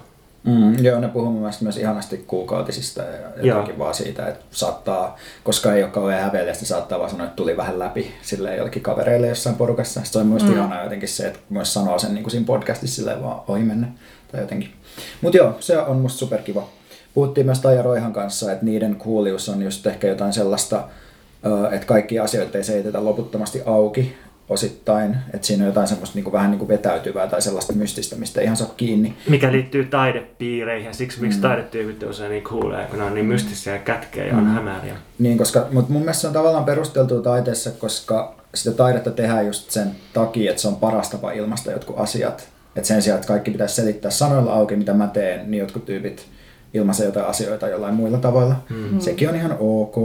Mm, 0.43 0.83
joo, 0.83 0.99
ne 0.99 1.07
puhuu 1.07 1.31
mielestä 1.31 1.63
myös 1.63 1.77
ihanasti 1.77 2.17
kuukautisista 2.27 3.01
ja 3.01 3.17
jotenkin 3.41 3.79
vaan 3.79 3.93
siitä, 3.93 4.27
että 4.27 4.45
saattaa, 4.51 5.17
koska 5.43 5.73
ei 5.73 5.83
ole 5.83 5.91
kauhean 5.91 6.23
häveellistä, 6.23 6.65
saattaa 6.65 6.99
vaan 6.99 7.09
sanoa, 7.09 7.25
että 7.25 7.35
tuli 7.35 7.57
vähän 7.57 7.79
läpi 7.79 8.13
silleen 8.21 8.57
jollekin 8.57 8.81
kavereille 8.81 9.27
jossain 9.27 9.55
porukassa. 9.55 9.93
Sitten 9.93 10.13
se 10.13 10.19
on 10.19 10.27
myös 10.27 10.43
mm. 10.43 10.53
ihanaa 10.53 10.83
jotenkin 10.83 11.09
se, 11.09 11.27
että 11.27 11.39
myös 11.49 11.73
sanoo 11.73 11.99
sen 11.99 12.13
niin 12.13 12.23
kuin 12.23 12.31
siinä 12.31 12.45
podcastissa 12.45 12.95
silleen 12.95 13.23
vaan 13.23 13.41
ohi 13.47 13.63
mennä 13.63 13.87
tai 14.31 14.41
jotenkin. 14.41 14.69
Mutta 15.21 15.37
joo, 15.37 15.57
se 15.59 15.77
on 15.77 15.97
musta 15.97 16.19
superkiva. 16.19 16.67
Puhuttiin 17.13 17.45
myös 17.45 17.59
Taija 17.59 17.81
Roihan 17.81 18.13
kanssa, 18.13 18.51
että 18.51 18.65
niiden 18.65 18.95
kuulius 18.95 19.49
on 19.49 19.61
just 19.61 19.87
ehkä 19.87 20.07
jotain 20.07 20.33
sellaista, 20.33 20.83
että 21.71 21.87
kaikki 21.87 22.19
asioita 22.19 22.57
ei 22.57 22.63
seitetä 22.63 23.05
loputtomasti 23.05 23.61
auki 23.65 24.15
osittain, 24.49 25.15
että 25.33 25.47
siinä 25.47 25.63
on 25.63 25.67
jotain 25.67 25.87
semmoista 25.87 26.15
niin 26.15 26.23
kuin, 26.23 26.33
vähän 26.33 26.51
niin 26.51 26.59
kuin 26.59 26.67
vetäytyvää 26.67 27.27
tai 27.27 27.41
sellaista 27.41 27.73
mystistä, 27.73 28.15
mistä 28.15 28.39
ei 28.39 28.45
ihan 28.45 28.57
saa 28.57 28.73
kiinni. 28.77 29.15
Mikä 29.29 29.51
liittyy 29.51 29.85
taidepiireihin 29.85 30.87
ja 30.87 30.93
siksi 30.93 31.21
miksi 31.21 31.39
taidetyypit 31.39 32.03
usein 32.03 32.31
niin 32.31 32.43
kuulee, 32.43 32.85
kun 32.85 32.99
ne 32.99 33.05
on 33.05 33.13
niin 33.13 33.25
mystisiä 33.25 33.73
ja 33.73 33.79
kätkeä 33.79 34.25
ja 34.25 34.37
on 34.37 34.47
hämäriä. 34.47 34.95
Niin, 35.19 35.37
koska, 35.37 35.67
mutta 35.71 35.93
mun 35.93 36.01
mielestä 36.01 36.21
se 36.21 36.27
on 36.27 36.33
tavallaan 36.33 36.65
perusteltua 36.65 37.21
taiteessa, 37.21 37.71
koska 37.71 38.35
sitä 38.55 38.71
taidetta 38.71 39.11
tehdään 39.11 39.45
just 39.45 39.71
sen 39.71 39.91
takia, 40.13 40.49
että 40.49 40.61
se 40.61 40.67
on 40.67 40.75
paras 40.75 41.09
tapa 41.09 41.31
ilmaista 41.31 41.71
jotkut 41.71 41.99
asiat. 41.99 42.47
Että 42.75 42.87
sen 42.87 43.01
sijaan, 43.01 43.17
että 43.17 43.27
kaikki 43.27 43.51
pitäisi 43.51 43.75
selittää 43.75 44.11
sanoilla 44.11 44.53
auki, 44.53 44.75
mitä 44.75 44.93
mä 44.93 45.07
teen, 45.07 45.51
niin 45.51 45.59
jotkut 45.59 45.85
tyypit 45.85 46.25
ilmaisee 46.73 47.05
jotain 47.05 47.25
asioita 47.25 47.67
jollain 47.67 47.95
muilla 47.95 48.17
tavoilla. 48.17 48.55
Mm. 48.69 48.99
Sekin 48.99 49.29
on 49.29 49.35
ihan 49.35 49.57
ok. 49.59 49.95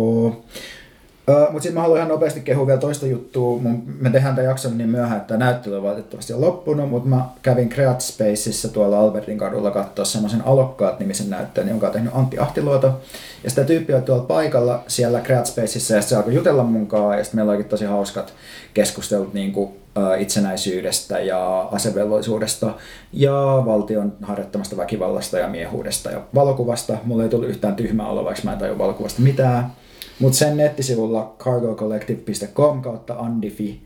Mutta 1.28 1.62
sitten 1.62 1.74
mä 1.74 1.80
haluan 1.80 1.98
ihan 1.98 2.08
nopeasti 2.08 2.40
kehua 2.40 2.66
vielä 2.66 2.80
toista 2.80 3.06
juttua. 3.06 3.58
Mun, 3.58 3.82
me 4.00 4.10
tehdään 4.10 4.34
tämän 4.34 4.48
jakson 4.48 4.78
niin 4.78 4.90
myöhään, 4.90 5.20
että 5.20 5.36
näyttely 5.36 5.76
on 5.76 5.82
valitettavasti 5.82 6.32
jo 6.32 6.40
loppunut, 6.40 6.90
mutta 6.90 7.08
mä 7.08 7.24
kävin 7.42 7.68
Create 7.68 8.00
Spaceissa 8.00 8.68
tuolla 8.68 8.98
Albertin 8.98 9.38
kadulla 9.38 9.70
katsoa 9.70 10.04
semmoisen 10.04 10.46
Alokkaat-nimisen 10.46 11.30
näyttöön, 11.30 11.68
jonka 11.68 11.86
on 11.86 11.92
tehnyt 11.92 12.12
Antti 12.14 12.38
Ahtiluoto. 12.38 13.00
Ja 13.44 13.50
sitä 13.50 13.64
tyyppiä 13.64 13.96
on 13.96 14.02
tuolla 14.02 14.24
paikalla 14.24 14.84
siellä 14.86 15.20
Create 15.20 15.44
Spaceissa 15.44 15.94
ja 15.94 16.02
se 16.02 16.16
alkoi 16.16 16.34
jutella 16.34 16.62
munkaan 16.62 17.18
ja 17.18 17.24
sitten 17.24 17.38
meillä 17.38 17.50
olikin 17.50 17.68
tosi 17.70 17.84
hauskat 17.84 18.32
keskustelut 18.74 19.34
niin 19.34 19.52
kuin, 19.52 19.68
uh, 19.68 20.20
itsenäisyydestä 20.20 21.20
ja 21.20 21.60
asevelvollisuudesta 21.72 22.74
ja 23.12 23.62
valtion 23.66 24.12
harjoittamasta 24.22 24.76
väkivallasta 24.76 25.38
ja 25.38 25.48
miehuudesta 25.48 26.10
ja 26.10 26.20
valokuvasta. 26.34 26.98
Mulla 27.04 27.22
ei 27.22 27.28
tullut 27.28 27.48
yhtään 27.48 27.76
tyhmää 27.76 28.06
olo, 28.06 28.24
vaikka 28.24 28.42
mä 28.44 28.52
en 28.52 28.58
tajua 28.58 28.78
valokuvasta 28.78 29.22
mitään. 29.22 29.72
Mutta 30.18 30.38
sen 30.38 30.56
nettisivulla 30.56 31.34
cargocollective.com 31.38 32.82
kautta 32.82 33.14
Andifi 33.14 33.82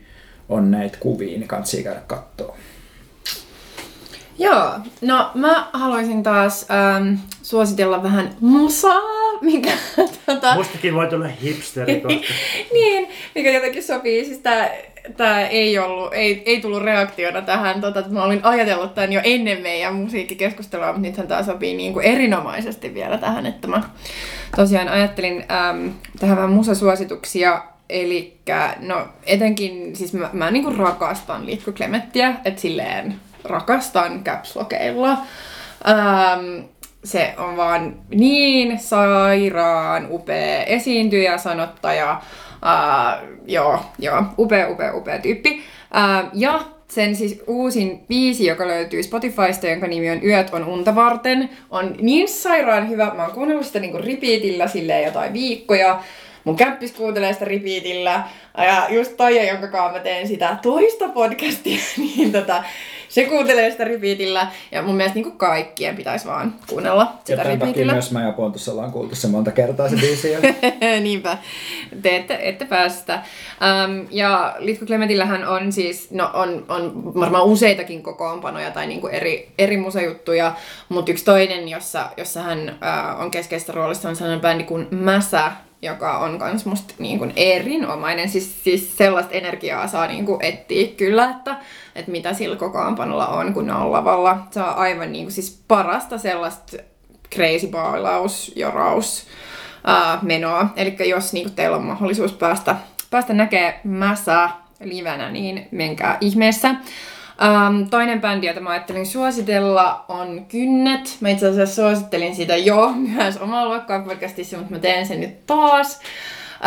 on 0.48 0.70
näitä 0.70 0.98
kuvia, 1.00 1.38
niin 1.38 1.48
kannattaa 1.48 1.82
käydä 1.82 2.00
katsoa. 2.06 2.56
Joo, 4.38 4.70
no 5.00 5.30
mä 5.34 5.70
haluaisin 5.72 6.22
taas 6.22 6.66
ähm, 6.70 7.14
suositella 7.42 8.02
vähän 8.02 8.36
musaa, 8.40 9.00
mikä 9.40 9.72
tota, 10.26 10.54
Mustakin 10.54 10.94
voi 10.94 11.06
tulla 11.06 11.26
hipsteri 11.26 12.00
kohta. 12.00 12.32
niin, 12.74 13.08
mikä 13.34 13.50
jotenkin 13.50 13.82
sopii. 13.82 14.24
Siis 14.24 14.38
tää, 14.38 14.70
tää 15.16 15.48
ei, 15.48 15.78
ollut, 15.78 16.14
ei, 16.14 16.42
ei 16.46 16.60
tullut 16.60 16.82
reaktiona 16.82 17.42
tähän. 17.42 17.80
Tota, 17.80 18.00
että 18.00 18.12
mä 18.12 18.24
olin 18.24 18.40
ajatellut 18.42 18.94
tämän 18.94 19.12
jo 19.12 19.20
ennen 19.24 19.62
meidän 19.62 19.94
musiikkikeskustelua, 19.94 20.86
mutta 20.86 21.00
nythän 21.00 21.28
tää 21.28 21.42
sopii 21.42 21.76
niin 21.76 21.92
kuin 21.92 22.06
erinomaisesti 22.06 22.94
vielä 22.94 23.18
tähän, 23.18 23.46
että 23.46 23.68
mä 23.68 23.82
tosiaan 24.56 24.88
ajattelin 24.88 25.44
äm, 25.52 25.92
tähän 26.20 26.36
vähän 26.36 26.52
musasuosituksia. 26.52 27.62
Eli 27.88 28.36
no 28.80 29.08
etenkin, 29.26 29.96
siis 29.96 30.12
mä, 30.12 30.30
mä 30.32 30.50
niin 30.50 30.64
kuin 30.64 30.76
rakastan 30.76 31.46
Litku 31.46 31.72
Clementtiä, 31.72 32.34
että 32.44 32.60
silleen 32.60 33.14
rakastan 33.44 34.24
capslokeilla. 34.24 35.18
Se 37.04 37.34
on 37.38 37.56
vaan 37.56 37.96
niin 38.10 38.78
sairaan 38.78 40.06
upea 40.10 40.64
esiintyjä, 40.64 41.38
sanottaja. 41.38 42.20
Uh, 42.62 43.38
joo, 43.46 43.80
joo, 43.98 44.24
upea, 44.38 44.68
upea, 44.68 44.94
upea 44.96 45.18
tyyppi. 45.18 45.50
Uh, 45.50 46.30
ja 46.32 46.60
sen 46.88 47.16
siis 47.16 47.42
uusin 47.46 48.04
biisi, 48.08 48.46
joka 48.46 48.66
löytyy 48.66 49.02
Spotifysta, 49.02 49.66
jonka 49.66 49.86
nimi 49.86 50.10
on 50.10 50.24
Yöt 50.24 50.54
on 50.54 50.64
unta 50.64 50.94
varten, 50.94 51.50
on 51.70 51.96
niin 52.00 52.28
sairaan 52.28 52.88
hyvä. 52.88 53.12
Mä 53.16 53.22
oon 53.22 53.34
kuunnellut 53.34 53.66
sitä 53.66 53.78
niinku 53.78 53.98
repeatillä 53.98 54.66
silleen 54.66 55.04
jotain 55.04 55.32
viikkoja. 55.32 56.00
Mun 56.44 56.56
kämppis 56.56 56.92
kuuntelee 56.92 57.32
sitä 57.32 57.44
repeatillä. 57.44 58.22
Ja 58.58 58.86
just 58.90 59.16
Taija, 59.16 59.52
jonka 59.52 59.68
kanssa 59.68 59.92
mä 59.92 59.98
teen 59.98 60.28
sitä 60.28 60.56
toista 60.62 61.08
podcastia, 61.08 61.78
niin 61.98 62.32
tota, 62.32 62.64
se 63.12 63.24
kuuntelee 63.24 63.70
sitä 63.70 63.84
repeatillä. 63.84 64.46
Ja 64.70 64.82
mun 64.82 64.94
mielestä 64.94 65.18
niin 65.18 65.32
kaikkien 65.32 65.96
pitäisi 65.96 66.26
vaan 66.26 66.54
kuunnella 66.68 67.02
Ja 67.02 67.18
sitä 67.24 67.42
tämän 67.42 67.58
takia 67.58 67.92
myös 67.92 68.12
mä 68.12 68.26
ja 68.26 68.32
Pontus 68.32 68.68
ollaan 68.68 68.92
kuultu 68.92 69.14
se 69.14 69.28
monta 69.28 69.50
kertaa 69.50 69.88
se 69.88 69.96
biisi. 69.96 70.32
Niinpä, 71.00 71.38
te 72.02 72.16
ette, 72.16 72.38
ette 72.42 72.64
päästä. 72.64 73.14
Um, 73.14 74.06
ja 74.10 74.56
Litku 74.58 74.86
Clementillähän 74.86 75.48
on 75.48 75.72
siis, 75.72 76.10
no 76.10 76.30
on, 76.34 76.64
on 76.68 77.14
varmaan 77.14 77.44
useitakin 77.44 78.02
kokoonpanoja 78.02 78.70
tai 78.70 78.86
niinku 78.86 79.06
eri, 79.06 79.52
eri 79.58 79.76
musajuttuja, 79.76 80.54
mutta 80.88 81.12
yksi 81.12 81.24
toinen, 81.24 81.68
jossa, 81.68 82.08
jossa 82.16 82.42
hän 82.42 82.78
uh, 83.14 83.20
on 83.20 83.30
keskeistä 83.30 83.72
roolissa, 83.72 84.08
on 84.08 84.16
sellainen 84.16 84.40
bändi 84.40 84.64
kuin 84.64 84.86
Mäsä, 84.90 85.52
joka 85.82 86.18
on 86.18 86.38
kans 86.38 86.66
musta 86.66 86.94
niin 86.98 87.18
kuin 87.18 87.32
erinomainen. 87.36 88.28
Siis, 88.28 88.64
siis 88.64 88.96
sellaista 88.96 89.32
energiaa 89.32 89.88
saa 89.88 90.06
niin 90.06 90.26
kuin 90.26 90.44
etsiä 90.44 90.86
kyllä, 90.96 91.30
että, 91.30 91.56
että 91.94 92.10
mitä 92.10 92.34
sillä 92.34 92.56
kokoonpanolla 92.56 93.26
on, 93.26 93.54
kun 93.54 93.70
on 93.70 93.92
lavalla. 93.92 94.30
On 94.56 94.64
aivan 94.76 95.12
niin 95.12 95.24
kuin, 95.24 95.32
siis 95.32 95.62
parasta 95.68 96.18
sellaista 96.18 96.76
crazy 97.34 97.66
baalaus, 97.66 98.52
joraus, 98.56 99.26
ää, 99.84 100.18
menoa. 100.22 100.68
Eli 100.76 101.08
jos 101.08 101.32
niin 101.32 101.44
kuin, 101.44 101.54
teillä 101.54 101.76
on 101.76 101.84
mahdollisuus 101.84 102.32
päästä, 102.32 102.76
päästä 103.10 103.32
näkemään 103.32 103.74
mäsää 103.84 104.62
livenä, 104.80 105.30
niin 105.30 105.68
menkää 105.70 106.18
ihmeessä. 106.20 106.74
Um, 107.42 107.90
toinen 107.90 108.20
bändi, 108.20 108.46
jota 108.46 108.60
mä 108.60 108.70
ajattelin 108.70 109.06
suositella, 109.06 110.04
on 110.08 110.44
Kynnet. 110.48 111.16
Mä 111.20 111.28
itse 111.28 111.48
asiassa 111.48 111.82
suosittelin 111.82 112.34
sitä 112.34 112.56
jo 112.56 112.92
myös 113.16 113.36
omaa 113.36 113.68
luokkaa 113.68 114.00
podcastissa, 114.00 114.56
mutta 114.56 114.72
mä 114.72 114.78
teen 114.78 115.06
sen 115.06 115.20
nyt 115.20 115.46
taas. 115.46 116.00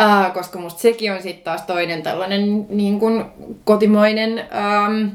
Uh, 0.00 0.32
koska 0.34 0.58
musta 0.58 0.80
sekin 0.80 1.12
on 1.12 1.22
sitten 1.22 1.44
taas 1.44 1.62
toinen 1.62 2.02
tällainen 2.02 2.66
niin 2.68 3.00
kuin 3.00 3.24
kotimainen 3.64 4.44
um, 4.88 5.10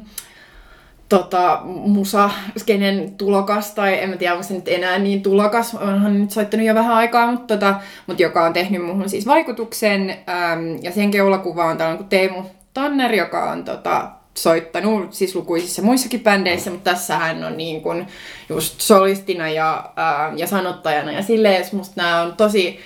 tota, 1.10 1.62
musaskenen 1.66 3.12
tulokas, 3.18 3.74
tai 3.74 4.04
en 4.04 4.10
mä 4.10 4.18
tiedä, 4.18 4.34
onko 4.34 4.44
se 4.44 4.54
nyt 4.54 4.68
enää 4.68 5.00
niin 5.00 5.22
tulokas, 5.22 5.76
onhan 5.76 6.22
nyt 6.22 6.32
soittanut 6.32 6.66
jo 6.66 6.76
vähän 6.76 6.96
aikaa, 6.96 7.32
mutta, 7.32 7.58
tota, 7.58 7.76
mutta 8.08 8.24
joka 8.24 8.46
on 8.46 8.54
tehnyt 8.54 8.86
muuhun 8.86 9.10
siis 9.10 9.28
vaikutuksen, 9.28 10.10
äm, 10.10 10.78
ja 10.82 10.92
sen 10.92 11.12
keulakuva 11.12 11.66
on 11.66 11.78
tällainen 11.78 11.98
kuin 11.98 12.10
Teemu 12.10 12.44
Tanner, 12.74 13.14
joka 13.14 13.52
on 13.52 13.64
tota, 13.64 14.12
soittanut 14.44 15.14
siis 15.14 15.36
lukuisissa 15.36 15.82
muissakin 15.82 16.20
bändeissä, 16.20 16.72
mutta 16.72 16.92
tässä 16.92 17.18
hän 17.18 17.44
on 17.44 17.58
niin 17.58 17.82
kuin 17.82 18.08
just 18.50 18.82
solistina 18.82 19.50
ja, 19.50 19.92
ää, 19.96 20.34
ja 20.36 20.48
sanottajana, 20.48 21.12
ja 21.12 21.22
silleen 21.22 21.66
musta 21.72 22.02
nämä 22.02 22.22
on 22.22 22.34
tosi 22.36 22.80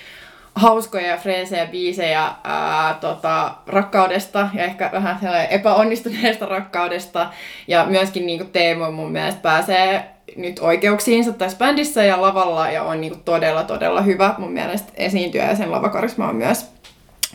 hauskoja 0.54 1.06
ja 1.06 1.16
freesejä 1.16 1.66
biisejä 1.66 2.32
ää, 2.44 2.94
tota, 3.00 3.54
rakkaudesta 3.66 4.48
ja 4.54 4.64
ehkä 4.64 4.90
vähän 4.92 5.18
epäonnistuneesta 5.50 6.46
rakkaudesta. 6.56 7.30
Ja 7.68 7.86
myöskin 7.86 8.26
niin 8.26 8.38
kuin 8.38 8.50
Teemu 8.50 8.92
mun 8.92 9.12
mielestä 9.12 9.40
pääsee 9.40 10.10
nyt 10.36 10.58
oikeuksiinsa 10.58 11.32
tässä 11.32 11.58
bändissä 11.58 12.04
ja 12.04 12.22
lavalla 12.22 12.70
ja 12.70 12.82
on 12.82 13.00
niin 13.00 13.12
kuin 13.12 13.24
todella 13.24 13.62
todella 13.62 14.02
hyvä 14.02 14.34
mun 14.38 14.52
mielestä 14.52 14.92
esiintyä 14.94 15.44
ja 15.44 15.56
sen 15.56 15.72
lavakarisma 15.72 16.28
on 16.28 16.36
myös 16.36 16.75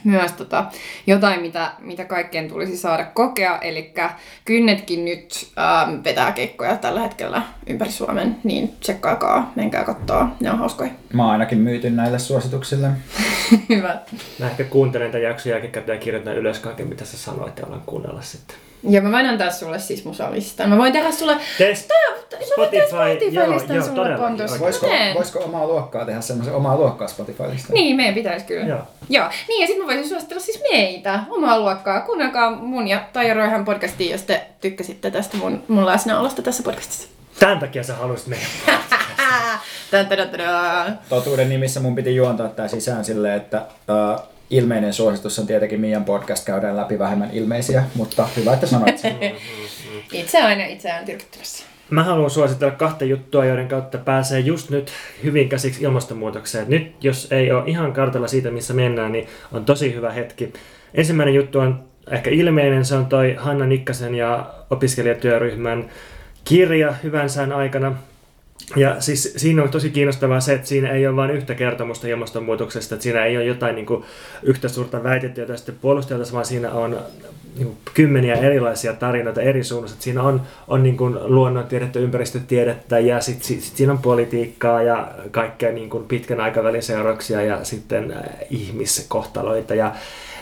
myös 0.03 0.31
tota, 0.31 0.65
jotain, 1.07 1.41
mitä, 1.41 1.71
mitä 1.79 2.05
kaikkien 2.05 2.47
tulisi 2.47 2.77
saada 2.77 3.05
kokea. 3.05 3.59
Eli 3.59 3.93
kynnetkin 4.45 5.05
nyt 5.05 5.51
ähm, 5.57 6.03
vetää 6.03 6.31
keikkoja 6.31 6.77
tällä 6.77 7.01
hetkellä 7.01 7.41
ympäri 7.67 7.91
Suomen, 7.91 8.37
niin 8.43 8.75
tsekkaakaa, 8.79 9.51
menkää 9.55 9.83
katsoa, 9.83 10.29
ne 10.39 10.51
on 10.51 10.59
hauskoja. 10.59 10.91
Mä 11.13 11.23
oon 11.23 11.31
ainakin 11.31 11.57
myyty 11.57 11.89
näille 11.89 12.19
suosituksille. 12.19 12.87
Hyvä. 13.69 13.99
Mä 14.39 14.45
ehkä 14.45 14.63
kuuntelen 14.63 15.11
tämän 15.11 15.23
jakson 15.23 15.51
jälkikäteen 15.51 15.95
ja 15.95 16.01
kirjoitan 16.01 16.37
ylös 16.37 16.59
kaiken, 16.59 16.87
mitä 16.87 17.05
sä 17.05 17.17
sanoit 17.17 17.59
ja 17.59 17.65
alan 17.65 17.81
kuunnella 17.85 18.21
sitten. 18.21 18.57
Ja 18.89 19.01
mä 19.01 19.11
voin 19.11 19.25
antaa 19.25 19.51
sulle 19.51 19.79
siis 19.79 20.05
musalistan. 20.05 20.69
Mä 20.69 20.77
voin 20.77 20.93
tehdä 20.93 21.11
sulle... 21.11 21.37
Test 21.57 21.87
tehdä 21.87 22.45
Spotify, 22.45 22.77
joo, 22.77 22.87
Spotify-listan 22.87 23.75
joo, 23.75 23.85
sulle, 23.85 23.95
todellakin, 23.95 24.25
Pontus. 24.25 24.59
Voisiko, 24.59 24.87
voisiko 25.15 25.39
omaa 25.39 25.67
luokkaa 25.67 26.05
tehdä 26.05 26.21
semmoisen 26.21 26.55
omaa 26.55 26.77
luokkaa 26.77 27.07
Spotify-listan? 27.07 27.73
Niin, 27.73 27.95
meidän 27.95 28.13
pitäisi 28.13 28.45
kyllä. 28.45 28.65
Joo. 28.65 28.79
Joo. 29.09 29.29
Niin, 29.47 29.61
ja 29.61 29.67
sitten 29.67 29.85
mä 29.85 29.93
voisin 29.93 30.09
suositella 30.09 30.41
siis 30.41 30.61
meitä, 30.71 31.19
omaa 31.29 31.59
luokkaa. 31.59 32.01
Kuunnelkaa 32.01 32.55
mun 32.55 32.87
ja 32.87 33.01
Taija 33.13 33.33
Roihan 33.33 33.65
podcastia, 33.65 34.11
jos 34.11 34.23
te 34.23 34.41
tykkäsitte 34.61 35.11
tästä 35.11 35.37
mun, 35.37 35.63
mun 35.67 35.85
läsnäolosta 35.85 36.41
tässä 36.41 36.63
podcastissa. 36.63 37.07
Tämän 37.39 37.59
takia 37.59 37.83
sä 37.83 37.95
haluaisit 37.95 38.27
meidän. 38.27 38.47
Totuuden 41.09 41.49
nimissä 41.49 41.79
mun 41.79 41.95
piti 41.95 42.15
juontaa 42.15 42.47
tää 42.47 42.67
sisään 42.67 43.05
silleen, 43.05 43.37
että 43.37 43.61
uh, 43.61 44.23
ilmeinen 44.51 44.93
suositus 44.93 45.39
on 45.39 45.47
tietenkin 45.47 45.81
Mian 45.81 46.05
podcast, 46.05 46.45
käydään 46.45 46.77
läpi 46.77 46.99
vähemmän 46.99 47.29
ilmeisiä, 47.33 47.83
mutta 47.95 48.27
hyvä, 48.37 48.53
että 48.53 48.67
sanoit 48.67 48.97
sen. 48.97 49.17
Itse 50.11 50.41
aina 50.41 50.65
itseään 50.65 51.05
tyrkyttämässä. 51.05 51.65
mä 51.89 52.03
haluan 52.03 52.29
suositella 52.29 52.73
kahta 52.73 53.05
juttua, 53.05 53.45
joiden 53.45 53.67
kautta 53.67 53.97
pääsee 53.97 54.39
just 54.39 54.69
nyt 54.69 54.91
hyvin 55.23 55.49
käsiksi 55.49 55.83
ilmastonmuutokseen. 55.83 56.69
Nyt, 56.69 57.03
jos 57.03 57.27
ei 57.31 57.51
ole 57.51 57.63
ihan 57.65 57.93
kartalla 57.93 58.27
siitä, 58.27 58.51
missä 58.51 58.73
mennään, 58.73 59.11
niin 59.11 59.27
on 59.51 59.65
tosi 59.65 59.95
hyvä 59.95 60.11
hetki. 60.11 60.53
Ensimmäinen 60.93 61.35
juttu 61.35 61.59
on 61.59 61.83
ehkä 62.11 62.29
ilmeinen, 62.29 62.85
se 62.85 62.95
on 62.95 63.05
toi 63.05 63.35
Hanna 63.37 63.65
Nikkasen 63.65 64.15
ja 64.15 64.53
opiskelijatyöryhmän 64.69 65.89
kirja 66.45 66.93
Hyvän 67.03 67.29
sään 67.29 67.51
aikana. 67.51 67.95
Ja 68.75 69.01
siis 69.01 69.33
siinä 69.37 69.63
on 69.63 69.69
tosi 69.69 69.89
kiinnostavaa 69.89 70.39
se, 70.39 70.53
että 70.53 70.67
siinä 70.67 70.91
ei 70.91 71.07
ole 71.07 71.15
vain 71.15 71.31
yhtä 71.31 71.55
kertomusta 71.55 72.07
ilmastonmuutoksesta, 72.07 72.95
että 72.95 73.03
siinä 73.03 73.25
ei 73.25 73.37
ole 73.37 73.45
jotain 73.45 73.75
niin 73.75 73.85
kuin, 73.85 74.03
yhtä 74.43 74.67
suurta 74.67 75.03
väitettä, 75.03 75.41
jota 75.41 75.57
sitten 75.57 75.75
puolusteltaisiin, 75.81 76.33
vaan 76.33 76.45
siinä 76.45 76.71
on 76.71 76.99
niin 77.57 77.67
kuin, 77.67 77.77
kymmeniä 77.93 78.35
erilaisia 78.35 78.93
tarinoita 78.93 79.41
eri 79.41 79.63
suunnasta. 79.63 80.01
Siinä 80.01 80.23
on, 80.23 80.41
on 80.67 80.83
niin 80.83 80.97
kuin, 80.97 81.17
luonnontiedettä, 81.21 81.99
ympäristötiedettä 81.99 82.99
ja 82.99 83.21
sitten 83.21 83.47
sit, 83.47 83.61
sit 83.61 83.77
siinä 83.77 83.93
on 83.93 83.99
politiikkaa 83.99 84.83
ja 84.83 85.11
kaikkea 85.31 85.71
niin 85.71 85.89
kuin, 85.89 86.03
pitkän 86.03 86.39
aikavälin 86.39 86.83
seurauksia 86.83 87.41
ja 87.41 87.63
sitten 87.63 88.11
äh, 88.11 88.23
ihmiskohtaloita. 88.49 89.75
Ja, 89.75 89.91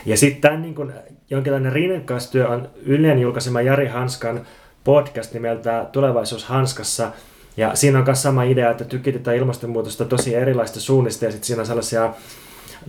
ja 0.06 0.18
sitten 0.18 0.62
niin 0.62 0.76
kuin, 0.76 0.94
jonkinlainen 1.30 1.74
rinnakkaistyö 1.74 2.48
on 2.48 2.70
Ylen 2.86 3.20
julkaisema 3.20 3.62
Jari 3.62 3.88
Hanskan 3.88 4.42
podcast 4.84 5.34
nimeltä 5.34 5.86
Tulevaisuus 5.92 6.46
Hanskassa– 6.46 7.12
ja 7.60 7.76
siinä 7.76 8.00
on 8.00 8.06
myös 8.06 8.22
sama 8.22 8.44
idea, 8.44 8.72
että 8.72 8.86
tykitetään 8.86 9.38
ilmastonmuutosta 9.38 10.06
tosi 10.06 10.36
erilaista 10.36 10.80
suunnista 10.80 11.26
ja 11.26 11.32
sitten 11.32 11.48
siinä 11.48 11.62
on 11.62 11.66
sellaisia 11.66 12.14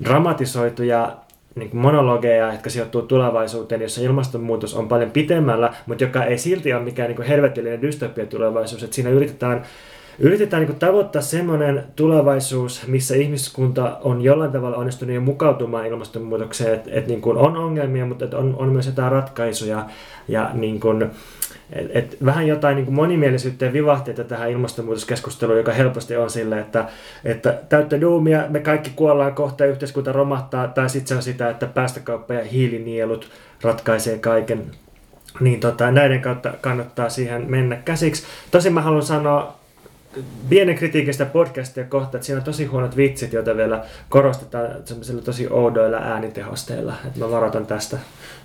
dramatisoituja 0.04 1.16
niin 1.54 1.70
kuin 1.70 1.80
monologeja, 1.80 2.52
jotka 2.52 2.70
sijoittuu 2.70 3.02
tulevaisuuteen, 3.02 3.82
jossa 3.82 4.00
ilmastonmuutos 4.00 4.74
on 4.74 4.88
paljon 4.88 5.10
pitemmällä, 5.10 5.74
mutta 5.86 6.04
joka 6.04 6.24
ei 6.24 6.38
silti 6.38 6.72
ole 6.72 6.82
mikään 6.82 7.08
niin 7.08 7.16
kuin 7.16 7.28
helvetillinen 7.28 7.82
dystopia 7.82 8.26
tulevaisuus. 8.26 8.82
Että 8.82 8.94
siinä 8.94 9.10
yritetään, 9.10 9.62
yritetään 10.18 10.60
niin 10.60 10.68
kuin 10.68 10.78
tavoittaa 10.78 11.22
semmoinen 11.22 11.84
tulevaisuus, 11.96 12.86
missä 12.86 13.14
ihmiskunta 13.14 13.98
on 14.02 14.22
jollain 14.22 14.52
tavalla 14.52 14.76
onnistunut 14.76 15.14
jo 15.14 15.20
mukautumaan 15.20 15.86
ilmastonmuutokseen, 15.86 16.74
että, 16.74 16.90
että 16.92 17.10
niin 17.10 17.22
on 17.24 17.56
ongelmia, 17.56 18.06
mutta 18.06 18.38
on, 18.38 18.54
on 18.58 18.72
myös 18.72 18.86
jotain 18.86 19.12
ratkaisuja 19.12 19.86
ja 20.28 20.50
niin 20.54 20.80
kuin, 20.80 21.10
et, 21.72 21.90
et 21.94 22.16
vähän 22.24 22.46
jotain 22.46 22.76
niin 22.76 22.92
monimielisyyttä 22.92 23.64
ja 23.64 23.72
vivahteita 23.72 24.24
tähän 24.24 24.50
ilmastonmuutoskeskusteluun, 24.50 25.58
joka 25.58 25.72
helposti 25.72 26.16
on 26.16 26.30
sille, 26.30 26.60
että, 26.60 26.88
että 27.24 27.58
täyttä 27.68 28.00
duumia, 28.00 28.44
me 28.48 28.60
kaikki 28.60 28.90
kuollaan 28.96 29.34
kohta 29.34 29.64
ja 29.64 29.70
yhteiskunta 29.70 30.12
romahtaa, 30.12 30.68
tai 30.68 30.90
sitten 30.90 31.08
se 31.08 31.14
on 31.14 31.22
sitä, 31.22 31.50
että 31.50 31.66
päästökauppa 31.66 32.34
ja 32.34 32.44
hiilinielut 32.44 33.30
ratkaisee 33.62 34.18
kaiken. 34.18 34.64
Niin 35.40 35.60
tota, 35.60 35.90
näiden 35.90 36.20
kautta 36.20 36.52
kannattaa 36.60 37.08
siihen 37.08 37.50
mennä 37.50 37.76
käsiksi. 37.76 38.22
Tosin 38.50 38.72
mä 38.72 38.82
haluan 38.82 39.02
sanoa 39.02 39.60
pienen 40.48 40.74
kritiikistä 40.74 41.26
podcastia 41.26 41.84
kohta, 41.84 42.16
että 42.16 42.26
siinä 42.26 42.38
on 42.38 42.44
tosi 42.44 42.64
huonot 42.64 42.96
vitsit, 42.96 43.32
joita 43.32 43.56
vielä 43.56 43.84
korostetaan 44.08 44.70
tosi 45.24 45.48
oudoilla 45.50 45.96
äänitehosteilla. 45.96 46.94
Että 47.06 47.18
mä 47.18 47.30
varoitan 47.30 47.66
tästä. 47.66 47.98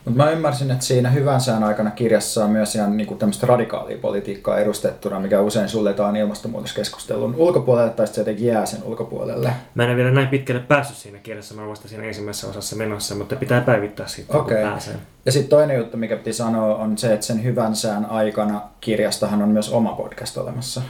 Mutta 0.05 0.23
mä 0.23 0.31
ymmärsin, 0.31 0.71
että 0.71 0.85
siinä 0.85 1.09
hyvän 1.09 1.41
sään 1.41 1.63
aikana 1.63 1.91
kirjassa 1.91 2.45
on 2.45 2.49
myös 2.51 2.75
ihan 2.75 2.97
niinku 2.97 3.15
tämmöistä 3.15 3.47
radikaalia 3.47 3.97
politiikkaa 3.97 4.59
edustettuna, 4.59 5.19
mikä 5.19 5.41
usein 5.41 5.69
suljetaan 5.69 6.15
ilmastonmuutoskeskustelun 6.15 7.35
ulkopuolelle 7.37 7.89
tai 7.89 8.07
sitten 8.07 8.15
se 8.15 8.31
jotenkin 8.31 8.47
jää 8.47 8.65
sen 8.65 8.83
ulkopuolelle. 8.83 9.53
Mä 9.75 9.83
en 9.83 9.89
ole 9.89 9.97
vielä 9.97 10.11
näin 10.11 10.27
pitkälle 10.27 10.61
päässyt 10.61 10.97
siinä 10.97 11.19
kirjassa, 11.19 11.55
mä 11.55 11.61
olen 11.61 11.71
vasta 11.71 11.87
siinä 11.87 12.03
ensimmäisessä 12.03 12.47
osassa 12.47 12.75
menossa, 12.75 13.15
mutta 13.15 13.35
pitää 13.35 13.61
päivittää 13.61 14.07
sitten, 14.07 14.35
Okei. 14.35 14.57
kun 14.57 14.71
pääsee. 14.71 14.95
Ja 15.25 15.31
sitten 15.31 15.49
toinen 15.49 15.77
juttu, 15.77 15.97
mikä 15.97 16.17
piti 16.17 16.33
sanoa, 16.33 16.75
on 16.75 16.97
se, 16.97 17.13
että 17.13 17.25
sen 17.25 17.43
hyvän 17.43 17.75
sään 17.75 18.05
aikana 18.05 18.61
kirjastahan 18.81 19.41
on 19.41 19.49
myös 19.49 19.69
oma 19.69 19.93
podcast 19.93 20.37
olemassa. 20.37 20.81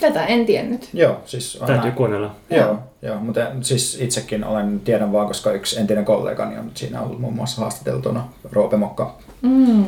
Tätä 0.00 0.26
en 0.26 0.46
tiennyt. 0.46 0.88
Joo, 0.92 1.20
siis 1.26 1.56
on 1.60 1.66
Täytyy 1.66 1.82
näin. 1.84 1.94
kuunnella. 1.94 2.34
Joo, 2.50 2.78
joo, 3.02 3.18
mutta 3.20 3.40
siis 3.60 3.98
itsekin 4.00 4.44
olen, 4.44 4.80
tiedän 4.80 5.12
vaan, 5.12 5.26
koska 5.26 5.52
yksi 5.52 5.80
entinen 5.80 6.04
kollegani 6.04 6.58
on 6.58 6.70
siinä 6.74 7.00
ollut 7.00 7.20
muun 7.20 7.34
muassa 7.34 7.60
haastateltuna, 7.60 8.28
Roope 8.52 8.76
Mokka. 8.76 9.16
Mm. 9.42 9.84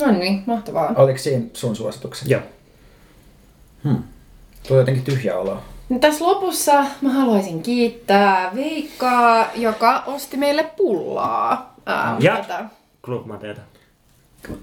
No 0.00 0.10
niin, 0.10 0.42
mahtavaa. 0.46 0.92
Oliko 0.96 1.18
siinä 1.18 1.44
sun 1.52 1.76
suositukset? 1.76 2.28
Joo. 2.28 2.40
Hmm. 3.84 4.02
Tuli 4.68 4.78
jotenkin 4.78 5.04
tyhjä 5.04 5.38
olo. 5.38 5.58
No 5.88 5.98
tässä 5.98 6.24
lopussa 6.24 6.84
mä 7.00 7.12
haluaisin 7.12 7.62
kiittää 7.62 8.50
Veikkaa, 8.54 9.46
joka 9.54 10.02
osti 10.06 10.36
meille 10.36 10.64
pullaa. 10.76 11.74
Ää, 11.86 12.16
Ja? 12.20 12.36
tätä. 12.36 12.64
Club 13.04 13.26
Mateeta. 13.26 13.60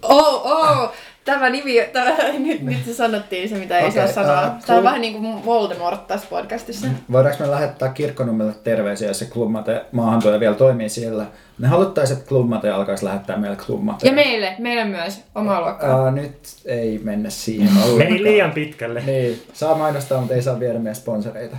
Oh, 0.01 0.45
oh, 0.45 0.91
tämä 1.27 1.49
nimi, 1.49 1.73
tämä, 1.93 2.15
nyt, 2.39 2.61
nyt 2.61 2.85
se 2.85 2.93
sanottiin 2.93 3.49
se, 3.49 3.55
mitä 3.55 3.79
ei 3.79 3.87
Okei, 3.87 3.91
saa 3.95 4.07
sanoa. 4.07 4.41
ää, 4.41 4.59
Tämä 4.67 4.77
on 4.77 4.83
vähän 4.83 5.01
niin 5.01 5.21
kuin 5.21 5.45
Voldemort 5.45 6.07
tässä 6.07 6.27
podcastissa. 6.29 6.87
Voidaanko 7.11 7.43
me 7.43 7.51
lähettää 7.51 7.89
kirkkonummelle 7.89 8.53
terveisiä, 8.63 9.07
jos 9.07 9.19
se 9.19 9.25
Klubmate 9.25 9.85
maahantuoja 9.91 10.39
vielä 10.39 10.55
toimii 10.55 10.89
siellä? 10.89 11.25
Me 11.57 11.67
haluttaisiin, 11.67 12.17
että 12.17 12.29
Klubmate 12.29 12.69
alkaisi 12.69 13.05
lähettää 13.05 13.37
meille 13.37 13.57
Klubmate. 13.65 14.07
Ja 14.07 14.13
meille, 14.13 14.55
meille 14.59 14.83
myös, 14.85 15.23
omaa 15.35 15.61
luokkaa. 15.61 16.03
Ää, 16.05 16.11
nyt 16.11 16.39
ei 16.65 16.99
mennä 17.03 17.29
siihen 17.29 17.69
Meni 17.97 18.23
liian 18.23 18.51
pitkälle. 18.51 19.03
Niin, 19.05 19.43
saa 19.53 19.75
mainostaa, 19.75 20.19
mutta 20.19 20.33
ei 20.35 20.41
saa 20.41 20.59
viedä 20.59 20.79
meidän 20.79 20.95
sponsoreita. 20.95 21.57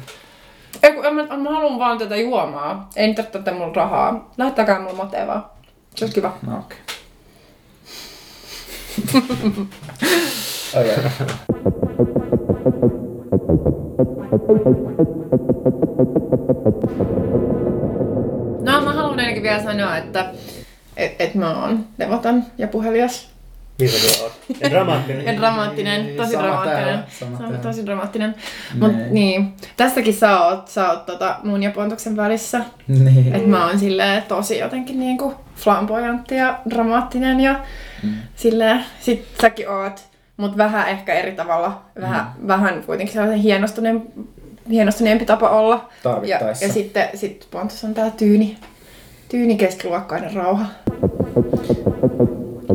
Ei, 0.82 0.92
kun 0.92 1.14
mä, 1.14 1.36
mä 1.36 1.50
haluan 1.50 1.78
vaan 1.78 1.98
tätä 1.98 2.16
juomaa. 2.16 2.90
Ei 2.96 3.06
nyt 3.06 3.16
tarvitse 3.16 3.50
mulla 3.50 3.72
rahaa. 3.74 4.30
Lähettäkää 4.38 4.80
mulla 4.80 4.94
matevaa. 4.94 5.58
Se 5.94 6.04
olisi 6.04 6.14
kiva. 6.14 6.36
No 6.46 6.58
okei. 6.58 6.78
No 18.62 18.80
mä 18.80 18.92
haluan 18.92 19.18
ainakin 19.20 19.42
vielä 19.42 19.62
sanoa, 19.62 19.96
että 19.96 20.30
et, 20.96 21.20
et 21.20 21.34
mä 21.34 21.62
oon 21.62 21.86
levoton 21.98 22.44
ja 22.58 22.68
puhelias 22.68 23.37
Niin. 23.78 23.90
Ja 24.60 24.70
dramaattinen. 24.70 25.26
ja 25.26 25.36
dramaattinen, 25.36 26.16
tosi 26.16 26.32
Sama 26.32 26.42
dramaattinen. 26.44 26.84
täällä, 26.84 27.02
sama 27.20 27.38
täällä. 27.38 27.58
tosi 27.58 27.86
dramaattinen. 27.86 28.34
Mut 28.80 28.92
Niin. 28.96 29.14
niin, 29.14 29.52
tässäkin 29.76 30.14
sä 30.14 30.40
oot, 30.44 30.68
sä 30.68 30.90
oot 30.90 31.06
tota 31.06 31.36
mun 31.44 31.62
ja 31.62 31.70
Pontuksen 31.70 32.16
välissä. 32.16 32.60
niin. 32.88 33.34
Et 33.34 33.46
mä 33.46 33.66
oon 33.66 33.78
silleen 33.78 34.22
tosi 34.22 34.58
jotenkin 34.58 34.98
niinku 35.00 35.34
flamboyantti 35.56 36.34
ja 36.34 36.58
dramaattinen 36.70 37.40
ja 37.40 37.60
Mm. 38.02 38.14
silleen, 38.36 38.84
sit 39.00 39.26
säkin 39.40 39.68
oot, 39.70 40.00
mut 40.36 40.56
vähän 40.56 40.88
ehkä 40.88 41.12
eri 41.14 41.32
tavalla, 41.32 41.82
vähän, 42.00 42.26
Mm. 42.38 42.48
vähän 42.48 42.82
kuitenkin 42.86 43.12
sellainen 43.12 43.38
hienostuneen, 43.38 44.02
hienostuneempi 44.70 45.24
tapa 45.24 45.50
olla. 45.50 45.88
Ja, 46.26 46.38
ja 46.60 46.68
sitten 46.68 47.08
sit 47.14 47.46
Pontus 47.50 47.84
on 47.84 47.94
tää 47.94 48.10
tyyni, 48.10 48.56
tyyni 49.28 49.56
keskiluokkainen 49.56 50.34
rauha. 50.34 50.64